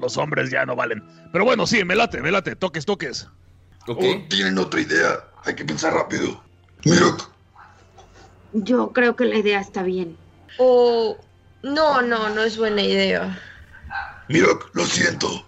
los 0.00 0.16
hombres 0.16 0.50
ya 0.50 0.64
no 0.64 0.76
valen. 0.76 1.02
Pero 1.32 1.44
bueno, 1.44 1.66
sí, 1.66 1.84
me 1.84 1.96
late, 1.96 2.20
me 2.22 2.30
late, 2.30 2.54
toques, 2.54 2.84
toques. 2.86 3.28
Ok. 3.88 3.98
¿o 3.98 4.28
tienen 4.28 4.56
otra 4.58 4.80
idea? 4.80 5.24
Hay 5.44 5.56
que 5.56 5.64
pensar 5.64 5.92
rápido. 5.92 6.40
Mirok, 6.84 7.28
Yo 8.52 8.92
creo 8.92 9.16
que 9.16 9.24
la 9.24 9.36
idea 9.36 9.60
está 9.60 9.82
bien. 9.82 10.16
O... 10.58 11.18
No, 11.62 12.02
no, 12.02 12.28
no 12.30 12.42
es 12.42 12.56
buena 12.56 12.82
idea. 12.82 13.38
Mirok, 14.28 14.70
lo 14.74 14.84
siento. 14.84 15.46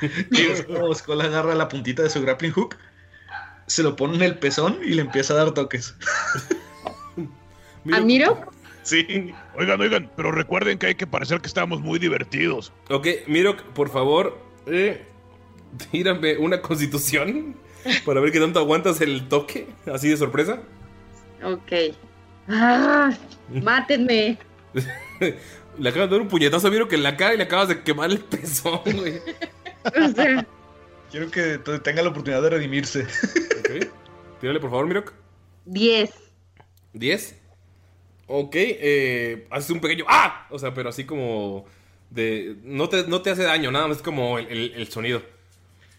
Skull 0.94 1.20
agarra 1.20 1.54
la 1.54 1.68
puntita 1.68 2.02
de 2.02 2.10
su 2.10 2.20
grappling 2.20 2.52
hook, 2.52 2.76
se 3.66 3.82
lo 3.82 3.96
pone 3.96 4.16
en 4.16 4.22
el 4.22 4.38
pezón 4.38 4.78
y 4.84 4.94
le 4.94 5.02
empieza 5.02 5.34
a 5.34 5.36
dar 5.36 5.52
toques. 5.52 5.94
¿A 7.92 8.00
Miro? 8.00 8.50
Sí. 8.82 9.32
Oigan, 9.56 9.80
oigan, 9.80 10.10
pero 10.16 10.32
recuerden 10.32 10.78
que 10.78 10.86
hay 10.86 10.94
que 10.94 11.06
parecer 11.06 11.40
que 11.40 11.46
estamos 11.46 11.80
muy 11.80 11.98
divertidos. 11.98 12.72
Ok, 12.90 13.06
Mirok, 13.26 13.62
por 13.72 13.90
favor, 13.90 14.38
eh, 14.66 15.06
tírame 15.90 16.36
una 16.38 16.60
constitución 16.60 17.56
para 18.04 18.20
ver 18.20 18.32
qué 18.32 18.40
tanto 18.40 18.58
aguantas 18.58 19.00
el 19.00 19.28
toque, 19.28 19.68
así 19.92 20.08
de 20.08 20.16
sorpresa. 20.16 20.60
Ok. 21.42 21.94
Ah, 22.48 23.12
mátenme. 23.62 24.38
Le 25.78 25.88
acabas 25.88 26.08
de 26.08 26.14
dar 26.16 26.20
un 26.22 26.28
puñetazo 26.28 26.68
a 26.68 26.70
Mirok 26.70 26.92
en 26.92 27.02
la 27.02 27.16
cara 27.16 27.34
y 27.34 27.36
le 27.36 27.44
acabas 27.44 27.68
de 27.68 27.82
quemar 27.82 28.10
el 28.10 28.20
pezón, 28.20 28.80
güey. 28.84 29.20
O 29.84 30.08
sea, 30.14 30.46
Quiero 31.10 31.30
que 31.30 31.58
tenga 31.82 32.02
la 32.02 32.08
oportunidad 32.08 32.40
de 32.42 32.50
redimirse. 32.50 33.02
Ok. 33.02 33.86
Tírale, 34.40 34.60
por 34.60 34.70
favor, 34.70 34.86
Mirok. 34.86 35.12
10. 35.66 36.10
10. 36.94 37.40
Ok, 38.26 38.54
eh, 38.56 39.46
haces 39.50 39.70
un 39.70 39.80
pequeño 39.80 40.04
¡Ah! 40.08 40.46
O 40.50 40.58
sea, 40.58 40.72
pero 40.72 40.88
así 40.88 41.04
como 41.04 41.66
de... 42.08 42.56
No 42.62 42.88
te, 42.88 43.06
no 43.06 43.20
te 43.20 43.30
hace 43.30 43.42
daño, 43.42 43.70
nada 43.70 43.86
más 43.88 43.98
es 43.98 44.02
como 44.02 44.38
el, 44.38 44.46
el- 44.46 44.72
el 44.74 44.88
sonido. 44.88 45.22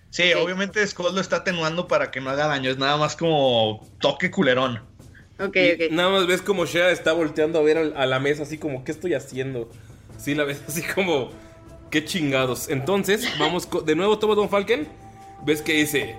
Sí, 0.09 0.33
obviamente 0.33 0.85
Skull 0.87 1.13
lo 1.13 1.21
está 1.21 1.37
atenuando 1.37 1.87
para 1.87 2.09
que 2.09 2.21
no 2.21 2.29
haga 2.31 2.47
daño. 2.47 2.71
Es 2.71 2.77
nada 2.77 2.97
más 2.97 3.15
como 3.15 3.85
toque 3.99 4.31
culerón. 4.31 4.81
Ok, 5.39 5.55
Y 5.55 5.71
ok. 5.73 5.91
Nada 5.91 6.09
más 6.09 6.27
ves 6.27 6.41
como 6.41 6.65
Shea 6.65 6.91
está 6.91 7.13
volteando 7.13 7.59
a 7.59 7.61
ver 7.61 7.93
a 7.95 8.05
la 8.05 8.19
mesa 8.19 8.43
así 8.43 8.57
como, 8.57 8.83
¿qué 8.83 8.91
estoy 8.91 9.13
haciendo? 9.13 9.69
Sí, 10.17 10.33
la 10.35 10.43
ves 10.45 10.61
así 10.67 10.81
como, 10.81 11.29
qué 11.89 12.05
chingados. 12.05 12.69
Entonces, 12.69 13.27
vamos 13.37 13.67
de 13.85 13.95
nuevo, 13.95 14.17
toma 14.19 14.35
Don 14.35 14.49
Falken. 14.49 14.87
Ves 15.45 15.61
que 15.61 15.73
dice, 15.73 16.15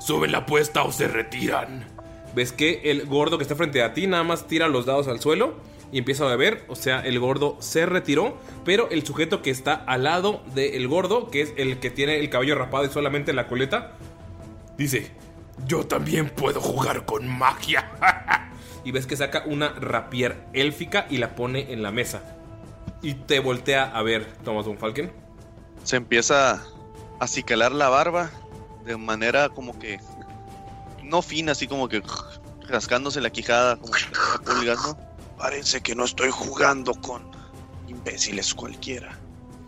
Suben 0.00 0.32
la 0.32 0.38
apuesta 0.38 0.84
o 0.84 0.92
se 0.92 1.08
retiran. 1.08 1.84
ves 2.34 2.52
que 2.52 2.80
el 2.84 3.04
gordo 3.06 3.36
que 3.36 3.42
está 3.42 3.56
frente 3.56 3.82
a 3.82 3.94
ti 3.94 4.06
nada 4.06 4.22
más 4.22 4.46
tira 4.46 4.68
los 4.68 4.86
dados 4.86 5.08
al 5.08 5.20
suelo 5.20 5.54
y 5.90 5.98
empieza 5.98 6.24
a 6.24 6.28
beber. 6.28 6.64
O 6.68 6.76
sea, 6.76 7.00
el 7.00 7.18
gordo 7.18 7.56
se 7.60 7.84
retiró, 7.84 8.38
pero 8.64 8.88
el 8.90 9.04
sujeto 9.04 9.42
que 9.42 9.50
está 9.50 9.74
al 9.74 10.04
lado 10.04 10.42
del 10.54 10.86
gordo, 10.88 11.30
que 11.30 11.42
es 11.42 11.52
el 11.56 11.78
que 11.80 11.90
tiene 11.90 12.18
el 12.20 12.30
cabello 12.30 12.54
rapado 12.54 12.84
y 12.84 12.90
solamente 12.90 13.32
la 13.32 13.48
coleta, 13.48 13.92
dice, 14.76 15.10
Yo 15.66 15.86
también 15.86 16.30
puedo 16.30 16.60
jugar 16.60 17.04
con 17.04 17.26
magia. 17.28 17.90
y 18.84 18.92
ves 18.92 19.06
que 19.06 19.16
saca 19.16 19.42
una 19.46 19.70
rapier 19.70 20.46
élfica 20.52 21.06
y 21.10 21.18
la 21.18 21.34
pone 21.34 21.72
en 21.72 21.82
la 21.82 21.90
mesa. 21.90 22.22
Y 23.02 23.14
te 23.14 23.40
voltea 23.40 23.84
a 23.84 24.02
ver, 24.02 24.26
Thomas 24.44 24.66
Von 24.66 24.78
Falken. 24.78 25.12
Se 25.84 25.96
empieza 25.96 26.54
a 26.54 26.62
acicalar 27.20 27.72
la 27.72 27.88
barba 27.88 28.30
de 28.84 28.96
manera 28.96 29.48
como 29.48 29.78
que 29.78 30.00
no 31.02 31.22
fina, 31.22 31.52
así 31.52 31.66
como 31.66 31.88
que 31.88 32.02
rascándose 32.68 33.20
la 33.20 33.30
quijada, 33.30 33.76
como 33.76 33.92
que 33.92 34.00
está 34.00 34.38
pulgando. 34.44 34.98
Parece 35.38 35.80
que 35.80 35.94
no 35.94 36.04
estoy 36.04 36.30
jugando 36.30 36.94
con 36.94 37.30
imbéciles 37.86 38.54
cualquiera. 38.54 39.16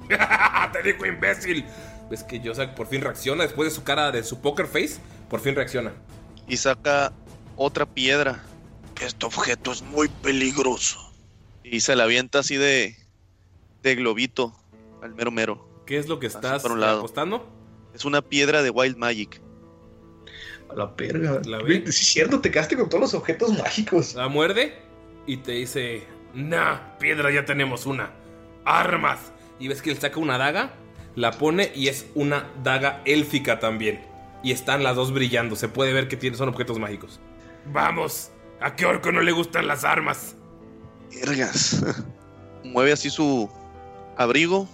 Te 0.72 0.82
digo, 0.82 1.06
imbécil. 1.06 1.64
Ves 2.10 2.24
que 2.24 2.40
Yosak 2.40 2.74
por 2.74 2.88
fin 2.88 3.02
reacciona 3.02 3.44
después 3.44 3.68
de 3.68 3.74
su 3.74 3.84
cara 3.84 4.10
de 4.10 4.24
su 4.24 4.40
poker 4.40 4.66
face. 4.66 4.98
Por 5.30 5.40
fin 5.40 5.54
reacciona. 5.54 5.92
Y 6.48 6.56
saca 6.58 7.12
otra 7.56 7.86
piedra 7.86 8.42
este 9.00 9.26
objeto 9.26 9.72
es 9.72 9.82
muy 9.82 10.08
peligroso. 10.08 10.98
y 11.64 11.80
se 11.80 11.96
la 11.96 12.04
avienta 12.04 12.40
así 12.40 12.56
de, 12.56 12.96
de 13.82 13.94
globito 13.94 14.54
al 15.02 15.14
mero 15.14 15.30
mero. 15.30 15.68
¿Qué 15.86 15.96
es 15.98 16.06
lo 16.08 16.18
que 16.18 16.26
estás 16.26 16.62
por 16.62 16.72
un 16.72 16.80
lado. 16.80 16.98
apostando? 16.98 17.48
Es 17.94 18.04
una 18.04 18.20
piedra 18.22 18.62
de 18.62 18.70
Wild 18.70 18.96
Magic. 18.96 19.40
A 20.68 20.74
la 20.74 20.86
verga. 20.86 21.40
¿La 21.46 21.62
ve? 21.62 21.84
Es 21.86 21.96
cierto, 21.96 22.40
te 22.40 22.50
quedaste 22.50 22.76
con 22.76 22.88
todos 22.88 23.00
los 23.00 23.14
objetos 23.14 23.56
mágicos. 23.58 24.14
La 24.14 24.28
muerde 24.28 24.74
y 25.26 25.38
te 25.38 25.52
dice, 25.52 26.04
Nah, 26.34 26.98
piedra 26.98 27.30
ya 27.32 27.44
tenemos 27.44 27.86
una. 27.86 28.12
Armas. 28.64 29.32
y 29.58 29.68
ves 29.68 29.80
que 29.82 29.90
él 29.90 29.98
saca 29.98 30.18
una 30.20 30.38
daga, 30.38 30.72
la 31.16 31.32
pone 31.32 31.72
y 31.74 31.88
es 31.88 32.06
una 32.14 32.50
daga 32.62 33.02
élfica 33.04 33.58
también. 33.60 34.00
Y 34.42 34.52
están 34.52 34.82
las 34.82 34.96
dos 34.96 35.12
brillando. 35.12 35.54
Se 35.56 35.68
puede 35.68 35.92
ver 35.92 36.08
que 36.08 36.16
tiene, 36.16 36.36
son 36.36 36.48
objetos 36.48 36.78
mágicos. 36.78 37.20
Vamos. 37.66 38.30
¿A 38.60 38.74
qué 38.76 38.86
orco 38.86 39.12
no 39.12 39.20
le 39.22 39.32
gustan 39.32 39.66
las 39.66 39.84
armas? 39.84 40.34
Vergas. 41.14 41.82
Mueve 42.64 42.92
así 42.92 43.10
su 43.10 43.50
abrigo 44.16 44.68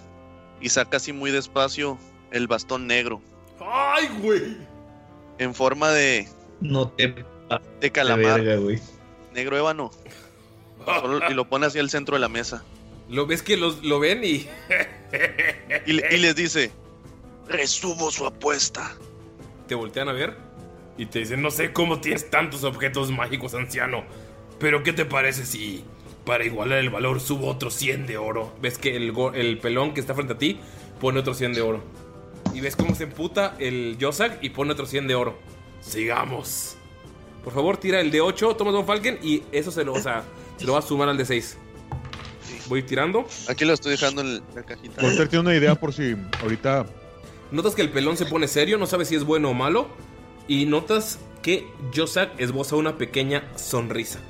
y 0.61 0.69
saca 0.69 0.97
así 0.99 1.13
muy 1.13 1.31
despacio 1.31 1.99
el 2.33 2.49
bastón 2.49 2.87
negro 2.89 3.21
¡Ay, 3.61 4.09
güey! 4.21 4.57
en 5.39 5.55
forma 5.55 5.91
de, 5.91 6.27
No 6.61 6.89
te 6.89 7.15
de 7.81 7.93
calamar 7.93 8.41
verga, 8.41 8.57
güey. 8.61 8.81
negro 9.33 9.57
ébano. 9.57 9.91
Solo- 10.85 11.31
y 11.31 11.35
lo 11.35 11.49
pone 11.49 11.67
hacia 11.67 11.81
el 11.81 11.91
centro 11.91 12.17
de 12.17 12.21
la 12.21 12.29
mesa. 12.29 12.63
Lo 13.09 13.27
ves 13.27 13.43
que 13.43 13.57
los, 13.57 13.83
lo 13.85 14.01
ven 14.01 14.25
y 14.25 14.49
Y, 15.87 15.93
le- 15.93 16.15
y 16.15 16.19
les 16.19 16.35
dice, 16.37 16.71
Resubo 17.49 18.11
su 18.11 18.27
apuesta. 18.27 18.93
Te 19.67 19.75
voltean 19.75 20.09
a 20.09 20.13
ver. 20.13 20.37
Y 20.99 21.07
te 21.07 21.19
dicen, 21.19 21.43
no 21.43 21.51
sé 21.51 21.73
cómo 21.73 22.01
tienes 22.01 22.31
tantos 22.31 22.65
objetos 22.65 23.11
mágicos, 23.11 23.55
anciano. 23.55 24.05
Pero 24.59 24.83
¿qué 24.83 24.93
te 24.93 25.05
parece 25.05 25.45
si 25.45 25.85
para 26.25 26.45
igualar 26.45 26.79
el 26.79 26.91
valor 26.91 27.21
subo 27.21 27.49
otros 27.49 27.75
100 27.75 28.07
de 28.07 28.17
oro? 28.17 28.53
Ves 28.63 28.79
que 28.79 28.97
el, 28.97 29.13
el 29.35 29.59
pelón 29.59 29.93
que 29.93 30.01
está 30.01 30.15
frente 30.15 30.33
a 30.33 30.39
ti 30.39 30.59
pone 31.01 31.21
otro 31.21 31.35
100 31.35 31.53
de 31.53 31.61
oro. 31.61 31.83
Y 32.55 32.61
ves 32.61 32.77
cómo 32.77 32.95
se 32.95 33.05
emputa 33.05 33.55
el 33.59 33.99
Yosak 33.99 34.43
y 34.43 34.51
pone 34.51 34.73
otro 34.73 34.87
100 34.87 35.09
de 35.09 35.15
oro. 35.15 35.39
Sigamos. 35.81 36.77
Por 37.45 37.53
favor, 37.53 37.77
tira 37.77 38.01
el 38.01 38.11
de 38.11 38.21
8, 38.21 38.57
toma 38.57 38.73
Don 38.73 38.87
Falken 38.87 39.19
y 39.23 39.43
eso 39.53 39.71
se 39.71 39.85
lo, 39.85 39.93
o 39.93 40.01
sea, 40.01 40.25
se 40.57 40.65
lo 40.65 40.73
va 40.73 40.79
a 40.81 40.83
sumar 40.83 41.09
al 41.09 41.17
de 41.17 41.25
6. 41.27 41.59
Voy 42.69 42.83
tirando. 42.83 43.27
Aquí 43.49 43.65
lo 43.65 43.75
estoy 43.75 43.93
dejando 43.93 44.23
en 44.23 44.43
la 44.55 44.63
cajita. 44.65 45.01
Tiene 45.29 45.39
una 45.39 45.55
idea 45.55 45.75
por 45.75 45.93
si 45.93 46.17
ahorita. 46.43 46.87
Notas 47.51 47.75
que 47.75 47.83
el 47.83 47.91
pelón 47.91 48.17
se 48.17 48.27
pone 48.27 48.49
serio, 48.49 48.79
no 48.79 48.87
sabe 48.87 49.05
si 49.05 49.15
es 49.15 49.25
bueno 49.25 49.51
o 49.51 49.55
malo. 49.55 49.89
Y 50.49 50.67
notas 50.67 51.19
que 51.43 51.67
Josak 51.95 52.41
esboza 52.41 52.77
una 52.77 52.99
pequeña 52.99 53.45
sonrisa. 53.57 54.21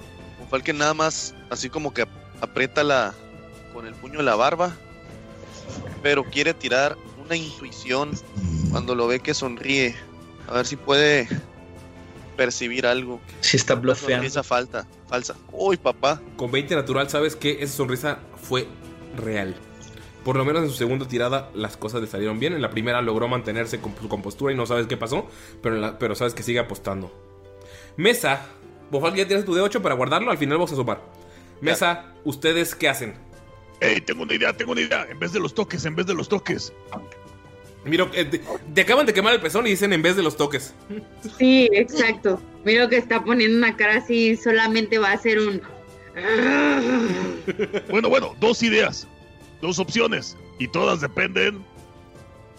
Falken 0.51 0.79
nada 0.79 0.95
más, 0.95 1.35
así 1.51 1.69
como 1.69 1.93
que 1.93 2.07
aprieta 2.41 2.85
la 2.85 3.15
con 3.73 3.87
el 3.87 3.95
puño 3.95 4.23
la 4.23 4.37
barba, 4.37 4.75
pero 6.03 6.25
quiere 6.25 6.55
tirar 6.55 6.97
una 7.23 7.37
intuición 7.37 8.13
cuando 8.71 8.95
lo 8.95 9.07
ve 9.07 9.21
que 9.21 9.35
sonríe. 9.35 9.95
A 10.49 10.55
ver 10.55 10.67
si 10.67 10.77
puede 10.77 11.29
percibir 12.37 12.87
algo. 12.87 13.21
Si 13.41 13.57
está 13.57 13.75
blofeando. 13.75 14.27
Esa 14.27 14.43
falta, 14.43 14.87
falsa. 15.09 15.37
Uy, 15.53 15.77
papá. 15.77 16.23
Con 16.37 16.51
20 16.51 16.77
natural 16.77 17.11
sabes 17.11 17.35
que 17.35 17.63
esa 17.63 17.77
sonrisa 17.77 18.19
fue 18.41 18.69
real. 19.17 19.57
Por 20.27 20.35
lo 20.37 20.45
menos 20.45 20.65
en 20.65 20.69
su 20.71 20.75
segunda 20.75 21.07
tirada 21.07 21.51
las 21.55 21.77
cosas 21.77 22.01
le 22.01 22.09
salieron 22.09 22.41
bien. 22.41 22.53
En 22.53 22.61
la 22.61 22.69
primera 22.69 23.01
logró 23.01 23.29
mantenerse 23.29 23.81
con 23.81 23.95
su 24.01 24.09
compostura 24.09 24.53
y 24.53 24.57
no 24.57 24.67
sabes 24.67 24.89
qué 24.89 24.97
pasó, 24.97 25.29
pero, 25.63 25.77
la- 25.77 26.01
pero 26.01 26.17
sabes 26.17 26.35
que 26.35 26.43
sigue 26.43 26.59
apostando. 26.59 27.13
Mesa, 27.97 28.45
Bofal 28.91 29.15
ya 29.15 29.25
tienes 29.29 29.45
tu 29.45 29.55
D8 29.55 29.81
para 29.81 29.95
guardarlo, 29.95 30.33
al 30.33 30.37
final 30.39 30.59
vamos 30.59 30.73
a 30.73 30.75
sumar. 30.77 31.01
Mesa, 31.61 32.13
¿ustedes 32.25 32.75
qué 32.75 32.89
hacen? 32.89 33.15
Ey, 33.81 34.01
tengo 34.01 34.25
una 34.25 34.35
idea, 34.35 34.53
tengo 34.53 34.73
una 34.73 34.81
idea. 34.81 35.07
En 35.09 35.19
vez 35.21 35.33
de 35.33 35.39
los 35.39 35.55
toques, 35.55 35.85
en 35.85 35.95
vez 35.95 36.07
de 36.07 36.15
los 36.15 36.29
toques. 36.29 36.73
Miro, 37.85 38.11
eh, 38.13 38.25
te, 38.25 38.41
te 38.75 38.81
acaban 38.81 39.07
de 39.07 39.15
quemar 39.15 39.33
el 39.33 39.41
pezón 39.41 39.65
y 39.69 39.71
dicen 39.71 39.93
en 39.93 40.03
vez 40.03 40.17
de 40.17 40.25
los 40.25 40.37
toques. 40.37 40.75
Sí, 41.39 41.69
exacto. 41.73 42.43
Miro 42.65 42.89
que 42.89 42.97
está 42.97 43.23
poniendo 43.23 43.57
una 43.57 43.77
cara 43.77 43.99
así, 43.99 44.35
solamente 44.37 44.99
va 44.99 45.13
a 45.13 45.19
ser 45.19 45.39
un... 45.39 45.63
Bueno, 47.91 48.09
bueno, 48.09 48.35
dos 48.41 48.63
ideas. 48.63 49.07
Dos 49.61 49.79
opciones. 49.79 50.37
Y 50.59 50.69
todas 50.69 51.01
dependen 51.01 51.65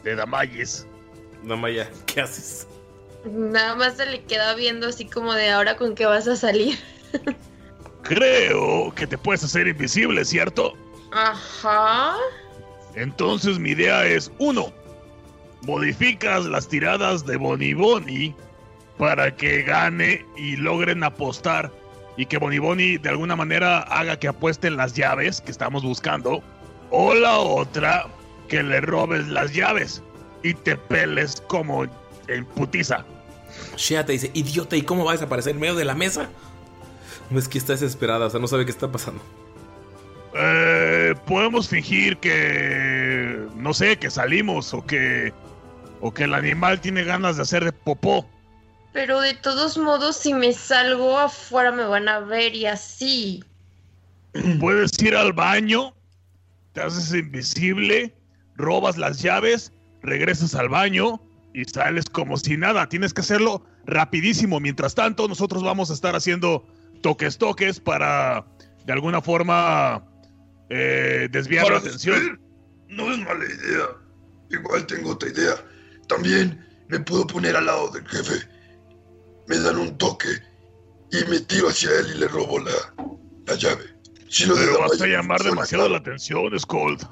de 0.03 0.15
Damayes. 0.15 0.87
Damaya, 1.43 1.89
¿qué 2.05 2.21
haces? 2.21 2.67
Nada 3.25 3.75
más 3.75 3.97
se 3.97 4.05
le 4.05 4.23
queda 4.23 4.55
viendo 4.55 4.87
así 4.87 5.05
como 5.05 5.33
de 5.33 5.49
ahora 5.49 5.75
con 5.75 5.95
qué 5.95 6.05
vas 6.05 6.27
a 6.27 6.35
salir. 6.35 6.77
Creo 8.03 8.93
que 8.95 9.05
te 9.05 9.17
puedes 9.17 9.43
hacer 9.43 9.67
invisible, 9.67 10.23
¿cierto? 10.23 10.73
Ajá. 11.11 12.15
Entonces 12.95 13.59
mi 13.59 13.71
idea 13.71 14.05
es, 14.05 14.31
uno, 14.39 14.71
modificas 15.61 16.45
las 16.45 16.67
tiradas 16.67 17.25
de 17.25 17.37
Boniboni 17.37 18.33
para 18.97 19.35
que 19.35 19.63
gane 19.63 20.25
y 20.35 20.55
logren 20.55 21.03
apostar 21.03 21.71
y 22.15 22.25
que 22.25 22.37
Boniboni 22.37 22.97
de 22.97 23.09
alguna 23.09 23.35
manera 23.35 23.79
haga 23.79 24.17
que 24.17 24.27
apuesten 24.27 24.77
las 24.77 24.93
llaves 24.93 25.41
que 25.41 25.51
estamos 25.51 25.83
buscando. 25.83 26.41
O 26.89 27.13
la 27.13 27.37
otra, 27.39 28.07
que 28.47 28.63
le 28.63 28.81
robes 28.81 29.27
las 29.27 29.53
llaves 29.53 30.01
y 30.43 30.53
te 30.53 30.75
peles 30.75 31.41
como 31.47 31.85
en 32.27 32.45
putiza. 32.55 33.05
Shea 33.75 34.05
te 34.05 34.13
dice, 34.13 34.31
idiota, 34.33 34.75
¿y 34.75 34.81
cómo 34.81 35.05
va 35.05 35.11
a 35.11 35.15
desaparecer 35.15 35.53
en 35.53 35.59
medio 35.59 35.75
de 35.75 35.85
la 35.85 35.95
mesa? 35.95 36.29
Es 37.35 37.47
que 37.47 37.57
está 37.57 37.73
desesperada, 37.73 38.27
o 38.27 38.29
sea, 38.29 38.39
no 38.39 38.47
sabe 38.47 38.65
qué 38.65 38.71
está 38.71 38.91
pasando. 38.91 39.21
Eh, 40.33 41.15
podemos 41.25 41.67
fingir 41.67 42.17
que 42.17 43.47
no 43.55 43.73
sé, 43.73 43.97
que 43.97 44.09
salimos 44.09 44.73
o 44.73 44.85
que 44.85 45.33
o 45.99 46.13
que 46.13 46.25
el 46.25 46.33
animal 46.35 46.79
tiene 46.79 47.03
ganas 47.03 47.37
de 47.37 47.41
hacer 47.41 47.65
de 47.65 47.71
popó. 47.71 48.25
Pero 48.93 49.19
de 49.19 49.33
todos 49.33 49.77
modos, 49.77 50.17
si 50.17 50.33
me 50.33 50.53
salgo 50.53 51.17
afuera 51.17 51.71
me 51.71 51.85
van 51.85 52.07
a 52.07 52.19
ver 52.19 52.55
y 52.55 52.67
así. 52.67 53.43
Puedes 54.59 54.91
ir 55.01 55.15
al 55.15 55.33
baño, 55.33 55.93
te 56.77 56.83
haces 56.83 57.11
invisible, 57.11 58.15
robas 58.55 58.97
las 58.97 59.19
llaves, 59.23 59.73
regresas 60.03 60.53
al 60.53 60.69
baño 60.69 61.19
y 61.55 61.65
sales 61.65 62.05
como 62.05 62.37
si 62.37 62.55
nada. 62.55 62.87
Tienes 62.87 63.15
que 63.15 63.21
hacerlo 63.21 63.65
rapidísimo. 63.87 64.59
Mientras 64.59 64.93
tanto, 64.93 65.27
nosotros 65.27 65.63
vamos 65.63 65.89
a 65.89 65.95
estar 65.95 66.15
haciendo 66.15 66.67
toques 67.01 67.39
toques 67.39 67.79
para 67.79 68.45
de 68.85 68.93
alguna 68.93 69.23
forma 69.23 70.05
eh, 70.69 71.27
desviar 71.31 71.63
Para 71.63 71.77
la 71.77 71.81
atención. 71.81 72.39
No 72.89 73.11
es 73.11 73.17
mala 73.25 73.43
idea. 73.43 73.87
Igual 74.51 74.85
tengo 74.85 75.13
otra 75.13 75.29
idea. 75.29 75.55
También 76.07 76.63
me 76.89 76.99
puedo 76.99 77.25
poner 77.25 77.55
al 77.55 77.65
lado 77.65 77.89
del 77.89 78.07
jefe. 78.07 78.47
Me 79.47 79.57
dan 79.57 79.77
un 79.77 79.97
toque 79.97 80.29
y 81.11 81.27
me 81.27 81.39
tiro 81.39 81.69
hacia 81.69 81.89
él 82.01 82.11
y 82.13 82.19
le 82.19 82.27
robo 82.27 82.59
la, 82.59 82.93
la 83.47 83.55
llave. 83.55 83.96
Si 84.29 84.45
lo 84.45 84.55
de 84.55 84.65
Pero 84.65 84.79
vas 84.79 85.01
a 85.01 85.07
llamar 85.07 85.41
demasiado 85.41 85.87
la 85.89 85.97
atención, 85.97 86.57
Scold. 86.59 87.07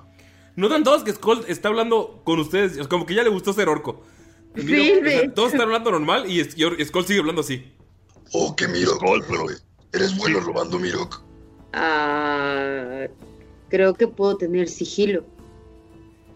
Notan 0.56 0.84
todos 0.84 1.04
que 1.04 1.12
Skull 1.12 1.44
está 1.48 1.68
hablando 1.68 2.22
con 2.24 2.40
ustedes, 2.40 2.78
es 2.78 2.88
como 2.88 3.06
que 3.06 3.14
ya 3.14 3.24
le 3.24 3.30
gustó 3.30 3.52
ser 3.54 3.68
orco. 3.68 4.04
Sí, 4.56 4.66
sí. 4.66 5.30
todos 5.36 5.50
están 5.52 5.68
hablando 5.68 5.92
normal 5.92 6.30
y, 6.30 6.42
Skull 6.44 7.06
sigue 7.06 7.20
hablando 7.20 7.42
así. 7.42 7.74
Oh, 8.32 8.56
que 8.56 8.68
Mirok. 8.68 9.04
Eres 9.92 10.18
bueno 10.18 10.40
robando 10.40 10.80
Mirok. 10.80 11.22
Ah, 11.74 13.08
creo 13.70 13.94
que 13.94 14.08
puedo 14.08 14.38
tener 14.38 14.70
sigilo. 14.70 15.26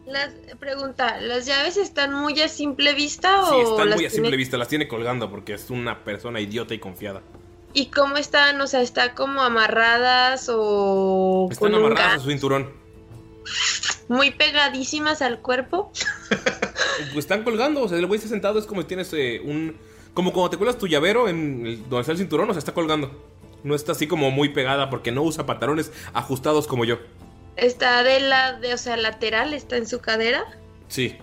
Las, 0.06 0.34
pregunta, 0.60 1.22
¿las 1.22 1.46
llaves 1.46 1.78
están 1.78 2.14
muy 2.14 2.42
a 2.42 2.48
simple 2.50 2.94
vista 2.96 3.46
Sí, 3.48 3.56
o 3.56 3.72
están 3.72 3.90
las 3.90 3.98
muy 3.98 4.06
a 4.06 4.10
tiene- 4.10 4.24
simple 4.24 4.38
vista, 4.38 4.58
las 4.58 4.68
tiene 4.68 4.88
colgando 4.88 5.30
porque 5.30 5.54
es 5.54 5.70
una 5.70 6.04
persona 6.04 6.42
idiota 6.42 6.74
y 6.74 6.80
confiada. 6.80 7.22
¿Y 7.74 7.88
cómo 7.88 8.18
están? 8.18 8.60
O 8.62 8.68
sea, 8.68 8.82
¿está 8.82 9.14
como 9.14 9.42
amarradas 9.42 10.50
o 10.52 11.48
Están 11.52 11.72
con 11.72 11.80
un 11.80 11.86
amarradas 11.86 12.16
a 12.16 12.20
su 12.20 12.30
cinturón. 12.30 12.72
muy 14.08 14.32
pegadísimas 14.32 15.22
al 15.22 15.40
cuerpo? 15.40 15.92
Pues 17.14 17.20
están 17.24 17.44
colgando, 17.44 17.82
o 17.82 17.88
sea, 17.88 17.98
el 17.98 18.06
güey 18.08 18.18
está 18.18 18.30
sentado, 18.30 18.60
es 18.60 18.66
como 18.66 18.82
si 18.82 18.88
tienes 18.88 19.12
eh, 19.14 19.40
un... 19.42 19.78
Como 20.14 20.34
cuando 20.34 20.50
te 20.50 20.58
cuelgas 20.58 20.78
tu 20.78 20.86
llavero 20.86 21.30
en 21.30 21.66
el- 21.66 21.82
donde 21.84 22.02
está 22.02 22.12
el 22.12 22.18
cinturón, 22.18 22.50
o 22.50 22.54
sea, 22.54 22.60
está 22.60 22.74
colgando. 22.74 23.10
No 23.64 23.74
está 23.74 23.94
así 23.94 24.06
como 24.06 24.32
muy 24.32 24.50
pegada 24.50 24.90
porque 24.90 25.10
no 25.14 25.22
usa 25.24 25.46
pantalones 25.46 25.94
ajustados 26.14 26.68
como 26.68 26.84
yo. 26.84 26.98
¿Está 27.56 28.04
de 28.04 28.20
la, 28.20 28.54
de, 28.60 28.74
o 28.74 28.78
sea, 28.78 28.98
lateral? 28.98 29.54
¿Está 29.54 29.78
en 29.78 29.88
su 29.88 30.00
cadera? 30.02 30.44
Sí. 30.90 31.16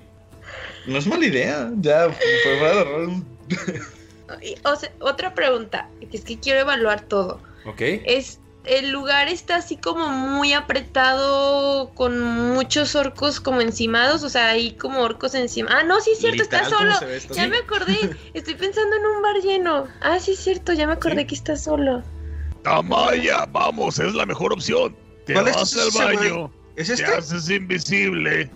No 0.86 0.96
es 0.98 1.06
mala 1.06 1.26
idea. 1.26 1.70
Ya, 1.78 2.08
fue 2.10 2.58
raro. 2.58 3.22
Y, 4.42 4.56
o 4.64 4.76
sea, 4.76 4.90
otra 5.00 5.34
pregunta, 5.34 5.88
que 6.10 6.16
es 6.16 6.24
que 6.24 6.38
quiero 6.38 6.60
evaluar 6.60 7.02
todo. 7.02 7.40
¿Ok? 7.64 7.80
Es, 7.80 8.40
el 8.64 8.90
lugar 8.90 9.28
está 9.28 9.56
así 9.56 9.76
como 9.76 10.08
muy 10.08 10.52
apretado 10.52 11.90
con 11.94 12.20
muchos 12.20 12.96
orcos 12.96 13.38
como 13.40 13.60
encimados, 13.60 14.24
o 14.24 14.28
sea, 14.28 14.48
hay 14.50 14.72
como 14.72 15.00
orcos 15.02 15.34
encima. 15.34 15.70
Ah, 15.72 15.82
no, 15.84 16.00
sí 16.00 16.10
es 16.12 16.18
cierto, 16.18 16.42
está 16.42 16.62
Literal, 16.64 16.78
¿cómo 16.80 16.94
solo. 16.98 17.10
esto? 17.12 17.34
Ya 17.34 17.44
Sí. 17.44 17.50
me 17.50 17.56
acordé, 17.58 17.96
estoy 18.34 18.54
pensando 18.56 18.96
en 18.96 19.06
un 19.06 19.22
bar 19.22 19.36
lleno. 19.42 19.86
Ah, 20.00 20.18
sí 20.18 20.32
es 20.32 20.38
cierto, 20.40 20.72
ya 20.72 20.86
me 20.86 20.94
acordé 20.94 21.26
que 21.26 21.34
está 21.36 21.56
solo. 21.56 22.02
Tamaya, 22.62 23.46
vamos, 23.46 23.98
es 23.98 24.12
la 24.14 24.26
mejor 24.26 24.52
opción. 24.52 24.96
Te 25.24 25.34
¿Cuál 25.34 25.48
es 25.48 25.56
vas 25.56 25.72
ese, 25.72 26.00
al 26.02 26.14
baño, 26.16 26.50
¿Es 26.76 26.88
te 26.88 26.94
este? 26.94 27.04
haces 27.06 27.48
invisible, 27.50 28.50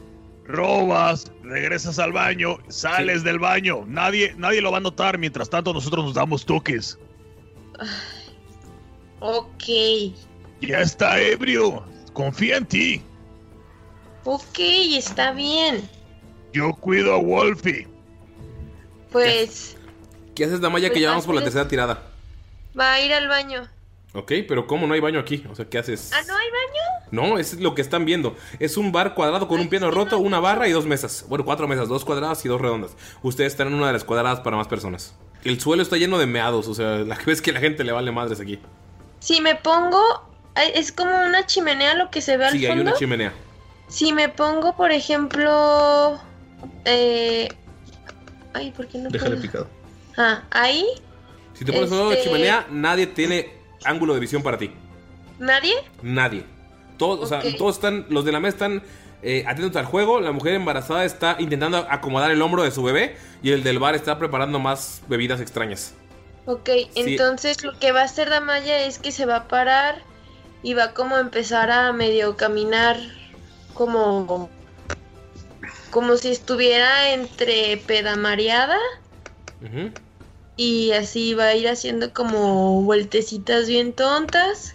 robas, 0.47 1.31
regresas 1.51 1.99
al 1.99 2.13
baño, 2.13 2.59
sales 2.69 3.23
del 3.25 3.39
baño. 3.39 3.85
Nadie, 3.87 4.35
nadie 4.39 4.61
lo 4.63 4.71
va 4.73 4.79
a 4.79 4.81
notar. 4.81 5.19
Mientras 5.19 5.51
tanto, 5.51 5.73
nosotros 5.75 6.05
nos 6.05 6.15
damos 6.15 6.47
toques. 6.47 6.99
Ok, 9.21 9.65
Ya 10.61 10.81
está 10.81 11.21
ebrio. 11.21 11.85
Confía 12.13 12.57
en 12.57 12.67
ti. 12.67 13.03
ok, 14.25 14.59
está 14.59 15.33
bien. 15.33 15.89
Yo 16.53 16.73
cuido 16.75 17.15
a 17.15 17.19
Wolfie. 17.19 17.87
Pues 19.13 19.77
¿Qué 20.35 20.45
haces, 20.45 20.61
Damaya, 20.61 20.89
que 20.89 20.93
Pues 20.95 21.03
ya 21.03 21.11
vamos 21.11 21.27
por 21.27 21.35
la 21.35 21.43
tercera 21.43 21.69
tirada? 21.69 22.03
va 22.79 22.93
a 22.95 23.01
ir 23.01 23.13
al 23.13 23.29
baño. 23.29 23.69
Ok, 24.13 24.33
pero 24.49 24.67
¿cómo 24.67 24.87
no 24.87 24.95
hay 24.95 25.01
baño 25.01 25.21
aquí? 25.21 25.45
O 25.51 25.55
sea, 25.55 25.67
¿qué 25.69 25.79
haces? 25.79 26.11
Ah, 26.13 26.21
¿no 26.27 26.35
hay 26.37 26.47
baño? 26.51 27.07
No, 27.13 27.39
es 27.39 27.61
lo 27.61 27.75
que 27.75 27.83
están 27.83 28.05
viendo. 28.05 28.37
Es 28.59 28.77
un 28.77 28.91
bar 28.93 29.15
cuadrado 29.15 29.47
con 29.47 29.61
un 29.61 29.69
piano 29.69 29.91
roto, 29.91 30.19
una 30.19 30.41
barra 30.41 30.67
y 30.69 30.73
dos 30.73 30.85
mesas. 30.87 31.25
Bueno, 31.29 31.45
cuatro 31.45 31.69
mesas, 31.69 31.89
dos 31.89 32.05
cuadradas 32.05 32.45
y 32.45 32.49
dos 32.49 32.61
redondas. 32.61 32.97
Ustedes 33.23 33.53
están 33.53 33.69
en 33.69 33.75
una 33.75 33.87
de 33.89 33.93
las 33.93 34.05
cuadradas 34.05 34.41
para 34.41 34.57
más 34.57 34.67
personas. 34.69 35.15
El 35.45 35.61
suelo 35.61 35.83
está 35.83 35.97
lleno 35.97 36.19
de 36.19 36.27
meados, 36.27 36.67
o 36.69 36.75
sea, 36.75 36.99
la 37.07 37.17
vez 37.25 37.41
que 37.41 37.53
la 37.53 37.61
gente 37.61 37.85
le 37.85 37.93
vale 37.93 38.11
madres 38.11 38.41
aquí. 38.41 38.59
Si 39.21 39.41
me 39.41 39.55
pongo, 39.55 40.03
es 40.75 40.91
como 40.93 41.11
una 41.27 41.47
chimenea 41.47 41.95
lo 41.95 42.11
que 42.11 42.21
se 42.21 42.37
ve 42.37 42.47
al 42.47 42.53
Sí, 42.53 42.65
hay 42.67 42.69
fondo. 42.73 42.83
una 42.83 42.95
chimenea. 42.95 43.33
Si 43.89 44.13
me 44.13 44.29
pongo, 44.29 44.77
por 44.77 44.91
ejemplo, 44.93 46.19
eh, 46.85 47.49
ay, 48.55 48.71
¿por 48.73 48.87
qué 48.89 48.99
no 48.99 49.09
Déjale 49.11 49.37
puedo? 49.37 49.43
picado. 49.43 49.69
Ah, 50.17 50.43
ahí, 50.51 50.85
Si 51.55 51.65
te 51.65 51.73
pones 51.73 51.91
Este- 51.93 52.25
chimenea, 52.25 52.67
nadie 52.71 53.07
tiene 53.07 53.60
ángulo 53.85 54.15
de 54.15 54.21
visión 54.21 54.43
para 54.43 54.59
ti. 54.59 54.71
nadie. 55.39 55.75
Nadie. 56.03 56.45
Todos, 56.99 57.21
o 57.21 57.27
sea, 57.27 57.43
todos 57.57 57.77
están, 57.77 58.05
los 58.11 58.25
de 58.27 58.33
la 58.33 58.41
mesa 58.41 58.57
están 58.57 58.83
eh, 59.23 59.45
atentos 59.47 59.77
al 59.77 59.87
juego. 59.87 60.21
La 60.21 60.33
mujer 60.33 60.55
embarazada 60.55 61.05
está 61.05 61.37
intentando 61.39 61.79
acomodar 61.89 62.31
el 62.31 62.43
hombro 62.43 62.63
de 62.63 62.71
su 62.71 62.83
bebé 62.83 63.17
y 63.43 63.53
el 63.53 63.63
del 63.63 63.79
bar 63.79 63.95
está 63.95 64.19
preparando 64.19 64.59
más 64.59 65.03
bebidas 65.09 65.41
extrañas. 65.41 65.95
Ok, 66.47 66.69
entonces 66.95 67.63
lo 67.65 67.79
que 67.79 67.93
va 67.93 68.01
a 68.01 68.05
hacer 68.05 68.29
Damaya 68.29 68.81
es 68.85 68.99
que 68.99 69.13
se 69.13 69.25
va 69.25 69.37
a 69.37 69.49
parar 69.49 70.03
y 70.63 70.75
va 70.75 70.93
como 70.93 71.17
a 71.17 71.21
empezar 71.21 71.71
a 71.71 71.93
medio 71.93 72.37
caminar 72.37 72.99
como 73.75 74.51
como 75.91 76.17
si 76.17 76.29
estuviera 76.29 77.13
entre 77.13 77.77
pedamareada 77.79 78.79
Ujú. 79.63 79.91
Y 80.61 80.93
así 80.93 81.33
va 81.33 81.47
a 81.47 81.55
ir 81.55 81.67
haciendo 81.71 82.13
como 82.13 82.83
vueltecitas 82.83 83.67
bien 83.67 83.95
tontas 83.95 84.75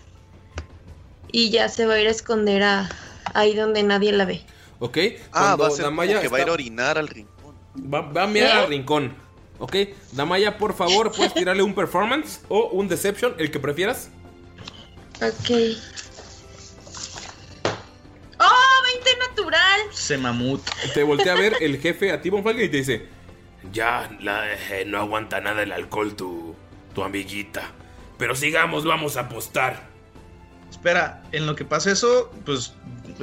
y 1.31 1.51
ya 1.51 1.69
se 1.69 1.85
va 1.85 1.93
a 1.93 2.01
ir 2.01 2.07
a 2.07 2.09
esconder 2.09 2.63
a 2.63 2.89
ahí 3.35 3.53
donde 3.53 3.83
nadie 3.83 4.11
la 4.11 4.25
ve. 4.25 4.41
Ok. 4.79 4.97
Ah, 5.31 5.55
cuando 5.55 5.57
va 5.57 5.67
a 5.67 5.69
ser 5.69 5.85
como 5.85 6.01
Damaya 6.01 6.21
que 6.21 6.27
va 6.27 6.39
a 6.39 6.41
ir 6.41 6.49
a 6.49 6.53
orinar 6.53 6.97
al 6.97 7.07
rincón. 7.07 7.55
Va, 7.77 8.01
va 8.01 8.23
a 8.23 8.27
mirar 8.27 8.49
¿Eh? 8.49 8.61
al 8.63 8.67
rincón. 8.67 9.15
Ok. 9.59 9.75
Damaya, 10.11 10.57
por 10.57 10.73
favor, 10.73 11.11
puedes 11.11 11.35
tirarle 11.35 11.61
un 11.61 11.75
performance 11.75 12.41
o 12.49 12.69
un 12.69 12.87
deception, 12.87 13.35
el 13.37 13.51
que 13.51 13.59
prefieras. 13.59 14.09
Ok. 15.17 15.51
¡Oh! 18.39 18.83
20 18.85 19.09
natural. 19.29 19.81
Se 19.91 20.17
mamut. 20.17 20.63
Te 20.95 21.03
voltea 21.03 21.33
a 21.33 21.35
ver 21.35 21.57
el 21.61 21.79
jefe 21.79 22.11
a 22.11 22.23
ti, 22.23 22.31
Von 22.31 22.43
Falken, 22.43 22.65
y 22.65 22.69
te 22.69 22.77
dice: 22.77 23.14
Ya 23.71 24.09
la- 24.21 24.53
eh, 24.53 24.85
no 24.85 24.99
aguanta 24.99 25.41
nada 25.41 25.63
el 25.63 25.71
alcohol 25.71 26.15
tu, 26.15 26.55
tu 26.93 27.03
amiguita. 27.03 27.71
Pero 28.17 28.35
sigamos, 28.35 28.85
vamos 28.85 29.17
a 29.17 29.21
apostar. 29.21 29.87
Espera, 30.69 31.23
en 31.31 31.45
lo 31.45 31.55
que 31.55 31.65
pasa 31.65 31.91
eso, 31.91 32.31
pues 32.45 32.73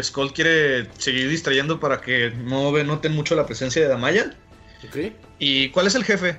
Skull 0.00 0.32
quiere 0.32 0.88
seguir 0.98 1.28
distrayendo 1.28 1.80
para 1.80 2.00
que 2.00 2.30
no 2.30 2.72
ve- 2.72 2.84
noten 2.84 3.14
mucho 3.14 3.34
la 3.34 3.46
presencia 3.46 3.82
de 3.82 3.88
Damaya. 3.88 4.34
¿Y 5.38 5.68
cuál 5.70 5.86
es 5.86 5.94
el 5.94 6.04
jefe? 6.04 6.38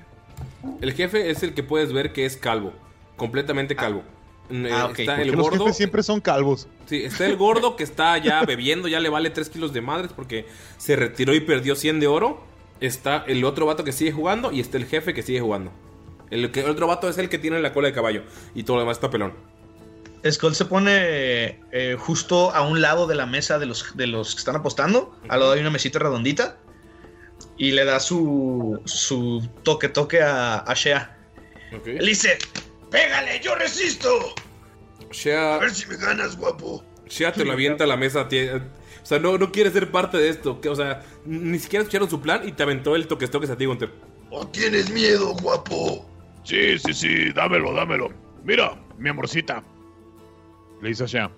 El 0.81 0.93
jefe 0.93 1.29
es 1.29 1.43
el 1.43 1.53
que 1.53 1.63
puedes 1.63 1.93
ver 1.93 2.13
que 2.13 2.25
es 2.25 2.35
calvo. 2.37 2.73
Completamente 3.15 3.75
calvo. 3.75 4.03
Mm, 4.49 4.65
Ah, 4.65 4.69
eh, 4.69 4.83
ok. 4.91 4.99
Está 4.99 5.15
Porque 5.15 5.29
el 5.29 5.35
los 5.35 5.41
gordo. 5.49 5.59
jefes 5.65 5.77
siempre 5.77 6.03
son 6.03 6.19
calvos. 6.19 6.67
Sí, 6.87 7.03
está 7.05 7.25
el 7.25 7.37
gordo 7.37 7.75
que 7.75 7.83
está 7.83 8.17
ya 8.17 8.41
bebiendo, 8.45 8.87
ya 8.87 8.99
le 8.99 9.09
vale 9.09 9.29
3 9.29 9.49
kilos 9.49 9.71
de 9.71 9.81
madres 9.81 10.11
porque 10.13 10.45
se 10.77 10.95
retiró 10.95 11.33
y 11.33 11.39
perdió 11.41 11.75
100 11.75 11.99
de 11.99 12.07
oro. 12.07 12.43
Está 12.83 13.23
el 13.27 13.45
otro 13.45 13.65
vato 13.65 13.85
que 13.85 13.93
sigue 13.93 14.11
jugando 14.11 14.51
y 14.51 14.59
está 14.59 14.75
el 14.75 14.85
jefe 14.85 15.13
que 15.13 15.23
sigue 15.23 15.39
jugando. 15.39 15.71
El, 16.29 16.51
que, 16.51 16.59
el 16.59 16.69
otro 16.69 16.85
vato 16.85 17.07
es 17.07 17.17
el 17.17 17.29
que 17.29 17.37
tiene 17.37 17.61
la 17.61 17.71
cola 17.71 17.87
de 17.87 17.93
caballo 17.93 18.23
y 18.53 18.63
todo 18.63 18.75
lo 18.75 18.81
demás 18.81 18.97
está 18.97 19.09
pelón. 19.09 19.33
Skull 20.29 20.53
se 20.53 20.65
pone 20.65 21.59
eh, 21.71 21.95
justo 21.97 22.51
a 22.53 22.61
un 22.61 22.81
lado 22.81 23.07
de 23.07 23.15
la 23.15 23.25
mesa 23.25 23.57
de 23.57 23.67
los, 23.67 23.95
de 23.95 24.07
los 24.07 24.35
que 24.35 24.39
están 24.39 24.57
apostando. 24.57 25.17
Al 25.29 25.39
lado 25.39 25.53
hay 25.53 25.61
una 25.61 25.69
mesita 25.69 25.97
redondita. 25.97 26.57
Y 27.57 27.71
le 27.71 27.85
da 27.85 28.01
su, 28.01 28.81
su 28.83 29.47
toque 29.63 29.87
toque 29.87 30.21
a, 30.21 30.57
a 30.57 30.73
Shea. 30.73 31.17
Él 31.85 32.05
dice, 32.05 32.37
pégale, 32.91 33.39
yo 33.41 33.55
resisto. 33.55 34.35
Shea, 35.09 35.55
A 35.55 35.57
ver 35.59 35.71
si 35.71 35.87
me 35.87 35.95
ganas, 35.95 36.35
guapo. 36.35 36.83
Shea 37.07 37.31
te 37.31 37.45
lo 37.45 37.53
avienta 37.53 37.85
a 37.85 37.87
la 37.87 37.95
mesa. 37.95 38.27
O 39.03 39.05
sea, 39.05 39.19
no, 39.19 39.37
no 39.37 39.51
quiere 39.51 39.69
ser 39.69 39.91
parte 39.91 40.17
de 40.17 40.29
esto. 40.29 40.59
que, 40.61 40.69
o 40.69 40.75
sea, 40.75 41.03
ni 41.25 41.59
siquiera 41.59 41.83
escucharon 41.83 42.09
su 42.09 42.21
plan 42.21 42.47
y 42.47 42.53
te 42.53 42.63
aventó 42.63 42.95
el 42.95 43.07
toques 43.07 43.29
toques 43.29 43.49
a 43.49 43.57
ti, 43.57 43.65
Gunter. 43.65 43.91
¿O 44.31 44.47
tienes 44.47 44.89
miedo, 44.89 45.33
guapo? 45.41 46.05
Sí, 46.43 46.79
sí, 46.79 46.93
sí, 46.93 47.31
dámelo, 47.33 47.73
dámelo. 47.73 48.09
Mira, 48.43 48.75
mi 48.97 49.09
amorcita. 49.09 49.63
Le 50.81 50.89
dice 50.89 51.03
a 51.03 51.07
Shea. 51.07 51.31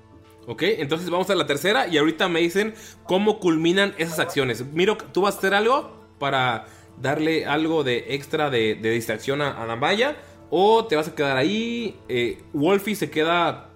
Ok, 0.47 0.61
entonces 0.63 1.09
vamos 1.09 1.29
a 1.29 1.35
la 1.35 1.47
tercera 1.47 1.87
y 1.87 1.97
ahorita 1.97 2.29
me 2.29 2.39
dicen 2.39 2.75
cómo 3.03 3.39
culminan 3.39 3.95
esas 3.97 4.19
acciones. 4.19 4.63
Miro, 4.73 4.95
¿tú 4.97 5.21
vas 5.21 5.35
a 5.35 5.37
hacer 5.39 5.55
algo 5.55 5.91
para 6.19 6.65
darle 7.01 7.45
algo 7.45 7.83
de 7.83 8.05
extra 8.15 8.49
de, 8.49 8.75
de 8.75 8.91
distracción 8.91 9.41
a, 9.41 9.61
a 9.61 9.65
Damaya? 9.65 10.17
¿O 10.51 10.85
te 10.85 10.95
vas 10.95 11.07
a 11.07 11.15
quedar 11.15 11.37
ahí? 11.37 11.99
Eh, 12.07 12.43
Wolfie 12.53 12.95
se 12.95 13.09
queda 13.09 13.71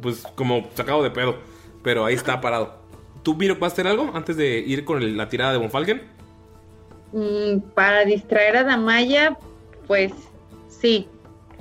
pues 0.00 0.22
como 0.34 0.68
sacado 0.74 1.02
de 1.02 1.10
pedo, 1.10 1.36
pero 1.82 2.04
ahí 2.04 2.14
está 2.14 2.40
parado. 2.40 2.85
¿Tú, 3.26 3.34
Miro, 3.34 3.56
vas 3.56 3.72
a 3.72 3.74
hacer 3.74 3.88
algo 3.88 4.12
antes 4.14 4.36
de 4.36 4.58
ir 4.60 4.84
con 4.84 5.02
el- 5.02 5.16
la 5.16 5.28
tirada 5.28 5.50
de 5.50 5.58
Bonfalken? 5.58 6.00
Mm, 7.10 7.58
para 7.74 8.04
distraer 8.04 8.56
a 8.58 8.62
Damaya, 8.62 9.36
pues 9.88 10.12
sí, 10.68 11.08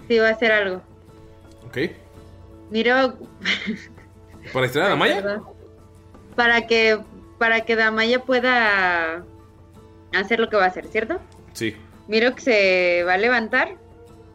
sí 0.08 0.20
va 0.20 0.28
a 0.28 0.32
hacer 0.34 0.52
algo. 0.52 0.84
Ok. 1.66 1.78
Miro, 2.70 3.16
¿Para 4.54 4.64
distraer 4.68 4.86
a 4.86 4.90
Damaya? 4.96 5.42
para 6.36 6.68
que 6.68 7.00
para 7.40 7.62
que 7.62 7.76
Damaya 7.76 8.20
pueda 8.20 9.26
hacer 10.14 10.40
lo 10.40 10.50
que 10.50 10.58
va 10.58 10.66
a 10.66 10.68
hacer, 10.68 10.86
¿cierto? 10.86 11.20
Sí. 11.54 11.76
Miro 12.08 12.36
que 12.36 12.42
se 12.42 13.04
va 13.08 13.16
a 13.16 13.18
levantar, 13.18 13.76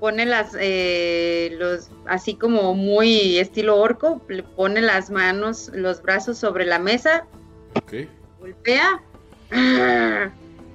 pone 0.00 0.24
las 0.26 0.56
eh, 0.58 1.54
los 1.58 1.90
así 2.06 2.34
como 2.34 2.74
muy 2.74 3.38
estilo 3.38 3.76
orco, 3.78 4.20
le 4.28 4.42
pone 4.42 4.80
las 4.80 5.10
manos, 5.10 5.70
los 5.74 6.02
brazos 6.02 6.38
sobre 6.38 6.64
la 6.66 6.78
mesa, 6.78 7.26
Ok. 7.76 7.94
golpea 8.40 9.02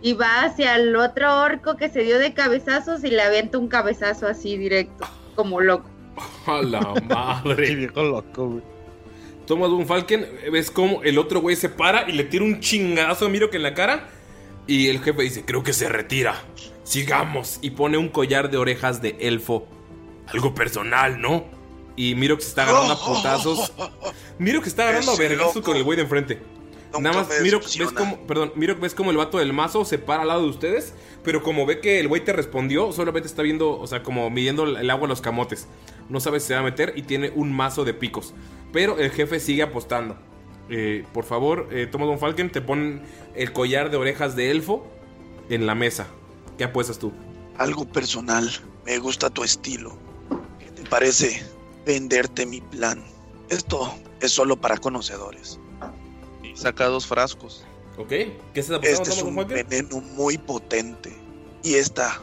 y 0.02 0.14
va 0.14 0.44
hacia 0.44 0.76
el 0.76 0.96
otro 0.96 1.42
orco 1.42 1.76
que 1.78 1.90
se 1.90 2.02
dio 2.04 2.20
de 2.20 2.34
cabezazos 2.34 3.04
y 3.04 3.10
le 3.10 3.22
avienta 3.22 3.58
un 3.58 3.68
cabezazo 3.68 4.28
así 4.28 4.58
directo, 4.58 5.06
como 5.36 5.60
loco. 5.62 5.90
A 6.46 6.62
la 6.62 6.82
madre. 7.10 7.76
viejo 7.76 8.04
loco, 8.04 8.50
güey. 8.50 8.62
Tomas 9.48 9.70
un 9.70 9.86
Falken, 9.86 10.28
ves 10.52 10.72
como 10.72 11.04
el 11.04 11.18
otro 11.18 11.40
güey 11.42 11.56
se 11.56 11.70
para 11.70 12.08
y 12.10 12.14
le 12.14 12.24
tira 12.24 12.44
un 12.44 12.60
chingadazo 12.60 13.26
a 13.26 13.30
Miro 13.30 13.50
que 13.50 13.58
en 13.58 13.64
la 13.64 13.74
cara. 13.74 14.08
Y 14.68 14.88
el 14.90 15.00
jefe 15.02 15.22
dice, 15.22 15.44
creo 15.46 15.62
que 15.64 15.74
se 15.74 15.88
retira. 15.90 16.36
Sigamos. 16.86 17.60
Y 17.62 17.72
pone 17.72 17.98
un 17.98 18.08
collar 18.08 18.50
de 18.50 18.58
orejas 18.58 19.02
de 19.02 19.18
elfo. 19.20 19.68
Algo 20.28 20.56
personal, 20.56 21.20
¿no? 21.20 21.46
Y 21.98 22.16
Miro 22.16 22.38
que 22.38 22.44
se 22.44 22.50
está 22.50 22.64
agarrando 22.64 22.94
a 22.94 23.06
putazos. 23.06 23.74
Miro 24.40 24.62
que 24.62 24.70
está 24.70 24.84
agarrando 24.84 25.12
a 25.12 25.18
vergazos 25.18 25.64
con 25.64 25.76
el 25.76 25.84
güey 25.84 25.98
de 25.98 26.04
enfrente. 26.04 26.42
Nunca 26.94 27.10
Nada 27.12 27.24
más, 27.24 27.42
Miro, 27.42 27.60
ves 27.60 27.92
como, 27.92 28.26
perdón, 28.26 28.54
Miro 28.56 28.76
ves 28.78 28.94
como 28.94 29.12
el 29.12 29.18
vato 29.18 29.38
del 29.38 29.52
mazo 29.52 29.84
se 29.84 29.98
para 29.98 30.22
al 30.22 30.30
lado 30.30 30.44
de 30.44 30.50
ustedes, 30.50 30.94
pero 31.24 31.44
como 31.44 31.66
ve 31.66 31.82
que 31.82 32.00
el 32.00 32.08
güey 32.08 32.24
te 32.24 32.32
respondió, 32.32 32.94
solamente 32.94 33.28
está 33.28 33.42
viendo, 33.42 33.78
o 33.78 33.86
sea, 33.86 34.02
como 34.02 34.30
midiendo 34.30 34.64
el 34.64 34.90
agua 34.90 35.08
a 35.08 35.10
los 35.10 35.20
camotes. 35.20 35.68
No 36.08 36.20
sabe 36.20 36.40
si 36.40 36.48
se 36.48 36.54
va 36.54 36.62
a 36.62 36.64
meter 36.64 36.94
y 36.96 37.02
tiene 37.02 37.32
un 37.36 37.52
mazo 37.52 37.84
de 37.84 37.94
picos. 37.94 38.34
Pero 38.72 38.98
el 38.98 39.12
jefe 39.12 39.40
sigue 39.40 39.64
apostando. 39.64 40.18
Eh, 40.70 41.04
por 41.14 41.26
favor, 41.26 41.68
eh, 41.72 41.88
toma 41.92 42.06
Don 42.06 42.20
Falken, 42.20 42.52
te 42.52 42.62
ponen 42.62 43.02
el 43.36 43.52
collar 43.52 43.92
de 43.92 43.98
orejas 43.98 44.36
de 44.36 44.52
elfo 44.52 44.88
en 45.50 45.66
la 45.66 45.76
mesa. 45.76 46.08
¿Qué 46.58 46.64
apuestas 46.64 47.00
tú? 47.00 47.12
Algo 47.58 47.86
personal. 47.86 48.50
Me 48.86 48.98
gusta 49.00 49.30
tu 49.30 49.44
estilo. 49.44 49.98
¿Qué 50.60 50.72
te 50.72 50.84
parece 50.84 51.44
venderte 51.86 52.46
mi 52.46 52.62
plan? 52.62 53.04
Esto 53.50 53.94
es 54.22 54.32
solo 54.32 54.56
para 54.56 54.78
conocedores. 54.78 55.60
Y 56.44 56.56
saca 56.56 56.86
dos 56.86 57.06
frascos. 57.08 57.66
¿Ok? 57.98 58.10
¿Qué 58.10 58.34
apostando, 58.56 58.82
Este 58.82 59.10
es 59.10 59.20
Don 59.20 59.38
un 59.38 59.48
veneno 59.48 60.02
muy 60.02 60.38
potente. 60.38 61.14
Y 61.64 61.76
esta, 61.76 62.22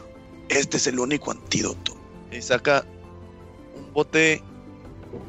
este 0.49 0.77
es 0.77 0.87
el 0.87 0.99
único 0.99 1.31
antídoto. 1.31 1.95
Y 2.31 2.41
saca 2.41 2.85
un 3.75 3.93
bote 3.93 4.41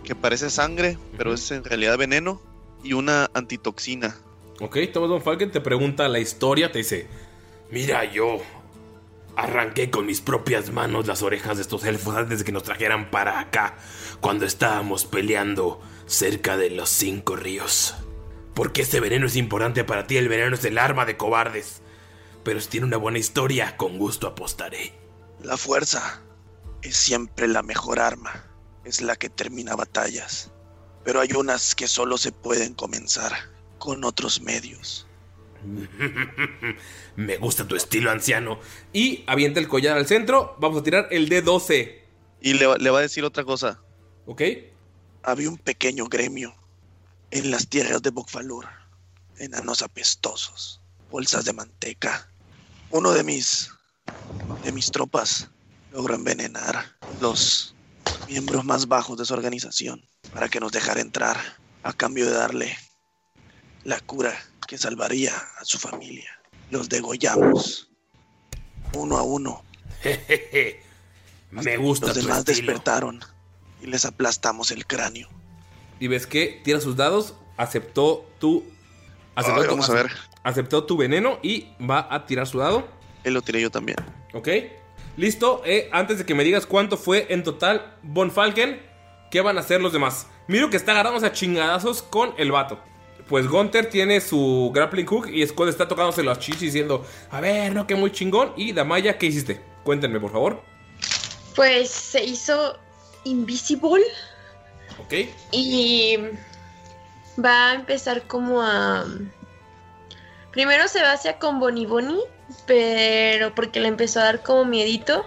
que 0.03 0.15
parece 0.15 0.51
sangre, 0.51 0.99
pero 1.17 1.35
es 1.35 1.51
en 1.51 1.65
realidad 1.65 1.99
veneno. 1.99 2.41
Y 2.83 2.93
una 2.93 3.31
antitoxina. 3.33 4.17
Ok, 4.61 4.77
toma 4.93 5.07
Don 5.07 5.23
Falken, 5.23 5.51
te 5.51 5.61
pregunta 5.61 6.07
la 6.07 6.21
historia, 6.21 6.71
te 6.71 6.79
dice, 6.79 7.09
Mira, 7.71 8.05
yo 8.05 8.41
arranqué 9.37 9.91
con 9.91 10.07
mis 10.07 10.21
propias 10.21 10.71
manos 10.71 11.07
las 11.07 11.23
orejas 11.23 11.57
de 11.57 11.63
estos 11.63 11.85
elfos 11.85 12.17
antes 12.17 12.39
de 12.39 12.45
que 12.45 12.53
nos 12.53 12.63
trajeran 12.63 13.11
para 13.11 13.41
acá, 13.41 13.77
cuando 14.21 14.47
estábamos 14.47 15.05
peleando 15.05 15.81
cerca 16.07 16.57
de 16.57 16.71
los 16.71 16.89
cinco 16.89 17.37
ríos. 17.37 17.95
Porque 18.55 18.83
este 18.83 19.01
veneno 19.01 19.27
es 19.27 19.37
importante 19.37 19.85
para 19.85 20.07
ti, 20.07 20.17
el 20.17 20.29
veneno 20.29 20.55
es 20.55 20.65
el 20.65 20.79
arma 20.79 21.05
de 21.05 21.17
cobardes. 21.17 21.83
Pero 22.45 22.61
si 22.61 22.69
tiene 22.69 22.87
una 22.87 22.99
buena 22.99 23.19
historia, 23.19 23.77
con 23.77 23.99
gusto 23.99 24.27
apostaré. 24.27 24.93
La 25.43 25.57
fuerza 25.57 26.23
es 26.83 26.97
siempre 26.97 27.49
la 27.49 27.63
mejor 27.63 27.99
arma. 27.99 28.47
Es 28.85 29.01
la 29.01 29.17
que 29.17 29.31
termina 29.31 29.75
batallas. 29.75 30.53
Pero 31.05 31.21
hay 31.21 31.33
unas 31.33 31.75
que 31.75 31.89
solo 31.89 32.19
se 32.19 32.33
pueden 32.33 32.75
comenzar 32.75 33.33
con 33.79 34.05
otros 34.05 34.41
medios. 34.41 35.04
Me 37.17 37.37
gusta 37.39 37.67
tu 37.67 37.77
estilo, 37.77 38.11
anciano. 38.11 38.59
y 38.93 39.25
avienta 39.27 39.61
el 39.61 39.69
collar 39.69 39.97
al 39.97 40.07
centro, 40.07 40.57
vamos 40.61 40.81
a 40.81 40.83
tirar 40.85 41.09
el 41.11 41.29
D12. 41.29 42.01
Y 42.41 42.55
le, 42.55 42.67
va- 42.67 42.77
le 42.77 42.91
va 42.91 42.99
a 42.99 43.03
decir 43.03 43.25
otra 43.25 43.45
cosa. 43.45 43.81
¿Ok? 44.27 44.43
Había 45.23 45.49
un 45.49 45.59
pequeño 45.59 46.07
gremio 46.07 46.55
en 47.31 47.51
las 47.51 47.69
tierras 47.69 48.03
de 48.03 48.11
Bokfalur. 48.11 48.67
Enanos 49.39 49.83
apestosos, 49.83 50.81
bolsas 51.11 51.45
de 51.45 51.53
manteca. 51.53 52.31
Uno 52.91 53.13
de 53.13 53.25
mis 53.25 53.71
de 54.63 54.71
mis 54.73 54.91
tropas 54.91 55.49
logró 55.93 56.15
envenenar 56.15 56.97
los 57.21 57.75
miembros 58.29 58.65
más 58.65 58.87
bajos 58.87 59.17
de 59.19 59.25
su 59.25 59.33
organización 59.33 60.05
para 60.33 60.49
que 60.49 60.61
nos 60.61 60.73
dejara 60.73 61.01
entrar 61.01 61.39
a 61.83 61.93
cambio 61.95 62.27
de 62.27 62.33
darle 62.33 62.77
la 63.85 63.99
cura 64.01 64.35
que 64.67 64.79
salvaría 64.79 65.33
a 65.59 65.65
su 65.65 65.79
familia. 65.79 66.31
Los 66.71 66.89
degollamos 66.89 67.91
uno 68.95 69.17
a 69.19 69.23
uno. 69.23 69.63
Me 71.51 71.77
gusta 71.77 72.09
Los 72.09 72.17
demás 72.17 72.45
despertaron 72.45 73.21
y 73.83 73.87
les 73.87 74.05
aplastamos 74.05 74.71
el 74.71 74.87
cráneo. 74.87 75.29
Y 76.01 76.09
ves 76.09 76.27
que 76.27 76.61
tira 76.65 76.81
sus 76.81 76.97
dados, 76.97 77.35
aceptó 77.57 78.29
tu. 78.41 78.65
Aceptó, 79.37 79.61
Ay, 79.61 79.67
tu, 79.67 79.71
vamos 79.71 79.91
a 79.91 79.95
ver. 79.95 80.11
aceptó 80.43 80.85
tu 80.85 80.97
veneno 80.97 81.39
y 81.43 81.69
va 81.81 82.07
a 82.11 82.27
tirar 82.27 82.47
su 82.47 82.59
dado. 82.59 82.89
Él 83.23 83.35
lo 83.35 83.43
tiré 83.43 83.61
yo 83.61 83.71
también. 83.71 83.97
¿Ok? 84.33 84.49
Listo. 85.17 85.63
eh, 85.65 85.89
antes 85.93 86.19
de 86.19 86.27
que 86.27 86.35
me 86.35 86.43
digas 86.45 86.67
cuánto 86.67 86.97
fue 86.97 87.27
en 87.31 87.45
total, 87.45 87.97
Von 88.03 88.31
Falken, 88.33 88.83
¿qué 89.31 89.41
van 89.41 89.57
a 89.57 89.61
hacer 89.61 89.81
los 89.81 89.93
demás? 89.93 90.27
Miro 90.49 90.71
que 90.71 90.77
está 90.77 90.93
agarrándose 90.93 91.27
a 91.27 91.33
chingadazos 91.33 92.03
con 92.03 92.35
el 92.37 92.51
vato. 92.51 92.81
Pues 93.29 93.49
Gunter 93.49 93.89
tiene 93.89 94.21
su 94.21 94.71
grappling 94.75 95.07
hook 95.07 95.29
y 95.31 95.47
Skull 95.47 95.71
está 95.71 95.89
tocándose 95.89 96.23
las 96.23 96.39
chichis 96.39 96.61
diciendo, 96.61 97.07
a 97.31 97.41
ver, 97.41 97.73
no, 97.73 97.87
que 97.87 97.95
muy 97.95 98.13
chingón. 98.13 98.53
Y 98.57 98.73
Damaya, 98.73 99.17
¿qué 99.17 99.27
hiciste? 99.27 99.61
Cuéntenme, 99.83 100.21
por 100.21 100.33
favor. 100.33 100.63
Pues 101.57 101.91
se 101.91 102.23
hizo 102.23 102.79
invisible 103.25 104.05
¿Ok? 105.01 105.15
y 105.53 106.19
va 107.43 107.71
a 107.71 107.75
empezar 107.75 108.27
como 108.27 108.61
a... 108.63 109.07
Primero 110.53 110.87
se 110.89 111.03
va 111.03 111.13
hacia 111.13 111.39
con 111.39 111.59
Bonnie 111.59 111.87
Bonnie, 111.87 112.21
pero 112.67 113.55
porque 113.55 113.81
le 113.81 113.89
empezó 113.89 114.21
a 114.21 114.25
dar 114.25 114.43
como 114.43 114.65
miedito. 114.65 115.25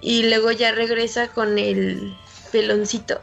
Y 0.00 0.28
luego 0.28 0.52
ya 0.52 0.72
regresa 0.72 1.28
con 1.28 1.58
el 1.58 2.16
peloncito. 2.52 3.20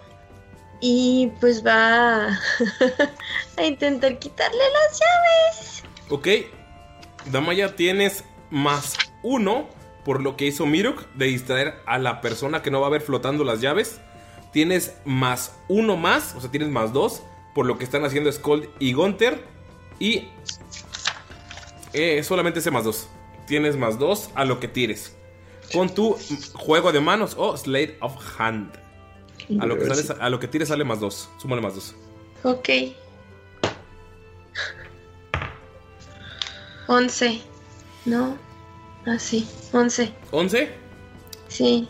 Y 0.86 1.32
pues 1.40 1.66
va 1.66 2.28
a, 3.58 3.64
intentar 3.64 4.20
quitarle 4.20 4.58
las 4.58 5.00
llaves. 5.00 5.84
Ok. 6.10 6.28
Damaya, 7.32 7.78
tienes 7.78 8.26
más 8.50 8.98
uno 9.22 9.70
por 10.04 10.22
lo 10.22 10.36
que 10.36 10.46
hizo 10.46 10.66
Miruk 10.66 11.08
de 11.14 11.28
distraer 11.28 11.76
a 11.86 12.00
la 12.00 12.20
persona 12.20 12.62
que 12.62 12.70
no 12.70 12.82
va 12.82 12.88
a 12.88 12.90
ver 12.90 13.00
flotando 13.00 13.46
las 13.46 13.62
llaves. 13.62 14.02
Tienes 14.52 14.98
más 15.06 15.58
uno 15.70 15.96
más, 15.96 16.36
o 16.36 16.42
sea, 16.42 16.52
tienes 16.52 16.68
más 16.68 16.92
dos 16.92 17.24
por 17.56 17.66
lo 17.66 17.78
que 17.78 17.86
están 17.86 18.04
haciendo 18.04 18.30
Skold 18.30 18.68
y 18.78 18.92
Gunter. 18.92 19.42
Y 20.00 20.28
eh, 21.94 22.22
solamente 22.24 22.60
ese 22.60 22.72
más 22.72 22.84
dos. 22.84 23.08
Tienes 23.48 23.78
más 23.78 23.98
dos 23.98 24.32
a 24.36 24.44
lo 24.44 24.60
que 24.60 24.68
tires. 24.68 25.16
Con 25.72 25.96
tu 25.96 26.18
juego 26.56 26.92
de 26.92 27.00
manos 27.00 27.36
o 27.38 27.56
Slate 27.56 27.96
of 28.02 28.18
Hand. 28.38 28.83
A 29.60 29.66
lo 29.66 29.78
que, 29.78 29.86
sales- 29.86 30.10
a 30.20 30.30
lo 30.30 30.40
que 30.40 30.48
tires 30.48 30.68
sale 30.70 30.84
más 30.84 31.00
dos. 31.00 31.30
Súmale 31.38 31.62
más 31.62 31.76
dos. 31.76 31.96
Ok. 32.44 32.70
11. 36.88 37.42
No. 38.06 38.38
Ah, 39.06 39.18
sí. 39.20 39.48
11. 39.72 40.14
¿11? 40.32 40.70
Sí. 41.48 41.88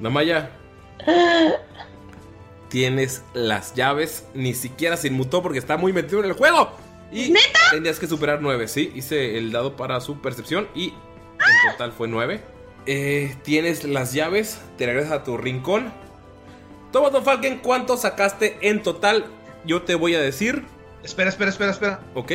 Damaya, 0.00 0.50
tienes 2.68 3.22
las 3.34 3.74
llaves. 3.74 4.24
Ni 4.34 4.54
siquiera 4.54 4.96
se 4.96 5.08
inmutó 5.08 5.42
porque 5.42 5.58
está 5.58 5.76
muy 5.76 5.92
metido 5.92 6.20
en 6.20 6.26
el 6.26 6.32
juego. 6.32 6.70
Y 7.12 7.32
tenías 7.70 7.98
que 7.98 8.06
superar 8.06 8.40
9, 8.42 8.66
¿sí? 8.68 8.92
Hice 8.94 9.38
el 9.38 9.52
dado 9.52 9.76
para 9.76 10.00
su 10.00 10.20
percepción 10.20 10.68
y 10.74 10.88
en 10.88 11.72
total 11.72 11.92
fue 11.92 12.08
9. 12.08 12.42
Eh, 12.86 13.36
tienes 13.42 13.84
las 13.84 14.12
llaves, 14.12 14.60
te 14.76 14.86
regresas 14.86 15.12
a 15.12 15.24
tu 15.24 15.36
rincón. 15.36 15.92
Toma, 16.96 17.10
Don 17.10 17.22
Falken, 17.24 17.58
¿cuánto 17.58 17.98
sacaste 17.98 18.56
en 18.62 18.82
total? 18.82 19.26
Yo 19.66 19.82
te 19.82 19.94
voy 19.94 20.14
a 20.14 20.18
decir. 20.22 20.64
Espera, 21.02 21.28
espera, 21.28 21.50
espera, 21.50 21.70
espera. 21.70 22.00
Ok. 22.14 22.32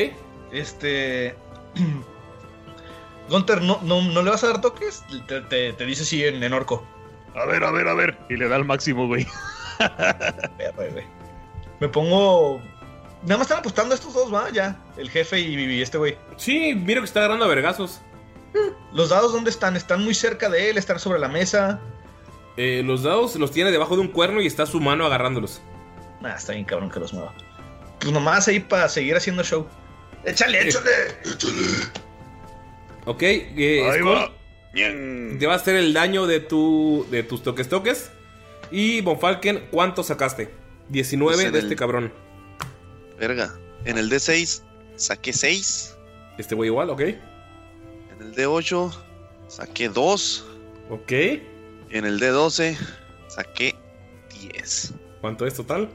Este. 0.52 1.36
Gunter, 3.28 3.60
¿no, 3.64 3.80
no, 3.82 4.04
¿no 4.04 4.22
le 4.22 4.30
vas 4.30 4.44
a 4.44 4.50
dar 4.50 4.62
toques? 4.62 5.04
Te, 5.28 5.42
te- 5.42 5.74
te 5.74 5.86
dice 5.88 6.06
sí 6.06 6.24
en, 6.24 6.44
en 6.44 6.54
orco. 6.54 6.86
A 7.34 7.46
ver, 7.48 7.64
a 7.64 7.72
ver, 7.72 7.88
a 7.88 7.96
ver. 7.96 8.20
Y 8.30 8.36
le 8.38 8.48
da 8.48 8.56
el 8.58 8.64
máximo, 8.66 9.08
güey. 9.08 9.26
Me 11.80 11.88
pongo. 11.90 12.62
Nada 13.24 13.38
más 13.40 13.42
están 13.48 13.60
apostando 13.62 13.96
estos 13.96 14.14
dos, 14.14 14.32
va, 14.32 14.52
ya. 14.52 14.78
El 14.96 15.10
jefe 15.10 15.40
y, 15.40 15.56
y 15.56 15.82
este 15.82 15.98
güey. 15.98 16.20
Sí, 16.38 16.76
miro 16.76 17.02
que 17.02 17.06
está 17.06 17.22
agarrando 17.22 17.46
a 17.46 17.48
vergazos. 17.48 18.02
¿Los 18.94 19.10
dados 19.10 19.34
dónde 19.34 19.50
están? 19.50 19.76
¿Están 19.76 20.04
muy 20.04 20.14
cerca 20.14 20.50
de 20.50 20.70
él? 20.70 20.78
¿Están 20.78 21.00
sobre 21.00 21.18
la 21.20 21.30
mesa? 21.30 21.80
Eh, 22.58 22.82
los 22.86 23.04
dados 23.04 23.36
los 23.38 23.52
tiene 23.52 23.72
debajo 23.72 23.96
de 23.96 24.02
un 24.02 24.08
cuerno 24.10 24.42
y 24.42 24.48
está 24.48 24.66
su 24.66 24.80
mano 24.80 25.06
agarrándolos. 25.06 25.62
Nah, 26.22 26.36
está 26.36 26.54
bien 26.54 26.66
cabrón 26.66 26.90
que 26.92 27.00
los 27.00 27.14
mueva. 27.14 27.34
Pues 28.00 28.12
nomás 28.14 28.48
ahí 28.48 28.60
para 28.60 28.90
seguir 28.90 29.16
haciendo 29.16 29.44
show. 29.44 29.68
¡Échale, 30.26 30.68
échale! 30.68 30.90
Ok, 33.06 33.22
eh, 33.24 33.90
Ahí 33.90 34.00
Skull, 34.00 34.08
va. 34.16 34.32
te 34.74 35.48
va 35.48 35.54
a 35.54 35.56
hacer 35.56 35.76
el 35.76 35.94
daño 35.94 36.28
de, 36.28 36.40
tu, 36.40 37.06
de 37.10 37.24
tus 37.24 37.42
toques 37.44 37.68
toques. 37.68 38.12
Y 38.70 39.02
Bonfalken, 39.02 39.68
¿cuánto 39.72 40.04
sacaste? 40.04 40.50
19 40.90 41.36
Pues 41.36 41.52
de 41.52 41.60
el- 41.60 41.66
este 41.66 41.76
cabrón. 41.76 42.14
Verga. 43.20 43.54
En 43.86 43.98
el 43.98 44.10
D6 44.10 44.62
saqué 44.96 45.34
6. 45.34 45.96
Este 46.38 46.56
güey 46.56 46.70
igual, 46.70 46.90
ok. 46.90 47.02
En 47.02 47.18
el 48.22 48.36
D8 48.36 48.94
saqué 49.48 49.90
2. 49.90 50.46
Ok. 50.90 51.12
En 51.92 52.06
el 52.06 52.20
D12 52.20 52.78
saqué 53.28 53.76
10. 54.42 54.94
¿Cuánto 55.20 55.46
es 55.46 55.54
total? 55.54 55.90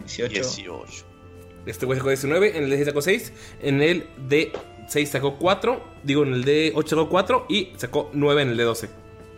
18. 0.00 0.32
18. 0.32 1.04
Este 1.66 1.86
güey 1.86 1.98
sacó 1.98 2.08
19, 2.08 2.58
en 2.58 2.64
el 2.64 2.72
D6 2.72 2.84
sacó 2.84 3.02
6, 3.02 3.32
en 3.62 3.82
el 3.82 4.08
D6 4.28 5.06
sacó 5.06 5.38
4, 5.38 5.82
digo 6.02 6.22
en 6.22 6.34
el 6.34 6.44
D8 6.44 6.88
sacó 6.88 7.08
4 7.08 7.46
y 7.48 7.72
sacó 7.76 8.10
9 8.12 8.42
en 8.42 8.48
el 8.50 8.58
D12. 8.58 8.88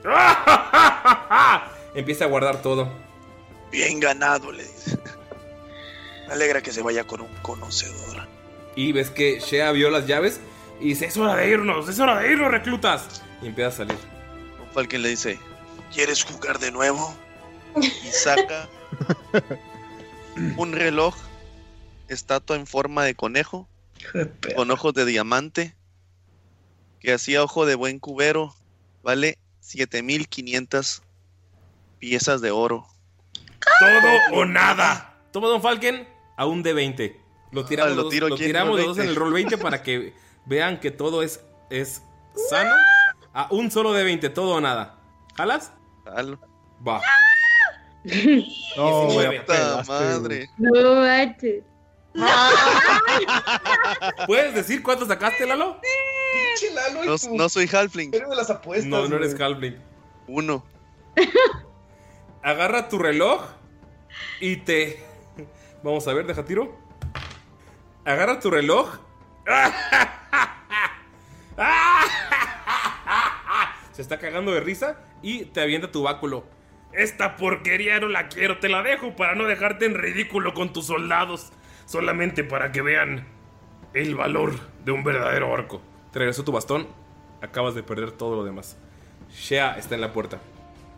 Empieza 1.95 2.25
a 2.25 2.29
guardar 2.29 2.63
todo. 2.63 2.89
Bien 3.71 4.01
ganado, 4.01 4.53
le 4.53 4.63
dice. 4.63 4.99
Me 6.27 6.35
alegra 6.35 6.61
que 6.63 6.73
se 6.73 6.83
vaya 6.83 7.05
con 7.05 7.21
un 7.21 7.35
conocedor. 7.43 8.27
Y 8.75 8.93
ves 8.93 9.11
que 9.11 9.41
Shea 9.41 9.73
vio 9.73 9.91
las 9.91 10.07
llaves 10.07 10.41
y 10.81 10.89
dice, 10.89 11.07
es 11.07 11.17
hora 11.17 11.35
de 11.37 11.49
irnos, 11.49 11.89
es 11.89 11.99
hora 11.99 12.21
de 12.21 12.33
irnos, 12.33 12.51
reclutas. 12.51 13.23
Y 13.43 13.47
empieza 13.47 13.69
a 13.69 13.73
salir. 13.73 13.99
Un 14.61 14.73
Falken 14.73 15.03
le 15.03 15.11
dice: 15.11 15.39
¿Quieres 15.93 16.25
jugar 16.25 16.59
de 16.59 16.71
nuevo? 16.71 17.15
y 17.77 18.09
saca 18.11 18.69
un 20.57 20.73
reloj, 20.73 21.15
estatua 22.09 22.57
en 22.57 22.67
forma 22.67 23.05
de 23.05 23.15
conejo, 23.15 23.69
con 24.55 24.71
ojos 24.71 24.95
de 24.95 25.05
diamante, 25.05 25.75
que 27.01 27.13
hacía 27.13 27.43
ojo 27.43 27.67
de 27.67 27.75
buen 27.75 27.99
cubero, 27.99 28.55
vale 29.03 29.37
7500 29.61 31.03
piezas 31.99 32.41
de 32.41 32.51
oro. 32.51 32.87
Todo 33.79 34.41
o 34.41 34.45
nada. 34.47 35.19
Toma 35.33 35.49
Don 35.49 35.61
Falken 35.61 36.09
a 36.37 36.47
un 36.47 36.65
D20. 36.65 37.15
Lo 37.53 37.65
tiramos, 37.67 37.93
Ah, 37.93 37.95
lo 37.97 38.03
los- 38.05 38.15
lo 38.31 38.37
tiramos 38.37 38.77
los 38.79 38.87
dos 38.87 38.97
en 38.99 39.05
20. 39.05 39.11
el 39.13 39.17
roll 39.17 39.33
20 39.35 39.59
para 39.59 39.83
que 39.83 40.15
vean 40.47 40.81
que 40.81 40.91
todo 40.91 41.23
es, 41.23 41.41
es 41.69 42.03
sano. 42.49 42.75
A 43.35 43.49
un 43.51 43.71
solo 43.71 43.95
D20, 43.95 44.33
todo 44.33 44.55
o 44.57 44.61
nada. 44.63 44.99
¿Jalas? 45.37 45.73
Va. 46.87 47.01
No, 48.77 49.07
19. 49.09 49.37
ya 49.37 49.45
pelaste, 49.47 49.93
madre. 49.93 50.51
No 50.59 50.95
manches. 51.01 51.65
¿Puedes 54.27 54.55
decir 54.55 54.83
cuánto 54.83 55.07
sacaste, 55.07 55.47
Lalo? 55.47 55.81
Y 56.63 57.07
No, 57.07 57.19
tu- 57.19 57.37
no 57.37 57.49
soy 57.49 57.67
halfling. 57.69 58.11
Pero 58.11 58.29
de 58.31 58.37
las 58.37 58.51
apuestas. 58.51 58.87
No, 58.89 59.07
no 59.09 59.17
eres 59.17 59.35
güey. 59.37 59.43
Halfling. 59.45 59.77
Uno. 60.29 60.65
Agarra 62.43 62.89
tu 62.89 62.99
reloj 62.99 63.45
y 64.41 64.57
te. 64.57 65.05
Vamos 65.83 66.07
a 66.09 66.13
ver, 66.15 66.27
deja 66.27 66.45
tiro. 66.45 66.77
Agarra 68.05 68.41
tu 68.41 68.51
reloj. 68.51 68.99
Se 73.97 74.03
está 74.03 74.19
cagando 74.19 74.53
de 74.53 74.61
risa 74.61 74.99
y 75.23 75.47
te 75.47 75.63
avienta 75.63 75.91
tu 75.91 76.03
báculo. 76.03 76.45
Esta 76.93 77.37
porquería 77.37 77.99
no 77.99 78.09
la 78.09 78.29
quiero, 78.29 78.59
te 78.59 78.69
la 78.69 78.83
dejo 78.83 79.17
para 79.17 79.35
no 79.35 79.45
dejarte 79.45 79.87
en 79.87 79.95
ridículo 79.95 80.53
con 80.53 80.71
tus 80.75 80.87
soldados. 80.87 81.51
Solamente 81.87 82.45
para 82.45 82.73
que 82.73 82.83
vean 82.83 83.27
el 83.95 84.15
valor 84.15 84.53
de 84.85 84.93
un 84.93 85.03
verdadero 85.03 85.51
orco. 85.51 85.81
Te 86.13 86.19
regresó 86.19 86.45
tu 86.45 86.53
bastón. 86.53 86.87
Acabas 87.41 87.75
de 87.75 87.83
perder 87.83 88.13
todo 88.13 88.37
lo 88.37 88.45
demás. 88.45 88.77
Shea 89.33 89.79
está 89.79 89.95
en 89.95 90.03
la 90.03 90.13
puerta. 90.13 90.39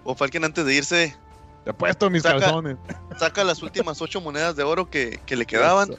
O 0.03 0.17
Falken 0.17 0.45
antes 0.45 0.65
de 0.65 0.75
irse, 0.75 1.17
Te 1.65 1.73
puesto 1.73 2.11
mis 2.11 2.23
Saca- 2.25 2.41
calzones. 2.41 2.79
saca 3.19 3.45
las 3.45 3.63
últimas 3.63 4.01
ocho 4.03 4.21
monedas 4.21 4.57
de 4.57 4.65
oro 4.65 4.91
que, 4.91 5.21
que 5.25 5.37
le 5.37 5.47
quedaban 5.47 5.91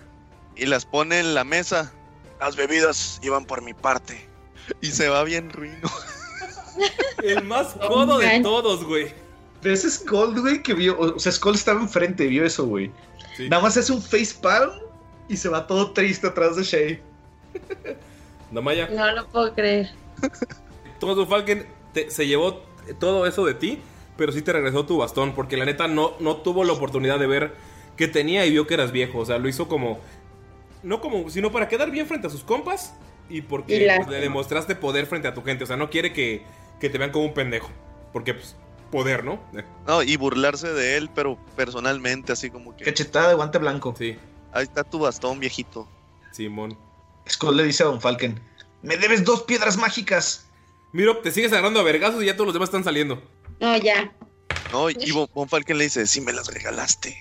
y 0.56 0.66
las 0.66 0.86
pone 0.86 1.20
en 1.20 1.34
la 1.34 1.44
mesa 1.46 1.94
Las 2.42 2.56
bebidas 2.58 3.20
iban 3.24 3.46
por 3.46 3.62
mi 3.62 3.74
parte. 3.74 4.28
y 4.82 4.88
se 4.88 5.08
va 5.10 5.24
bien 5.24 5.50
ruino. 5.52 5.88
El 7.24 7.44
más 7.44 7.74
codo 7.88 8.18
de 8.20 8.40
todos, 8.42 8.84
güey. 8.86 9.08
¿Ves 9.62 9.82
Skull, 9.90 10.40
güey? 10.40 10.64
Que 10.64 10.74
vio. 10.74 10.98
O 11.00 11.20
sea, 11.20 11.32
Skull 11.32 11.56
estaba 11.56 11.82
enfrente, 11.82 12.28
vio 12.28 12.46
eso, 12.46 12.66
güey. 12.66 12.92
Sí. 13.36 13.50
Nada 13.50 13.62
más 13.64 13.76
hace 13.78 13.92
un 13.92 14.02
facepalm 14.02 14.72
y 15.28 15.36
se 15.38 15.50
va 15.50 15.68
todo 15.68 15.92
triste 15.92 16.28
atrás 16.28 16.56
de 16.56 16.64
Shay. 16.64 17.02
Damaya. 18.52 18.88
No 18.90 19.12
lo 19.12 19.28
puedo 19.28 19.54
creer. 19.54 19.90
Thomas 21.00 21.28
Falken 21.28 21.66
se 22.10 22.28
llevó 22.28 22.62
todo 23.00 23.26
eso 23.26 23.46
de 23.46 23.54
ti, 23.54 23.80
pero 24.18 24.32
sí 24.32 24.42
te 24.42 24.52
regresó 24.52 24.86
tu 24.86 24.98
bastón, 24.98 25.34
porque 25.34 25.56
la 25.58 25.66
neta 25.66 25.88
no, 25.88 26.14
no 26.20 26.38
tuvo 26.38 26.64
la 26.64 26.74
oportunidad 26.74 27.20
de 27.20 27.28
ver 27.28 27.54
que 27.96 28.08
tenía 28.08 28.46
y 28.46 28.52
vio 28.52 28.68
que 28.68 28.74
eras 28.74 28.92
viejo. 28.92 29.20
O 29.20 29.26
sea, 29.26 29.38
lo 29.38 29.48
hizo 29.50 29.68
como. 29.68 30.00
No 30.84 31.02
como. 31.02 31.30
sino 31.30 31.52
para 31.52 31.68
quedar 31.68 31.92
bien 31.92 32.08
frente 32.08 32.28
a 32.28 32.30
sus 32.30 32.44
compas. 32.44 32.96
Y 33.30 33.42
porque 33.42 33.76
Y 33.76 33.86
la- 33.86 33.98
pues, 33.98 34.08
le 34.08 34.20
demostraste 34.20 34.76
poder 34.76 35.06
frente 35.06 35.28
a 35.28 35.34
tu 35.34 35.44
gente. 35.44 35.64
O 35.64 35.68
sea, 35.68 35.78
no 35.78 35.90
quiere 35.90 36.12
que, 36.14 36.44
que 36.80 36.90
te 36.90 36.98
vean 36.98 37.12
como 37.12 37.26
un 37.26 37.34
pendejo. 37.34 37.70
Porque, 38.14 38.34
pues, 38.34 38.56
poder, 38.92 39.24
¿no? 39.24 39.40
No, 39.88 40.02
y 40.02 40.16
burlarse 40.18 40.74
de 40.74 40.98
él, 40.98 41.10
pero 41.14 41.38
personalmente, 41.56 42.32
así 42.32 42.50
como 42.50 42.76
que. 42.76 42.86
Cachetada 42.86 43.30
de 43.30 43.36
guante 43.36 43.58
blanco. 43.58 43.94
Sí, 43.98 44.18
Ahí 44.52 44.64
está 44.64 44.84
tu 44.84 45.00
bastón, 45.00 45.40
viejito. 45.40 45.88
Simón. 46.32 46.78
Skull 47.30 47.58
le 47.58 47.64
dice 47.64 47.84
a 47.84 47.88
Don 47.88 48.02
Falken: 48.02 48.40
Me 48.82 48.98
debes 48.98 49.24
dos 49.24 49.44
piedras 49.44 49.78
mágicas. 49.78 50.48
Miro, 50.92 51.18
te 51.20 51.32
sigues 51.32 51.52
agarrando 51.52 51.80
a 51.80 51.84
vergazos 51.84 52.24
y 52.24 52.26
ya 52.26 52.34
todos 52.34 52.48
los 52.48 52.54
demás 52.54 52.70
están 52.70 52.84
saliendo. 52.84 53.22
No, 53.60 53.78
ya. 53.78 54.12
No, 54.72 54.90
y 54.90 55.12
Von 55.12 55.28
Von 55.34 55.48
Falken 55.48 55.78
le 55.78 55.84
dice: 55.84 56.08
Sí, 56.08 56.22
me 56.22 56.34
las 56.34 56.52
regalaste. 56.52 57.16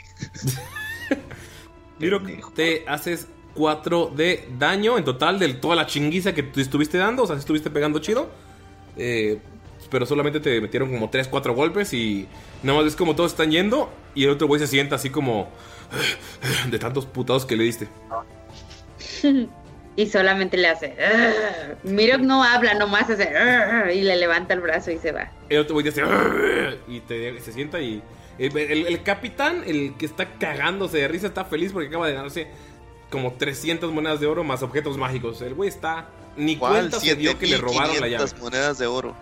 Miro, 1.99 2.23
te 2.55 2.85
haces 2.89 3.29
4 3.55 4.13
de 4.15 4.49
daño 4.59 4.97
en 4.97 5.05
total 5.05 5.39
de 5.39 5.53
toda 5.55 5.75
la 5.77 5.87
chinguiza 5.87 6.33
que 6.33 6.45
tú 6.45 6.61
estuviste 6.61 6.97
dando. 6.97 7.25
O 7.25 7.27
sea, 7.27 7.37
si 7.37 7.41
estuviste 7.41 7.71
pegando 7.71 7.99
chido. 7.99 8.31
Eh, 8.99 9.39
pero 9.91 10.05
solamente 10.05 10.41
te 10.41 10.61
metieron 10.61 10.91
como 10.91 11.09
3, 11.09 11.29
4 11.29 11.55
golpes 11.55 11.95
y 11.95 12.27
nada 12.63 12.77
más 12.79 12.85
ves 12.85 12.97
como 12.97 13.15
todos 13.17 13.33
están 13.33 13.51
yendo. 13.51 13.91
Y 14.15 14.25
el 14.25 14.31
otro 14.31 14.47
güey 14.47 14.61
se 14.61 14.67
sienta 14.67 14.97
así 14.97 15.09
como 15.11 15.49
de 16.71 16.79
tantos 16.79 17.07
putados 17.07 17.47
que 17.47 17.57
le 17.57 17.65
diste. 17.65 17.89
y 19.97 20.07
solamente 20.07 20.57
le 20.57 20.69
hace. 20.69 20.95
Mirok 21.85 22.21
no 22.21 22.43
habla, 22.45 22.75
nomás 22.75 23.09
hace. 23.11 23.31
Y 23.95 24.03
le 24.03 24.17
levanta 24.17 24.55
el 24.55 24.61
brazo 24.61 24.91
y 24.91 24.99
se 24.99 25.13
va. 25.13 25.31
El 25.49 25.61
otro 25.61 25.75
güey 25.75 25.85
te 25.85 25.91
hace 26.03 26.79
y 26.89 27.01
te, 27.01 27.41
se 27.41 27.53
sienta 27.53 27.81
y 27.81 28.03
el, 28.39 28.57
el- 28.57 28.87
el 28.87 29.03
capitán, 29.03 29.63
el 29.67 29.95
que 29.99 30.07
está 30.07 30.35
cagándose 30.39 30.99
de 30.99 31.09
risa, 31.09 31.27
está 31.29 31.45
feliz 31.45 31.73
porque 31.73 31.89
acaba 31.89 32.07
de 32.07 32.15
ganarse 32.15 32.47
como 33.11 33.33
300 33.33 33.91
monedas 33.93 34.21
de 34.21 34.27
oro 34.27 34.45
más 34.45 34.63
objetos 34.63 34.97
mágicos. 34.99 35.41
El 35.43 35.55
güey 35.55 35.69
está 35.69 36.09
ni 36.39 36.57
¿Cuál? 36.57 36.73
cuenta 36.73 37.01
se 37.01 37.15
dio 37.17 37.39
que 37.39 37.47
le 37.47 37.59
robaron 37.59 38.01
la 38.01 38.09
llave. 38.09 38.27
7500 38.29 38.41
monedas 38.41 38.79
de 38.79 38.87
oro. 38.87 39.15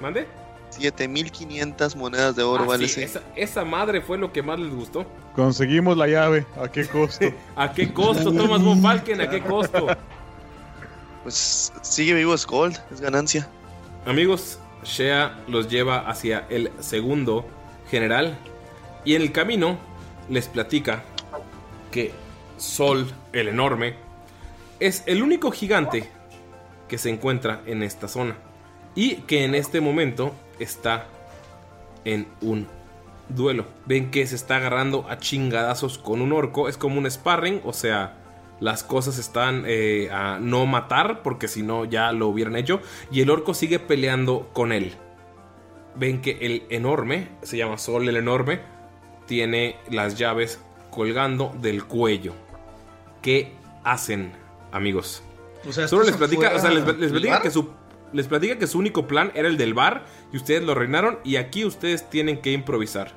¿Mande? 0.00 0.26
7500 0.70 1.96
monedas 1.96 2.34
de 2.34 2.42
oro 2.42 2.64
Ah, 2.64 2.66
vale 2.66 2.88
sí, 2.88 3.02
esa, 3.02 3.20
esa 3.36 3.64
madre 3.64 4.00
fue 4.00 4.16
lo 4.16 4.32
que 4.32 4.42
más 4.42 4.58
les 4.58 4.74
gustó. 4.74 5.04
Conseguimos 5.36 5.96
la 5.96 6.08
llave. 6.08 6.46
¿A 6.60 6.68
qué 6.68 6.86
costo? 6.86 7.26
¿A 7.56 7.72
qué 7.72 7.92
costo, 7.92 8.32
Thomas 8.32 8.62
von 8.62 8.80
Falken? 8.80 9.20
¿A 9.20 9.28
qué 9.28 9.42
costo? 9.42 9.86
Pues 11.22 11.72
sigue 11.82 12.14
vivo 12.14 12.36
Skull, 12.36 12.72
es 12.92 13.00
ganancia. 13.00 13.48
Amigos, 14.06 14.58
Shea 14.82 15.38
los 15.46 15.68
lleva 15.68 16.00
hacia 16.10 16.46
el 16.50 16.72
segundo 16.80 17.46
general 17.88 18.36
y 19.04 19.14
en 19.14 19.22
el 19.22 19.30
camino 19.30 19.78
les 20.28 20.48
platica 20.48 21.04
que 21.92 22.12
Sol, 22.56 23.08
el 23.32 23.46
enorme, 23.46 23.94
es 24.80 25.04
el 25.06 25.22
único 25.22 25.52
gigante 25.52 26.10
que 26.92 26.98
se 26.98 27.08
encuentra 27.08 27.62
en 27.64 27.82
esta 27.82 28.06
zona 28.06 28.36
y 28.94 29.14
que 29.22 29.46
en 29.46 29.54
este 29.54 29.80
momento 29.80 30.34
está 30.58 31.06
en 32.04 32.28
un 32.42 32.66
duelo. 33.30 33.64
Ven 33.86 34.10
que 34.10 34.26
se 34.26 34.34
está 34.34 34.56
agarrando 34.56 35.06
a 35.08 35.16
chingadazos 35.16 35.96
con 35.96 36.20
un 36.20 36.34
orco, 36.34 36.68
es 36.68 36.76
como 36.76 36.98
un 36.98 37.10
sparring, 37.10 37.62
o 37.64 37.72
sea, 37.72 38.18
las 38.60 38.84
cosas 38.84 39.16
están 39.16 39.64
eh, 39.66 40.10
a 40.12 40.38
no 40.38 40.66
matar 40.66 41.22
porque 41.22 41.48
si 41.48 41.62
no 41.62 41.86
ya 41.86 42.12
lo 42.12 42.28
hubieran 42.28 42.56
hecho 42.56 42.82
y 43.10 43.22
el 43.22 43.30
orco 43.30 43.54
sigue 43.54 43.78
peleando 43.78 44.50
con 44.52 44.70
él. 44.70 44.92
Ven 45.94 46.20
que 46.20 46.36
el 46.42 46.64
enorme, 46.68 47.28
se 47.40 47.56
llama 47.56 47.78
Sol 47.78 48.06
el 48.06 48.16
enorme, 48.16 48.60
tiene 49.26 49.76
las 49.88 50.18
llaves 50.18 50.60
colgando 50.90 51.54
del 51.62 51.86
cuello. 51.86 52.34
¿Qué 53.22 53.54
hacen, 53.82 54.32
amigos? 54.72 55.22
O 55.68 55.72
sea, 55.72 55.88
Solo 55.88 56.02
les 56.04 56.14
¿estás 56.14 56.28
platica, 56.28 56.52
o 56.56 56.58
sea, 56.58 56.70
les, 56.70 56.82
platica 57.10 57.40
que 57.42 57.50
su 57.50 57.70
les 58.12 58.26
platica 58.26 58.58
que 58.58 58.66
su 58.66 58.78
único 58.78 59.06
plan 59.06 59.32
era 59.34 59.48
el 59.48 59.56
del 59.56 59.74
bar 59.74 60.04
y 60.32 60.36
ustedes 60.36 60.62
lo 60.62 60.74
reinaron 60.74 61.18
y 61.24 61.36
aquí 61.36 61.64
ustedes 61.64 62.08
tienen 62.10 62.40
que 62.42 62.52
improvisar. 62.52 63.12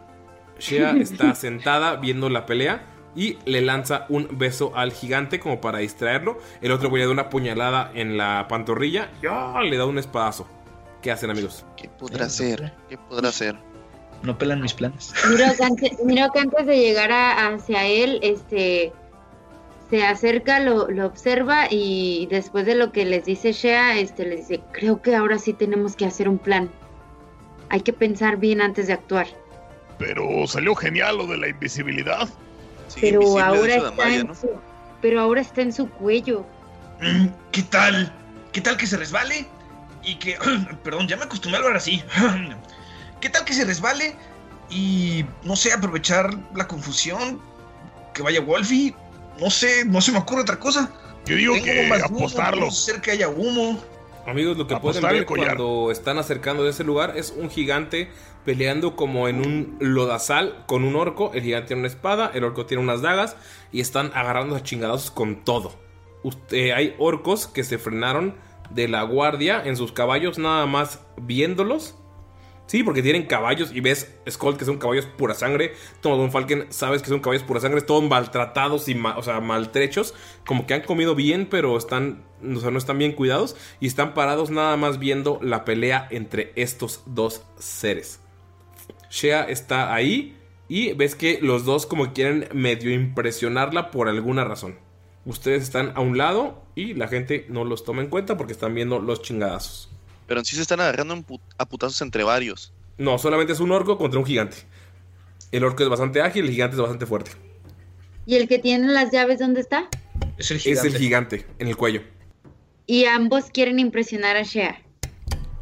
Shea 0.60 0.92
está 1.00 1.36
sentada 1.36 1.98
viendo 1.98 2.30
la 2.30 2.46
pelea 2.46 2.86
y 3.16 3.38
le 3.46 3.62
lanza 3.62 4.06
un 4.10 4.28
beso 4.38 4.72
al 4.76 4.92
gigante 4.92 5.40
como 5.40 5.60
para 5.62 5.80
distraerlo. 5.80 6.38
El 6.62 6.72
otro 6.72 6.90
güey 6.90 7.02
le 7.02 7.08
da 7.08 7.12
una 7.14 7.30
puñalada 7.30 7.92
en 7.94 8.18
la 8.18 8.48
pantorrilla 8.48 9.10
y 9.22 9.28
¡ah! 9.30 9.62
le 9.64 9.78
da 9.78 9.86
un 9.86 9.98
espadazo. 9.98 10.48
¿Qué 11.02 11.12
hacen, 11.12 11.30
amigos? 11.30 11.66
¿Qué 11.78 11.90
podrá 11.90 12.26
hacer? 12.26 12.74
¿Qué 12.90 12.98
podrá 12.98 13.30
hacer? 13.30 13.56
No 14.24 14.38
pelan 14.38 14.62
mis 14.62 14.74
planes. 14.74 15.14
Antes, 15.62 16.04
Mirok 16.04 16.36
antes 16.38 16.66
de 16.66 16.78
llegar 16.78 17.12
a- 17.12 17.48
hacia 17.54 17.86
él, 17.86 18.20
este 18.24 18.92
se 19.96 20.06
acerca, 20.06 20.60
lo, 20.60 20.90
lo 20.90 21.06
observa 21.06 21.68
y 21.70 22.28
después 22.30 22.66
de 22.66 22.76
lo 22.76 22.92
que 22.92 23.06
les 23.06 23.24
dice 23.24 23.54
Shea, 23.54 23.98
este 23.98 24.26
le 24.26 24.36
dice, 24.38 24.62
creo 24.74 25.02
que 25.02 25.16
ahora 25.16 25.40
sí 25.40 25.54
tenemos 25.54 25.96
que 25.96 26.06
hacer 26.06 26.28
un 26.28 26.38
plan. 26.38 26.70
Hay 27.70 27.80
que 27.80 27.94
pensar 27.94 28.36
bien 28.36 28.60
antes 28.60 28.88
de 28.88 28.94
actuar. 28.94 29.28
Pero 29.98 30.46
salió 30.48 30.76
genial 30.76 31.18
lo 31.18 31.28
de 31.28 31.38
la 31.38 31.48
invisibilidad. 31.48 32.28
pero 33.00 33.40
ahora 33.40 33.76
está 33.76 34.14
en 34.14 34.36
su, 34.36 34.50
pero 35.02 35.22
ahora 35.22 35.40
está 35.40 35.62
en 35.62 35.72
su 35.72 35.90
cuello. 35.90 36.46
Mm, 37.00 37.28
¿Qué 37.54 37.62
tal? 37.64 38.12
¿Qué 38.52 38.60
tal 38.60 38.76
que 38.76 38.88
se 38.88 38.98
resbale? 38.98 39.48
Y 40.04 40.16
que... 40.16 40.38
Perdón, 40.84 41.08
ya 41.08 41.16
me 41.16 41.24
acostumbré 41.24 41.58
a 41.58 41.64
hablar 41.64 41.78
así. 41.78 42.04
¿Qué 43.22 43.30
tal 43.30 43.46
que 43.46 43.54
se 43.54 43.64
resbale? 43.64 44.14
Y 44.70 45.24
no 45.44 45.56
sé, 45.56 45.72
aprovechar 45.72 46.38
la 46.54 46.68
confusión. 46.68 47.40
Que 48.14 48.24
vaya 48.24 48.42
Wolfie. 48.42 48.94
No 49.40 49.50
sé, 49.50 49.86
no 49.86 50.02
se 50.02 50.12
me 50.12 50.20
ocurre 50.20 50.42
otra 50.42 50.60
cosa. 50.60 50.92
Yo 51.26 51.36
digo 51.36 51.54
Tengo 51.56 51.96
que 51.96 52.04
apostarlo. 52.04 52.66
No 52.66 52.72
ser 52.72 53.02
que 53.02 53.12
haya 53.12 53.30
humo. 53.30 53.82
Amigos, 54.28 54.58
lo 54.58 54.66
que 54.66 54.76
pueden 54.78 55.04
Apostar 55.04 55.14
ver 55.14 55.26
cuando 55.26 55.92
están 55.92 56.18
acercando 56.18 56.64
de 56.64 56.72
ese 56.72 56.84
lugar 56.84 57.14
es 57.16 57.32
un 57.38 57.50
gigante 57.50 58.10
peleando 58.44 58.96
como 58.96 59.28
en 59.28 59.46
un 59.46 59.78
lodazal 59.80 60.64
con 60.66 60.84
un 60.84 60.96
orco. 60.96 61.32
El 61.34 61.44
gigante 61.44 61.68
tiene 61.68 61.82
una 61.82 61.90
espada, 61.90 62.32
el 62.34 62.44
orco 62.44 62.66
tiene 62.66 62.82
unas 62.82 63.02
dagas 63.02 63.36
y 63.72 63.82
están 63.82 64.12
agarrando 64.16 64.56
a 64.56 64.64
chingadazos 64.64 65.12
con 65.12 65.44
todo. 65.44 65.74
Usted, 66.24 66.72
hay 66.72 66.96
orcos 66.98 67.48
que 67.48 67.64
se 67.64 67.78
frenaron 67.78 68.36
de 68.72 68.88
la 68.88 69.04
guardia 69.04 69.62
en 69.64 69.78
sus 69.78 69.92
caballos 69.92 70.40
nada 70.40 70.66
más 70.66 71.02
viéndolos. 71.22 71.96
Sí, 72.68 72.84
porque 72.84 73.04
tienen 73.04 73.28
caballos 73.28 73.72
y 73.72 73.80
ves 73.80 74.16
Skull 74.28 74.58
que 74.58 74.66
son 74.66 74.78
caballos 74.78 75.06
pura 75.06 75.36
sangre. 75.36 75.74
Todo 76.02 76.18
Don 76.18 76.32
Falken 76.32 76.66
sabes 76.70 77.02
que 77.02 77.10
son 77.10 77.20
caballos 77.20 77.44
pura 77.44 77.60
sangre, 77.60 77.82
todos 77.82 78.04
maltratados 78.04 78.90
y 78.90 79.00
o 79.00 79.22
sea, 79.22 79.40
maltrechos. 79.40 80.16
Como 80.46 80.66
que 80.66 80.74
han 80.74 80.82
comido 80.82 81.14
bien, 81.14 81.48
pero 81.50 81.78
están, 81.78 82.24
o 82.44 82.60
sea, 82.60 82.72
no 82.72 82.80
están 82.80 82.98
bien 82.98 83.12
cuidados. 83.12 83.56
Y 83.80 83.88
están 83.88 84.14
parados 84.16 84.50
nada 84.50 84.78
más 84.78 84.98
viendo 84.98 85.40
la 85.42 85.64
pelea 85.64 86.08
entre 86.10 86.54
estos 86.56 87.04
dos 87.06 87.44
seres. 87.60 88.20
Shea 89.12 89.44
está 89.44 89.94
ahí 89.94 90.36
y 90.68 90.94
ves 90.94 91.16
que 91.16 91.40
los 91.42 91.66
dos 91.66 91.86
como 91.86 92.14
quieren 92.14 92.50
medio 92.54 92.92
impresionarla 92.92 93.92
por 93.92 94.10
alguna 94.10 94.44
razón. 94.44 94.80
Ustedes 95.26 95.64
están 95.64 95.92
a 95.96 96.02
un 96.02 96.18
lado 96.18 96.64
y 96.76 96.94
la 96.96 97.08
gente 97.08 97.46
no 97.50 97.64
los 97.64 97.84
toma 97.84 98.02
en 98.02 98.10
cuenta 98.10 98.38
porque 98.38 98.54
están 98.54 98.74
viendo 98.74 99.00
los 99.00 99.22
chingadazos. 99.22 99.95
Pero 100.28 100.40
en 100.40 100.46
sí 100.46 100.56
se 100.56 100.62
están 100.62 100.80
agarrando 100.80 101.14
en 101.14 101.24
put- 101.24 101.42
a 101.58 101.68
putazos 101.68 102.02
entre 102.02 102.24
varios. 102.24 102.74
No, 102.98 103.18
solamente 103.18 103.54
es 103.54 103.60
un 103.60 103.72
orco 103.72 103.98
contra 103.98 104.20
un 104.20 104.26
gigante. 104.26 104.58
El 105.52 105.64
orco 105.64 105.84
es 105.84 105.90
bastante 105.90 106.22
ágil, 106.22 106.46
el 106.46 106.52
gigante 106.52 106.76
es 106.76 106.82
bastante 106.82 107.06
fuerte. 107.06 107.32
¿Y 108.26 108.36
el 108.36 108.48
que 108.48 108.58
tiene 108.60 108.88
las 108.88 109.12
llaves 109.12 109.40
dónde 109.40 109.62
está? 109.62 109.88
Es 110.38 110.50
el 110.52 110.58
Es 110.58 110.84
el 110.84 110.98
gigante 110.98 111.46
en 111.60 111.68
el 111.68 111.78
cuello. 111.78 112.02
Y 112.88 113.06
ambos 113.06 113.46
quieren 113.52 113.80
impresionar 113.80 114.36
a 114.38 114.44
Shea. 114.44 114.82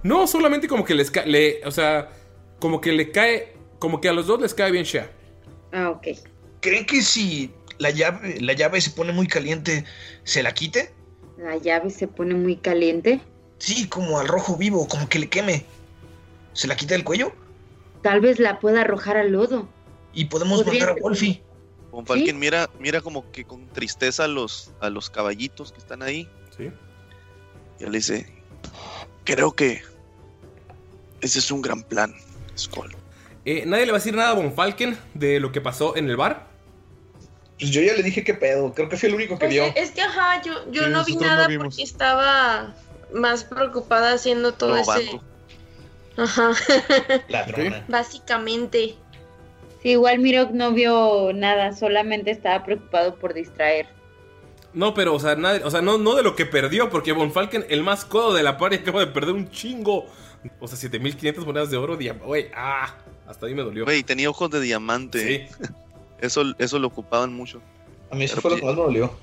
No, 0.03 0.27
solamente 0.27 0.67
como 0.67 0.83
que 0.85 0.95
les 0.95 1.09
cae, 1.11 1.25
le, 1.27 1.65
o 1.65 1.71
sea, 1.71 2.09
como 2.59 2.81
que 2.81 2.91
le 2.91 3.11
cae, 3.11 3.53
como 3.79 4.01
que 4.01 4.09
a 4.09 4.13
los 4.13 4.27
dos 4.27 4.41
les 4.41 4.53
cae 4.53 4.71
bien 4.71 4.83
Shea. 4.83 5.09
Ah, 5.71 5.89
ok. 5.89 6.07
¿Creen 6.61 6.85
que 6.85 7.01
si 7.01 7.51
la 7.77 7.89
llave, 7.89 8.39
la 8.41 8.53
llave 8.53 8.79
se 8.81 8.91
pone 8.91 9.11
muy 9.11 9.27
caliente, 9.27 9.85
se 10.23 10.43
la 10.43 10.53
quite? 10.53 10.93
La 11.37 11.57
llave 11.57 11.89
se 11.89 12.07
pone 12.07 12.33
muy 12.35 12.57
caliente. 12.57 13.21
Sí, 13.63 13.87
como 13.87 14.19
al 14.19 14.27
rojo 14.27 14.57
vivo, 14.57 14.85
como 14.89 15.07
que 15.07 15.19
le 15.19 15.29
queme. 15.29 15.65
¿Se 16.51 16.67
la 16.67 16.75
quita 16.75 16.95
del 16.95 17.05
cuello? 17.05 17.31
Tal 18.01 18.19
vez 18.19 18.37
la 18.37 18.59
pueda 18.59 18.81
arrojar 18.81 19.15
al 19.15 19.31
lodo. 19.31 19.69
Y 20.13 20.25
podemos 20.25 20.63
Podría 20.63 20.87
mandar 20.87 20.97
a. 20.99 21.01
Wolfie. 21.01 21.41
Von 21.89 22.05
Falken 22.05 22.37
mira, 22.37 22.69
mira 22.79 22.99
como 22.99 23.31
que 23.31 23.45
con 23.45 23.65
tristeza 23.69 24.25
a 24.25 24.27
los, 24.27 24.73
a 24.81 24.89
los 24.89 25.09
caballitos 25.09 25.71
que 25.71 25.77
están 25.77 26.01
ahí. 26.03 26.27
Sí. 26.57 26.71
Y 27.79 27.83
él 27.85 27.91
le 27.93 27.99
dice, 27.99 28.27
creo 29.23 29.53
que 29.53 29.81
ese 31.21 31.39
es 31.39 31.49
un 31.49 31.61
gran 31.61 31.83
plan, 31.83 32.13
Skull. 32.57 32.93
Eh, 33.45 33.63
Nadie 33.65 33.85
le 33.85 33.93
va 33.93 33.97
a 33.97 34.01
decir 34.01 34.13
nada 34.13 34.31
a 34.31 34.33
Von 34.33 34.53
Falken 34.53 34.97
de 35.13 35.39
lo 35.39 35.53
que 35.53 35.61
pasó 35.61 35.95
en 35.95 36.09
el 36.09 36.17
bar. 36.17 36.47
Pues 37.57 37.71
yo 37.71 37.81
ya 37.81 37.93
le 37.93 38.03
dije 38.03 38.25
qué 38.25 38.33
pedo. 38.33 38.73
Creo 38.73 38.89
que 38.89 38.97
fue 38.97 39.07
el 39.07 39.15
único 39.15 39.35
que 39.35 39.45
Pues, 39.45 39.51
vio. 39.51 39.63
es 39.73 39.91
que, 39.91 40.01
ajá, 40.01 40.41
yo, 40.41 40.69
yo 40.69 40.83
Sí, 40.83 40.89
no 40.89 41.05
vi 41.05 41.15
no 41.15 41.21
nada 41.21 41.47
porque 41.57 41.81
estaba 41.81 42.75
más 43.13 43.43
preocupada 43.43 44.13
haciendo 44.13 44.53
todo 44.53 44.77
ese. 44.77 45.19
Ajá. 46.17 46.51
Ladrona. 47.29 47.85
Básicamente. 47.87 48.95
Sí, 49.81 49.89
igual 49.89 50.19
Mirok 50.19 50.51
no 50.51 50.71
vio 50.71 51.31
nada, 51.33 51.73
solamente 51.73 52.31
estaba 52.31 52.63
preocupado 52.63 53.15
por 53.15 53.33
distraer. 53.33 53.87
No, 54.73 54.93
pero, 54.93 55.13
o 55.13 55.19
sea, 55.19 55.35
nadie- 55.35 55.61
o 55.63 55.69
sea 55.69 55.81
no, 55.81 55.97
no 55.97 56.15
de 56.15 56.23
lo 56.23 56.35
que 56.35 56.45
perdió, 56.45 56.89
porque 56.89 57.11
Von 57.11 57.31
Falken, 57.31 57.65
el 57.69 57.83
más 57.83 58.05
codo 58.05 58.33
de 58.33 58.43
la 58.43 58.57
party, 58.57 58.75
acaba 58.81 59.01
de 59.01 59.07
perder 59.07 59.35
un 59.35 59.49
chingo. 59.49 60.05
O 60.59 60.67
sea, 60.67 60.77
7500 60.77 61.45
monedas 61.45 61.69
de 61.69 61.77
oro. 61.77 61.97
Güey, 61.97 62.49
ah, 62.55 62.95
hasta 63.27 63.45
ahí 63.45 63.53
me 63.53 63.61
dolió. 63.63 63.85
Güey, 63.85 64.03
tenía 64.03 64.29
ojos 64.29 64.49
de 64.51 64.59
diamante. 64.61 65.49
Eso, 66.21 66.41
eso 66.57 66.79
lo 66.79 66.87
ocupaban 66.87 67.33
mucho. 67.33 67.61
A 68.09 68.15
mí 68.15 68.23
eso 68.23 68.35
Pero 68.35 68.41
fue 68.41 68.51
lo 68.51 68.57
que 68.57 68.65
más 68.65 68.75
me 68.75 68.81
dolió. 68.81 69.13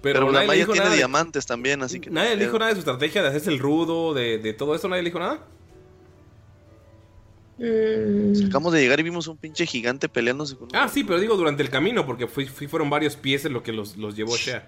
Pero 0.00 0.20
Pero, 0.20 0.32
la 0.32 0.44
Maya 0.44 0.64
tiene 0.64 0.78
nada 0.80 0.90
de- 0.90 0.96
diamantes 0.96 1.44
también, 1.46 1.82
así 1.82 1.98
que. 2.00 2.08
Nadie 2.10 2.36
le 2.36 2.44
dijo 2.44 2.58
nada 2.58 2.68
de 2.68 2.74
su 2.76 2.80
estrategia 2.80 3.20
de 3.22 3.28
hacerse 3.28 3.50
el 3.50 3.58
rudo, 3.58 4.14
de, 4.14 4.38
de 4.38 4.52
todo 4.52 4.74
eso, 4.74 4.88
nadie 4.88 5.02
le 5.02 5.08
dijo 5.10 5.18
nada. 5.18 5.40
Mm, 7.58 8.46
Acabamos 8.46 8.72
de 8.72 8.80
llegar 8.80 9.00
y 9.00 9.02
vimos 9.02 9.26
un 9.26 9.36
pinche 9.36 9.66
gigante 9.66 10.08
peleándose 10.08 10.56
con. 10.56 10.68
Ah, 10.74 10.88
sí, 10.88 11.02
pero 11.02 11.18
digo 11.18 11.36
durante 11.36 11.62
el 11.62 11.70
camino, 11.70 12.06
porque 12.06 12.28
fui- 12.28 12.46
fui- 12.46 12.68
fueron 12.68 12.88
varios 12.88 13.16
pies 13.16 13.44
en 13.44 13.52
lo 13.52 13.62
que 13.64 13.72
los, 13.72 13.96
los 13.96 14.14
llevó 14.14 14.36
Shea. 14.36 14.64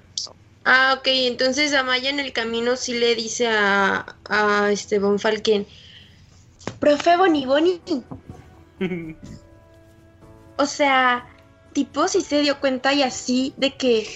Ah, 0.65 0.97
ok, 0.98 1.07
entonces 1.07 1.73
Amaya 1.73 2.11
en 2.11 2.19
el 2.20 2.32
camino 2.32 2.74
sí 2.77 2.98
le 2.98 3.15
dice 3.15 3.47
a, 3.48 4.16
a 4.28 4.73
este 4.73 4.98
Von 4.98 5.20
Falken, 5.20 5.66
profe 6.81 7.16
Boni 7.16 7.47
Boni. 7.47 7.81
o 10.59 10.66
sea, 10.66 11.28
tipo 11.73 12.09
si 12.09 12.20
se 12.23 12.40
dio 12.43 12.59
cuenta 12.59 12.93
y 12.93 13.02
así 13.05 13.55
de 13.57 13.77
que 13.77 14.07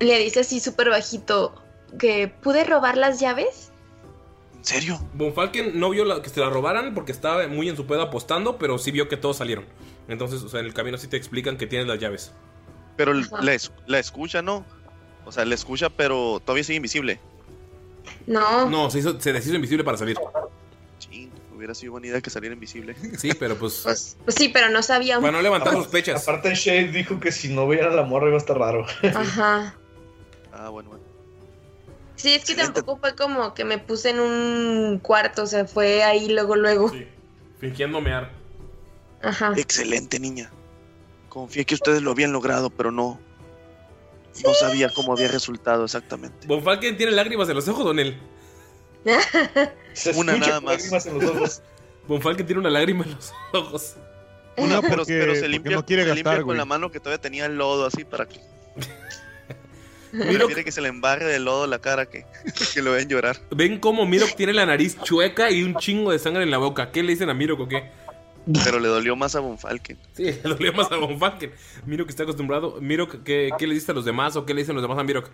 le 0.00 0.18
dice 0.18 0.40
así 0.40 0.60
súper 0.60 0.90
bajito 0.90 1.54
que 1.98 2.28
pude 2.28 2.64
robar 2.64 2.96
las 2.96 3.20
llaves. 3.20 3.72
¿En 4.56 4.64
serio? 4.64 5.00
Von 5.14 5.32
Falken 5.34 5.78
no 5.78 5.90
vio 5.90 6.04
la- 6.04 6.20
que 6.20 6.28
se 6.28 6.40
la 6.40 6.50
robaran 6.50 6.94
porque 6.94 7.12
estaba 7.12 7.46
muy 7.48 7.68
en 7.68 7.76
su 7.76 7.86
pedo 7.86 8.02
apostando, 8.02 8.58
pero 8.58 8.76
sí 8.78 8.90
vio 8.90 9.08
que 9.08 9.16
todos 9.16 9.36
salieron. 9.38 9.64
Entonces, 10.08 10.42
o 10.42 10.48
sea, 10.48 10.60
en 10.60 10.66
el 10.66 10.74
camino 10.74 10.98
sí 10.98 11.06
te 11.06 11.16
explican 11.16 11.56
que 11.56 11.66
tienes 11.66 11.86
las 11.88 11.98
llaves. 11.98 12.32
Pero 12.96 13.12
la, 13.14 13.54
es- 13.54 13.72
la 13.86 13.98
escucha, 13.98 14.42
¿no? 14.42 14.64
O 15.24 15.32
sea, 15.32 15.44
la 15.44 15.54
escucha, 15.54 15.88
pero 15.90 16.40
todavía 16.44 16.64
sigue 16.64 16.76
invisible. 16.78 17.20
No. 18.26 18.68
No, 18.68 18.90
se, 18.90 18.98
hizo- 18.98 19.20
se 19.20 19.32
deshizo 19.32 19.54
invisible 19.54 19.84
para 19.84 19.96
salir. 19.96 20.16
Ching, 20.98 21.30
hubiera 21.54 21.74
sido 21.74 21.92
buena 21.92 22.08
idea 22.08 22.20
que 22.20 22.30
saliera 22.30 22.54
invisible. 22.54 22.96
Sí, 23.18 23.30
pero 23.38 23.56
pues. 23.56 23.82
Pues, 23.84 24.16
pues 24.24 24.34
sí, 24.36 24.48
pero 24.48 24.68
no 24.70 24.82
sabíamos. 24.82 25.22
Para 25.22 25.36
no 25.36 25.42
levantar 25.42 25.68
Aparte- 25.68 25.84
sospechas. 25.84 26.22
Aparte, 26.22 26.54
Shade 26.54 26.88
dijo 26.88 27.20
que 27.20 27.30
si 27.30 27.54
no 27.54 27.68
veían 27.68 27.92
a 27.92 27.94
la 27.94 28.02
morra 28.02 28.26
iba 28.26 28.36
a 28.36 28.40
estar 28.40 28.58
raro. 28.58 28.84
Ajá. 29.14 29.77
Ah, 30.58 30.68
bueno, 30.70 30.90
bueno. 30.90 31.04
Sí, 32.16 32.34
es 32.34 32.44
que 32.44 32.56
tampoco 32.56 32.96
fue 32.98 33.14
como 33.14 33.54
que 33.54 33.64
me 33.64 33.78
puse 33.78 34.10
en 34.10 34.18
un 34.18 34.98
cuarto, 34.98 35.44
o 35.44 35.46
sea, 35.46 35.66
fue 35.66 36.02
ahí 36.02 36.28
luego, 36.28 36.56
luego. 36.56 36.92
Fingiendo 37.60 38.00
mear. 38.00 38.32
Ajá. 39.22 39.52
Excelente, 39.56 40.18
niña. 40.18 40.50
Confié 41.28 41.64
que 41.64 41.74
ustedes 41.76 42.02
lo 42.02 42.10
habían 42.10 42.32
logrado, 42.32 42.70
pero 42.70 42.90
no. 42.90 43.20
No 44.44 44.54
sabía 44.54 44.88
cómo 44.94 45.12
había 45.12 45.28
resultado 45.28 45.84
exactamente. 45.84 46.46
Von 46.46 46.62
Falken 46.62 46.96
tiene 46.96 47.12
lágrimas 47.12 47.48
en 47.48 47.54
los 47.56 47.66
ojos, 47.68 47.84
Donel. 47.84 48.18
Una 50.16 50.36
nada 50.36 50.60
más. 50.60 50.74
lágrimas 50.74 51.06
en 51.06 51.18
los 51.18 51.24
ojos. 51.30 51.62
Von 52.06 52.20
Falken 52.22 52.46
tiene 52.46 52.60
una 52.60 52.70
lágrima 52.70 53.04
en 53.04 53.14
los 53.14 53.32
ojos. 53.52 53.94
Una, 54.56 54.80
pero, 54.80 54.96
porque- 54.98 55.18
pero 55.18 55.34
se 55.36 55.48
limpia, 55.48 55.76
no 55.76 55.86
quiere 55.86 56.04
se 56.04 56.14
limpia 56.14 56.42
con 56.42 56.56
la 56.56 56.64
mano 56.64 56.90
que 56.90 56.98
todavía 56.98 57.20
tenía 57.20 57.46
el 57.46 57.56
lodo 57.56 57.86
así 57.86 58.04
para 58.04 58.26
que. 58.28 58.40
Miro- 60.12 60.46
Quiere 60.46 60.64
que 60.64 60.72
se 60.72 60.80
le 60.80 60.88
embarre 60.88 61.24
de 61.26 61.38
lodo 61.38 61.66
la 61.66 61.78
cara 61.80 62.06
que, 62.06 62.24
que 62.74 62.82
lo 62.82 62.92
vean 62.92 63.08
llorar. 63.08 63.36
Ven 63.50 63.78
cómo 63.78 64.06
Mirok 64.06 64.34
tiene 64.36 64.52
la 64.52 64.66
nariz 64.66 64.96
chueca 65.02 65.50
y 65.50 65.62
un 65.62 65.74
chingo 65.76 66.12
de 66.12 66.18
sangre 66.18 66.42
en 66.42 66.50
la 66.50 66.58
boca. 66.58 66.90
¿Qué 66.92 67.02
le 67.02 67.12
dicen 67.12 67.30
a 67.30 67.34
Mirok 67.34 67.60
o 67.60 67.68
qué? 67.68 67.90
Pero 68.64 68.80
le 68.80 68.88
dolió 68.88 69.14
más 69.14 69.36
a 69.36 69.40
Von 69.40 69.58
Falken. 69.58 69.98
Sí, 70.14 70.22
le 70.24 70.40
dolió 70.42 70.72
más 70.72 70.90
a 70.90 70.96
Von 70.96 71.18
Falken. 71.18 71.52
Mirok 71.86 72.08
está 72.08 72.22
acostumbrado. 72.22 72.80
Mirok, 72.80 73.22
¿qué, 73.22 73.50
¿qué 73.58 73.66
le 73.66 73.74
diste 73.74 73.92
a 73.92 73.94
los 73.94 74.04
demás 74.06 74.36
o 74.36 74.46
qué 74.46 74.54
le 74.54 74.62
dicen 74.62 74.74
los 74.74 74.82
demás 74.82 74.98
a 74.98 75.04
Mirok? 75.04 75.28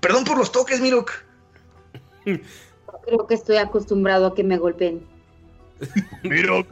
Perdón 0.00 0.24
por 0.24 0.36
los 0.36 0.50
toques, 0.52 0.80
Mirok. 0.80 1.10
Creo 2.24 3.26
que 3.26 3.34
estoy 3.34 3.56
acostumbrado 3.56 4.26
a 4.26 4.34
que 4.34 4.44
me 4.44 4.58
golpeen. 4.58 5.02
Miro, 6.22 6.64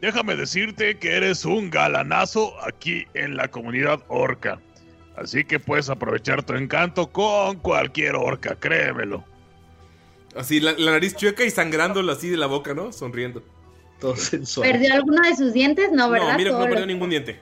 déjame 0.00 0.34
decirte 0.34 0.98
que 0.98 1.16
eres 1.16 1.44
un 1.44 1.70
galanazo 1.70 2.52
aquí 2.64 3.04
en 3.14 3.36
la 3.36 3.48
comunidad 3.48 4.00
orca. 4.08 4.60
Así 5.20 5.44
que 5.44 5.60
puedes 5.60 5.90
aprovechar 5.90 6.42
tu 6.42 6.54
encanto 6.54 7.08
con 7.12 7.56
cualquier 7.58 8.16
orca, 8.16 8.56
créemelo. 8.58 9.22
Así, 10.34 10.60
la, 10.60 10.72
la 10.72 10.92
nariz 10.92 11.14
chueca 11.14 11.44
y 11.44 11.50
sangrándola 11.50 12.12
así 12.14 12.28
de 12.30 12.36
la 12.38 12.46
boca, 12.46 12.72
¿no? 12.72 12.90
Sonriendo. 12.92 13.42
Todo 13.98 14.16
sensual. 14.16 14.70
¿Perdió 14.70 14.94
alguno 14.94 15.20
de 15.28 15.36
sus 15.36 15.52
dientes? 15.52 15.90
No, 15.92 16.08
¿verdad? 16.08 16.32
No, 16.32 16.38
Mirok 16.38 16.52
no 16.54 16.64
perdió 16.64 16.80
lo- 16.80 16.86
ningún 16.86 17.10
diente. 17.10 17.40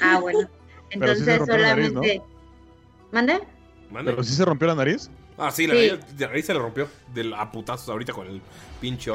Ah, 0.00 0.18
bueno. 0.20 0.40
Sí 0.90 0.94
Entonces 0.94 1.36
rompió 1.38 1.58
la 1.58 1.68
nariz, 1.68 1.88
solamente. 1.88 2.22
¿Mande? 3.12 3.40
¿Mande? 3.90 4.10
Pero 4.12 4.24
sí 4.24 4.32
se 4.32 4.42
rompió 4.46 4.66
la 4.68 4.74
nariz. 4.74 5.10
Ah, 5.36 5.50
sí, 5.50 5.66
la, 5.66 5.74
Sí. 5.74 5.90
Nariz, 5.90 6.04
la 6.18 6.26
nariz 6.28 6.46
se 6.46 6.54
le 6.54 6.60
rompió. 6.60 6.88
De 7.12 7.34
a 7.36 7.52
putazos 7.52 7.90
ahorita 7.90 8.14
con 8.14 8.26
el 8.26 8.40
pinche. 8.80 9.12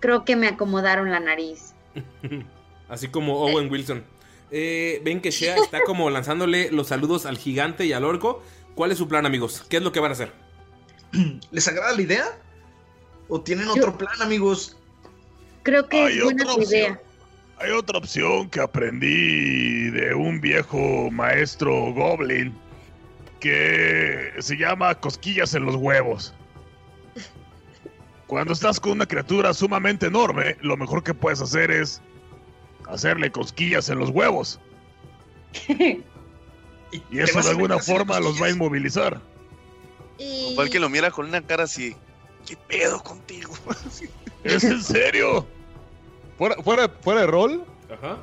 Creo 0.00 0.26
que 0.26 0.36
me 0.36 0.46
acomodaron 0.46 1.10
la 1.10 1.20
nariz. 1.20 1.72
Así 2.90 3.08
como 3.08 3.38
Owen 3.40 3.70
Wilson. 3.70 4.04
Eh, 4.50 5.00
Ven 5.04 5.20
que 5.20 5.30
Shea 5.30 5.56
está 5.56 5.80
como 5.84 6.08
lanzándole 6.10 6.70
los 6.70 6.88
saludos 6.88 7.26
al 7.26 7.38
gigante 7.38 7.84
y 7.86 7.92
al 7.92 8.04
orco. 8.04 8.42
¿Cuál 8.74 8.92
es 8.92 8.98
su 8.98 9.08
plan, 9.08 9.26
amigos? 9.26 9.64
¿Qué 9.68 9.78
es 9.78 9.82
lo 9.82 9.92
que 9.92 10.00
van 10.00 10.10
a 10.10 10.14
hacer? 10.14 10.32
¿Les 11.50 11.66
agrada 11.68 11.92
la 11.94 12.02
idea? 12.02 12.38
¿O 13.28 13.40
tienen 13.40 13.68
otro 13.68 13.96
plan, 13.98 14.14
amigos? 14.20 14.76
Creo 15.62 15.86
que 15.88 16.00
Hay 16.02 16.18
es 16.18 16.24
buena 16.24 16.42
otra 16.44 16.54
tu 16.54 16.60
opción. 16.62 16.80
idea. 16.82 17.00
Hay 17.60 17.70
otra 17.72 17.98
opción 17.98 18.48
que 18.50 18.60
aprendí 18.60 19.90
de 19.90 20.14
un 20.14 20.40
viejo 20.40 21.10
maestro 21.10 21.92
goblin 21.92 22.56
que 23.40 24.32
se 24.38 24.56
llama 24.56 24.94
cosquillas 24.94 25.54
en 25.54 25.64
los 25.66 25.74
huevos. 25.74 26.32
Cuando 28.26 28.52
estás 28.52 28.78
con 28.78 28.92
una 28.92 29.06
criatura 29.06 29.52
sumamente 29.54 30.06
enorme, 30.06 30.56
lo 30.60 30.76
mejor 30.76 31.02
que 31.02 31.14
puedes 31.14 31.40
hacer 31.40 31.70
es 31.70 32.00
hacerle 32.88 33.30
cosquillas 33.30 33.88
en 33.88 33.98
los 33.98 34.10
huevos. 34.10 34.60
Y 36.90 37.00
¿Te 37.00 37.22
eso 37.22 37.42
de 37.42 37.50
alguna 37.50 37.78
forma 37.78 38.18
los 38.18 38.40
va 38.40 38.46
a 38.46 38.50
inmovilizar. 38.50 39.20
Y... 40.18 40.54
Falken 40.56 40.80
lo 40.80 40.88
mira 40.88 41.10
con 41.10 41.26
una 41.26 41.42
cara 41.42 41.64
así. 41.64 41.94
¿Qué 42.46 42.56
pedo 42.66 43.02
contigo? 43.02 43.52
¿Es 44.44 44.64
en 44.64 44.82
serio? 44.82 45.46
Fuera, 46.38 46.56
fuera, 46.62 46.88
fuera 47.02 47.20
de 47.20 47.26
rol 47.26 47.62
Ajá. 47.92 48.16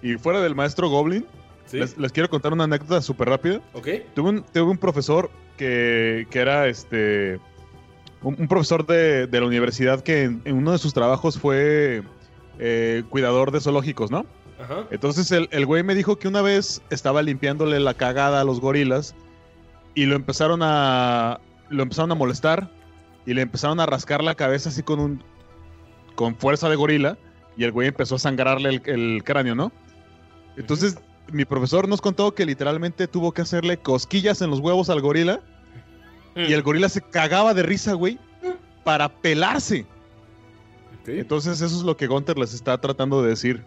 y 0.00 0.14
fuera 0.14 0.40
del 0.40 0.54
maestro 0.54 0.88
Goblin, 0.88 1.26
Sí. 1.66 1.78
les, 1.78 1.98
les 1.98 2.12
quiero 2.12 2.30
contar 2.30 2.52
una 2.52 2.64
anécdota 2.64 3.02
súper 3.02 3.30
rápida. 3.30 3.60
Ok. 3.72 3.88
Tuve 4.14 4.28
un, 4.28 4.42
tuve 4.44 4.62
un 4.70 4.78
profesor 4.78 5.28
que, 5.56 6.26
que 6.30 6.38
era 6.38 6.68
este. 6.68 7.40
Un, 8.22 8.36
un 8.38 8.46
profesor 8.46 8.86
de, 8.86 9.26
de 9.26 9.40
la 9.40 9.46
universidad 9.46 10.02
que 10.04 10.22
en, 10.22 10.40
en 10.44 10.54
uno 10.56 10.70
de 10.70 10.78
sus 10.78 10.94
trabajos 10.94 11.36
fue 11.36 12.02
eh, 12.64 13.02
cuidador 13.10 13.50
de 13.50 13.60
zoológicos, 13.60 14.10
¿no? 14.12 14.24
Ajá. 14.62 14.86
Entonces 14.92 15.30
el, 15.32 15.48
el 15.50 15.66
güey 15.66 15.82
me 15.82 15.96
dijo 15.96 16.16
que 16.16 16.28
una 16.28 16.42
vez 16.42 16.80
estaba 16.90 17.22
limpiándole 17.22 17.80
la 17.80 17.94
cagada 17.94 18.40
a 18.40 18.44
los 18.44 18.60
gorilas 18.60 19.16
y 19.96 20.06
lo 20.06 20.14
empezaron 20.14 20.60
a. 20.62 21.40
lo 21.70 21.82
empezaron 21.82 22.12
a 22.12 22.14
molestar 22.14 22.70
y 23.26 23.34
le 23.34 23.42
empezaron 23.42 23.80
a 23.80 23.86
rascar 23.86 24.22
la 24.22 24.36
cabeza 24.36 24.68
así 24.68 24.84
con 24.84 25.00
un. 25.00 25.24
con 26.14 26.36
fuerza 26.36 26.68
de 26.68 26.76
gorila 26.76 27.18
y 27.56 27.64
el 27.64 27.72
güey 27.72 27.88
empezó 27.88 28.14
a 28.14 28.18
sangrarle 28.20 28.68
el, 28.68 28.82
el 28.86 29.24
cráneo, 29.24 29.56
¿no? 29.56 29.72
Entonces, 30.56 30.98
mi 31.32 31.44
profesor 31.44 31.88
nos 31.88 32.00
contó 32.00 32.32
que 32.34 32.46
literalmente 32.46 33.08
tuvo 33.08 33.32
que 33.32 33.42
hacerle 33.42 33.78
cosquillas 33.78 34.40
en 34.40 34.50
los 34.50 34.60
huevos 34.60 34.88
al 34.88 35.00
gorila 35.00 35.40
y 36.34 36.52
el 36.52 36.62
gorila 36.62 36.88
se 36.88 37.02
cagaba 37.02 37.52
de 37.54 37.62
risa, 37.62 37.92
güey, 37.94 38.18
para 38.84 39.08
pelarse. 39.08 39.84
Entonces, 41.06 41.60
eso 41.60 41.76
es 41.76 41.82
lo 41.82 41.96
que 41.96 42.06
Gunter 42.06 42.38
les 42.38 42.54
está 42.54 42.80
tratando 42.80 43.22
de 43.22 43.30
decir. 43.30 43.62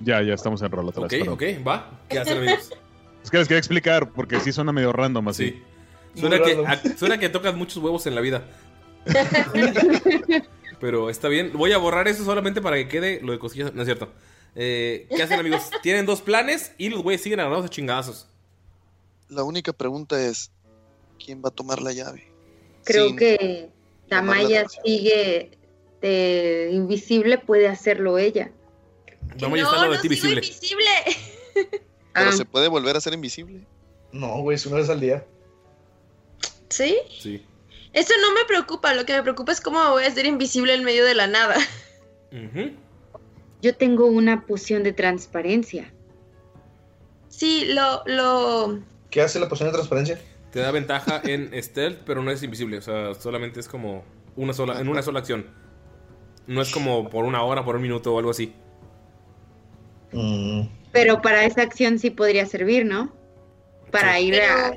Ya, 0.00 0.22
ya 0.22 0.34
estamos 0.34 0.62
en 0.62 0.70
rol 0.70 0.88
otra 0.88 1.06
vez. 1.06 1.22
ok, 1.28 1.34
ok, 1.34 1.42
va. 1.66 2.00
¿Qué 2.08 2.18
hacen, 2.18 2.38
amigos? 2.38 2.70
Es 3.22 3.30
que 3.30 3.36
les 3.38 3.46
quería 3.48 3.58
explicar 3.58 4.10
porque 4.12 4.40
sí 4.40 4.50
suena 4.52 4.72
medio 4.72 4.92
random 4.92 5.28
así. 5.28 5.50
Sí. 5.50 6.20
Suena 6.20 6.42
que, 6.42 6.64
a- 6.66 6.96
suena 6.96 7.18
que 7.18 7.28
tocas 7.28 7.54
muchos 7.54 7.76
huevos 7.82 8.06
en 8.06 8.14
la 8.14 8.20
vida. 8.22 8.44
Pero 10.80 11.10
está 11.10 11.28
bien. 11.28 11.52
Voy 11.54 11.72
a 11.72 11.78
borrar 11.78 12.08
eso 12.08 12.24
solamente 12.24 12.60
para 12.62 12.76
que 12.76 12.88
quede 12.88 13.20
lo 13.22 13.32
de 13.32 13.38
cosquillas. 13.38 13.74
No 13.74 13.82
es 13.82 13.86
cierto. 13.86 14.10
Eh, 14.54 15.06
¿Qué 15.14 15.22
hacen, 15.22 15.38
amigos? 15.38 15.70
Tienen 15.82 16.06
dos 16.06 16.22
planes 16.22 16.72
y 16.78 16.88
los 16.88 17.02
güeyes 17.02 17.22
siguen 17.22 17.40
agarrados 17.40 17.66
a 17.66 17.68
chingazos. 17.68 18.26
La 19.28 19.44
única 19.44 19.72
pregunta 19.72 20.20
es: 20.20 20.50
¿quién 21.24 21.42
va 21.44 21.48
a 21.50 21.52
tomar 21.52 21.80
la 21.82 21.92
llave? 21.92 22.32
Creo 22.84 23.08
Sin 23.08 23.16
que 23.16 23.68
Tamaya 24.08 24.66
sigue 24.68 25.50
de 26.00 26.70
invisible, 26.72 27.38
puede 27.38 27.68
hacerlo 27.68 28.18
ella. 28.18 28.50
Vamos 29.38 29.58
a 29.60 29.62
no, 29.62 29.82
de 29.82 29.88
no 29.88 29.94
invisible. 30.02 30.40
Pero 32.12 32.30
Ah. 32.30 32.32
se 32.32 32.44
puede 32.44 32.68
volver 32.68 32.96
a 32.96 33.00
ser 33.00 33.12
invisible. 33.14 33.64
No, 34.12 34.40
güey, 34.40 34.56
es 34.56 34.66
una 34.66 34.76
vez 34.76 34.88
al 34.90 35.00
día. 35.00 35.24
¿Sí? 36.68 36.96
Sí. 37.20 37.44
Eso 37.92 38.12
no 38.20 38.32
me 38.34 38.44
preocupa, 38.46 38.94
lo 38.94 39.04
que 39.04 39.12
me 39.12 39.22
preocupa 39.22 39.52
es 39.52 39.60
cómo 39.60 39.82
me 39.82 39.90
voy 39.90 40.04
a 40.04 40.08
hacer 40.08 40.26
invisible 40.26 40.74
en 40.74 40.84
medio 40.84 41.04
de 41.04 41.14
la 41.14 41.26
nada. 41.26 41.56
Ujú. 42.32 42.70
Yo 43.62 43.74
tengo 43.74 44.06
una 44.06 44.46
poción 44.46 44.82
de 44.82 44.92
transparencia. 44.92 45.92
Sí, 47.28 47.66
lo, 47.66 48.02
lo... 48.06 48.80
¿Qué 49.10 49.20
hace 49.22 49.38
la 49.40 49.48
poción 49.48 49.68
de 49.68 49.72
transparencia? 49.72 50.20
Te 50.52 50.60
da 50.60 50.70
ventaja 50.70 51.20
en 51.24 51.50
stealth, 51.62 52.00
pero 52.04 52.22
no 52.22 52.30
es 52.30 52.42
invisible. 52.42 52.78
O 52.78 52.82
sea, 52.82 53.14
solamente 53.14 53.60
es 53.60 53.68
como 53.68 54.04
una 54.36 54.52
sola, 54.52 54.80
en 54.80 54.88
una 54.88 55.02
sola 55.02 55.20
acción. 55.20 55.46
No 56.50 56.60
es 56.62 56.70
como 56.72 57.08
por 57.08 57.24
una 57.24 57.42
hora, 57.44 57.64
por 57.64 57.76
un 57.76 57.82
minuto 57.82 58.12
o 58.12 58.18
algo 58.18 58.30
así. 58.32 58.52
Pero 60.92 61.22
para 61.22 61.44
esa 61.44 61.62
acción 61.62 61.98
sí 62.00 62.10
podría 62.10 62.44
servir, 62.46 62.84
¿no? 62.84 63.12
Para 63.92 64.18
ir 64.18 64.34
a... 64.40 64.76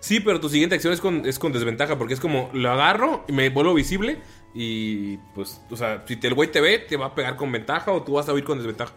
Sí, 0.00 0.20
pero 0.20 0.38
tu 0.40 0.48
siguiente 0.50 0.74
acción 0.74 0.92
es 0.92 1.00
con, 1.00 1.24
es 1.24 1.38
con 1.38 1.52
desventaja, 1.52 1.96
porque 1.96 2.12
es 2.12 2.20
como 2.20 2.50
lo 2.52 2.70
agarro 2.70 3.24
y 3.26 3.32
me 3.32 3.48
vuelvo 3.48 3.72
visible. 3.72 4.18
Y 4.54 5.16
pues, 5.34 5.62
o 5.70 5.76
sea, 5.76 6.04
si 6.06 6.16
te- 6.16 6.28
el 6.28 6.34
güey 6.34 6.50
te 6.50 6.60
ve, 6.60 6.78
te 6.78 6.96
va 6.98 7.06
a 7.06 7.14
pegar 7.14 7.36
con 7.36 7.50
ventaja 7.50 7.90
o 7.92 8.02
tú 8.02 8.12
vas 8.14 8.28
a 8.28 8.34
huir 8.34 8.44
con 8.44 8.58
desventaja. 8.58 8.92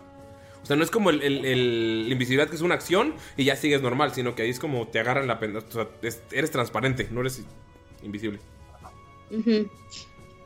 O 0.63 0.65
sea, 0.65 0.76
no 0.76 0.84
es 0.84 0.91
como 0.91 1.11
el, 1.11 1.22
el- 1.22 1.45
el- 1.45 2.07
la 2.07 2.11
invisibilidad 2.11 2.49
que 2.49 2.55
es 2.55 2.61
una 2.61 2.76
acción 2.76 3.13
y 3.38 3.45
ya 3.45 3.55
sigues 3.55 3.81
normal, 3.81 4.13
sino 4.13 4.35
que 4.35 4.41
ahí 4.41 4.49
es 4.49 4.59
como 4.59 4.88
te 4.88 4.99
agarran 4.99 5.27
la 5.27 5.39
pena. 5.39 5.59
O 5.59 5.72
sea, 5.72 5.88
es- 6.01 6.23
eres 6.31 6.51
transparente, 6.51 7.07
no 7.11 7.22
eres 7.22 7.41
invisible. 8.03 8.39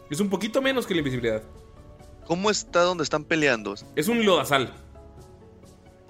Es 0.10 0.20
un 0.20 0.30
poquito 0.30 0.62
menos 0.62 0.86
que 0.88 0.94
la 0.94 1.00
invisibilidad. 1.00 1.44
¿Cómo 2.26 2.50
está 2.50 2.82
donde 2.82 3.04
están 3.04 3.24
peleando? 3.24 3.76
Es 3.96 4.08
un 4.08 4.26
lodazal. 4.26 4.74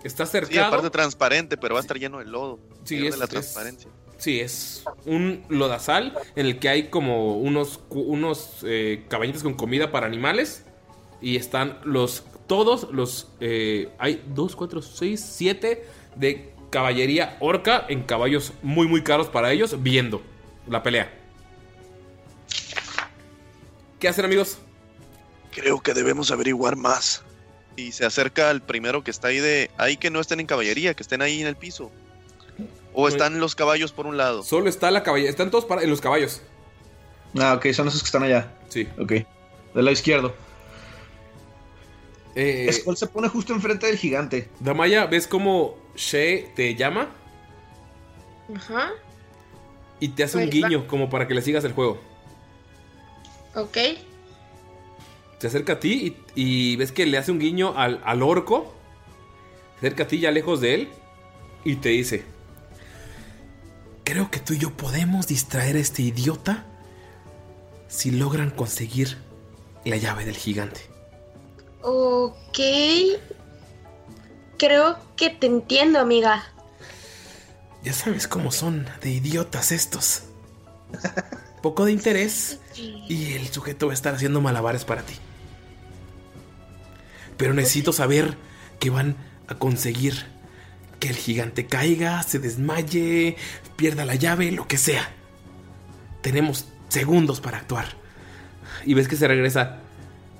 Está 0.04 0.26
Sí, 0.26 0.32
cercado. 0.34 0.68
aparte 0.68 0.90
transparente, 0.90 1.58
pero 1.58 1.76
va 1.76 1.80
a 1.80 1.82
estar 1.82 1.98
lleno 1.98 2.20
de 2.20 2.26
lodo. 2.26 2.60
Sí, 2.84 3.06
es- 3.06 3.18
la 3.18 3.26
es- 3.26 3.30
transparencia. 3.32 3.90
Sí, 4.18 4.40
es 4.42 4.84
un 5.06 5.44
lodazal 5.48 6.14
en 6.36 6.46
el 6.46 6.60
que 6.60 6.68
hay 6.70 6.90
como 6.90 7.38
unos, 7.38 7.80
unos 7.90 8.58
eh, 8.64 9.06
caballitos 9.10 9.44
con 9.44 9.54
comida 9.54 9.92
para 9.92 10.08
animales. 10.08 10.66
Y 11.22 11.36
están 11.36 11.80
los. 11.84 12.24
Todos 12.48 12.88
los. 12.92 13.30
eh, 13.40 13.90
hay 14.00 14.24
2, 14.34 14.56
4, 14.56 14.82
6, 14.82 15.20
7 15.22 15.86
de 16.16 16.54
caballería 16.70 17.38
orca 17.40 17.86
en 17.90 18.04
caballos 18.04 18.54
muy, 18.62 18.88
muy 18.88 19.04
caros 19.04 19.28
para 19.28 19.52
ellos, 19.52 19.82
viendo 19.84 20.22
la 20.68 20.82
pelea. 20.84 21.14
¿Qué 24.00 24.08
hacen, 24.08 24.26
amigos? 24.26 24.58
Creo 25.52 25.82
que 25.82 25.94
debemos 25.94 26.32
averiguar 26.32 26.76
más. 26.76 27.24
Y 27.76 27.92
se 27.92 28.06
acerca 28.06 28.50
al 28.50 28.62
primero 28.62 29.04
que 29.04 29.12
está 29.12 29.30
ahí 29.30 29.40
de. 29.40 29.72
Ahí 29.78 29.98
que 29.98 30.10
no 30.10 30.20
estén 30.20 30.40
en 30.40 30.46
caballería, 30.48 30.94
que 30.94 31.04
estén 31.04 31.22
ahí 31.22 31.42
en 31.42 31.48
el 31.48 31.56
piso. 31.56 31.92
O 32.94 33.08
están 33.08 33.40
los 33.40 33.56
caballos 33.56 33.92
por 33.92 34.06
un 34.08 34.18
lado. 34.18 34.44
Solo 34.44 34.70
está 34.70 34.92
la 34.92 35.04
caballería. 35.04 35.30
Están 35.30 35.52
todos 35.52 35.66
para, 35.66 35.84
en 35.84 35.90
los 35.90 36.02
caballos. 36.02 36.42
Ah, 37.40 37.54
ok, 37.54 37.72
son 37.72 37.88
esos 37.88 38.02
que 38.02 38.08
están 38.08 38.24
allá. 38.24 38.52
Sí. 38.70 38.88
Ok. 38.98 39.12
Del 39.12 39.26
lado 39.74 39.92
izquierdo. 39.92 40.34
Eh, 42.36 42.72
Skull 42.72 42.98
se 42.98 43.08
pone 43.08 43.28
justo 43.28 43.54
enfrente 43.54 43.88
del 43.88 43.98
gigante. 43.98 44.50
Damaya, 44.60 45.06
¿ves 45.06 45.28
cómo 45.28 45.78
She 45.96 46.52
te 46.56 46.76
llama? 46.76 47.10
Ajá, 48.56 48.92
Y 50.00 50.10
te 50.10 50.24
hace 50.24 50.38
un 50.38 50.50
Pues 50.50 50.64
va. 50.64 50.68
guiño 50.70 50.88
como 50.88 51.10
para 51.10 51.28
que 51.28 51.34
le 51.34 51.42
sigas 51.42 51.64
el 51.66 51.74
juego. 51.74 52.02
Ok. 53.61 53.77
Se 55.40 55.48
acerca 55.48 55.73
a 55.73 55.80
ti 55.80 56.18
y, 56.36 56.72
y 56.72 56.76
ves 56.76 56.91
que 56.91 57.06
le 57.06 57.18
hace 57.18 57.31
un 57.31 57.40
guiño 57.40 57.77
al, 57.77 58.02
al 58.03 58.22
orco. 58.22 58.73
Se 59.80 59.88
acerca 59.88 60.03
a 60.03 60.07
ti 60.07 60.19
ya 60.19 60.31
lejos 60.31 60.61
de 60.61 60.73
él. 60.76 60.90
Y 61.64 61.77
te 61.77 61.90
dice: 61.90 62.23
Creo 64.03 64.31
que 64.31 64.40
tú 64.40 64.53
y 64.53 64.57
yo 64.57 64.72
podemos 64.72 65.27
distraer 65.27 65.76
a 65.76 65.80
este 65.80 66.02
idiota 66.02 66.65
si 67.88 68.11
logran 68.11 68.49
conseguir 68.49 69.18
la 69.86 69.98
llave 69.98 70.26
del 70.26 70.36
gigante. 70.36 70.81
Ok. 71.81 72.60
Creo 74.57 74.98
que 75.15 75.30
te 75.30 75.48
entiendo, 75.48 75.99
amiga. 75.99 76.44
Ya 77.84 77.94
sabes 77.94 78.27
cómo 78.27 78.52
son 78.52 78.88
de 79.02 79.10
idiotas 79.10 79.72
estos. 79.72 80.23
Poco 81.61 81.86
de 81.86 81.91
interés 81.91 82.60
y 82.77 83.34
el 83.34 83.48
sujeto 83.48 83.88
va 83.88 83.94
a 83.94 83.95
estar 83.95 84.15
haciendo 84.15 84.41
malabares 84.41 84.86
para 84.86 85.02
ti. 85.02 85.15
Pero 87.38 87.53
necesito 87.53 87.94
saber 87.94 88.38
que 88.80 88.90
van 88.90 89.15
a 89.48 89.56
conseguir 89.56 90.26
que 90.99 91.10
el 91.10 91.15
gigante 91.15 91.65
caiga, 91.65 92.22
se 92.23 92.40
desmaye, 92.40 93.38
pierda 93.76 94.06
la 94.06 94.15
llave, 94.15 94.52
lo 94.52 94.68
que 94.68 94.77
sea. 94.77 95.10
Tenemos 96.22 96.65
segundos 96.90 97.40
para 97.40 97.57
actuar. 97.57 97.86
Y 98.86 98.94
ves 98.94 99.07
que 99.07 99.15
se 99.15 99.27
regresa 99.27 99.80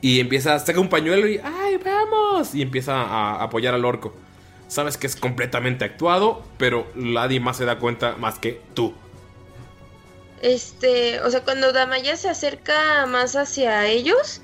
y 0.02 0.20
empieza, 0.20 0.58
saca 0.60 0.80
un 0.80 0.90
pañuelo 0.90 1.28
y 1.28 1.40
¡ay, 1.44 1.78
vamos! 1.84 2.56
Y 2.56 2.62
empieza 2.62 2.94
a 2.94 3.44
apoyar 3.44 3.74
al 3.74 3.86
orco. 3.86 4.14
Sabes 4.68 4.98
que 4.98 5.08
es 5.08 5.16
completamente 5.16 5.84
actuado, 5.84 6.44
pero 6.58 6.88
nadie 6.96 7.40
más 7.40 7.58
se 7.58 7.66
da 7.66 7.80
cuenta 7.80 8.16
más 8.18 8.40
que 8.40 8.62
tú. 8.74 8.94
Este, 10.42 11.20
o 11.22 11.30
sea, 11.30 11.44
cuando 11.44 11.74
Damaya 11.74 12.16
se 12.16 12.30
acerca 12.30 13.06
más 13.06 13.36
hacia 13.36 13.86
ellos, 13.88 14.42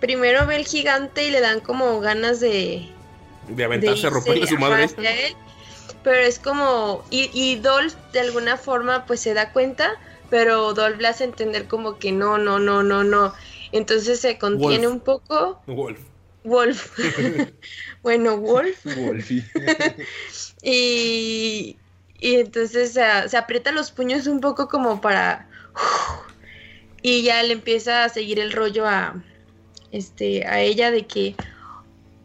primero 0.00 0.46
ve 0.46 0.56
el 0.56 0.66
gigante 0.66 1.26
y 1.26 1.30
le 1.30 1.40
dan 1.40 1.60
como 1.60 2.00
ganas 2.00 2.40
de, 2.40 2.88
De 3.48 3.54
de 3.54 3.64
aventarse 3.64 4.06
a 4.06 4.10
romperle 4.10 4.44
a 4.44 4.46
su 4.46 4.58
madre. 4.58 4.84
hacia 4.84 5.26
él. 5.26 5.34
Pero 6.02 6.18
es 6.18 6.38
como. 6.38 7.04
Y, 7.10 7.30
y 7.32 7.56
Dolph 7.56 7.94
de 8.12 8.20
alguna 8.20 8.56
forma 8.56 9.06
pues 9.06 9.20
se 9.20 9.34
da 9.34 9.52
cuenta. 9.52 9.92
Pero 10.30 10.74
Dolph 10.74 11.00
le 11.00 11.08
hace 11.08 11.24
entender 11.24 11.66
como 11.66 11.98
que 11.98 12.10
no, 12.12 12.38
no, 12.38 12.58
no, 12.58 12.82
no, 12.82 13.04
no. 13.04 13.32
Entonces 13.72 14.20
se 14.20 14.38
contiene 14.38 14.86
Wolf. 14.86 14.92
un 14.92 15.00
poco. 15.00 15.62
Wolf. 15.66 16.00
Wolf. 16.44 16.98
bueno, 18.02 18.36
Wolf. 18.38 18.84
Wolfie. 18.96 19.44
Y, 20.62 21.76
y 22.20 22.36
entonces 22.36 22.92
se, 22.92 23.28
se 23.28 23.36
aprieta 23.36 23.72
los 23.72 23.90
puños 23.90 24.26
un 24.26 24.40
poco 24.40 24.68
como 24.68 25.00
para... 25.00 25.48
Y 27.02 27.22
ya 27.22 27.42
le 27.42 27.52
empieza 27.52 28.04
a 28.04 28.08
seguir 28.08 28.40
el 28.40 28.52
rollo 28.52 28.86
a, 28.86 29.22
este, 29.92 30.46
a 30.46 30.60
ella 30.60 30.90
de 30.90 31.06
que... 31.06 31.34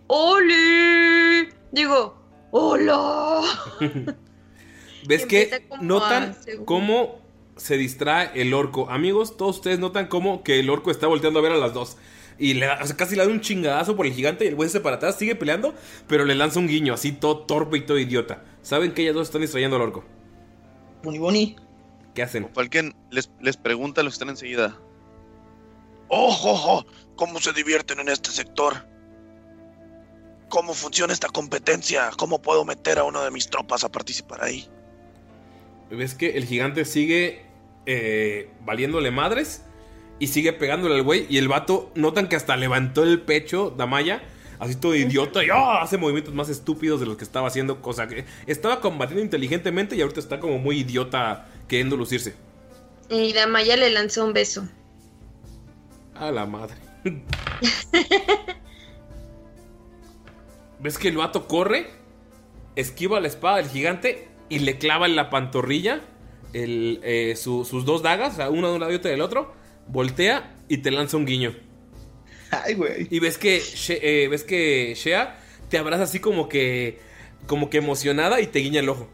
¡Oli! 0.07 1.49
Digo, 1.71 2.19
¡Hola! 2.51 3.41
¿Ves 5.07 5.25
que 5.25 5.67
notan 5.81 6.31
a 6.31 6.65
cómo 6.65 7.19
se 7.57 7.77
distrae 7.77 8.31
el 8.35 8.53
orco? 8.53 8.89
Amigos, 8.89 9.37
todos 9.37 9.57
ustedes 9.57 9.79
notan 9.79 10.07
cómo 10.07 10.43
que 10.43 10.59
el 10.59 10.69
orco 10.69 10.91
está 10.91 11.07
volteando 11.07 11.39
a 11.39 11.43
ver 11.43 11.51
a 11.51 11.57
las 11.57 11.73
dos. 11.73 11.97
Y 12.39 12.53
le 12.53 12.67
da, 12.67 12.79
o 12.81 12.87
sea, 12.87 12.95
casi 12.95 13.15
le 13.15 13.25
da 13.25 13.31
un 13.31 13.41
chingadazo 13.41 13.95
por 13.95 14.05
el 14.05 14.13
gigante 14.13 14.45
y 14.45 14.47
el 14.47 14.55
güey 14.55 14.69
se 14.69 14.79
para 14.79 14.95
atrás, 14.95 15.17
sigue 15.17 15.35
peleando, 15.35 15.75
pero 16.07 16.25
le 16.25 16.35
lanza 16.35 16.59
un 16.59 16.67
guiño 16.67 16.93
así 16.93 17.11
todo 17.11 17.39
torpe 17.39 17.77
y 17.77 17.81
todo 17.81 17.99
idiota. 17.99 18.43
Saben 18.61 18.94
que 18.94 19.03
ellas 19.03 19.15
dos 19.15 19.27
están 19.27 19.41
distrayendo 19.41 19.76
al 19.76 19.84
orco. 19.84 20.03
Boni 21.03 21.19
Boni. 21.19 21.56
¿Qué 22.14 22.23
hacen? 22.23 22.49
Falken 22.53 22.95
les, 23.11 23.31
les 23.40 23.57
pregunta 23.57 24.02
a 24.02 24.03
los 24.03 24.14
que 24.14 24.15
están 24.15 24.30
enseguida. 24.30 24.77
¡Ojo, 26.10 26.52
ojo! 26.52 26.86
¿Cómo 27.15 27.40
se 27.40 27.53
divierten 27.53 27.99
en 27.99 28.10
este 28.10 28.31
sector? 28.31 28.88
¿Cómo 30.49 30.73
funciona 30.73 31.14
esta 31.14 31.30
competencia? 31.30 32.10
¿Cómo 32.18 32.41
puedo 32.41 32.65
meter 32.65 32.98
a 32.98 33.03
una 33.03 33.23
de 33.23 33.31
mis 33.31 33.49
tropas 33.49 33.84
a 33.84 33.91
participar 33.91 34.44
ahí? 34.44 34.68
¿Ves 35.91 36.15
que 36.15 36.31
el 36.31 36.45
gigante 36.45 36.86
sigue 36.86 37.45
eh, 37.86 38.52
valiéndole 38.65 39.11
madres? 39.11 39.64
Y 40.18 40.27
sigue 40.27 40.52
pegándole 40.52 40.95
al 40.95 41.03
güey. 41.03 41.27
Y 41.30 41.38
el 41.38 41.48
vato, 41.48 41.91
notan 41.95 42.27
que 42.27 42.36
hasta 42.36 42.57
levantó 42.57 43.03
el 43.03 43.22
pecho, 43.22 43.73
Damaya. 43.77 44.23
Así 44.60 44.76
todo 44.76 44.94
idiota. 44.95 45.44
Y 45.44 45.48
¡ah! 45.49 45.81
hace 45.81 45.98
movimientos 45.98 46.34
más 46.34 46.49
estúpidos 46.49 46.99
de 46.99 47.06
los 47.06 47.18
que 47.18 47.23
estaba 47.23 47.48
haciendo. 47.48 47.81
Cosa 47.81 48.07
que 48.07 48.26
estaba 48.45 48.81
combatiendo 48.81 49.23
inteligentemente. 49.23 49.95
Y 49.95 50.02
ahorita 50.02 50.19
está 50.19 50.40
como 50.40 50.60
muy 50.60 50.80
idiota 50.80 51.48
queriendo 51.68 51.95
lucirse. 51.95 52.36
Y 53.10 53.34
Damaya 53.34 53.77
le 53.77 53.90
lanzó 53.90 54.26
un 54.26 54.34
beso. 54.34 54.68
A 56.14 56.30
la 56.31 56.45
madre. 56.45 56.76
¿Ves 60.80 60.98
que 60.98 61.07
el 61.10 61.18
vato 61.18 61.48
corre? 61.48 61.88
Esquiva 62.76 63.19
la 63.19 63.27
espada 63.27 63.57
del 63.57 63.68
gigante 63.69 64.27
y 64.48 64.60
le 64.60 64.77
clava 64.77 65.06
en 65.06 65.15
la 65.15 65.30
pantorrilla 65.30 66.02
el, 66.53 66.99
eh, 67.03 67.36
su- 67.36 67.65
sus 67.65 67.86
dos 67.86 68.02
dagas, 68.02 68.38
una 68.49 68.68
de 68.69 68.73
un 68.73 68.80
lado 68.80 68.91
y 68.91 68.95
otra 68.95 69.11
del 69.11 69.22
otro. 69.22 69.53
Voltea 69.88 70.56
y 70.68 70.77
te 70.77 70.91
lanza 70.91 71.18
un 71.18 71.26
guiño. 71.26 71.53
Ay, 72.51 72.73
güey. 72.76 73.07
Y 73.09 73.19
ves 73.19 73.38
que, 73.38 73.61
eh, 73.89 74.27
ves 74.30 74.43
que 74.43 74.93
Shea 74.95 75.39
te 75.69 75.77
abraza 75.77 76.03
así 76.03 76.19
como 76.19 76.49
que, 76.49 76.99
como 77.47 77.69
que 77.69 77.77
emocionada 77.77 78.41
y 78.41 78.47
te 78.47 78.59
guiña 78.59 78.80
el 78.80 78.89
ojo. 78.89 79.07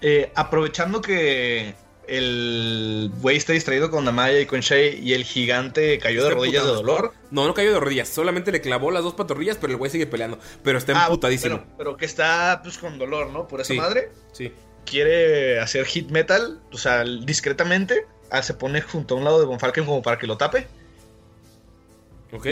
Eh, 0.00 0.30
aprovechando 0.34 1.00
que 1.00 1.74
el 2.06 3.10
güey 3.20 3.36
está 3.36 3.52
distraído 3.52 3.90
con 3.90 4.04
Damaya 4.04 4.38
y 4.40 4.46
con 4.46 4.60
Shay 4.60 5.00
y 5.02 5.14
el 5.14 5.24
gigante 5.24 5.98
cayó 5.98 6.22
de 6.24 6.30
rodillas 6.30 6.64
de 6.64 6.70
dolor. 6.72 7.12
No, 7.30 7.46
no 7.46 7.54
cayó 7.54 7.72
de 7.72 7.80
rodillas, 7.80 8.08
solamente 8.08 8.52
le 8.52 8.60
clavó 8.60 8.90
las 8.90 9.02
dos 9.02 9.14
pantorrillas, 9.14 9.56
pero 9.60 9.72
el 9.72 9.78
güey 9.78 9.90
sigue 9.90 10.06
peleando. 10.06 10.38
Pero 10.62 10.78
está 10.78 10.92
Ah, 10.96 11.06
emputadísimo. 11.06 11.56
pero, 11.62 11.76
pero 11.76 11.96
que 11.96 12.04
está 12.04 12.60
pues 12.62 12.78
con 12.78 12.98
dolor, 12.98 13.30
¿no? 13.30 13.48
Por 13.48 13.60
esa 13.60 13.72
Sí. 13.74 13.78
madre. 13.80 14.10
Sí. 14.32 14.52
Quiere 14.84 15.58
hacer 15.58 15.84
hit 15.86 16.10
metal, 16.10 16.60
o 16.72 16.78
sea, 16.78 17.02
discretamente. 17.04 18.06
Ah, 18.30 18.42
se 18.42 18.54
pone 18.54 18.80
junto 18.82 19.14
a 19.14 19.18
un 19.18 19.24
lado 19.24 19.40
de 19.40 19.46
Von 19.46 19.58
Falken 19.58 19.84
como 19.84 20.02
para 20.02 20.18
que 20.18 20.26
lo 20.28 20.36
tape. 20.36 20.66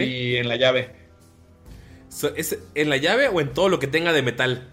Y 0.05 0.37
en 0.37 0.49
la 0.49 0.57
llave. 0.57 0.95
So- 2.09 2.35
¿Es 2.37 2.59
en 2.75 2.91
la 2.91 2.97
llave 2.97 3.29
o 3.29 3.41
en 3.41 3.53
todo 3.53 3.69
lo 3.69 3.79
que 3.79 3.87
tenga 3.87 4.13
de 4.13 4.23
metal? 4.23 4.73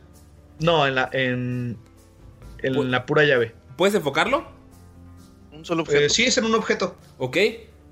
No, 0.59 0.85
en 0.85 0.95
la, 0.95 1.09
en, 1.11 1.77
en 2.59 2.91
la 2.91 3.05
pura 3.05 3.23
llave. 3.23 3.55
¿Puedes 3.77 3.95
enfocarlo? 3.95 4.45
Un 5.51 5.65
solo 5.65 5.81
objeto. 5.83 6.13
sí, 6.13 6.23
es 6.23 6.37
en 6.37 6.45
un 6.45 6.55
objeto. 6.55 6.95
Ok. 7.17 7.37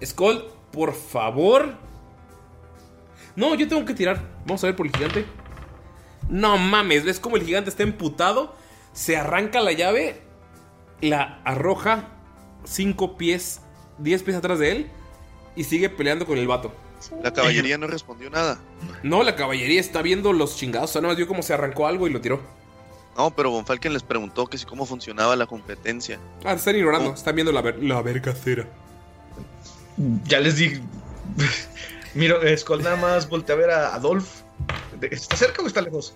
Skull, 0.03 0.45
por 0.72 0.94
favor. 0.94 1.73
No, 3.36 3.56
yo 3.56 3.68
tengo 3.68 3.86
que 3.86 3.94
tirar. 3.94 4.22
Vamos 4.45 4.64
a 4.64 4.68
ver 4.68 4.76
por 4.76 4.86
el 4.86 4.94
gigante. 4.94 5.26
No 6.30 6.57
mames, 6.57 7.06
ves 7.06 7.19
como 7.19 7.38
el 7.38 7.44
gigante 7.44 7.69
está 7.69 7.84
emputado. 7.84 8.56
Se 8.94 9.18
arranca 9.18 9.61
la 9.61 9.72
llave. 9.72 10.22
La 11.02 11.41
arroja 11.45 12.10
5 12.65 13.18
pies, 13.18 13.61
10 13.99 14.23
pies 14.23 14.38
atrás 14.38 14.60
de 14.60 14.72
él. 14.72 14.88
Y 15.56 15.64
sigue 15.64 15.90
peleando 15.90 16.26
con 16.26 16.38
el 16.38 16.48
vato. 16.48 16.73
La 17.23 17.31
caballería 17.34 17.77
no 17.77 17.88
respondió 17.88 18.30
nada. 18.30 18.59
No, 19.03 19.23
la 19.23 19.35
caballería 19.35 19.80
está 19.80 20.01
viendo 20.01 20.34
los 20.34 20.55
chingados. 20.57 20.89
O 20.89 20.93
sea, 20.93 21.01
nada 21.01 21.11
más 21.13 21.17
vio 21.17 21.27
cómo 21.27 21.41
se 21.43 21.53
arrancó 21.53 21.88
algo 21.88 22.07
y 22.07 22.11
lo 22.11 22.21
tiró. 22.21 22.41
No, 23.17 23.31
pero 23.31 23.51
Von 23.51 23.65
Falken 23.65 23.93
les 23.93 24.03
preguntó 24.03 24.47
que 24.47 24.57
si 24.57 24.65
cómo 24.65 24.85
funcionaba 24.85 25.35
la 25.35 25.45
competencia. 25.45 26.19
Ah, 26.45 26.53
están 26.53 26.76
ignorando. 26.76 27.13
Están 27.13 27.35
viendo 27.35 27.51
la, 27.51 27.61
ver 27.61 27.81
la 27.84 28.01
vergacera. 28.01 28.67
Ya 30.26 30.39
les 30.39 30.55
dije. 30.57 30.81
Mira, 32.13 32.35
Skull 32.57 32.81
nada 32.84 32.95
más 32.95 33.30
voltea 33.30 33.55
a 33.55 33.57
ver 33.57 33.69
a 33.71 33.93
Adolf. 33.95 34.41
¿Está 35.01 35.35
cerca 35.35 35.61
o 35.61 35.67
está 35.67 35.81
lejos? 35.81 36.13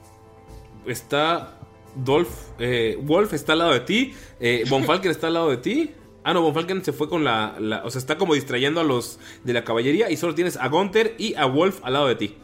Está 0.85 1.57
Dolph. 1.95 2.29
eh, 2.59 2.97
Wolf 3.01 3.33
está 3.33 3.53
al 3.53 3.59
lado 3.59 3.73
de 3.73 3.81
ti. 3.81 4.15
Eh, 4.39 4.63
Von 4.69 4.83
Falken 4.85 5.11
está 5.11 5.27
al 5.27 5.33
lado 5.35 5.49
de 5.49 5.57
ti. 5.57 5.93
Ah, 6.23 6.33
no, 6.33 6.41
Von 6.41 6.53
Falken 6.53 6.83
se 6.85 6.93
fue 6.93 7.09
con 7.09 7.23
la, 7.23 7.55
la- 7.59 7.83
O 7.83 7.89
sea, 7.89 7.99
está 7.99 8.17
como 8.17 8.33
distrayendo 8.33 8.79
a 8.79 8.83
los 8.83 9.19
de 9.43 9.53
la 9.53 9.63
caballería. 9.63 10.09
Y 10.09 10.17
solo 10.17 10.35
tienes 10.35 10.57
a 10.57 10.67
Gunther 10.67 11.15
y 11.17 11.35
a 11.35 11.45
Wolf 11.45 11.79
al 11.83 11.93
lado 11.93 12.07
de 12.07 12.15
ti. 12.15 12.37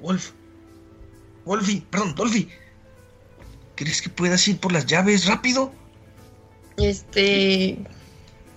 Wolf. 0.00 0.32
Wolfie, 1.44 1.82
perdón, 1.90 2.14
Dolphy. 2.14 2.48
¿Crees 3.74 4.02
que 4.02 4.10
puedas 4.10 4.46
ir 4.48 4.58
por 4.58 4.72
las 4.72 4.84
llaves 4.86 5.26
rápido? 5.26 5.72
Este. 6.76 7.78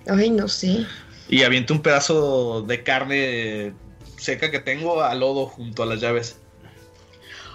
Ay, 0.08 0.30
no 0.30 0.48
sé. 0.48 0.86
Y 1.30 1.44
aviento 1.44 1.74
un 1.74 1.82
pedazo 1.82 2.62
de 2.64 2.84
carne 2.84 3.74
seca 4.18 4.52
que 4.52 4.60
tengo 4.60 5.02
a 5.04 5.16
lodo 5.16 5.46
junto 5.48 5.84
a 5.84 5.86
las 5.86 6.02
llaves. 6.02 6.38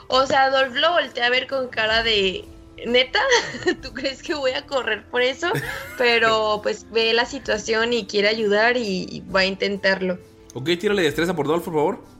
O 0.08 0.24
sea, 0.26 0.44
Adolf 0.44 0.74
lo 0.74 0.92
voltea 0.92 1.26
a 1.26 1.30
ver 1.30 1.46
con 1.48 1.68
cara 1.68 2.02
de. 2.02 2.44
¿Neta? 2.84 3.20
¿Tú 3.82 3.92
crees 3.94 4.22
que 4.22 4.34
voy 4.34 4.50
a 4.52 4.66
correr 4.66 5.06
por 5.08 5.22
eso? 5.22 5.50
Pero 5.96 6.60
pues 6.62 6.90
ve 6.90 7.14
la 7.14 7.24
situación 7.24 7.92
y 7.92 8.06
quiere 8.06 8.28
ayudar 8.28 8.76
y, 8.76 9.06
y 9.10 9.20
va 9.20 9.40
a 9.40 9.46
intentarlo. 9.46 10.18
Ok, 10.54 10.70
tírale 10.78 11.02
destreza 11.02 11.34
por 11.34 11.46
Dolph, 11.46 11.64
por 11.64 11.74
favor. 11.74 12.16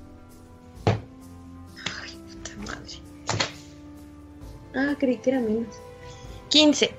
Ah, 4.75 4.95
creí 4.99 5.17
que 5.17 5.31
era 5.31 5.41
menos. 5.41 5.75
15. 6.51 6.91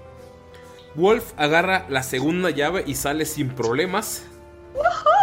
Wolf 0.96 1.34
agarra 1.38 1.86
la 1.90 2.02
segunda 2.02 2.50
llave 2.50 2.84
y 2.88 2.96
sale 2.96 3.26
sin 3.26 3.50
problemas. 3.50 4.24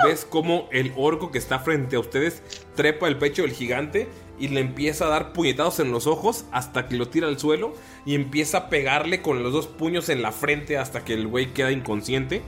Ves 0.04 0.24
como 0.24 0.68
el 0.70 0.92
orco 0.96 1.30
que 1.30 1.38
está 1.38 1.58
frente 1.58 1.96
a 1.96 2.00
ustedes 2.00 2.42
trepa 2.74 3.08
el 3.08 3.18
pecho 3.18 3.42
del 3.42 3.52
gigante 3.52 4.08
y 4.38 4.48
le 4.48 4.60
empieza 4.60 5.06
a 5.06 5.08
dar 5.08 5.32
puñetazos 5.32 5.80
en 5.80 5.92
los 5.92 6.06
ojos 6.06 6.44
hasta 6.50 6.88
que 6.88 6.96
lo 6.96 7.08
tira 7.08 7.28
al 7.28 7.38
suelo 7.38 7.74
y 8.04 8.14
empieza 8.14 8.58
a 8.58 8.68
pegarle 8.68 9.22
con 9.22 9.42
los 9.42 9.52
dos 9.52 9.66
puños 9.66 10.08
en 10.08 10.22
la 10.22 10.32
frente 10.32 10.76
hasta 10.76 11.04
que 11.04 11.14
el 11.14 11.26
güey 11.26 11.52
queda 11.52 11.70
inconsciente 11.70 12.42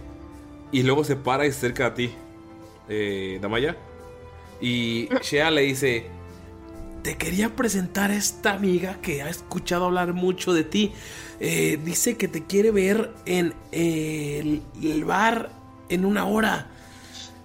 y 0.73 0.83
luego 0.83 1.05
se 1.05 1.17
para 1.17 1.47
y 1.47 1.53
se 1.53 1.59
acerca 1.59 1.87
a 1.87 1.95
ti, 1.95 2.11
eh, 2.89 3.39
Damaya. 3.41 3.77
Y 4.61 5.09
Shea 5.23 5.51
le 5.51 5.63
dice, 5.63 6.07
te 7.03 7.17
quería 7.17 7.55
presentar 7.55 8.11
a 8.11 8.17
esta 8.17 8.53
amiga 8.55 8.99
que 9.01 9.23
ha 9.23 9.29
escuchado 9.29 9.85
hablar 9.85 10.13
mucho 10.13 10.53
de 10.53 10.65
ti. 10.65 10.93
Eh, 11.39 11.79
dice 11.85 12.17
que 12.17 12.27
te 12.27 12.45
quiere 12.45 12.71
ver 12.71 13.13
en 13.27 13.55
el, 13.71 14.63
el 14.83 15.05
bar 15.05 15.51
en 15.89 16.05
una 16.05 16.25
hora. 16.25 16.71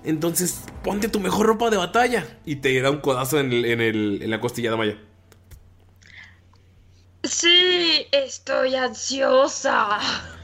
Entonces, 0.04 0.64
ponte 0.84 1.08
tu 1.10 1.20
mejor 1.20 1.46
ropa 1.46 1.70
de 1.70 1.78
batalla. 1.78 2.26
Y 2.46 2.58
te 2.58 2.80
da 2.82 2.90
un 2.92 3.00
codazo 3.02 3.40
en, 3.40 3.52
el- 3.54 3.66
en 3.66 3.82
el- 3.82 4.20
en 4.24 4.30
la 4.30 4.40
costilla 4.40 4.72
de 4.72 4.78
Maya. 4.78 4.98
Sí, 7.24 8.08
estoy 8.12 8.76
ansiosa. 8.76 10.00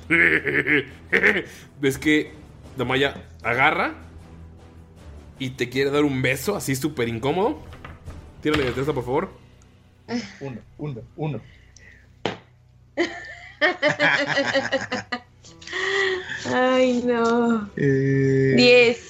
Ves 1.82 1.98
que 1.98 2.32
Damaya 2.78 3.26
agarra 3.44 3.96
y 5.40 5.50
te 5.52 5.70
quiere 5.70 5.90
dar 5.90 6.04
un 6.04 6.22
beso 6.22 6.56
así 6.56 6.76
súper 6.76 7.08
incómodo. 7.10 7.60
Tírale 8.42 8.66
destreza, 8.66 8.94
por 8.94 9.04
favor. 9.06 9.32
Uno, 10.40 10.60
uno, 10.78 11.02
uno. 11.16 11.42
Ay, 16.54 17.02
no. 17.04 17.70
Eh, 17.76 18.54
10. 18.56 19.07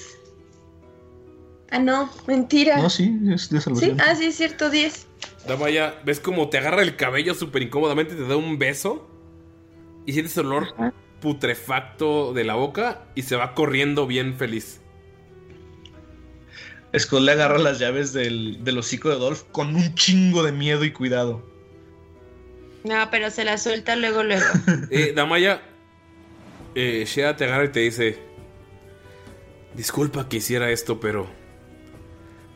Ah, 1.70 1.78
no, 1.78 2.10
mentira. 2.26 2.78
No, 2.78 2.88
sí, 2.90 3.14
es 3.32 3.50
de 3.50 3.58
Sí, 3.58 3.64
salvación. 3.64 4.00
ah, 4.00 4.14
sí, 4.14 4.26
es 4.26 4.36
cierto, 4.36 4.70
10. 4.70 5.06
Damaya, 5.46 5.94
ves 6.04 6.20
como 6.20 6.48
te 6.48 6.58
agarra 6.58 6.82
el 6.82 6.96
cabello 6.96 7.34
súper 7.34 7.62
incómodamente, 7.62 8.14
te 8.14 8.26
da 8.26 8.36
un 8.36 8.58
beso 8.58 9.08
y 10.06 10.12
sientes 10.12 10.36
el 10.38 10.46
olor 10.46 10.74
putrefacto 11.20 12.32
de 12.32 12.44
la 12.44 12.54
boca 12.54 13.02
y 13.14 13.22
se 13.22 13.36
va 13.36 13.54
corriendo 13.54 14.06
bien 14.06 14.36
feliz. 14.36 14.80
Skull 16.98 17.26
le 17.26 17.32
agarra 17.32 17.58
las 17.58 17.78
llaves 17.78 18.12
del, 18.14 18.64
del 18.64 18.78
hocico 18.78 19.10
de 19.10 19.16
Dolph 19.16 19.42
con 19.52 19.74
un 19.76 19.94
chingo 19.94 20.42
de 20.42 20.52
miedo 20.52 20.84
y 20.84 20.92
cuidado. 20.92 21.46
No, 22.84 23.10
pero 23.10 23.30
se 23.30 23.44
la 23.44 23.58
suelta 23.58 23.94
luego, 23.96 24.22
luego. 24.22 24.46
Eh, 24.90 25.12
Damaya, 25.14 25.60
eh, 26.74 27.04
Shea 27.06 27.36
te 27.36 27.44
agarra 27.44 27.64
y 27.66 27.72
te 27.72 27.80
dice: 27.80 28.18
Disculpa 29.74 30.28
que 30.28 30.38
hiciera 30.38 30.70
esto, 30.70 30.98
pero 30.98 31.28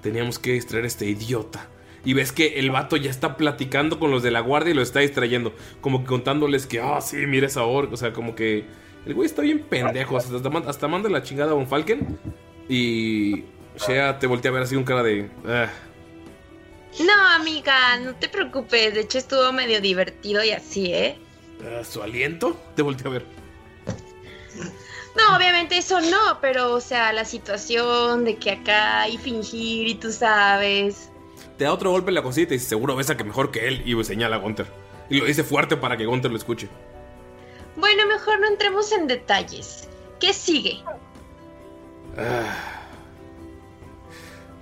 teníamos 0.03 0.39
que 0.39 0.53
distraer 0.53 0.85
a 0.85 0.89
este 0.89 1.07
idiota. 1.07 1.69
Y 2.05 2.15
ves 2.15 2.33
que 2.33 2.59
el 2.59 2.71
vato 2.73 2.97
ya 2.97 3.11
está 3.11 3.37
platicando 3.37 3.99
con 4.01 4.11
los 4.11 4.23
de 4.25 4.33
la 4.33 4.41
guardia 4.41 4.73
y 4.73 4.75
lo 4.75 4.83
está 4.83 5.01
distrayendo. 5.01 5.55
Como 5.81 6.01
que 6.01 6.07
contándoles 6.07 6.67
que, 6.67 6.81
ah, 6.81 7.01
sí, 7.01 7.17
mira 7.29 7.47
esa 7.47 7.63
orca. 7.65 7.95
O 7.95 7.97
sea, 7.97 8.13
como 8.13 8.35
que 8.35 8.65
el 9.07 9.15
güey 9.15 9.27
está 9.27 9.43
bien 9.43 9.61
pendejo. 9.61 10.17
Hasta, 10.17 10.35
hasta 10.37 10.51
man- 10.51 10.65
hasta 10.67 10.89
manda 10.89 11.09
la 11.09 11.23
chingada 11.23 11.53
a 11.53 11.55
Von 11.55 11.69
Falken. 11.69 12.19
Y 12.69 13.45
Shea 13.87 14.19
te 14.19 14.27
voltea 14.27 14.51
a 14.51 14.55
ver 14.55 14.63
así 14.65 14.75
con 14.75 14.83
cara 14.85 15.03
de. 15.05 15.31
"Ah". 15.47 15.71
No, 17.05 17.29
amiga, 17.41 17.99
no 18.01 18.15
te 18.17 18.29
preocupes. 18.29 18.95
De 18.95 19.01
hecho, 19.03 19.19
estuvo 19.19 19.53
medio 19.53 19.81
divertido 19.81 20.43
y 20.45 20.51
así, 20.51 20.93
¿eh? 20.93 21.17
¿Su 21.89 22.03
aliento? 22.03 22.61
Te 22.75 22.83
voltea 22.83 23.07
a 23.07 23.11
ver. 23.11 23.25
No, 25.17 25.37
obviamente 25.37 25.77
eso 25.77 26.01
no, 26.01 26.39
pero, 26.41 26.73
o 26.73 26.81
sea, 26.81 27.13
la 27.13 27.25
situación 27.25 28.25
de 28.25 28.37
que 28.37 28.53
acá 28.53 29.09
y 29.09 29.19
fingir 29.19 29.89
y 29.89 29.95
tú 29.95 30.11
sabes. 30.11 31.11
Te 31.59 31.65
da 31.65 31.73
otro 31.73 31.91
golpe 31.91 32.11
en 32.11 32.15
la 32.15 32.23
cosita 32.23 32.55
y 32.55 32.59
Seguro 32.59 32.97
besa 32.97 33.17
que 33.17 33.25
mejor 33.25 33.51
que 33.51 33.69
él. 33.69 33.83
Y 33.85 34.03
señala 34.05 34.37
a 34.37 34.39
Gunter. 34.39 34.67
Y 35.11 35.21
lo 35.21 35.27
dice 35.27 35.45
fuerte 35.45 35.77
para 35.77 35.97
que 35.97 36.07
Gunter 36.07 36.31
lo 36.31 36.37
escuche. 36.37 36.69
Bueno, 37.77 38.07
mejor 38.07 38.41
no 38.41 38.47
entremos 38.47 38.93
en 38.93 39.07
detalles. 39.07 39.89
¿Qué 40.19 40.33
sigue? 40.33 40.83
Ah. 42.17 42.83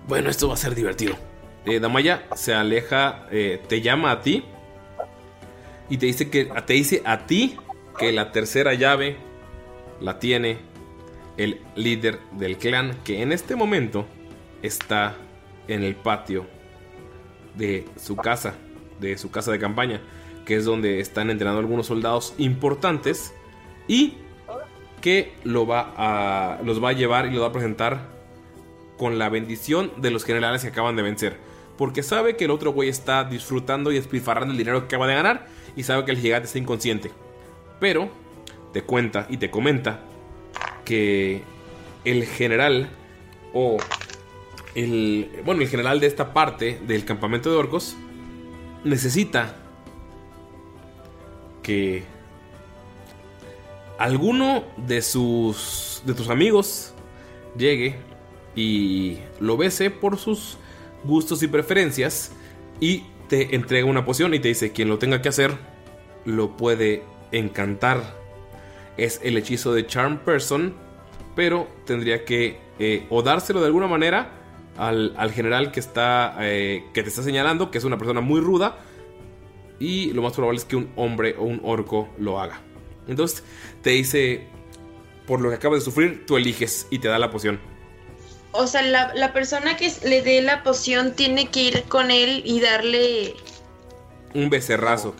Bueno, 0.09 0.31
esto 0.31 0.49
va 0.49 0.55
a 0.55 0.57
ser 0.57 0.75
divertido. 0.75 1.15
Eh, 1.65 1.79
Damaya 1.79 2.27
se 2.35 2.55
aleja, 2.55 3.27
eh, 3.31 3.63
te 3.69 3.81
llama 3.81 4.11
a 4.13 4.23
ti 4.23 4.45
y 5.91 5.99
te 5.99 6.07
dice 6.07 6.31
que 6.31 6.47
te 6.47 6.73
dice 6.73 7.03
a 7.05 7.27
ti 7.27 7.59
que 7.99 8.13
la 8.13 8.33
tercera 8.33 8.75
llave 8.75 9.19
la 10.01 10.19
tiene 10.19 10.59
el 11.37 11.61
líder 11.77 12.19
del 12.33 12.59
clan 12.59 12.97
que 13.05 13.23
en 13.23 13.33
este 13.33 13.57
momento 13.57 14.07
está 14.63 15.17
en 15.69 15.83
el 15.83 15.95
patio 15.95 16.47
de 17.57 17.87
su 17.97 18.17
casa, 18.17 18.55
de 19.01 19.17
su 19.17 19.31
casa 19.31 19.53
de 19.53 19.59
campaña, 19.59 20.01
que 20.45 20.57
es 20.57 20.65
donde 20.65 21.01
están 21.01 21.31
entrenando 21.31 21.61
algunos 21.61 21.87
soldados 21.87 22.35
importantes 22.39 23.33
y 23.87 24.15
que 25.01 25.33
lo 25.45 25.67
va 25.67 25.93
a, 25.97 26.63
los 26.63 26.83
va 26.83 26.91
a 26.91 26.93
llevar 26.93 27.27
y 27.27 27.31
lo 27.31 27.43
va 27.43 27.49
a 27.49 27.53
presentar 27.53 28.09
con 28.99 29.19
la 29.19 29.29
bendición 29.29 29.93
de 29.97 30.11
los 30.11 30.25
generales 30.25 30.63
que 30.63 30.69
acaban 30.69 30.97
de 30.97 31.03
vencer. 31.03 31.39
Porque 31.79 32.03
sabe 32.03 32.37
que 32.37 32.45
el 32.45 32.51
otro 32.51 32.73
güey 32.73 32.91
está 32.91 33.25
disfrutando 33.25 33.91
y 33.91 33.95
despilfarrando 33.95 34.53
el 34.53 34.59
dinero 34.59 34.81
que 34.81 34.87
acaba 34.95 35.07
de 35.07 35.15
ganar 35.15 35.47
y 35.75 35.85
sabe 35.85 36.05
que 36.05 36.11
el 36.11 36.19
gigante 36.19 36.47
está 36.47 36.59
inconsciente. 36.59 37.11
Pero 37.79 38.11
te 38.73 38.83
cuenta 38.83 39.27
y 39.29 39.37
te 39.37 39.51
comenta 39.51 40.01
que 40.85 41.43
el 42.05 42.25
general 42.25 42.91
o 43.53 43.79
el 44.75 45.31
bueno, 45.45 45.63
el 45.63 45.69
general 45.69 46.01
de 46.01 46.07
esta 46.07 46.33
parte 46.33 46.81
del 46.87 47.05
campamento 47.05 47.51
de 47.51 47.57
orcos 47.57 47.97
necesita 48.85 49.57
que 51.63 52.05
alguno 53.99 54.65
de 54.77 55.03
sus 55.03 56.03
de 56.07 56.15
tus 56.15 56.29
amigos 56.29 56.95
llegue 57.57 57.97
y 58.55 59.19
lo 59.41 59.57
bese 59.57 59.91
por 59.91 60.19
sus 60.19 60.59
gustos 61.05 61.43
y 61.43 61.49
preferencias 61.49 62.33
y 62.81 63.05
te 63.29 63.55
entrega 63.55 63.87
una 63.87 64.05
poción 64.05 64.35
y 64.35 64.41
te 64.41 64.49
dice, 64.49 64.73
quien 64.73 64.89
lo 64.89 64.99
tenga 64.99 65.23
que 65.23 65.29
hacer, 65.29 65.57
lo 66.25 66.57
puede 66.57 67.05
encantar. 67.31 68.20
Es 69.01 69.21
el 69.23 69.37
hechizo 69.39 69.73
de 69.73 69.87
Charm 69.87 70.19
Person, 70.19 70.75
pero 71.35 71.69
tendría 71.87 72.25
que 72.25 72.61
eh, 72.79 73.07
o 73.09 73.23
dárselo 73.23 73.61
de 73.61 73.67
alguna 73.67 73.87
manera 73.87 74.31
al, 74.77 75.15
al 75.17 75.33
general 75.33 75.73
que, 75.73 75.81
está, 75.81 76.37
eh, 76.41 76.85
que 76.93 77.03
te 77.03 77.09
está 77.09 77.23
señalando, 77.23 77.71
que 77.71 77.79
es 77.79 77.85
una 77.85 77.97
persona 77.97 78.21
muy 78.21 78.41
ruda, 78.41 78.79
y 79.79 80.13
lo 80.13 80.21
más 80.21 80.35
probable 80.35 80.59
es 80.59 80.67
que 80.67 80.77
un 80.77 80.93
hombre 80.97 81.35
o 81.39 81.45
un 81.45 81.61
orco 81.65 82.11
lo 82.19 82.39
haga. 82.41 82.61
Entonces 83.09 83.43
te 83.83 83.91
dice, 83.91 84.47
por 85.27 85.41
lo 85.41 85.49
que 85.49 85.57
acabas 85.57 85.79
de 85.79 85.85
sufrir, 85.87 86.27
tú 86.27 86.37
eliges 86.37 86.87
y 86.91 86.99
te 86.99 87.09
da 87.09 87.19
la 87.19 87.31
poción. 87.31 87.59
O 88.53 88.67
sea, 88.67 88.83
la, 88.83 89.15
la 89.15 89.33
persona 89.33 89.77
que 89.77 89.91
le 90.05 90.23
dé 90.23 90.43
la 90.43 90.63
poción 90.63 91.15
tiene 91.15 91.49
que 91.49 91.63
ir 91.63 91.83
con 91.85 92.11
él 92.11 92.43
y 92.45 92.61
darle. 92.61 93.35
Un 94.35 94.51
becerrazo. 94.51 95.15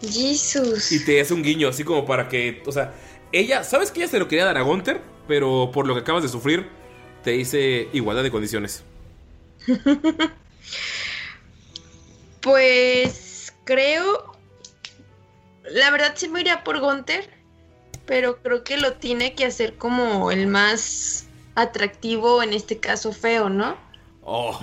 Jesus. 0.00 0.92
Y 0.92 1.04
te 1.04 1.20
hace 1.20 1.34
un 1.34 1.42
guiño, 1.42 1.68
así 1.68 1.84
como 1.84 2.04
para 2.06 2.28
que, 2.28 2.62
o 2.66 2.72
sea, 2.72 2.94
ella, 3.32 3.64
¿sabes 3.64 3.90
que 3.90 4.00
ella 4.00 4.10
se 4.10 4.18
lo 4.18 4.28
quería 4.28 4.44
dar 4.44 4.56
a 4.56 4.62
Gunther? 4.62 5.00
Pero 5.28 5.70
por 5.72 5.86
lo 5.86 5.94
que 5.94 6.00
acabas 6.00 6.22
de 6.22 6.28
sufrir, 6.28 6.68
te 7.24 7.32
dice 7.32 7.88
igualdad 7.92 8.22
de 8.22 8.30
condiciones. 8.30 8.84
Pues 12.46 13.52
creo. 13.64 14.36
La 15.64 15.90
verdad 15.90 16.12
sí 16.14 16.28
me 16.28 16.42
iría 16.42 16.62
por 16.62 16.78
Gunther. 16.78 17.28
Pero 18.06 18.40
creo 18.40 18.62
que 18.62 18.76
lo 18.76 18.92
tiene 18.92 19.34
que 19.34 19.46
hacer 19.46 19.74
como 19.74 20.30
el 20.30 20.46
más 20.46 21.26
atractivo, 21.56 22.44
en 22.44 22.52
este 22.52 22.78
caso 22.78 23.12
feo, 23.12 23.48
¿no? 23.48 23.76
Oh. 24.22 24.56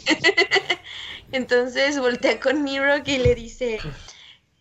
Entonces 1.32 1.96
voltea 2.00 2.40
con 2.40 2.64
Mirok 2.64 3.06
y 3.06 3.18
le 3.18 3.36
dice: 3.36 3.78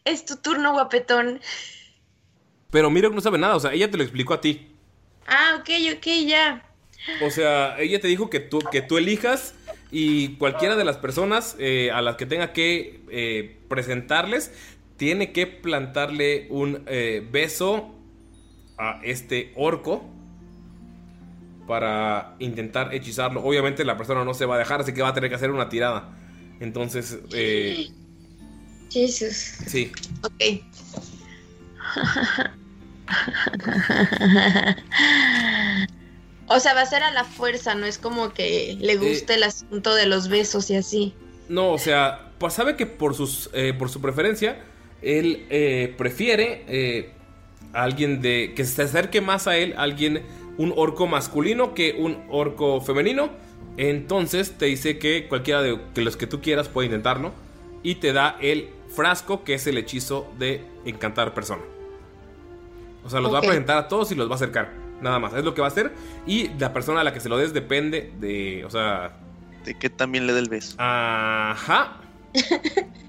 Es 0.06 0.26
tu 0.26 0.38
turno, 0.38 0.74
guapetón. 0.74 1.42
Pero 2.72 2.90
Miro 2.90 3.10
no 3.10 3.22
sabe 3.22 3.38
nada, 3.38 3.56
o 3.56 3.60
sea, 3.60 3.74
ella 3.74 3.90
te 3.90 3.98
lo 3.98 4.04
explicó 4.04 4.34
a 4.34 4.42
ti. 4.42 4.72
Ah, 5.28 5.58
ok, 5.60 5.70
ok, 5.98 6.08
ya. 6.26 6.64
O 7.22 7.30
sea, 7.30 7.80
ella 7.80 8.00
te 8.00 8.08
dijo 8.08 8.30
que 8.30 8.40
tú, 8.40 8.60
que 8.72 8.82
tú 8.82 8.98
elijas 8.98 9.54
y 9.92 10.36
cualquiera 10.38 10.76
de 10.76 10.86
las 10.86 10.98
personas 10.98 11.56
eh, 11.60 11.92
a 11.92 12.02
las 12.02 12.16
que 12.16 12.26
tenga 12.26 12.54
que 12.54 13.02
eh, 13.10 13.58
presentarles 13.68 14.52
tiene 14.98 15.32
que 15.32 15.48
plantarle 15.48 16.48
un 16.50 16.84
eh, 16.88 17.26
beso 17.32 17.94
a 18.78 19.00
este 19.04 19.54
orco 19.56 20.04
para 21.68 22.36
intentar 22.40 22.94
hechizarlo. 22.94 23.44
Obviamente 23.44 23.84
la 23.86 23.98
persona 23.98 24.24
no 24.24 24.34
se 24.34 24.46
va 24.46 24.56
a 24.56 24.60
dejar, 24.60 24.82
así 24.82 24.94
que 24.94 25.02
va 25.02 25.10
a 25.10 25.14
tener 25.14 25.30
que 25.30 25.36
hacer 25.36 25.52
una 25.52 25.70
tirada. 25.70 26.16
Entonces, 26.60 27.20
eh, 27.34 27.90
Jesus. 28.96 29.36
sí. 29.68 29.92
Ok. 30.24 30.44
O 36.48 36.60
sea, 36.60 36.74
va 36.76 36.82
a 36.82 36.86
ser 36.86 37.02
a 37.04 37.12
la 37.12 37.24
fuerza, 37.24 37.74
no 37.74 37.86
es 37.86 37.98
como 37.98 38.34
que 38.34 38.78
le 38.80 38.98
guste 38.98 39.34
el 39.34 39.44
asunto 39.44 39.96
de 39.96 40.06
los 40.06 40.30
besos 40.30 40.70
y 40.70 40.76
así. 40.76 41.14
No, 41.50 41.72
o 41.72 41.78
sea, 41.80 42.32
pues 42.38 42.54
sabe 42.54 42.76
que 42.76 42.86
por, 42.86 43.16
sus, 43.16 43.50
eh, 43.54 43.74
por 43.78 43.90
su 43.90 44.00
preferencia, 44.00 44.64
él 45.02 45.46
eh, 45.50 45.94
prefiere 45.98 46.64
eh, 46.68 47.10
a 47.74 47.84
alguien 47.84 48.22
de 48.22 48.54
que 48.56 48.64
se 48.64 48.84
acerque 48.84 49.22
más 49.22 49.48
a 49.48 49.58
él, 49.58 49.74
alguien, 49.78 50.22
un 50.58 50.72
orco 50.76 51.08
masculino 51.08 51.74
que 51.74 51.96
un 51.98 52.24
orco 52.30 52.80
femenino. 52.82 53.30
Entonces 53.78 54.58
te 54.58 54.68
dice 54.68 55.00
que 55.00 55.28
cualquiera 55.28 55.62
de 55.62 55.80
que 55.94 56.02
los 56.02 56.16
que 56.16 56.28
tú 56.28 56.42
quieras 56.42 56.70
puede 56.70 56.86
intentarlo 56.86 57.34
y 57.82 57.96
te 57.96 58.14
da 58.14 58.38
el 58.40 58.70
frasco 58.96 59.44
que 59.44 59.54
es 59.56 59.68
el 59.68 59.78
hechizo 59.78 60.32
de 60.38 60.64
encantar 60.86 61.34
persona. 61.34 61.62
O 63.04 63.10
sea, 63.10 63.20
los 63.20 63.34
va 63.34 63.40
a 63.40 63.42
presentar 63.42 63.78
a 63.78 63.88
todos 63.88 64.12
y 64.12 64.16
los 64.16 64.28
va 64.28 64.34
a 64.34 64.36
acercar. 64.36 64.74
Nada 65.02 65.20
más, 65.20 65.34
es 65.34 65.44
lo 65.44 65.54
que 65.54 65.62
va 65.62 65.68
a 65.68 65.70
hacer. 65.70 65.94
Y 66.26 66.50
la 66.58 66.74
persona 66.74 67.02
a 67.02 67.04
la 67.04 67.14
que 67.14 67.20
se 67.20 67.30
lo 67.30 67.38
des 67.38 67.54
depende 67.54 68.12
de, 68.20 68.66
o 68.66 68.70
sea... 68.70 69.18
De 69.64 69.78
que 69.78 69.90
también 69.90 70.26
le 70.26 70.34
dé 70.34 70.40
el 70.40 70.50
beso. 70.50 70.76
Ajá. 70.80 72.02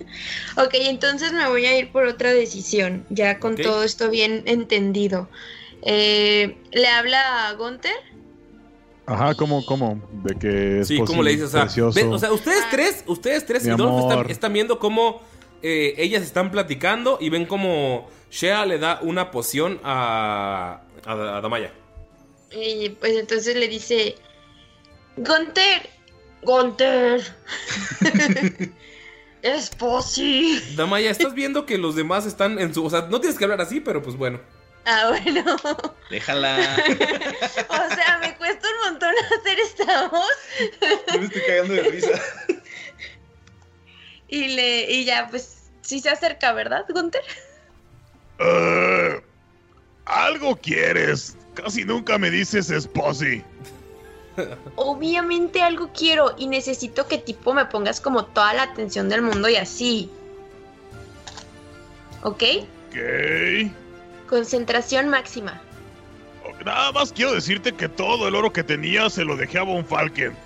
Ok, 0.56 0.70
entonces 0.72 1.32
me 1.32 1.46
voy 1.48 1.66
a 1.66 1.78
ir 1.78 1.92
por 1.92 2.06
otra 2.06 2.32
decisión, 2.32 3.04
ya 3.10 3.38
con 3.38 3.56
todo 3.56 3.82
esto 3.82 4.08
bien 4.08 4.42
entendido. 4.46 5.28
Eh, 5.82 6.56
¿Le 6.72 6.88
habla 6.88 7.48
a 7.48 7.52
Gunther? 7.54 7.92
Ajá, 9.06 9.34
¿cómo, 9.34 9.64
cómo? 9.64 10.00
De 10.24 10.34
que 10.34 10.80
es 10.80 10.88
Sí, 10.88 10.98
¿cómo 10.98 11.22
le 11.22 11.32
dices? 11.32 11.54
O 11.54 11.92
sea, 11.92 12.08
o 12.08 12.18
sea, 12.18 12.32
ustedes 12.32 12.64
tres, 12.70 13.04
ustedes 13.06 13.46
tres 13.46 13.64
Mi 13.64 13.74
y 13.74 13.76
Dolph 13.76 14.30
están 14.30 14.52
viendo 14.52 14.78
cómo 14.78 15.20
eh, 15.68 15.94
ellas 15.98 16.22
están 16.22 16.52
platicando 16.52 17.18
y 17.20 17.28
ven 17.28 17.44
cómo 17.44 18.08
Shea 18.30 18.64
le 18.66 18.78
da 18.78 19.00
una 19.02 19.32
poción 19.32 19.80
a, 19.82 20.82
a, 21.04 21.12
a 21.12 21.40
Damaya. 21.40 21.72
Y 22.52 22.90
pues 22.90 23.16
entonces 23.16 23.56
le 23.56 23.66
dice, 23.66 24.14
Gunther, 25.16 25.90
Gunther, 26.42 27.20
es 29.42 29.70
Posi. 29.70 30.62
Damaya, 30.76 31.10
estás 31.10 31.34
viendo 31.34 31.66
que 31.66 31.78
los 31.78 31.96
demás 31.96 32.26
están 32.26 32.60
en 32.60 32.72
su... 32.72 32.84
O 32.84 32.90
sea, 32.90 33.02
no 33.10 33.20
tienes 33.20 33.36
que 33.36 33.44
hablar 33.44 33.60
así, 33.60 33.80
pero 33.80 34.02
pues 34.02 34.16
bueno. 34.16 34.40
Ah, 34.84 35.08
bueno. 35.08 35.56
Déjala. 36.10 36.76
O 37.68 37.94
sea, 37.94 38.18
me 38.20 38.36
cuesta 38.36 38.68
un 38.68 38.92
montón 38.92 39.14
hacer 39.36 39.58
esta 39.58 40.08
voz. 40.08 41.18
me 41.18 41.24
estoy 41.24 41.42
cagando 41.42 41.74
de 41.74 41.82
risa. 41.82 42.22
Y 44.28 44.48
le, 44.48 44.90
y 44.90 45.04
ya, 45.04 45.28
pues, 45.28 45.55
sí 45.86 46.00
se 46.00 46.10
acerca, 46.10 46.52
¿verdad, 46.52 46.84
Gunther? 46.88 47.22
Eh, 48.38 49.20
algo 50.04 50.56
quieres. 50.56 51.36
Casi 51.54 51.84
nunca 51.84 52.18
me 52.18 52.30
dices 52.30 52.70
esposi. 52.70 53.42
Obviamente 54.74 55.62
algo 55.62 55.90
quiero 55.94 56.34
y 56.36 56.48
necesito 56.48 57.06
que 57.06 57.16
tipo 57.18 57.54
me 57.54 57.64
pongas 57.64 58.00
como 58.00 58.26
toda 58.26 58.52
la 58.52 58.64
atención 58.64 59.08
del 59.08 59.22
mundo 59.22 59.48
y 59.48 59.56
así. 59.56 60.10
¿Ok? 62.22 62.42
Ok. 62.88 63.70
Concentración 64.28 65.08
máxima. 65.08 65.62
Nada 66.64 66.92
más 66.92 67.12
quiero 67.12 67.32
decirte 67.32 67.72
que 67.72 67.88
todo 67.88 68.28
el 68.28 68.34
oro 68.34 68.52
que 68.52 68.64
tenía 68.64 69.08
se 69.08 69.24
lo 69.24 69.36
dejé 69.36 69.58
a 69.58 69.62
Von 69.62 69.86
Falken. 69.86 70.36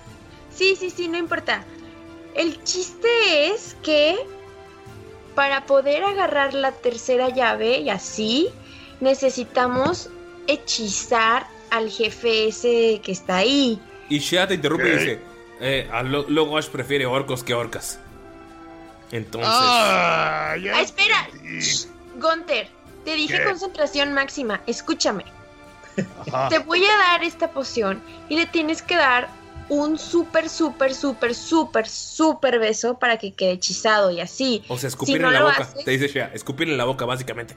Sí, 0.53 0.75
sí, 0.77 0.89
sí, 0.89 1.07
no 1.07 1.17
importa. 1.17 1.63
El 2.35 2.63
chiste 2.63 3.47
es 3.47 3.75
que 3.83 4.17
para 5.35 5.65
poder 5.65 6.03
agarrar 6.03 6.53
la 6.53 6.71
tercera 6.71 7.29
llave 7.29 7.79
y 7.79 7.89
así, 7.89 8.49
necesitamos 8.99 10.09
hechizar 10.47 11.47
al 11.69 11.89
jefe 11.89 12.47
ese 12.47 13.01
que 13.03 13.11
está 13.11 13.37
ahí. 13.37 13.79
Y 14.09 14.19
Shea 14.19 14.47
te 14.47 14.55
interrumpe 14.55 14.87
y 14.89 14.91
dice, 14.97 15.19
eh, 15.61 15.89
a 15.91 16.03
Lo- 16.03 16.29
Logo 16.29 16.57
Ash 16.57 16.67
prefiere 16.67 17.05
orcos 17.05 17.43
que 17.43 17.53
orcas. 17.53 17.99
Entonces... 19.11 19.49
Ah, 19.53 20.55
ya 20.61 20.75
Ah, 20.77 20.81
espera. 20.81 21.27
Gunter, 22.15 22.67
te 23.05 23.13
dije 23.15 23.37
¿Qué? 23.37 23.43
concentración 23.43 24.13
máxima. 24.13 24.61
Escúchame. 24.67 25.25
Ajá. 26.27 26.49
Te 26.49 26.59
voy 26.59 26.83
a 26.85 26.97
dar 26.97 27.23
esta 27.23 27.51
poción 27.51 28.01
y 28.29 28.35
le 28.37 28.45
tienes 28.45 28.81
que 28.81 28.95
dar 28.95 29.29
un 29.71 29.97
súper, 29.97 30.49
súper, 30.49 30.93
súper, 30.93 31.33
súper, 31.33 31.87
súper 31.87 32.59
beso 32.59 32.99
para 32.99 33.17
que 33.17 33.31
quede 33.31 33.51
hechizado 33.53 34.11
y 34.11 34.19
así. 34.19 34.63
O 34.67 34.77
sea, 34.77 34.89
escupir 34.89 35.15
Si 35.15 35.21
no 35.21 35.29
en 35.29 35.33
la 35.33 35.43
boca. 35.43 35.73
Te 35.85 35.91
dice 35.91 36.09
Shea, 36.09 36.29
escupir 36.33 36.67
en 36.69 36.77
la 36.77 36.83
boca, 36.83 37.05
básicamente. 37.05 37.55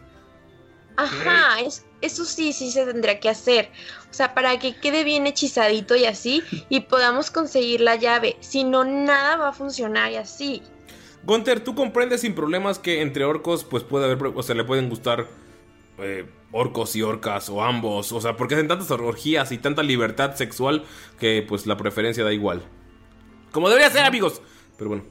Ajá, 0.97 1.61
es- 1.61 1.85
eso 2.03 2.25
sí, 2.25 2.53
sí 2.53 2.71
se 2.71 2.87
tendría 2.87 3.19
que 3.19 3.29
hacer. 3.29 3.71
O 4.11 4.15
sea, 4.15 4.33
para 4.33 4.57
que 4.61 4.77
quede 4.77 5.03
bien 5.03 5.27
hechizadito 5.27 5.97
y 5.97 6.05
así 6.05 6.45
y 6.69 6.81
podamos 6.83 7.33
conseguir 7.33 7.81
la 7.81 7.97
llave. 7.97 8.37
Si 8.41 8.63
no, 8.63 8.85
nada 8.85 9.35
va 9.37 9.49
a 9.49 9.53
funcionar 9.53 10.13
y 10.13 10.17
así. 10.17 10.63
Gunter, 11.25 11.65
tú 11.65 11.75
comprendes 11.75 12.21
sin 12.21 12.37
problemas 12.37 12.79
que 12.79 13.03
entre 13.03 13.25
orcos, 13.25 13.65
pues 13.65 13.83
puede 13.83 14.05
haber, 14.05 14.25
o 14.25 14.43
sea, 14.45 14.55
le 14.55 14.63
pueden 14.63 14.89
gustar 14.89 15.27
eh, 15.99 16.27
orcos 16.53 16.97
y 16.97 17.03
orcas 17.03 17.49
o 17.49 17.63
ambos, 17.63 18.13
o 18.13 18.21
sea, 18.21 18.37
porque 18.37 18.55
hacen 18.55 18.69
tantas 18.69 18.91
orgías 18.91 19.53
y 19.53 19.59
tanta 19.59 19.83
libertad 19.83 20.35
sexual 20.35 20.85
que 21.19 21.45
pues 21.47 21.67
la 21.67 21.77
preferencia 21.77 22.25
da 22.25 22.33
igual. 22.33 22.63
Como 23.53 23.69
debería 23.69 23.91
ser, 23.91 24.05
amigos. 24.05 24.43
Pero 24.77 24.91
bueno. 24.91 25.05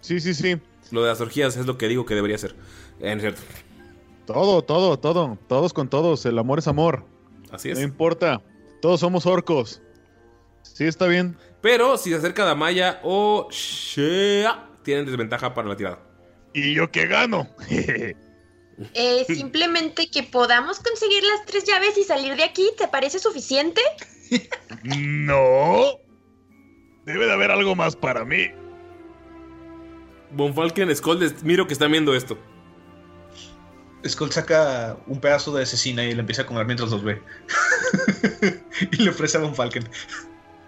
Sí, 0.00 0.20
sí, 0.20 0.34
sí. 0.34 0.56
Lo 0.90 1.02
de 1.02 1.08
las 1.08 1.20
orgías 1.20 1.56
es 1.56 1.66
lo 1.66 1.78
que 1.78 1.88
digo 1.88 2.04
que 2.04 2.14
debería 2.14 2.36
ser. 2.38 2.54
Eh, 3.00 3.12
es 3.12 3.20
cierto. 3.20 3.40
Todo, 4.26 4.62
todo, 4.62 4.98
todo. 4.98 5.38
Todos 5.48 5.72
con 5.72 5.88
todos. 5.88 6.26
El 6.26 6.38
amor 6.38 6.58
es 6.58 6.68
amor. 6.68 7.04
Así 7.50 7.70
es. 7.70 7.78
No 7.78 7.84
importa. 7.84 8.42
Todos 8.82 9.00
somos 9.00 9.26
orcos. 9.26 9.80
Sí, 10.62 10.84
está 10.84 11.06
bien. 11.06 11.36
Pero 11.60 11.96
si 11.96 12.10
se 12.10 12.16
acerca 12.16 12.44
Damaya 12.44 13.00
o 13.02 13.48
Shea, 13.50 14.68
tienen 14.82 15.06
desventaja 15.06 15.54
para 15.54 15.68
la 15.68 15.76
tirada. 15.76 16.00
¿Y 16.52 16.74
yo 16.74 16.90
qué 16.90 17.06
gano? 17.06 17.48
Eh, 18.94 19.24
simplemente 19.26 20.10
que 20.10 20.22
podamos 20.22 20.80
conseguir 20.80 21.22
las 21.22 21.44
tres 21.46 21.64
llaves 21.64 21.96
y 21.96 22.04
salir 22.04 22.36
de 22.36 22.44
aquí, 22.44 22.68
¿te 22.76 22.88
parece 22.88 23.18
suficiente? 23.18 23.80
no. 24.82 25.98
Debe 27.04 27.26
de 27.26 27.32
haber 27.32 27.50
algo 27.50 27.74
más 27.76 27.94
para 27.94 28.24
mí. 28.24 28.48
Von 30.32 30.54
Falken, 30.54 30.94
Skull, 30.94 31.34
miro 31.42 31.66
que 31.66 31.74
están 31.74 31.92
viendo 31.92 32.14
esto. 32.14 32.36
Skull 34.06 34.32
saca 34.32 34.96
un 35.06 35.20
pedazo 35.20 35.54
de 35.54 35.62
asesina 35.62 36.04
y 36.04 36.12
le 36.12 36.20
empieza 36.20 36.42
a 36.42 36.46
comer 36.46 36.66
mientras 36.66 36.90
los 36.90 37.02
ve. 37.02 37.22
y 38.92 38.96
le 38.96 39.10
ofrece 39.10 39.38
a 39.38 39.40
Von 39.40 39.54
Falken. 39.54 39.88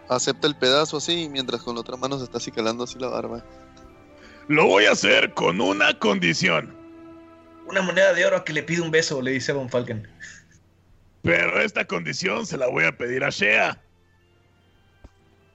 Acepta 0.09 0.47
el 0.47 0.55
pedazo 0.55 0.99
así, 0.99 1.29
mientras 1.29 1.63
con 1.63 1.75
la 1.75 1.81
otra 1.81 1.97
mano 1.97 2.19
se 2.19 2.25
está 2.25 2.39
acicalando 2.39 2.85
así 2.85 2.99
la 2.99 3.09
barba. 3.09 3.45
Lo 4.49 4.67
voy 4.67 4.85
a 4.85 4.93
hacer 4.93 5.35
con 5.35 5.61
una 5.61 5.99
condición. 5.99 6.76
Una 7.67 7.83
moneda 7.83 8.13
de 8.15 8.25
oro 8.25 8.37
a 8.37 8.45
que 8.45 8.53
le 8.53 8.63
pide 8.63 8.81
un 8.81 8.91
beso, 8.91 9.21
le 9.21 9.33
dice 9.33 9.53
a 9.53 9.55
Von 9.55 9.69
Falken. 9.69 10.09
Pero 11.23 11.61
esta 11.61 11.85
condición 11.85 12.47
se 12.47 12.57
la 12.57 12.69
voy 12.69 12.85
a 12.85 12.97
pedir 12.97 13.25
a 13.25 13.31
Shea. 13.31 13.83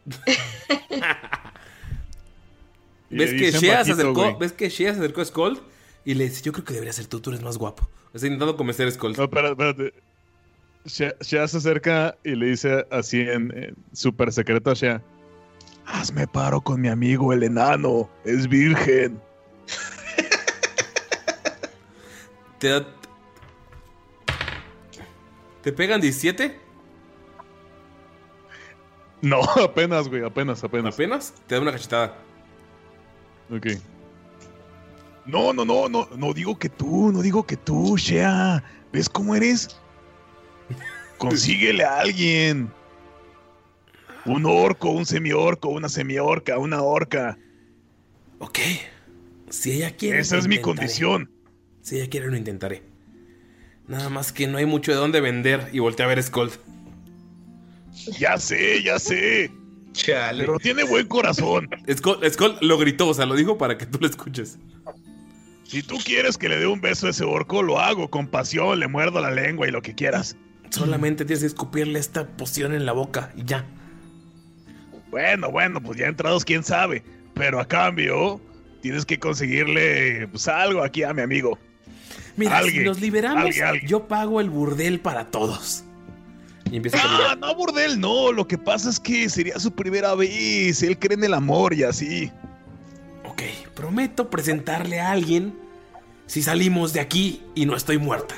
¿Ves 3.10 3.32
que, 3.32 3.52
Shea 3.52 3.86
se 3.86 3.92
acercó. 3.94 4.38
¿Ves 4.38 4.52
que 4.52 4.70
Shea 4.70 4.94
se 4.94 5.00
acercó 5.00 5.22
a 5.22 5.26
Skull? 5.26 5.62
Y 6.04 6.16
le 6.16 6.26
dice, 6.26 6.42
yo 6.42 6.52
creo 6.52 6.66
que 6.66 6.74
debería 6.74 6.92
ser 6.94 7.08
tú, 7.08 7.22
tú 7.22 7.30
eres 7.30 7.42
más 7.42 7.58
guapo. 7.58 7.88
Está 8.14 8.28
intentando 8.28 8.58
convencer 8.58 8.88
a 8.88 8.92
Skull. 8.92 9.16
No, 9.16 9.24
espérate, 9.24 9.52
espérate. 9.52 9.94
Shea, 10.86 11.16
Shea 11.22 11.48
se 11.48 11.58
acerca 11.58 12.18
y 12.24 12.36
le 12.36 12.48
dice 12.48 12.86
así 12.90 13.22
en, 13.22 13.56
en 13.56 13.76
súper 13.94 14.34
secreto 14.34 14.72
a 14.72 14.74
Shea. 14.74 15.02
Hazme 15.86 16.28
paro 16.28 16.60
con 16.62 16.82
mi 16.82 16.90
amigo 16.90 17.32
el 17.34 17.44
enano. 17.44 18.10
Es 18.26 18.48
virgen. 18.48 19.22
Te 22.62 22.70
da... 22.70 22.86
¿Te 25.64 25.74
pegan 25.74 26.00
17? 26.00 26.60
No, 29.24 29.42
apenas, 29.64 30.08
güey, 30.08 30.24
apenas, 30.24 30.64
apenas. 30.64 30.94
¿Apenas? 30.94 31.34
Te 31.48 31.56
da 31.56 31.62
una 31.62 31.72
cachetada. 31.72 32.20
Ok. 33.50 33.66
No, 35.26 35.54
no, 35.54 35.66
no, 35.66 35.90
no, 35.90 36.08
no 36.16 36.34
digo 36.34 36.60
que 36.60 36.70
tú, 36.70 37.12
no 37.12 37.24
digo 37.24 37.48
que 37.48 37.58
tú, 37.58 37.98
Shea. 37.98 38.64
¿Ves 38.94 39.10
cómo 39.10 39.34
eres? 39.34 39.80
Consíguele 41.18 41.84
a 41.84 42.02
alguien. 42.02 42.72
Un 44.26 44.46
orco, 44.46 44.92
un 44.92 45.08
semiorco, 45.08 45.70
una 45.70 45.90
semiorca, 45.90 46.60
una 46.60 46.84
orca. 46.84 47.40
Ok. 48.38 48.60
Si 49.50 49.72
ella 49.72 49.96
quiere. 49.96 50.20
Esa 50.20 50.38
es 50.38 50.48
mi 50.48 50.62
condición. 50.62 51.41
Si 51.82 51.98
ella 51.98 52.10
quiere, 52.10 52.28
lo 52.28 52.38
intentaré. 52.38 52.84
Nada 53.88 54.10
más 54.10 54.32
que 54.32 54.48
no 54.48 54.58
hay 54.58 54.66
mucho 54.66 54.92
de 54.92 54.98
dónde 54.98 55.22
vender. 55.22 55.70
Y 55.72 55.80
volteé 55.80 56.06
a 56.06 56.10
ver 56.10 56.20
a 56.20 56.24
Skull. 56.24 56.52
Ya 58.20 58.38
sé, 58.38 58.82
ya 58.84 59.00
sé. 59.00 59.52
Chale. 59.94 60.46
Pero 60.46 60.58
tiene 60.58 60.84
buen 60.84 61.08
corazón. 61.08 61.70
Skull, 61.92 62.20
Skull 62.30 62.58
lo 62.62 62.78
gritó, 62.78 63.10
o 63.10 63.14
sea, 63.14 63.26
lo 63.26 63.36
dijo 63.36 63.58
para 63.58 63.78
que 63.78 63.86
tú 63.86 63.98
lo 64.00 64.08
escuches. 64.08 64.58
Si 65.64 65.84
tú 65.84 65.98
quieres 66.04 66.38
que 66.38 66.50
le 66.50 66.58
dé 66.58 66.68
un 66.68 66.82
beso 66.82 67.08
a 67.08 67.12
ese 67.12 67.24
orco, 67.24 67.64
lo 67.64 67.80
hago 67.80 68.10
con 68.10 68.28
pasión, 68.28 68.80
le 68.80 68.88
muerdo 68.88 69.22
la 69.22 69.32
lengua 69.32 69.68
y 69.68 69.72
lo 69.72 69.82
que 69.82 69.96
quieras. 69.96 70.36
Solamente 70.70 71.26
tienes 71.26 71.42
que 71.42 71.48
escupirle 71.48 72.00
esta 72.00 72.28
poción 72.28 72.74
en 72.74 72.86
la 72.86 72.92
boca 72.94 73.32
y 73.36 73.44
ya. 73.44 73.66
Bueno, 75.10 75.52
bueno, 75.52 75.82
pues 75.82 75.98
ya 75.98 76.08
entrados, 76.08 76.46
quién 76.46 76.64
sabe. 76.64 77.04
Pero 77.34 77.60
a 77.60 77.68
cambio, 77.68 78.42
tienes 78.82 79.06
que 79.06 79.20
conseguirle 79.20 80.28
pues, 80.28 80.48
algo 80.48 80.84
aquí 80.84 81.04
a 81.04 81.14
mi 81.14 81.22
amigo. 81.22 81.58
Mira, 82.38 82.58
Alguien, 82.58 82.84
si 82.84 82.88
nos 82.88 83.00
liberamos, 83.02 83.44
alguien, 83.46 83.64
alguien. 83.66 83.88
yo 83.88 84.08
pago 84.08 84.40
el 84.42 84.50
burdel 84.50 85.00
para 85.00 85.26
todos. 85.32 85.84
Y 86.72 86.78
empieza 86.78 86.98
a 86.98 87.02
Ah, 87.02 87.18
caminar. 87.18 87.38
no, 87.40 87.56
burdel, 87.56 88.00
no. 88.00 88.32
Lo 88.32 88.48
que 88.48 88.58
pasa 88.58 88.90
es 88.90 89.00
que 89.00 89.28
sería 89.30 89.60
su 89.60 89.72
primera 89.72 90.16
vez. 90.16 90.82
Él 90.84 90.98
cree 90.98 91.16
en 91.18 91.24
el 91.24 91.34
amor 91.34 91.74
y 91.74 91.84
así. 91.84 92.32
Ok, 93.26 93.42
prometo 93.76 94.30
presentarle 94.30 95.00
a 95.02 95.12
alguien 95.12 95.54
si 96.28 96.42
salimos 96.42 96.94
de 96.94 97.02
aquí 97.02 97.44
y 97.56 97.66
no 97.66 97.76
estoy 97.76 97.98
muerta. 97.98 98.36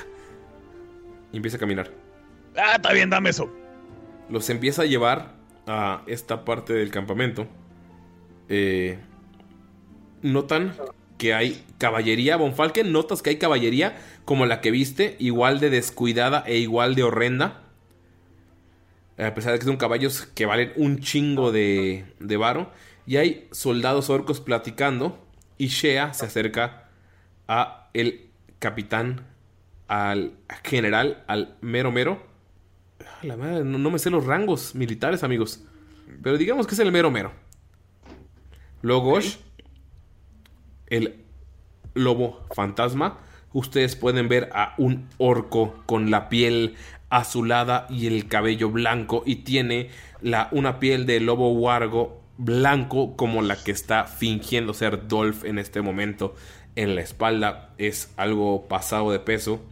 Y 1.32 1.36
empieza 1.36 1.56
a 1.56 1.60
caminar. 1.60 1.90
Ah, 2.56 2.74
está 2.76 2.92
bien, 2.92 3.10
dame 3.10 3.30
eso. 3.30 3.48
Los 4.28 4.48
empieza 4.50 4.82
a 4.82 4.86
llevar 4.86 5.34
a 5.66 6.02
esta 6.06 6.44
parte 6.44 6.72
del 6.72 6.90
campamento. 6.90 7.46
Eh, 8.48 8.98
notan 10.22 10.74
que 11.18 11.34
hay 11.34 11.62
caballería. 11.84 12.38
Von 12.38 12.54
Falken, 12.54 12.92
notas 12.92 13.20
que 13.20 13.28
hay 13.28 13.36
caballería 13.36 13.98
como 14.24 14.46
la 14.46 14.62
que 14.62 14.70
viste, 14.70 15.16
igual 15.18 15.60
de 15.60 15.68
descuidada 15.68 16.42
e 16.46 16.56
igual 16.56 16.94
de 16.94 17.02
horrenda. 17.02 17.60
A 19.18 19.34
pesar 19.34 19.52
de 19.52 19.58
que 19.58 19.66
son 19.66 19.76
caballos 19.76 20.26
que 20.34 20.46
valen 20.46 20.72
un 20.76 21.00
chingo 21.00 21.52
de, 21.52 22.06
de 22.20 22.36
varo. 22.38 22.70
Y 23.06 23.18
hay 23.18 23.48
soldados 23.52 24.08
orcos 24.08 24.40
platicando. 24.40 25.18
Y 25.58 25.66
Shea 25.66 26.14
se 26.14 26.24
acerca 26.24 26.88
a 27.48 27.90
el 27.92 28.30
capitán, 28.60 29.26
al 29.86 30.32
general, 30.64 31.22
al 31.26 31.58
mero 31.60 31.92
mero. 31.92 32.22
Ah, 33.00 33.18
La 33.22 33.36
madre, 33.36 33.62
no, 33.62 33.76
no 33.76 33.90
me 33.90 33.98
sé 33.98 34.08
los 34.08 34.24
rangos 34.24 34.74
militares, 34.74 35.22
amigos. 35.22 35.62
Pero 36.22 36.38
digamos 36.38 36.66
que 36.66 36.74
es 36.74 36.80
el 36.80 36.90
mero 36.90 37.10
mero. 37.10 37.30
Logosh, 38.80 39.36
el 40.86 41.23
lobo 41.94 42.44
fantasma. 42.54 43.18
Ustedes 43.52 43.96
pueden 43.96 44.28
ver 44.28 44.50
a 44.52 44.74
un 44.78 45.08
orco 45.18 45.82
con 45.86 46.10
la 46.10 46.28
piel 46.28 46.74
azulada 47.08 47.86
y 47.88 48.06
el 48.08 48.26
cabello 48.26 48.70
blanco. 48.70 49.22
Y 49.24 49.36
tiene 49.36 49.90
una 50.50 50.80
piel 50.80 51.06
de 51.06 51.20
lobo 51.20 51.52
wargo 51.52 52.20
blanco 52.36 53.16
como 53.16 53.42
la 53.42 53.56
que 53.62 53.70
está 53.70 54.04
fingiendo 54.06 54.74
ser 54.74 55.06
Dolph 55.06 55.44
en 55.44 55.58
este 55.58 55.82
momento. 55.82 56.34
En 56.74 56.96
la 56.96 57.02
espalda 57.02 57.72
es 57.78 58.12
algo 58.16 58.66
pasado 58.66 59.12
de 59.12 59.20
peso. 59.20 59.62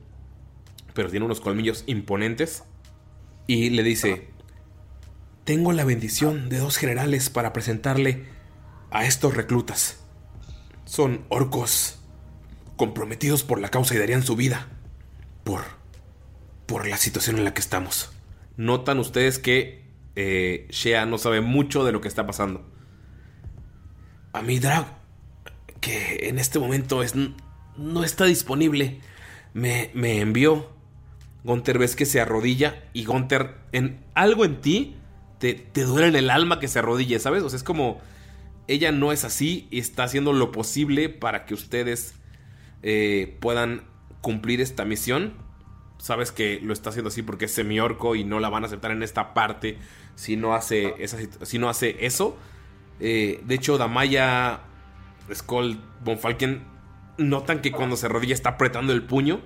Pero 0.95 1.11
tiene 1.11 1.27
unos 1.27 1.41
colmillos 1.41 1.83
imponentes. 1.87 2.63
Y 3.49 3.71
le 3.71 3.83
dice, 3.83 4.29
tengo 5.45 5.73
la 5.73 5.85
bendición 5.85 6.49
de 6.49 6.59
dos 6.59 6.77
generales 6.77 7.31
para 7.31 7.53
presentarle 7.53 8.27
a 8.93 9.07
estos 9.07 9.35
reclutas. 9.35 9.99
Son 10.85 11.25
orcos 11.29 12.02
comprometidos 12.83 13.45
por 13.45 13.61
la 13.61 13.69
causa 13.69 13.95
y 13.95 13.99
darían 13.99 14.25
su 14.25 14.35
vida 14.35 14.67
por, 15.45 15.63
por 16.67 16.89
la 16.89 16.97
situación 16.97 17.39
en 17.39 17.45
la 17.45 17.55
que 17.55 17.61
estamos. 17.61 18.11
Notan 18.57 18.99
ustedes 18.99 19.39
que 19.39 19.85
eh, 20.17 20.67
Shea 20.69 21.07
no 21.07 21.17
sabe 21.17 21.43
mucho 21.43 21.85
de 21.85 21.93
lo 21.93 22.01
que 22.01 22.09
está 22.09 22.27
pasando. 22.27 22.69
A 24.33 24.43
mi 24.43 24.59
drag, 24.59 24.99
que 25.81 26.29
en 26.29 26.41
este 26.41 26.59
momento 26.59 27.05
es, 27.05 27.15
no 27.77 28.03
está 28.03 28.25
disponible, 28.25 28.99
me, 29.55 29.93
me 29.95 30.19
envió. 30.19 30.73
Gunter 31.45 31.79
ves 31.79 31.95
que 31.95 32.05
se 32.05 32.21
arrodilla 32.21 32.83
y 32.93 33.05
Gunter, 33.05 33.59
en 33.71 34.05
algo 34.15 34.45
en 34.45 34.61
ti, 34.61 34.97
te, 35.39 35.55
te 35.55 35.85
duele 35.85 36.09
en 36.09 36.17
el 36.17 36.31
alma 36.31 36.59
que 36.59 36.67
se 36.67 36.81
arrodille, 36.81 37.21
¿sabes? 37.21 37.45
O 37.45 37.49
sea, 37.49 37.59
es 37.59 37.63
como, 37.63 38.01
ella 38.67 38.91
no 38.91 39.13
es 39.13 39.23
así 39.23 39.69
y 39.71 39.79
está 39.79 40.03
haciendo 40.03 40.33
lo 40.33 40.51
posible 40.51 41.11
para 41.11 41.45
que 41.45 41.55
ustedes 41.55 42.17
eh, 42.83 43.37
puedan 43.41 43.85
cumplir 44.21 44.61
esta 44.61 44.85
misión. 44.85 45.35
Sabes 45.99 46.33
que 46.33 46.61
lo 46.63 46.73
está 46.73 46.91
haciendo 46.91 47.09
así 47.09 47.23
porque 47.23 47.45
es 47.45 47.53
semiorco 47.53 48.17
y 48.17 48.25
no 48.25 48.41
la 48.41 48.49
van 48.49 48.65
a 48.65 48.67
aceptar 48.67 48.91
en 48.91 49.03
esta 49.03 49.35
parte 49.35 49.79
si 50.15 50.37
no 50.37 50.55
hace, 50.55 50.95
esa, 50.99 51.19
si 51.43 51.59
no 51.59 51.69
hace 51.69 52.05
eso. 52.05 52.37
Eh, 53.01 53.41
de 53.45 53.55
hecho, 53.55 53.79
Damaya, 53.79 54.61
Skull, 55.33 55.81
Von 56.05 56.19
Falken 56.19 56.65
notan 57.19 57.61
que 57.61 57.73
cuando 57.73 57.97
se 57.97 58.07
arrodilla 58.07 58.35
está 58.35 58.51
apretando 58.51 58.93
el 58.93 59.03
puño. 59.03 59.41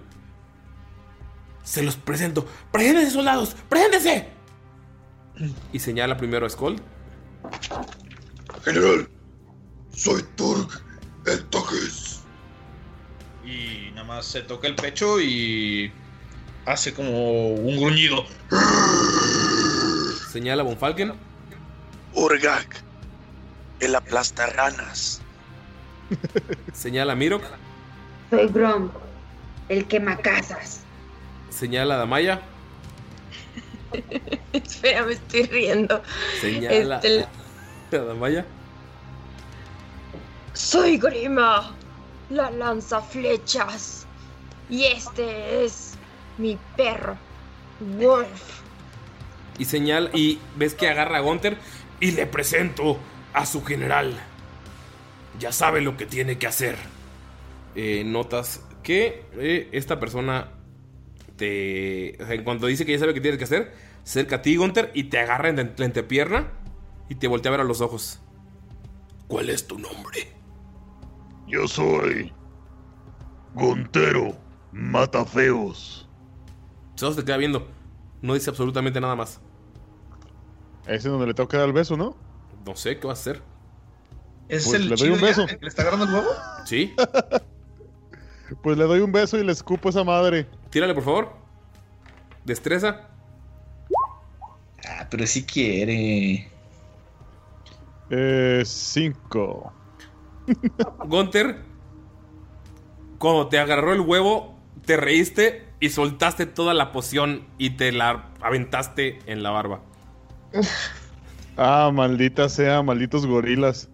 Se 1.62 1.82
los 1.82 1.96
presento. 1.96 2.46
¡Preséntense, 2.70 3.10
soldados! 3.10 3.56
¡Preséntense! 3.68 4.28
Y 5.72 5.78
señala 5.80 6.16
primero 6.16 6.46
a 6.46 6.50
Skull. 6.50 6.76
General, 8.64 9.08
soy 9.92 10.22
Turk 10.36 10.82
el. 11.26 12.05
Y 13.46 13.90
nada 13.94 14.04
más 14.06 14.26
se 14.26 14.42
toca 14.42 14.66
el 14.66 14.74
pecho 14.74 15.20
y 15.20 15.92
hace 16.64 16.92
como 16.92 17.50
un 17.54 17.76
gruñido. 17.80 18.26
Señala 20.32 20.62
a 20.62 20.64
Von 20.64 20.76
Falken. 20.76 21.12
Urgak, 22.14 22.82
el 23.80 23.94
aplastarranas. 23.94 25.20
Señala 26.72 27.12
a 27.12 27.16
Mirok. 27.16 27.42
Soy 28.30 28.48
Grom, 28.48 28.90
el 29.68 29.86
quemacasas. 29.86 30.80
Señala 31.50 31.94
a 31.94 31.98
Damaya. 31.98 32.40
Espera, 34.52 35.04
me 35.04 35.12
estoy 35.12 35.44
riendo. 35.44 36.02
Señala 36.40 36.96
Este, 36.96 37.26
a 37.96 37.96
Damaya. 38.04 38.44
Soy 40.54 40.98
Grima, 40.98 41.74
la 42.30 42.50
lanza 42.50 43.00
flechas. 43.00 44.06
Y 44.68 44.84
este 44.84 45.64
es 45.64 45.94
mi 46.38 46.58
perro, 46.76 47.16
Wolf. 47.98 48.60
Y 49.58 49.64
señala. 49.64 50.10
Y 50.12 50.38
ves 50.56 50.74
que 50.74 50.88
agarra 50.88 51.18
a 51.18 51.20
Gunter. 51.20 51.56
Y 52.00 52.10
le 52.12 52.26
presento 52.26 52.98
a 53.32 53.46
su 53.46 53.64
general. 53.64 54.14
Ya 55.38 55.52
sabe 55.52 55.80
lo 55.80 55.96
que 55.96 56.06
tiene 56.06 56.38
que 56.38 56.46
hacer. 56.46 56.76
Eh, 57.74 58.04
notas 58.04 58.62
que 58.82 59.24
eh, 59.34 59.68
esta 59.72 60.00
persona 60.00 60.52
te. 61.36 62.22
en 62.32 62.44
cuanto 62.44 62.66
dice 62.66 62.84
que 62.84 62.92
ya 62.92 62.98
sabe 62.98 63.14
qué 63.14 63.20
tienes 63.20 63.38
que 63.38 63.44
hacer, 63.44 63.72
se 64.02 64.20
acerca 64.20 64.36
a 64.36 64.42
ti, 64.42 64.56
Gunter, 64.56 64.90
y 64.94 65.04
te 65.04 65.18
agarra 65.18 65.48
en 65.48 65.56
la 65.56 65.84
entrepierna 65.84 66.52
y 67.08 67.16
te 67.16 67.28
voltea 67.28 67.50
a 67.50 67.52
ver 67.52 67.60
a 67.60 67.64
los 67.64 67.80
ojos. 67.80 68.20
¿Cuál 69.28 69.50
es 69.50 69.66
tu 69.66 69.78
nombre? 69.78 70.35
Yo 71.46 71.66
soy. 71.68 72.32
Gontero 73.54 74.36
Matafeos. 74.72 76.08
Solo 76.96 77.12
se 77.12 77.20
te 77.20 77.26
queda 77.26 77.36
viendo. 77.36 77.66
No 78.22 78.34
dice 78.34 78.50
absolutamente 78.50 79.00
nada 79.00 79.14
más. 79.16 79.40
Ese 80.84 80.94
es 80.96 81.04
donde 81.04 81.26
le 81.26 81.34
tengo 81.34 81.48
que 81.48 81.56
dar 81.56 81.66
el 81.66 81.72
beso, 81.72 81.96
¿no? 81.96 82.16
No 82.64 82.74
sé 82.76 82.98
qué 82.98 83.06
va 83.06 83.12
a 83.12 83.14
hacer. 83.14 83.42
¿Es 84.48 84.64
Pues 84.66 84.80
el 84.80 84.88
le 84.88 84.96
doy 84.96 85.10
un 85.10 85.20
beso. 85.20 85.46
que 85.46 85.58
le 85.60 85.68
está 85.68 85.82
agarrando 85.82 86.06
el 86.06 86.14
huevo? 86.14 86.30
Sí. 86.64 86.94
Pues 88.62 88.78
le 88.78 88.84
doy 88.84 89.00
un 89.00 89.10
beso 89.10 89.36
y 89.36 89.42
le 89.42 89.50
escupo 89.50 89.88
esa 89.88 90.04
madre. 90.04 90.46
Tírale, 90.70 90.94
por 90.94 91.02
favor. 91.02 91.32
Destreza. 92.44 93.08
Ah, 94.88 95.08
pero 95.10 95.26
sí 95.26 95.44
quiere. 95.44 96.48
Eh, 98.08 98.62
cinco. 98.64 99.72
Gunter, 101.04 101.62
cuando 103.18 103.48
te 103.48 103.58
agarró 103.58 103.92
el 103.92 104.00
huevo, 104.00 104.58
te 104.84 104.96
reíste 104.96 105.66
y 105.80 105.90
soltaste 105.90 106.46
toda 106.46 106.74
la 106.74 106.92
poción 106.92 107.46
y 107.58 107.70
te 107.70 107.92
la 107.92 108.30
aventaste 108.40 109.18
en 109.26 109.42
la 109.42 109.50
barba. 109.50 109.80
Ah, 111.56 111.90
maldita 111.92 112.48
sea, 112.48 112.82
malditos 112.82 113.26
gorilas. 113.26 113.88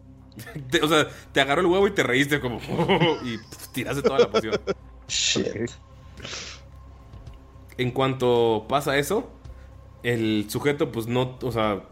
Te- 0.71 0.83
o 0.83 0.89
sea, 0.89 1.09
te 1.33 1.41
agarró 1.41 1.61
el 1.61 1.67
huevo 1.67 1.87
y 1.87 1.93
te 1.93 2.03
reíste 2.03 2.41
como... 2.41 2.59
y 3.25 3.39
tiraste 3.73 4.03
toda 4.03 4.21
la 4.21 4.31
poción. 4.31 4.57
En 7.79 7.91
cuanto 7.91 8.67
pasa 8.69 8.99
eso, 8.99 9.31
el 10.03 10.47
sujeto 10.51 10.93
pues 10.93 11.07
no, 11.07 11.39
o 11.43 11.53
sea, 11.53 11.83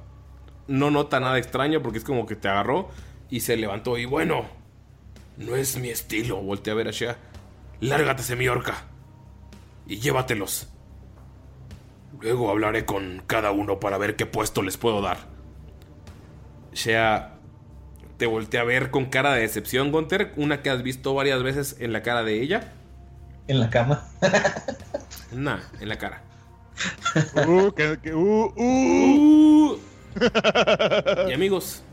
no 0.69 0.91
nota 0.91 1.21
nada 1.21 1.39
extraño 1.39 1.83
porque 1.83 1.99
es 1.99 2.05
como 2.05 2.27
que 2.27 2.37
te 2.37 2.49
agarró 2.49 2.89
y 3.31 3.41
se 3.41 3.57
levantó 3.57 3.97
y 3.99 4.05
bueno, 4.05 4.47
no 5.37 5.57
es 5.57 5.77
mi 5.79 5.89
estilo. 5.91 6.37
Voltea 6.43 6.73
a 6.73 6.77
ver 6.77 6.89
a 6.89 6.91
Shea. 6.91 7.17
Lárgate, 7.81 8.23
semiorca. 8.23 8.85
Y 9.87 9.99
llévatelos. 9.99 10.69
Luego 12.21 12.51
hablaré 12.51 12.85
con 12.85 13.23
cada 13.27 13.51
uno 13.51 13.81
para 13.81 13.97
ver 13.99 14.17
qué 14.17 14.27
puesto 14.27 14.63
les 14.63 14.77
puedo 14.77 15.01
dar. 15.01 15.19
Shea 16.73 17.37
te 18.19 18.27
voltea 18.27 18.61
a 18.61 18.65
ver 18.65 18.91
con 18.91 19.07
cara 19.07 19.33
de 19.33 19.41
decepción, 19.41 19.91
Gunter. 19.93 20.33
Una 20.37 20.63
que 20.63 20.71
has 20.71 20.83
visto 20.83 21.15
varias 21.15 21.43
veces 21.43 21.77
en 21.81 21.93
la 21.93 22.03
cara 22.03 22.23
de 22.23 22.43
ella. 22.43 22.73
En 23.49 23.61
la 23.61 23.71
cama. 23.71 24.09
Nah, 25.33 25.61
en 25.81 25.89
la 25.89 25.97
cara. 25.97 26.25
Uh, 27.47 27.71
que, 27.71 27.99
que- 28.03 28.13
uh, 28.13 28.53
uh. 28.57 29.79
Y 31.29 31.33
amigos, 31.33 31.85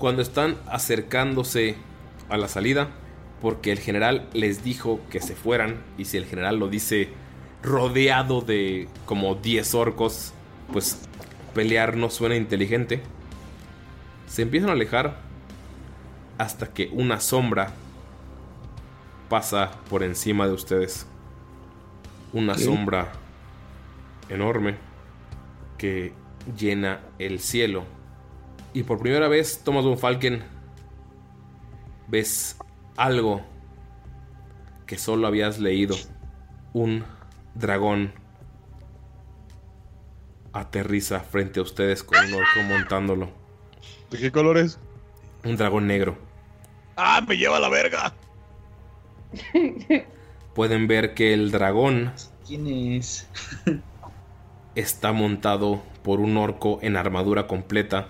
cuando 0.00 0.22
están 0.22 0.56
acercándose 0.66 1.76
a 2.30 2.38
la 2.38 2.48
salida, 2.48 2.88
porque 3.40 3.70
el 3.70 3.78
general 3.78 4.28
les 4.32 4.64
dijo 4.64 5.00
que 5.10 5.20
se 5.20 5.36
fueran, 5.36 5.82
y 5.98 6.06
si 6.06 6.16
el 6.16 6.24
general 6.24 6.58
lo 6.58 6.68
dice 6.68 7.10
rodeado 7.62 8.40
de 8.40 8.88
como 9.04 9.34
10 9.34 9.74
orcos, 9.74 10.32
pues 10.72 10.98
pelear 11.54 11.96
no 11.96 12.08
suena 12.08 12.34
inteligente. 12.34 13.02
Se 14.26 14.42
empiezan 14.42 14.70
a 14.70 14.72
alejar 14.72 15.18
hasta 16.38 16.72
que 16.72 16.88
una 16.92 17.20
sombra 17.20 17.72
pasa 19.28 19.70
por 19.90 20.02
encima 20.02 20.46
de 20.46 20.54
ustedes. 20.54 21.06
Una 22.32 22.56
sombra 22.56 23.12
enorme 24.30 24.76
que 25.76 26.14
llena 26.56 27.00
el 27.18 27.40
cielo. 27.40 27.84
Y 28.72 28.84
por 28.84 29.00
primera 29.00 29.28
vez, 29.28 29.62
Thomas 29.64 29.84
von 29.84 29.98
Falken, 29.98 30.42
ves 32.06 32.56
algo 32.96 33.42
que 34.86 34.96
solo 34.98 35.26
habías 35.26 35.58
leído. 35.58 35.96
Un 36.72 37.04
dragón 37.54 38.12
aterriza 40.52 41.20
frente 41.20 41.60
a 41.60 41.62
ustedes 41.62 42.04
con 42.04 42.18
un 42.18 42.34
orco 42.34 42.62
montándolo. 42.68 43.30
¿De 44.10 44.18
qué 44.18 44.30
colores? 44.30 44.78
Un 45.44 45.56
dragón 45.56 45.86
negro. 45.86 46.16
¡Ah, 46.96 47.24
me 47.26 47.36
lleva 47.36 47.56
a 47.56 47.60
la 47.60 47.68
verga! 47.68 48.14
Pueden 50.54 50.86
ver 50.88 51.14
que 51.14 51.32
el 51.32 51.52
dragón 51.52 52.12
¿Quién 52.46 52.66
es? 52.66 53.28
está 54.74 55.12
montado 55.12 55.82
por 56.02 56.20
un 56.20 56.36
orco 56.36 56.80
en 56.82 56.96
armadura 56.96 57.46
completa 57.46 58.08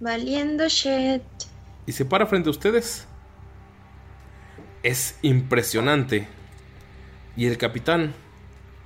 Valiendo 0.00 0.66
shit. 0.66 1.20
y 1.86 1.92
se 1.92 2.06
para 2.06 2.26
frente 2.26 2.48
a 2.48 2.52
ustedes. 2.52 3.06
Es 4.82 5.18
impresionante. 5.20 6.26
Y 7.36 7.44
el 7.44 7.58
capitán, 7.58 8.14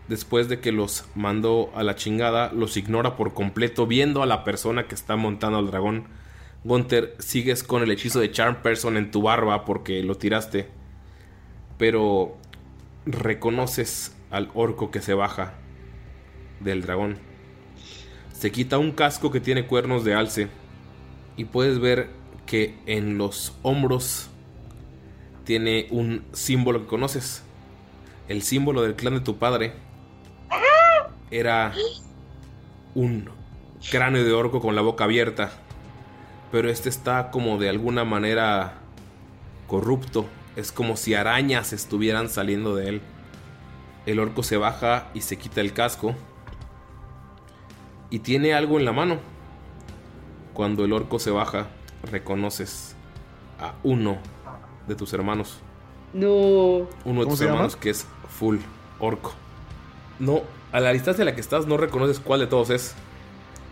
después 0.08 0.48
de 0.48 0.58
que 0.58 0.72
los 0.72 1.04
mandó 1.14 1.70
a 1.76 1.84
la 1.84 1.94
chingada, 1.94 2.52
los 2.52 2.76
ignora 2.76 3.14
por 3.14 3.32
completo 3.32 3.86
viendo 3.86 4.24
a 4.24 4.26
la 4.26 4.42
persona 4.42 4.88
que 4.88 4.96
está 4.96 5.14
montando 5.14 5.58
al 5.58 5.68
dragón. 5.68 6.08
Gunther, 6.64 7.14
sigues 7.20 7.62
con 7.62 7.84
el 7.84 7.92
hechizo 7.92 8.18
de 8.18 8.32
Charm 8.32 8.62
Person 8.62 8.96
en 8.96 9.12
tu 9.12 9.22
barba 9.22 9.64
porque 9.64 10.02
lo 10.02 10.16
tiraste. 10.16 10.68
Pero 11.78 12.36
reconoces 13.06 14.16
al 14.32 14.50
orco 14.54 14.90
que 14.90 15.00
se 15.00 15.14
baja 15.14 15.54
del 16.58 16.82
dragón. 16.82 17.18
Se 18.32 18.50
quita 18.50 18.78
un 18.78 18.90
casco 18.90 19.30
que 19.30 19.38
tiene 19.38 19.68
cuernos 19.68 20.04
de 20.04 20.14
alce 20.14 20.48
y 21.36 21.44
puedes 21.44 21.78
ver 21.78 22.10
que 22.46 22.78
en 22.86 23.18
los 23.18 23.56
hombros 23.62 24.28
tiene 25.44 25.86
un 25.90 26.24
símbolo 26.32 26.80
que 26.80 26.86
conoces. 26.86 27.42
El 28.28 28.42
símbolo 28.42 28.82
del 28.82 28.94
clan 28.94 29.14
de 29.14 29.20
tu 29.20 29.36
padre 29.36 29.74
era 31.30 31.74
un 32.94 33.28
cráneo 33.90 34.24
de 34.24 34.32
orco 34.32 34.60
con 34.60 34.74
la 34.74 34.82
boca 34.82 35.04
abierta. 35.04 35.52
Pero 36.52 36.70
este 36.70 36.88
está 36.88 37.30
como 37.30 37.58
de 37.58 37.68
alguna 37.68 38.04
manera 38.04 38.74
corrupto. 39.66 40.26
Es 40.56 40.70
como 40.70 40.96
si 40.96 41.14
arañas 41.14 41.72
estuvieran 41.72 42.28
saliendo 42.28 42.76
de 42.76 42.88
él. 42.88 43.00
El 44.06 44.20
orco 44.20 44.42
se 44.42 44.56
baja 44.56 45.10
y 45.14 45.22
se 45.22 45.36
quita 45.36 45.60
el 45.60 45.72
casco. 45.72 46.14
Y 48.10 48.20
tiene 48.20 48.54
algo 48.54 48.78
en 48.78 48.84
la 48.84 48.92
mano. 48.92 49.33
Cuando 50.54 50.84
el 50.84 50.92
orco 50.92 51.18
se 51.18 51.30
baja, 51.30 51.66
reconoces 52.10 52.96
a 53.60 53.74
uno 53.82 54.18
de 54.88 54.94
tus 54.94 55.12
hermanos. 55.12 55.60
No. 56.12 56.28
Uno 56.28 57.20
de 57.20 57.24
¿Cómo 57.24 57.24
tus 57.26 57.40
llama? 57.40 57.52
hermanos 57.52 57.76
que 57.76 57.90
es 57.90 58.06
full 58.38 58.58
orco. 59.00 59.34
No, 60.18 60.42
a 60.72 60.80
la 60.80 60.92
distancia 60.92 61.22
en 61.22 61.26
la 61.26 61.34
que 61.34 61.40
estás 61.40 61.66
no 61.66 61.76
reconoces 61.76 62.20
cuál 62.20 62.40
de 62.40 62.46
todos 62.46 62.70
es. 62.70 62.94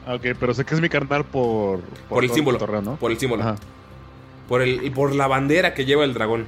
Ah, 0.07 0.15
Ok, 0.15 0.27
pero 0.39 0.53
sé 0.53 0.65
que 0.65 0.75
es 0.75 0.81
mi 0.81 0.89
carnal 0.89 1.25
por... 1.25 1.81
Por, 2.09 2.25
el 2.25 2.31
símbolo. 2.31 2.59
¿no? 2.83 2.97
Por 2.97 3.13
el 3.13 3.19
símbolo. 3.19 3.43
Ajá. 3.43 3.55
Por, 4.49 4.61
el, 4.63 4.85
y 4.85 4.91
por 4.91 5.15
la 5.15 5.29
bandera 5.29 5.75
que 5.75 5.85
lleva 5.85 6.03
el 6.05 6.13
dragón. 6.13 6.47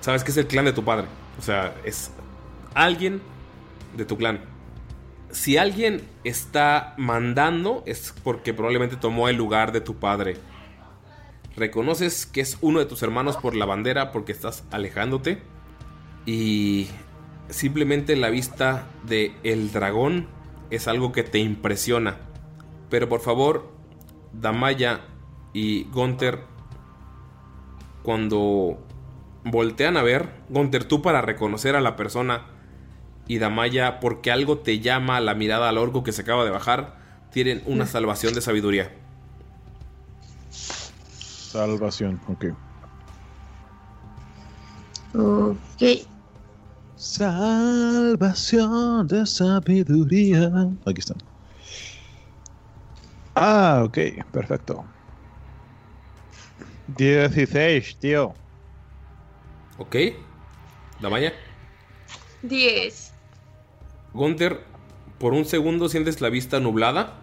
Sabes 0.00 0.22
que 0.22 0.30
es 0.30 0.36
el 0.36 0.46
clan 0.46 0.66
de 0.66 0.72
tu 0.74 0.84
padre. 0.84 1.06
O 1.38 1.42
sea, 1.42 1.74
es 1.84 2.10
alguien 2.74 3.22
de 3.96 4.04
tu 4.04 4.16
clan. 4.18 4.40
Si 5.30 5.58
alguien 5.58 6.02
está 6.24 6.94
mandando, 6.96 7.82
es 7.86 8.14
porque 8.24 8.54
probablemente 8.54 8.96
tomó 8.96 9.28
el 9.28 9.36
lugar 9.36 9.72
de 9.72 9.80
tu 9.80 9.96
padre. 9.96 10.36
Reconoces 11.56 12.24
que 12.24 12.40
es 12.40 12.56
uno 12.60 12.78
de 12.78 12.86
tus 12.86 13.02
hermanos 13.02 13.36
por 13.36 13.54
la 13.54 13.66
bandera 13.66 14.10
porque 14.10 14.32
estás 14.32 14.64
alejándote. 14.70 15.42
Y 16.24 16.88
simplemente 17.48 18.16
la 18.16 18.30
vista 18.30 18.86
de 19.04 19.34
el 19.42 19.72
dragón 19.72 20.28
es 20.70 20.88
algo 20.88 21.12
que 21.12 21.24
te 21.24 21.38
impresiona. 21.38 22.16
Pero 22.88 23.08
por 23.08 23.20
favor, 23.20 23.70
Damaya 24.32 25.00
y 25.52 25.84
Gunther, 25.84 26.40
cuando 28.02 28.78
voltean 29.44 29.96
a 29.96 30.02
ver, 30.02 30.30
Gunther, 30.48 30.84
tú 30.84 31.02
para 31.02 31.20
reconocer 31.20 31.76
a 31.76 31.80
la 31.80 31.96
persona 31.96 32.46
y 33.28 33.38
Damaya, 33.38 34.00
porque 34.00 34.32
algo 34.32 34.58
te 34.58 34.80
llama 34.80 35.20
la 35.20 35.34
mirada 35.34 35.68
al 35.68 35.78
orco 35.78 36.02
que 36.02 36.12
se 36.12 36.22
acaba 36.22 36.44
de 36.44 36.50
bajar, 36.50 36.96
tienen 37.30 37.62
una 37.66 37.86
salvación 37.86 38.34
de 38.34 38.40
sabiduría. 38.40 38.90
Salvación, 40.50 42.20
ok. 42.26 42.46
Ok. 45.14 45.82
Salvación 46.96 48.26
de 49.06 49.24
sabiduría. 49.26 50.50
Aquí 50.84 51.00
están. 51.00 51.18
Ah, 53.34 53.82
ok, 53.84 53.98
perfecto. 54.32 54.84
16, 56.96 57.98
tío. 57.98 58.34
Ok. 59.78 59.96
Damaya. 61.00 61.32
10. 62.42 63.07
Gunther, 64.18 64.60
por 65.18 65.32
un 65.32 65.44
segundo 65.44 65.88
sientes 65.88 66.20
la 66.20 66.28
vista 66.28 66.60
nublada. 66.60 67.14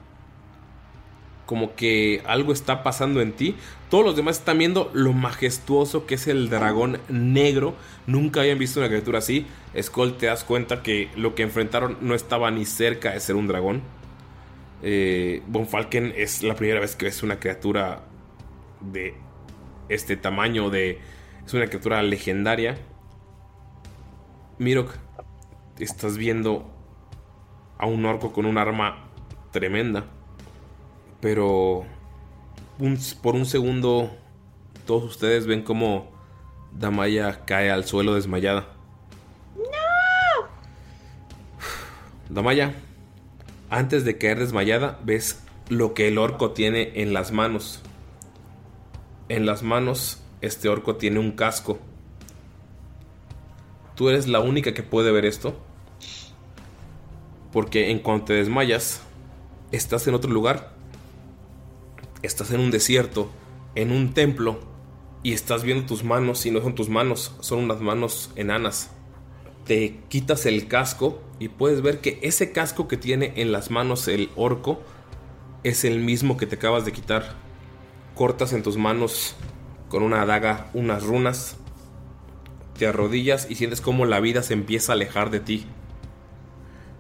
Como 1.46 1.76
que 1.76 2.24
algo 2.26 2.54
está 2.54 2.82
pasando 2.82 3.22
en 3.22 3.34
ti. 3.34 3.56
Todos 3.92 4.04
los 4.04 4.16
demás 4.16 4.40
están 4.40 4.58
viendo 4.58 4.90
lo 4.94 5.14
majestuoso 5.14 6.08
que 6.08 6.16
es 6.16 6.28
el 6.28 6.50
dragón 6.50 7.00
negro. 7.08 7.76
Nunca 8.08 8.40
habían 8.40 8.58
visto 8.58 8.80
una 8.80 8.90
criatura 8.90 9.20
así. 9.20 9.46
Skull, 9.80 10.18
te 10.18 10.26
das 10.26 10.44
cuenta 10.44 10.82
que 10.82 11.10
lo 11.16 11.36
que 11.36 11.44
enfrentaron 11.44 11.98
no 12.02 12.16
estaba 12.16 12.50
ni 12.50 12.66
cerca 12.66 13.12
de 13.12 13.20
ser 13.20 13.36
un 13.36 13.48
dragón. 13.48 13.84
Eh, 14.82 15.44
Von 15.48 15.68
Falken 15.68 16.14
es 16.16 16.42
la 16.42 16.56
primera 16.56 16.80
vez 16.80 16.96
que 16.96 17.06
ves 17.06 17.22
una 17.22 17.40
criatura 17.40 18.04
de 18.82 19.14
este 19.88 20.18
tamaño. 20.18 20.72
De, 20.72 21.00
es 21.46 21.54
una 21.54 21.68
criatura 21.68 22.02
legendaria. 22.02 22.80
Mirok, 24.58 24.90
estás 25.78 26.18
viendo 26.18 26.75
a 27.78 27.86
un 27.86 28.06
orco 28.06 28.32
con 28.34 28.46
un 28.46 28.58
arma 28.58 29.06
tremenda. 29.52 30.06
Pero 31.22 31.86
un- 32.80 33.00
por 33.22 33.36
un 33.36 33.46
segundo 33.46 34.12
todos 34.86 35.04
ustedes 35.04 35.48
ven 35.48 35.64
como 35.64 36.12
Damaya 36.72 37.46
cae 37.46 37.72
al 37.72 37.86
suelo 37.86 38.14
desmayada. 38.16 38.68
¡No! 39.58 40.48
Damaya, 42.30 42.74
antes 43.70 44.04
de 44.06 44.18
caer 44.18 44.40
desmayada, 44.40 45.00
ves 45.04 45.42
lo 45.70 45.94
que 45.94 46.08
el 46.08 46.18
orco 46.18 46.52
tiene 46.52 46.92
en 47.02 47.14
las 47.14 47.32
manos. 47.32 47.82
En 49.30 49.46
las 49.46 49.64
manos, 49.64 50.22
este 50.42 50.70
orco 50.70 50.98
tiene 50.98 51.20
un 51.20 51.32
casco. 51.32 51.80
Tú 53.96 54.10
eres 54.10 54.28
la 54.28 54.40
única 54.42 54.74
que 54.74 54.84
puede 54.84 55.12
ver 55.12 55.26
esto. 55.26 55.56
Porque 57.56 57.90
en 57.90 58.00
cuanto 58.00 58.26
te 58.26 58.34
desmayas, 58.34 59.00
estás 59.72 60.06
en 60.10 60.14
otro 60.14 60.30
lugar. 60.30 60.76
Estás 62.22 62.52
en 62.52 62.60
un 62.60 62.70
desierto, 62.70 63.30
en 63.76 63.94
un 63.94 64.14
templo, 64.14 64.60
y 65.24 65.32
estás 65.32 65.64
viendo 65.64 65.86
tus 65.86 66.04
manos 66.04 66.46
y 66.46 66.52
no 66.52 66.60
son 66.60 66.76
tus 66.76 66.90
manos, 66.90 67.34
son 67.40 67.60
unas 67.60 67.80
manos 67.80 68.30
enanas. 68.36 68.92
Te 69.64 70.02
quitas 70.10 70.46
el 70.46 70.68
casco 70.68 71.22
y 71.40 71.48
puedes 71.48 71.82
ver 71.82 72.02
que 72.02 72.20
ese 72.24 72.52
casco 72.52 72.90
que 72.90 72.98
tiene 72.98 73.32
en 73.38 73.54
las 73.54 73.72
manos 73.72 74.10
el 74.10 74.30
orco 74.36 74.82
es 75.64 75.86
el 75.86 76.00
mismo 76.02 76.36
que 76.36 76.48
te 76.48 76.58
acabas 76.58 76.84
de 76.84 76.92
quitar. 76.92 77.36
Cortas 78.16 78.52
en 78.52 78.64
tus 78.64 78.76
manos 78.76 79.34
con 79.88 80.04
una 80.04 80.26
daga 80.26 80.70
unas 80.74 81.04
runas. 81.04 81.56
Te 82.78 82.86
arrodillas 82.86 83.48
y 83.50 83.56
sientes 83.56 83.80
como 83.80 84.06
la 84.06 84.20
vida 84.20 84.44
se 84.44 84.54
empieza 84.54 84.92
a 84.92 84.96
alejar 84.96 85.30
de 85.30 85.40
ti. 85.40 85.66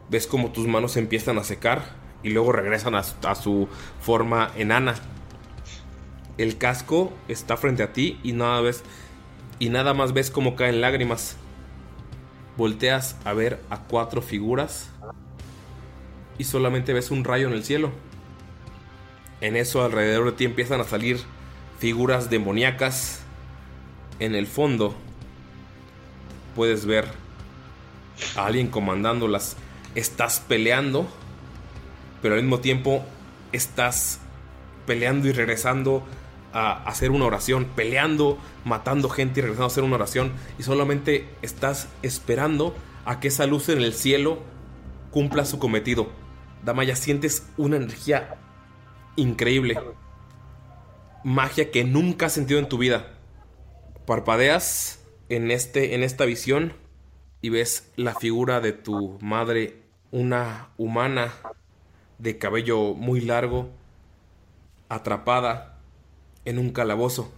Ves 0.09 0.27
como 0.27 0.51
tus 0.51 0.67
manos 0.67 0.97
empiezan 0.97 1.37
a 1.37 1.43
secar 1.43 1.83
y 2.23 2.29
luego 2.29 2.51
regresan 2.51 2.95
a 2.95 3.03
su, 3.03 3.15
a 3.27 3.35
su 3.35 3.67
forma 4.01 4.51
enana. 4.55 4.95
El 6.37 6.57
casco 6.57 7.13
está 7.27 7.57
frente 7.57 7.83
a 7.83 7.93
ti 7.93 8.19
y 8.23 8.33
nada 8.33 8.61
ves 8.61 8.83
y 9.59 9.69
nada 9.69 9.93
más 9.93 10.13
ves 10.13 10.31
como 10.31 10.55
caen 10.55 10.81
lágrimas. 10.81 11.37
Volteas 12.57 13.17
a 13.25 13.33
ver 13.33 13.61
a 13.69 13.79
cuatro 13.79 14.21
figuras 14.21 14.89
y 16.37 16.43
solamente 16.43 16.93
ves 16.93 17.11
un 17.11 17.23
rayo 17.23 17.47
en 17.47 17.53
el 17.53 17.63
cielo. 17.63 17.91
En 19.41 19.55
eso 19.55 19.83
alrededor 19.83 20.25
de 20.25 20.31
ti 20.33 20.45
empiezan 20.45 20.81
a 20.81 20.85
salir 20.85 21.19
figuras 21.79 22.29
demoníacas. 22.29 23.21
En 24.19 24.35
el 24.35 24.47
fondo 24.47 24.95
puedes 26.55 26.85
ver 26.85 27.05
a 28.35 28.45
alguien 28.45 28.67
comandándolas. 28.67 29.57
Estás 29.95 30.39
peleando, 30.39 31.07
pero 32.21 32.35
al 32.35 32.41
mismo 32.41 32.59
tiempo 32.59 33.03
estás 33.51 34.19
peleando 34.85 35.27
y 35.27 35.31
regresando 35.31 36.03
a 36.53 36.83
hacer 36.83 37.11
una 37.11 37.25
oración, 37.25 37.65
peleando, 37.75 38.37
matando 38.63 39.09
gente 39.09 39.39
y 39.39 39.41
regresando 39.41 39.65
a 39.65 39.67
hacer 39.67 39.83
una 39.83 39.95
oración, 39.95 40.31
y 40.57 40.63
solamente 40.63 41.27
estás 41.41 41.89
esperando 42.01 42.75
a 43.05 43.19
que 43.19 43.27
esa 43.27 43.45
luz 43.45 43.69
en 43.69 43.79
el 43.79 43.93
cielo 43.93 44.39
cumpla 45.11 45.45
su 45.45 45.59
cometido. 45.59 46.09
Damaya, 46.63 46.95
sientes 46.95 47.47
una 47.57 47.77
energía 47.77 48.37
increíble, 49.15 49.79
magia 51.23 51.71
que 51.71 51.83
nunca 51.83 52.27
has 52.27 52.33
sentido 52.33 52.59
en 52.59 52.69
tu 52.69 52.77
vida. 52.77 53.13
Parpadeas 54.05 55.03
en, 55.29 55.51
este, 55.51 55.95
en 55.95 56.03
esta 56.03 56.25
visión 56.25 56.73
y 57.41 57.49
ves 57.49 57.91
la 57.95 58.15
figura 58.15 58.59
de 58.61 58.73
tu 58.73 59.17
madre, 59.21 59.84
una 60.15 60.69
humana 60.77 61.33
de 62.19 62.37
cabello 62.37 62.93
muy 62.93 63.19
largo, 63.19 63.69
atrapada 64.87 65.77
en 66.45 66.57
un 66.57 66.69
calabozo. 66.69 67.33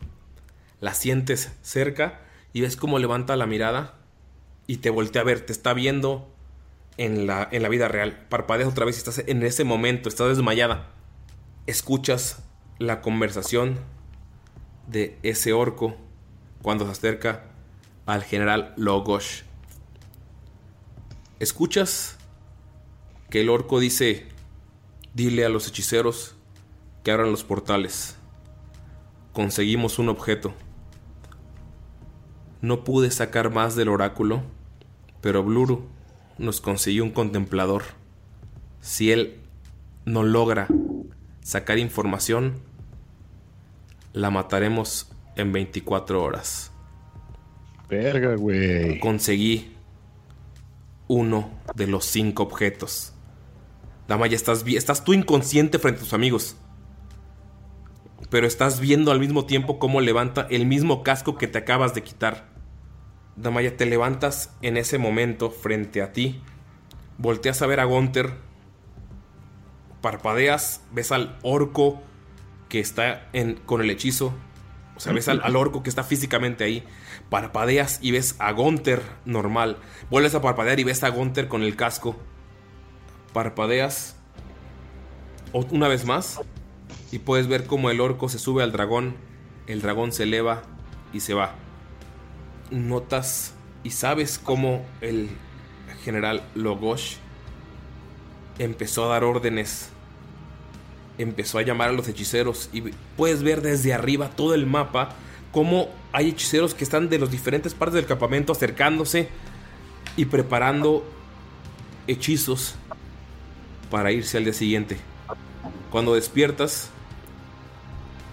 La 0.79 0.93
sientes 0.93 1.51
cerca 1.63 2.21
y 2.53 2.61
ves 2.61 2.75
cómo 2.77 2.99
levanta 2.99 3.35
la 3.35 3.47
mirada 3.47 3.95
y 4.67 4.77
te 4.77 4.91
voltea 4.91 5.23
a 5.23 5.25
ver, 5.25 5.43
te 5.43 5.53
está 5.53 5.73
viendo 5.73 6.31
en 6.97 7.25
la, 7.25 7.49
en 7.51 7.63
la 7.63 7.69
vida 7.69 7.87
real. 7.87 8.27
Parpadeas 8.29 8.69
otra 8.69 8.85
vez 8.85 8.97
y 8.97 8.99
estás 8.99 9.23
en 9.25 9.41
ese 9.41 9.63
momento, 9.63 10.07
estás 10.07 10.27
desmayada. 10.27 10.91
Escuchas 11.65 12.43
la 12.77 13.01
conversación 13.01 13.79
de 14.85 15.17
ese 15.23 15.51
orco 15.51 15.97
cuando 16.61 16.85
se 16.85 16.91
acerca 16.91 17.45
al 18.05 18.23
general 18.23 18.75
Logosh. 18.77 19.41
Escuchas 21.39 22.16
que 23.29 23.41
el 23.41 23.49
orco 23.49 23.79
dice, 23.79 24.25
dile 25.13 25.45
a 25.45 25.49
los 25.49 25.67
hechiceros 25.67 26.35
que 27.03 27.11
abran 27.11 27.31
los 27.31 27.43
portales. 27.43 28.17
Conseguimos 29.33 29.99
un 29.99 30.09
objeto. 30.09 30.53
No 32.61 32.83
pude 32.83 33.11
sacar 33.11 33.51
más 33.51 33.75
del 33.75 33.89
oráculo, 33.89 34.41
pero 35.21 35.43
Bluru 35.43 35.87
nos 36.37 36.61
consiguió 36.61 37.03
un 37.03 37.11
contemplador. 37.11 37.83
Si 38.81 39.11
él 39.11 39.39
no 40.05 40.23
logra 40.23 40.67
sacar 41.41 41.77
información, 41.77 42.55
la 44.13 44.29
mataremos 44.29 45.11
en 45.35 45.51
24 45.51 46.23
horas. 46.23 46.71
Verga, 47.89 48.35
güey. 48.35 48.99
Conseguí 48.99 49.73
uno 51.07 51.49
de 51.75 51.87
los 51.87 52.05
cinco 52.05 52.43
objetos. 52.43 53.13
Dama, 54.07 54.27
ya 54.27 54.35
estás, 54.35 54.63
estás 54.65 55.03
tú 55.03 55.13
inconsciente 55.13 55.79
frente 55.79 55.99
a 55.99 56.03
tus 56.03 56.13
amigos. 56.13 56.55
Pero 58.29 58.47
estás 58.47 58.79
viendo 58.79 59.11
al 59.11 59.19
mismo 59.19 59.45
tiempo 59.45 59.79
cómo 59.79 60.01
levanta 60.01 60.47
el 60.49 60.65
mismo 60.65 61.03
casco 61.03 61.37
que 61.37 61.47
te 61.47 61.59
acabas 61.59 61.93
de 61.93 62.03
quitar. 62.03 62.49
Damaya, 63.35 63.77
te 63.77 63.85
levantas 63.85 64.51
en 64.61 64.77
ese 64.77 64.97
momento 64.97 65.51
frente 65.51 66.01
a 66.01 66.11
ti. 66.11 66.41
Volteas 67.17 67.61
a 67.61 67.67
ver 67.67 67.79
a 67.79 67.85
Gunther. 67.85 68.33
Parpadeas, 70.01 70.81
ves 70.91 71.11
al 71.11 71.37
orco 71.43 72.01
que 72.69 72.79
está 72.79 73.29
en, 73.33 73.55
con 73.55 73.81
el 73.81 73.89
hechizo. 73.89 74.33
O 74.95 74.99
sea, 74.99 75.13
ves 75.13 75.27
al, 75.27 75.41
al 75.43 75.55
orco 75.55 75.83
que 75.83 75.89
está 75.89 76.03
físicamente 76.03 76.63
ahí. 76.63 76.83
Parpadeas 77.29 77.99
y 78.01 78.11
ves 78.11 78.35
a 78.39 78.51
Gunther 78.51 79.01
normal. 79.25 79.77
Vuelves 80.09 80.33
a 80.33 80.41
parpadear 80.41 80.79
y 80.79 80.83
ves 80.83 81.03
a 81.03 81.09
Gunther 81.09 81.47
con 81.47 81.61
el 81.61 81.75
casco. 81.75 82.15
Parpadeas 83.37 84.15
una 85.53 85.87
vez 85.87 86.05
más 86.05 86.41
y 87.11 87.19
puedes 87.19 87.45
ver 87.45 87.67
cómo 87.67 87.91
el 87.91 88.01
orco 88.01 88.29
se 88.29 88.39
sube 88.39 88.63
al 88.63 88.71
dragón. 88.71 89.15
El 89.67 89.83
dragón 89.83 90.11
se 90.11 90.23
eleva 90.23 90.63
y 91.13 91.19
se 91.19 91.35
va. 91.35 91.53
Notas 92.71 93.53
y 93.83 93.91
sabes 93.91 94.39
cómo 94.39 94.83
el 95.01 95.29
general 96.03 96.41
Logosh 96.55 97.17
empezó 98.57 99.05
a 99.05 99.09
dar 99.09 99.23
órdenes. 99.23 99.89
Empezó 101.19 101.59
a 101.59 101.61
llamar 101.61 101.89
a 101.89 101.91
los 101.91 102.07
hechiceros 102.07 102.71
y 102.73 102.85
puedes 103.15 103.43
ver 103.43 103.61
desde 103.61 103.93
arriba 103.93 104.29
todo 104.29 104.55
el 104.55 104.65
mapa 104.65 105.09
cómo 105.51 105.89
hay 106.11 106.29
hechiceros 106.29 106.73
que 106.73 106.83
están 106.83 107.07
de 107.07 107.19
las 107.19 107.29
diferentes 107.29 107.75
partes 107.75 107.93
del 107.93 108.07
campamento 108.07 108.53
acercándose 108.53 109.29
y 110.15 110.25
preparando 110.25 111.05
hechizos 112.07 112.73
para 113.89 114.11
irse 114.11 114.37
al 114.37 114.43
día 114.43 114.53
siguiente. 114.53 114.97
Cuando 115.91 116.15
despiertas, 116.15 116.89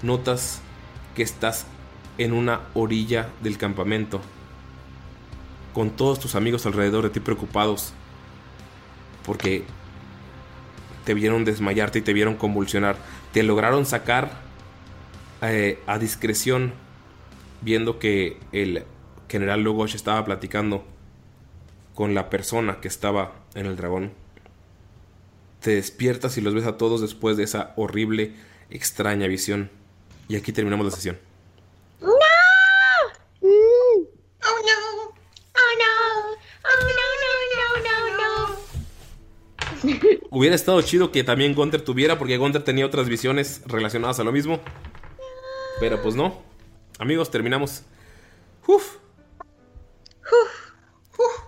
notas 0.03 0.61
que 1.15 1.23
estás 1.23 1.67
en 2.19 2.33
una 2.33 2.61
orilla 2.75 3.29
del 3.43 3.59
campamento, 3.59 4.21
con 5.73 5.91
todos 5.91 6.21
tus 6.21 6.35
amigos 6.35 6.67
alrededor 6.67 7.05
de 7.05 7.11
ti 7.11 7.21
preocupados, 7.21 7.93
porque 9.25 9.65
te 11.05 11.15
vieron 11.15 11.45
desmayarte 11.45 11.99
y 11.99 12.03
te 12.03 12.13
vieron 12.13 12.37
convulsionar. 12.37 12.97
Te 13.33 13.43
lograron 13.43 13.87
sacar 13.87 14.31
eh, 15.43 15.79
a 15.87 15.99
discreción 15.99 16.73
viendo 17.61 17.99
que 17.99 18.39
el 18.53 18.85
general 19.29 19.63
Logosh 19.63 19.95
estaba 19.95 20.25
platicando 20.25 20.85
con 21.95 22.15
la 22.15 22.31
persona 22.31 22.81
que 22.81 22.89
estaba 22.89 23.33
en 23.55 23.67
el 23.67 23.77
dragón. 23.77 24.24
Te 25.65 25.77
despiertas 25.77 26.37
y 26.37 26.43
los 26.43 26.53
ves 26.53 26.67
a 26.67 26.77
todos 26.77 27.01
después 27.01 27.39
de 27.39 27.45
esa 27.45 27.73
horrible, 27.77 28.35
extraña 28.69 29.27
visión. 29.27 29.71
Y 30.29 30.37
aquí 30.37 30.53
terminamos 30.53 30.85
la 30.85 30.93
sesión. 30.93 31.19
¡No! 32.03 32.11
¡Oh, 33.41 33.49
no! 34.43 35.15
¡Oh, 35.55 35.73
no! 35.81 35.93
¡Oh, 36.65 36.81
no, 36.85 37.07
no, 37.23 37.33
no, 37.57 38.11
no, 38.13 38.57
no! 39.89 40.19
Hubiera 40.31 40.55
estado 40.55 40.83
chido 40.83 41.11
que 41.11 41.25
también 41.25 41.55
Gunther 41.55 41.81
tuviera, 41.81 42.19
porque 42.19 42.37
Gunther 42.37 42.63
tenía 42.63 42.85
otras 42.85 43.09
visiones 43.09 43.63
relacionadas 43.65 44.21
a 44.21 44.25
lo 44.25 44.33
mismo. 44.33 44.61
Pero 45.81 46.03
pues 46.03 46.15
no. 46.15 46.43
Amigos, 46.99 47.31
terminamos. 47.31 47.85
Uf. 48.67 48.97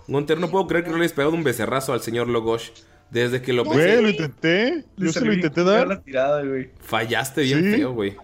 Gunther, 0.07 0.39
no 0.39 0.49
puedo 0.49 0.65
creer 0.65 0.85
que 0.85 0.89
no 0.89 0.97
le 0.97 1.03
hayas 1.03 1.13
pegado 1.13 1.35
un 1.35 1.43
becerrazo 1.43 1.93
al 1.93 2.01
señor 2.01 2.27
Logosh. 2.29 2.71
Desde 3.09 3.41
que 3.41 3.53
lo 3.53 3.63
Güey, 3.63 4.01
lo 4.01 4.09
intenté. 4.09 4.83
Yo 4.97 5.11
se 5.11 5.21
lo 5.23 5.33
intenté 5.33 5.63
dar. 5.63 5.87
La 5.87 6.01
tirada, 6.01 6.43
güey. 6.43 6.69
Fallaste 6.81 7.41
bien 7.41 7.63
Sí. 7.63 7.77
feo, 7.77 7.93
güey. 7.93 8.15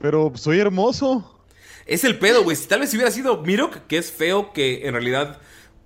Pero 0.00 0.32
soy 0.34 0.58
hermoso. 0.58 1.38
Es 1.86 2.04
el 2.04 2.18
pedo, 2.18 2.42
güey. 2.42 2.56
Si 2.56 2.66
tal 2.66 2.80
vez 2.80 2.92
hubiera 2.94 3.10
sido 3.10 3.42
Mirok, 3.42 3.86
que 3.86 3.98
es 3.98 4.10
feo, 4.10 4.52
que 4.52 4.86
en 4.86 4.94
realidad 4.94 5.38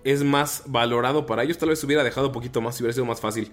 es 0.05 0.23
más 0.23 0.63
valorado 0.67 1.27
para 1.27 1.43
ellos, 1.43 1.59
tal 1.59 1.69
vez 1.71 1.83
hubiera 1.85 2.05
dejado 2.05 2.29
un 2.29 2.33
poquito 2.33 2.61
más, 2.61 2.79
y 2.79 2.83
hubiera 2.83 2.95
sido 2.95 3.05
más 3.07 3.21
fácil. 3.21 3.53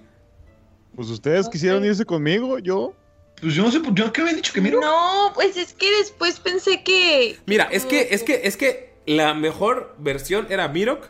Pues 0.96 1.10
ustedes 1.10 1.50
quisieron 1.50 1.84
irse 1.84 2.06
conmigo, 2.06 2.60
yo. 2.60 2.94
Pues 3.42 3.56
yo 3.56 3.64
no 3.64 3.72
sé, 3.72 3.82
yo 3.94 4.14
qué 4.14 4.22
había 4.22 4.34
dicho 4.36 4.54
que 4.54 4.62
miro. 4.62 4.80
No, 4.80 5.32
pues 5.34 5.58
es 5.58 5.74
que 5.74 5.90
después 5.98 6.40
pensé 6.40 6.84
que. 6.84 7.38
Mira, 7.46 7.66
es 7.72 7.86
que, 7.86 8.10
es 8.12 8.24
que, 8.24 8.42
es 8.44 8.56
que 8.56 8.94
la 9.06 9.34
mejor 9.34 9.96
versión 9.98 10.48
era 10.50 10.68
Mirok. 10.68 11.08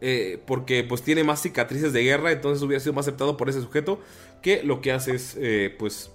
Eh, 0.00 0.42
porque 0.46 0.84
pues 0.84 1.02
tiene 1.02 1.24
más 1.24 1.40
cicatrices 1.42 1.92
de 1.92 2.02
guerra, 2.02 2.32
entonces 2.32 2.62
hubiera 2.62 2.80
sido 2.80 2.92
más 2.92 3.06
aceptado 3.06 3.36
por 3.36 3.48
ese 3.48 3.60
sujeto. 3.60 4.00
Que 4.42 4.62
lo 4.62 4.80
que 4.80 4.92
hace 4.92 5.14
es, 5.14 5.36
eh, 5.40 5.74
pues, 5.78 6.10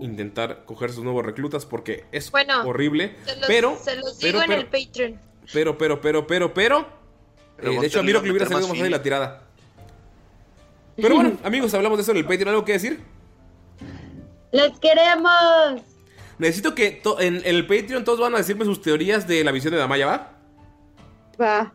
intentar 0.00 0.64
coger 0.64 0.92
sus 0.92 1.04
nuevos 1.04 1.24
reclutas 1.24 1.64
porque 1.66 2.04
es 2.12 2.30
Bueno, 2.30 2.66
horrible. 2.66 3.16
Se 3.24 3.36
los, 3.36 3.46
pero, 3.46 3.78
se 3.82 3.96
los 3.96 4.18
pero, 4.20 4.40
digo 4.40 4.42
en 4.42 4.48
pero, 4.48 4.60
el 4.60 4.66
Patreon. 4.66 5.20
pero, 5.52 5.78
pero, 5.78 6.00
pero, 6.00 6.26
pero, 6.26 6.54
pero. 6.54 6.86
Pero 7.56 7.72
eh, 7.72 7.80
de 7.80 7.86
hecho, 7.86 8.00
a 8.00 8.02
va 8.02 8.08
a 8.08 8.22
le 8.22 8.30
hubiera 8.30 8.46
salido 8.46 8.68
más 8.68 8.76
fin. 8.78 8.90
la 8.90 9.02
tirada. 9.02 9.44
Pero 10.96 11.14
bueno, 11.14 11.38
amigos, 11.44 11.72
hablamos 11.74 11.98
de 11.98 12.02
eso 12.02 12.10
en 12.10 12.18
el 12.18 12.24
Patreon. 12.24 12.48
¿Algo 12.48 12.64
que 12.64 12.72
decir? 12.72 13.00
¡Los 14.52 14.78
queremos! 14.80 15.82
Necesito 16.38 16.74
que 16.74 17.00
en, 17.20 17.36
en 17.36 17.42
el 17.44 17.66
Patreon 17.66 18.04
todos 18.04 18.20
van 18.20 18.34
a 18.34 18.38
decirme 18.38 18.64
sus 18.64 18.82
teorías 18.82 19.26
de 19.28 19.44
la 19.44 19.52
visión 19.52 19.72
de 19.72 19.78
Damaya, 19.78 20.06
¿va? 20.06 20.32
Va. 21.40 21.72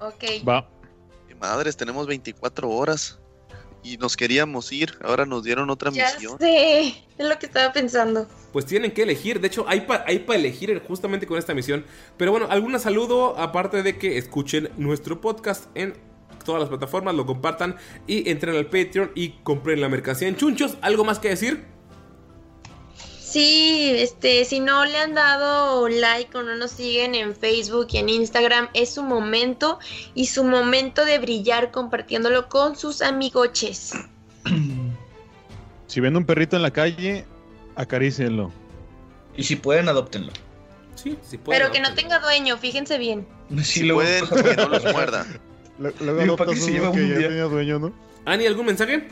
Ok. 0.00 0.46
Va. 0.48 0.68
Madres, 1.40 1.76
tenemos 1.76 2.06
24 2.06 2.68
horas. 2.70 3.18
Y 3.82 3.98
nos 3.98 4.16
queríamos 4.16 4.72
ir. 4.72 4.98
Ahora 5.04 5.26
nos 5.26 5.44
dieron 5.44 5.70
otra 5.70 5.92
Ya 5.92 6.10
misión. 6.14 6.38
sé. 6.40 6.88
Es 7.18 7.28
lo 7.28 7.38
que 7.38 7.46
estaba 7.46 7.72
pensando. 7.72 8.26
Pues 8.52 8.66
tienen 8.66 8.90
que 8.90 9.02
elegir. 9.02 9.40
De 9.40 9.46
hecho, 9.46 9.64
hay 9.68 9.82
para 9.82 10.04
hay 10.08 10.18
pa 10.20 10.34
elegir 10.34 10.82
justamente 10.88 11.26
con 11.26 11.38
esta 11.38 11.54
misión. 11.54 11.84
Pero 12.16 12.32
bueno, 12.32 12.48
algún 12.50 12.78
saludo. 12.80 13.38
Aparte 13.38 13.82
de 13.84 13.96
que 13.96 14.18
escuchen 14.18 14.70
nuestro 14.76 15.20
podcast 15.20 15.66
en 15.76 15.94
todas 16.44 16.60
las 16.60 16.68
plataformas, 16.68 17.14
lo 17.14 17.26
compartan 17.26 17.76
y 18.08 18.28
entren 18.28 18.56
al 18.56 18.66
Patreon 18.66 19.12
y 19.14 19.30
compren 19.44 19.80
la 19.80 19.88
mercancía 19.88 20.26
en 20.26 20.36
chunchos. 20.36 20.78
¿Algo 20.80 21.04
más 21.04 21.20
que 21.20 21.28
decir? 21.28 21.64
Sí, 23.28 23.90
este, 23.96 24.44
si 24.44 24.60
no 24.60 24.84
le 24.84 24.96
han 24.98 25.14
dado 25.14 25.88
like 25.88 26.36
o 26.38 26.42
no 26.44 26.54
nos 26.54 26.70
siguen 26.70 27.14
en 27.16 27.34
Facebook 27.34 27.88
y 27.90 27.98
en 27.98 28.08
Instagram, 28.08 28.68
es 28.72 28.94
su 28.94 29.02
momento 29.02 29.80
y 30.14 30.26
su 30.26 30.44
momento 30.44 31.04
de 31.04 31.18
brillar 31.18 31.72
compartiéndolo 31.72 32.48
con 32.48 32.76
sus 32.76 33.02
amigoches. 33.02 33.94
Si 35.88 36.00
ven 36.00 36.16
un 36.16 36.24
perrito 36.24 36.54
en 36.56 36.62
la 36.62 36.70
calle, 36.70 37.24
acarícienlo. 37.74 38.52
Y 39.36 39.42
si 39.42 39.56
pueden, 39.56 39.88
adóptenlo. 39.88 40.32
Sí, 40.94 41.18
sí 41.22 41.36
Pero 41.44 41.72
que 41.72 41.80
no 41.80 41.94
tenga 41.94 42.20
dueño, 42.20 42.56
fíjense 42.58 42.96
bien. 42.96 43.26
Si 43.62 43.82
luego- 43.82 44.02
pueden, 44.28 44.44
que 44.44 44.56
no 44.56 44.68
los 44.68 44.84
muerda. 44.92 45.26
Lu- 45.78 45.92
Luego 46.00 46.20
Digo, 46.22 46.36
¿para 46.36 46.50
adoptas 46.52 46.54
qué 46.54 46.60
se 46.60 46.70
uno 46.70 46.72
lleva 46.80 46.92
que 46.94 47.00
un 47.02 47.08
ya 47.10 47.18
día? 47.18 47.28
tenía 47.28 47.44
dueño, 47.44 47.78
¿no? 47.80 47.92
Ani, 48.24 48.46
¿algún 48.46 48.66
mensaje? 48.66 49.08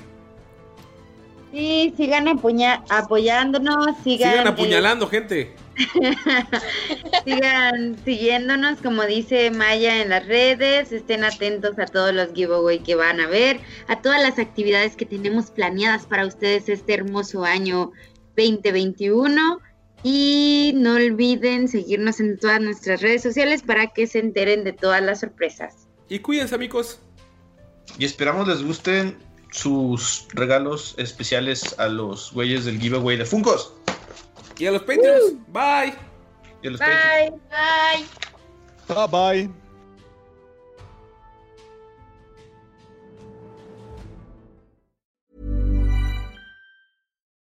Sí, 1.55 1.95
sigan 1.97 2.27
apoyándonos, 2.27 3.87
sigan, 4.03 4.31
Sigan 4.33 4.47
eh, 4.47 4.51
apuñalando, 4.51 5.07
gente. 5.07 5.55
sigan 7.25 7.97
siguiéndonos, 8.05 8.81
como 8.81 9.05
dice 9.05 9.53
Maya 9.53 10.03
en 10.03 10.09
las 10.09 10.27
redes, 10.27 10.91
estén 10.91 11.23
atentos 11.23 11.79
a 11.79 11.87
todos 11.87 12.13
los 12.13 12.33
giveaway 12.33 12.81
que 12.81 12.97
van 12.97 13.21
a 13.21 13.29
ver, 13.29 13.61
a 13.87 14.03
todas 14.03 14.21
las 14.21 14.41
actividades 14.41 14.97
que 14.97 15.07
tenemos 15.07 15.53
planeadas 15.53 16.07
para 16.07 16.27
ustedes 16.27 16.69
este 16.69 16.95
hermoso 16.95 17.45
año 17.45 17.93
2021 18.37 19.61
y 20.03 20.73
no 20.75 20.95
olviden 20.95 21.69
seguirnos 21.69 22.19
en 22.19 22.37
todas 22.37 22.61
nuestras 22.61 23.01
redes 23.01 23.23
sociales 23.23 23.63
para 23.63 23.93
que 23.93 24.09
se 24.09 24.19
enteren 24.19 24.65
de 24.65 24.73
todas 24.73 25.03
las 25.03 25.21
sorpresas. 25.21 25.87
Y 26.09 26.19
cuídense, 26.19 26.57
amigos. 26.57 26.99
Y 27.97 28.07
esperamos 28.07 28.49
les 28.49 28.65
gusten 28.65 29.17
sus 29.55 30.27
regalos 30.33 30.95
especiales 30.99 31.79
a 31.79 31.87
los 31.87 32.33
güeyes 32.33 32.65
del 32.65 32.81
giveaway 32.81 33.17
de 33.17 33.25
Funkos. 33.25 33.73
Y 34.59 34.67
a 34.67 34.73
los 34.73 34.83
Patreons. 34.83 35.35
Bye. 35.49 35.95
Y 36.63 36.67
a 36.67 36.71
los 36.71 36.81
Bye, 36.81 37.33
bye. 37.51 38.07
Bye 38.89 39.47
bye. 39.47 39.64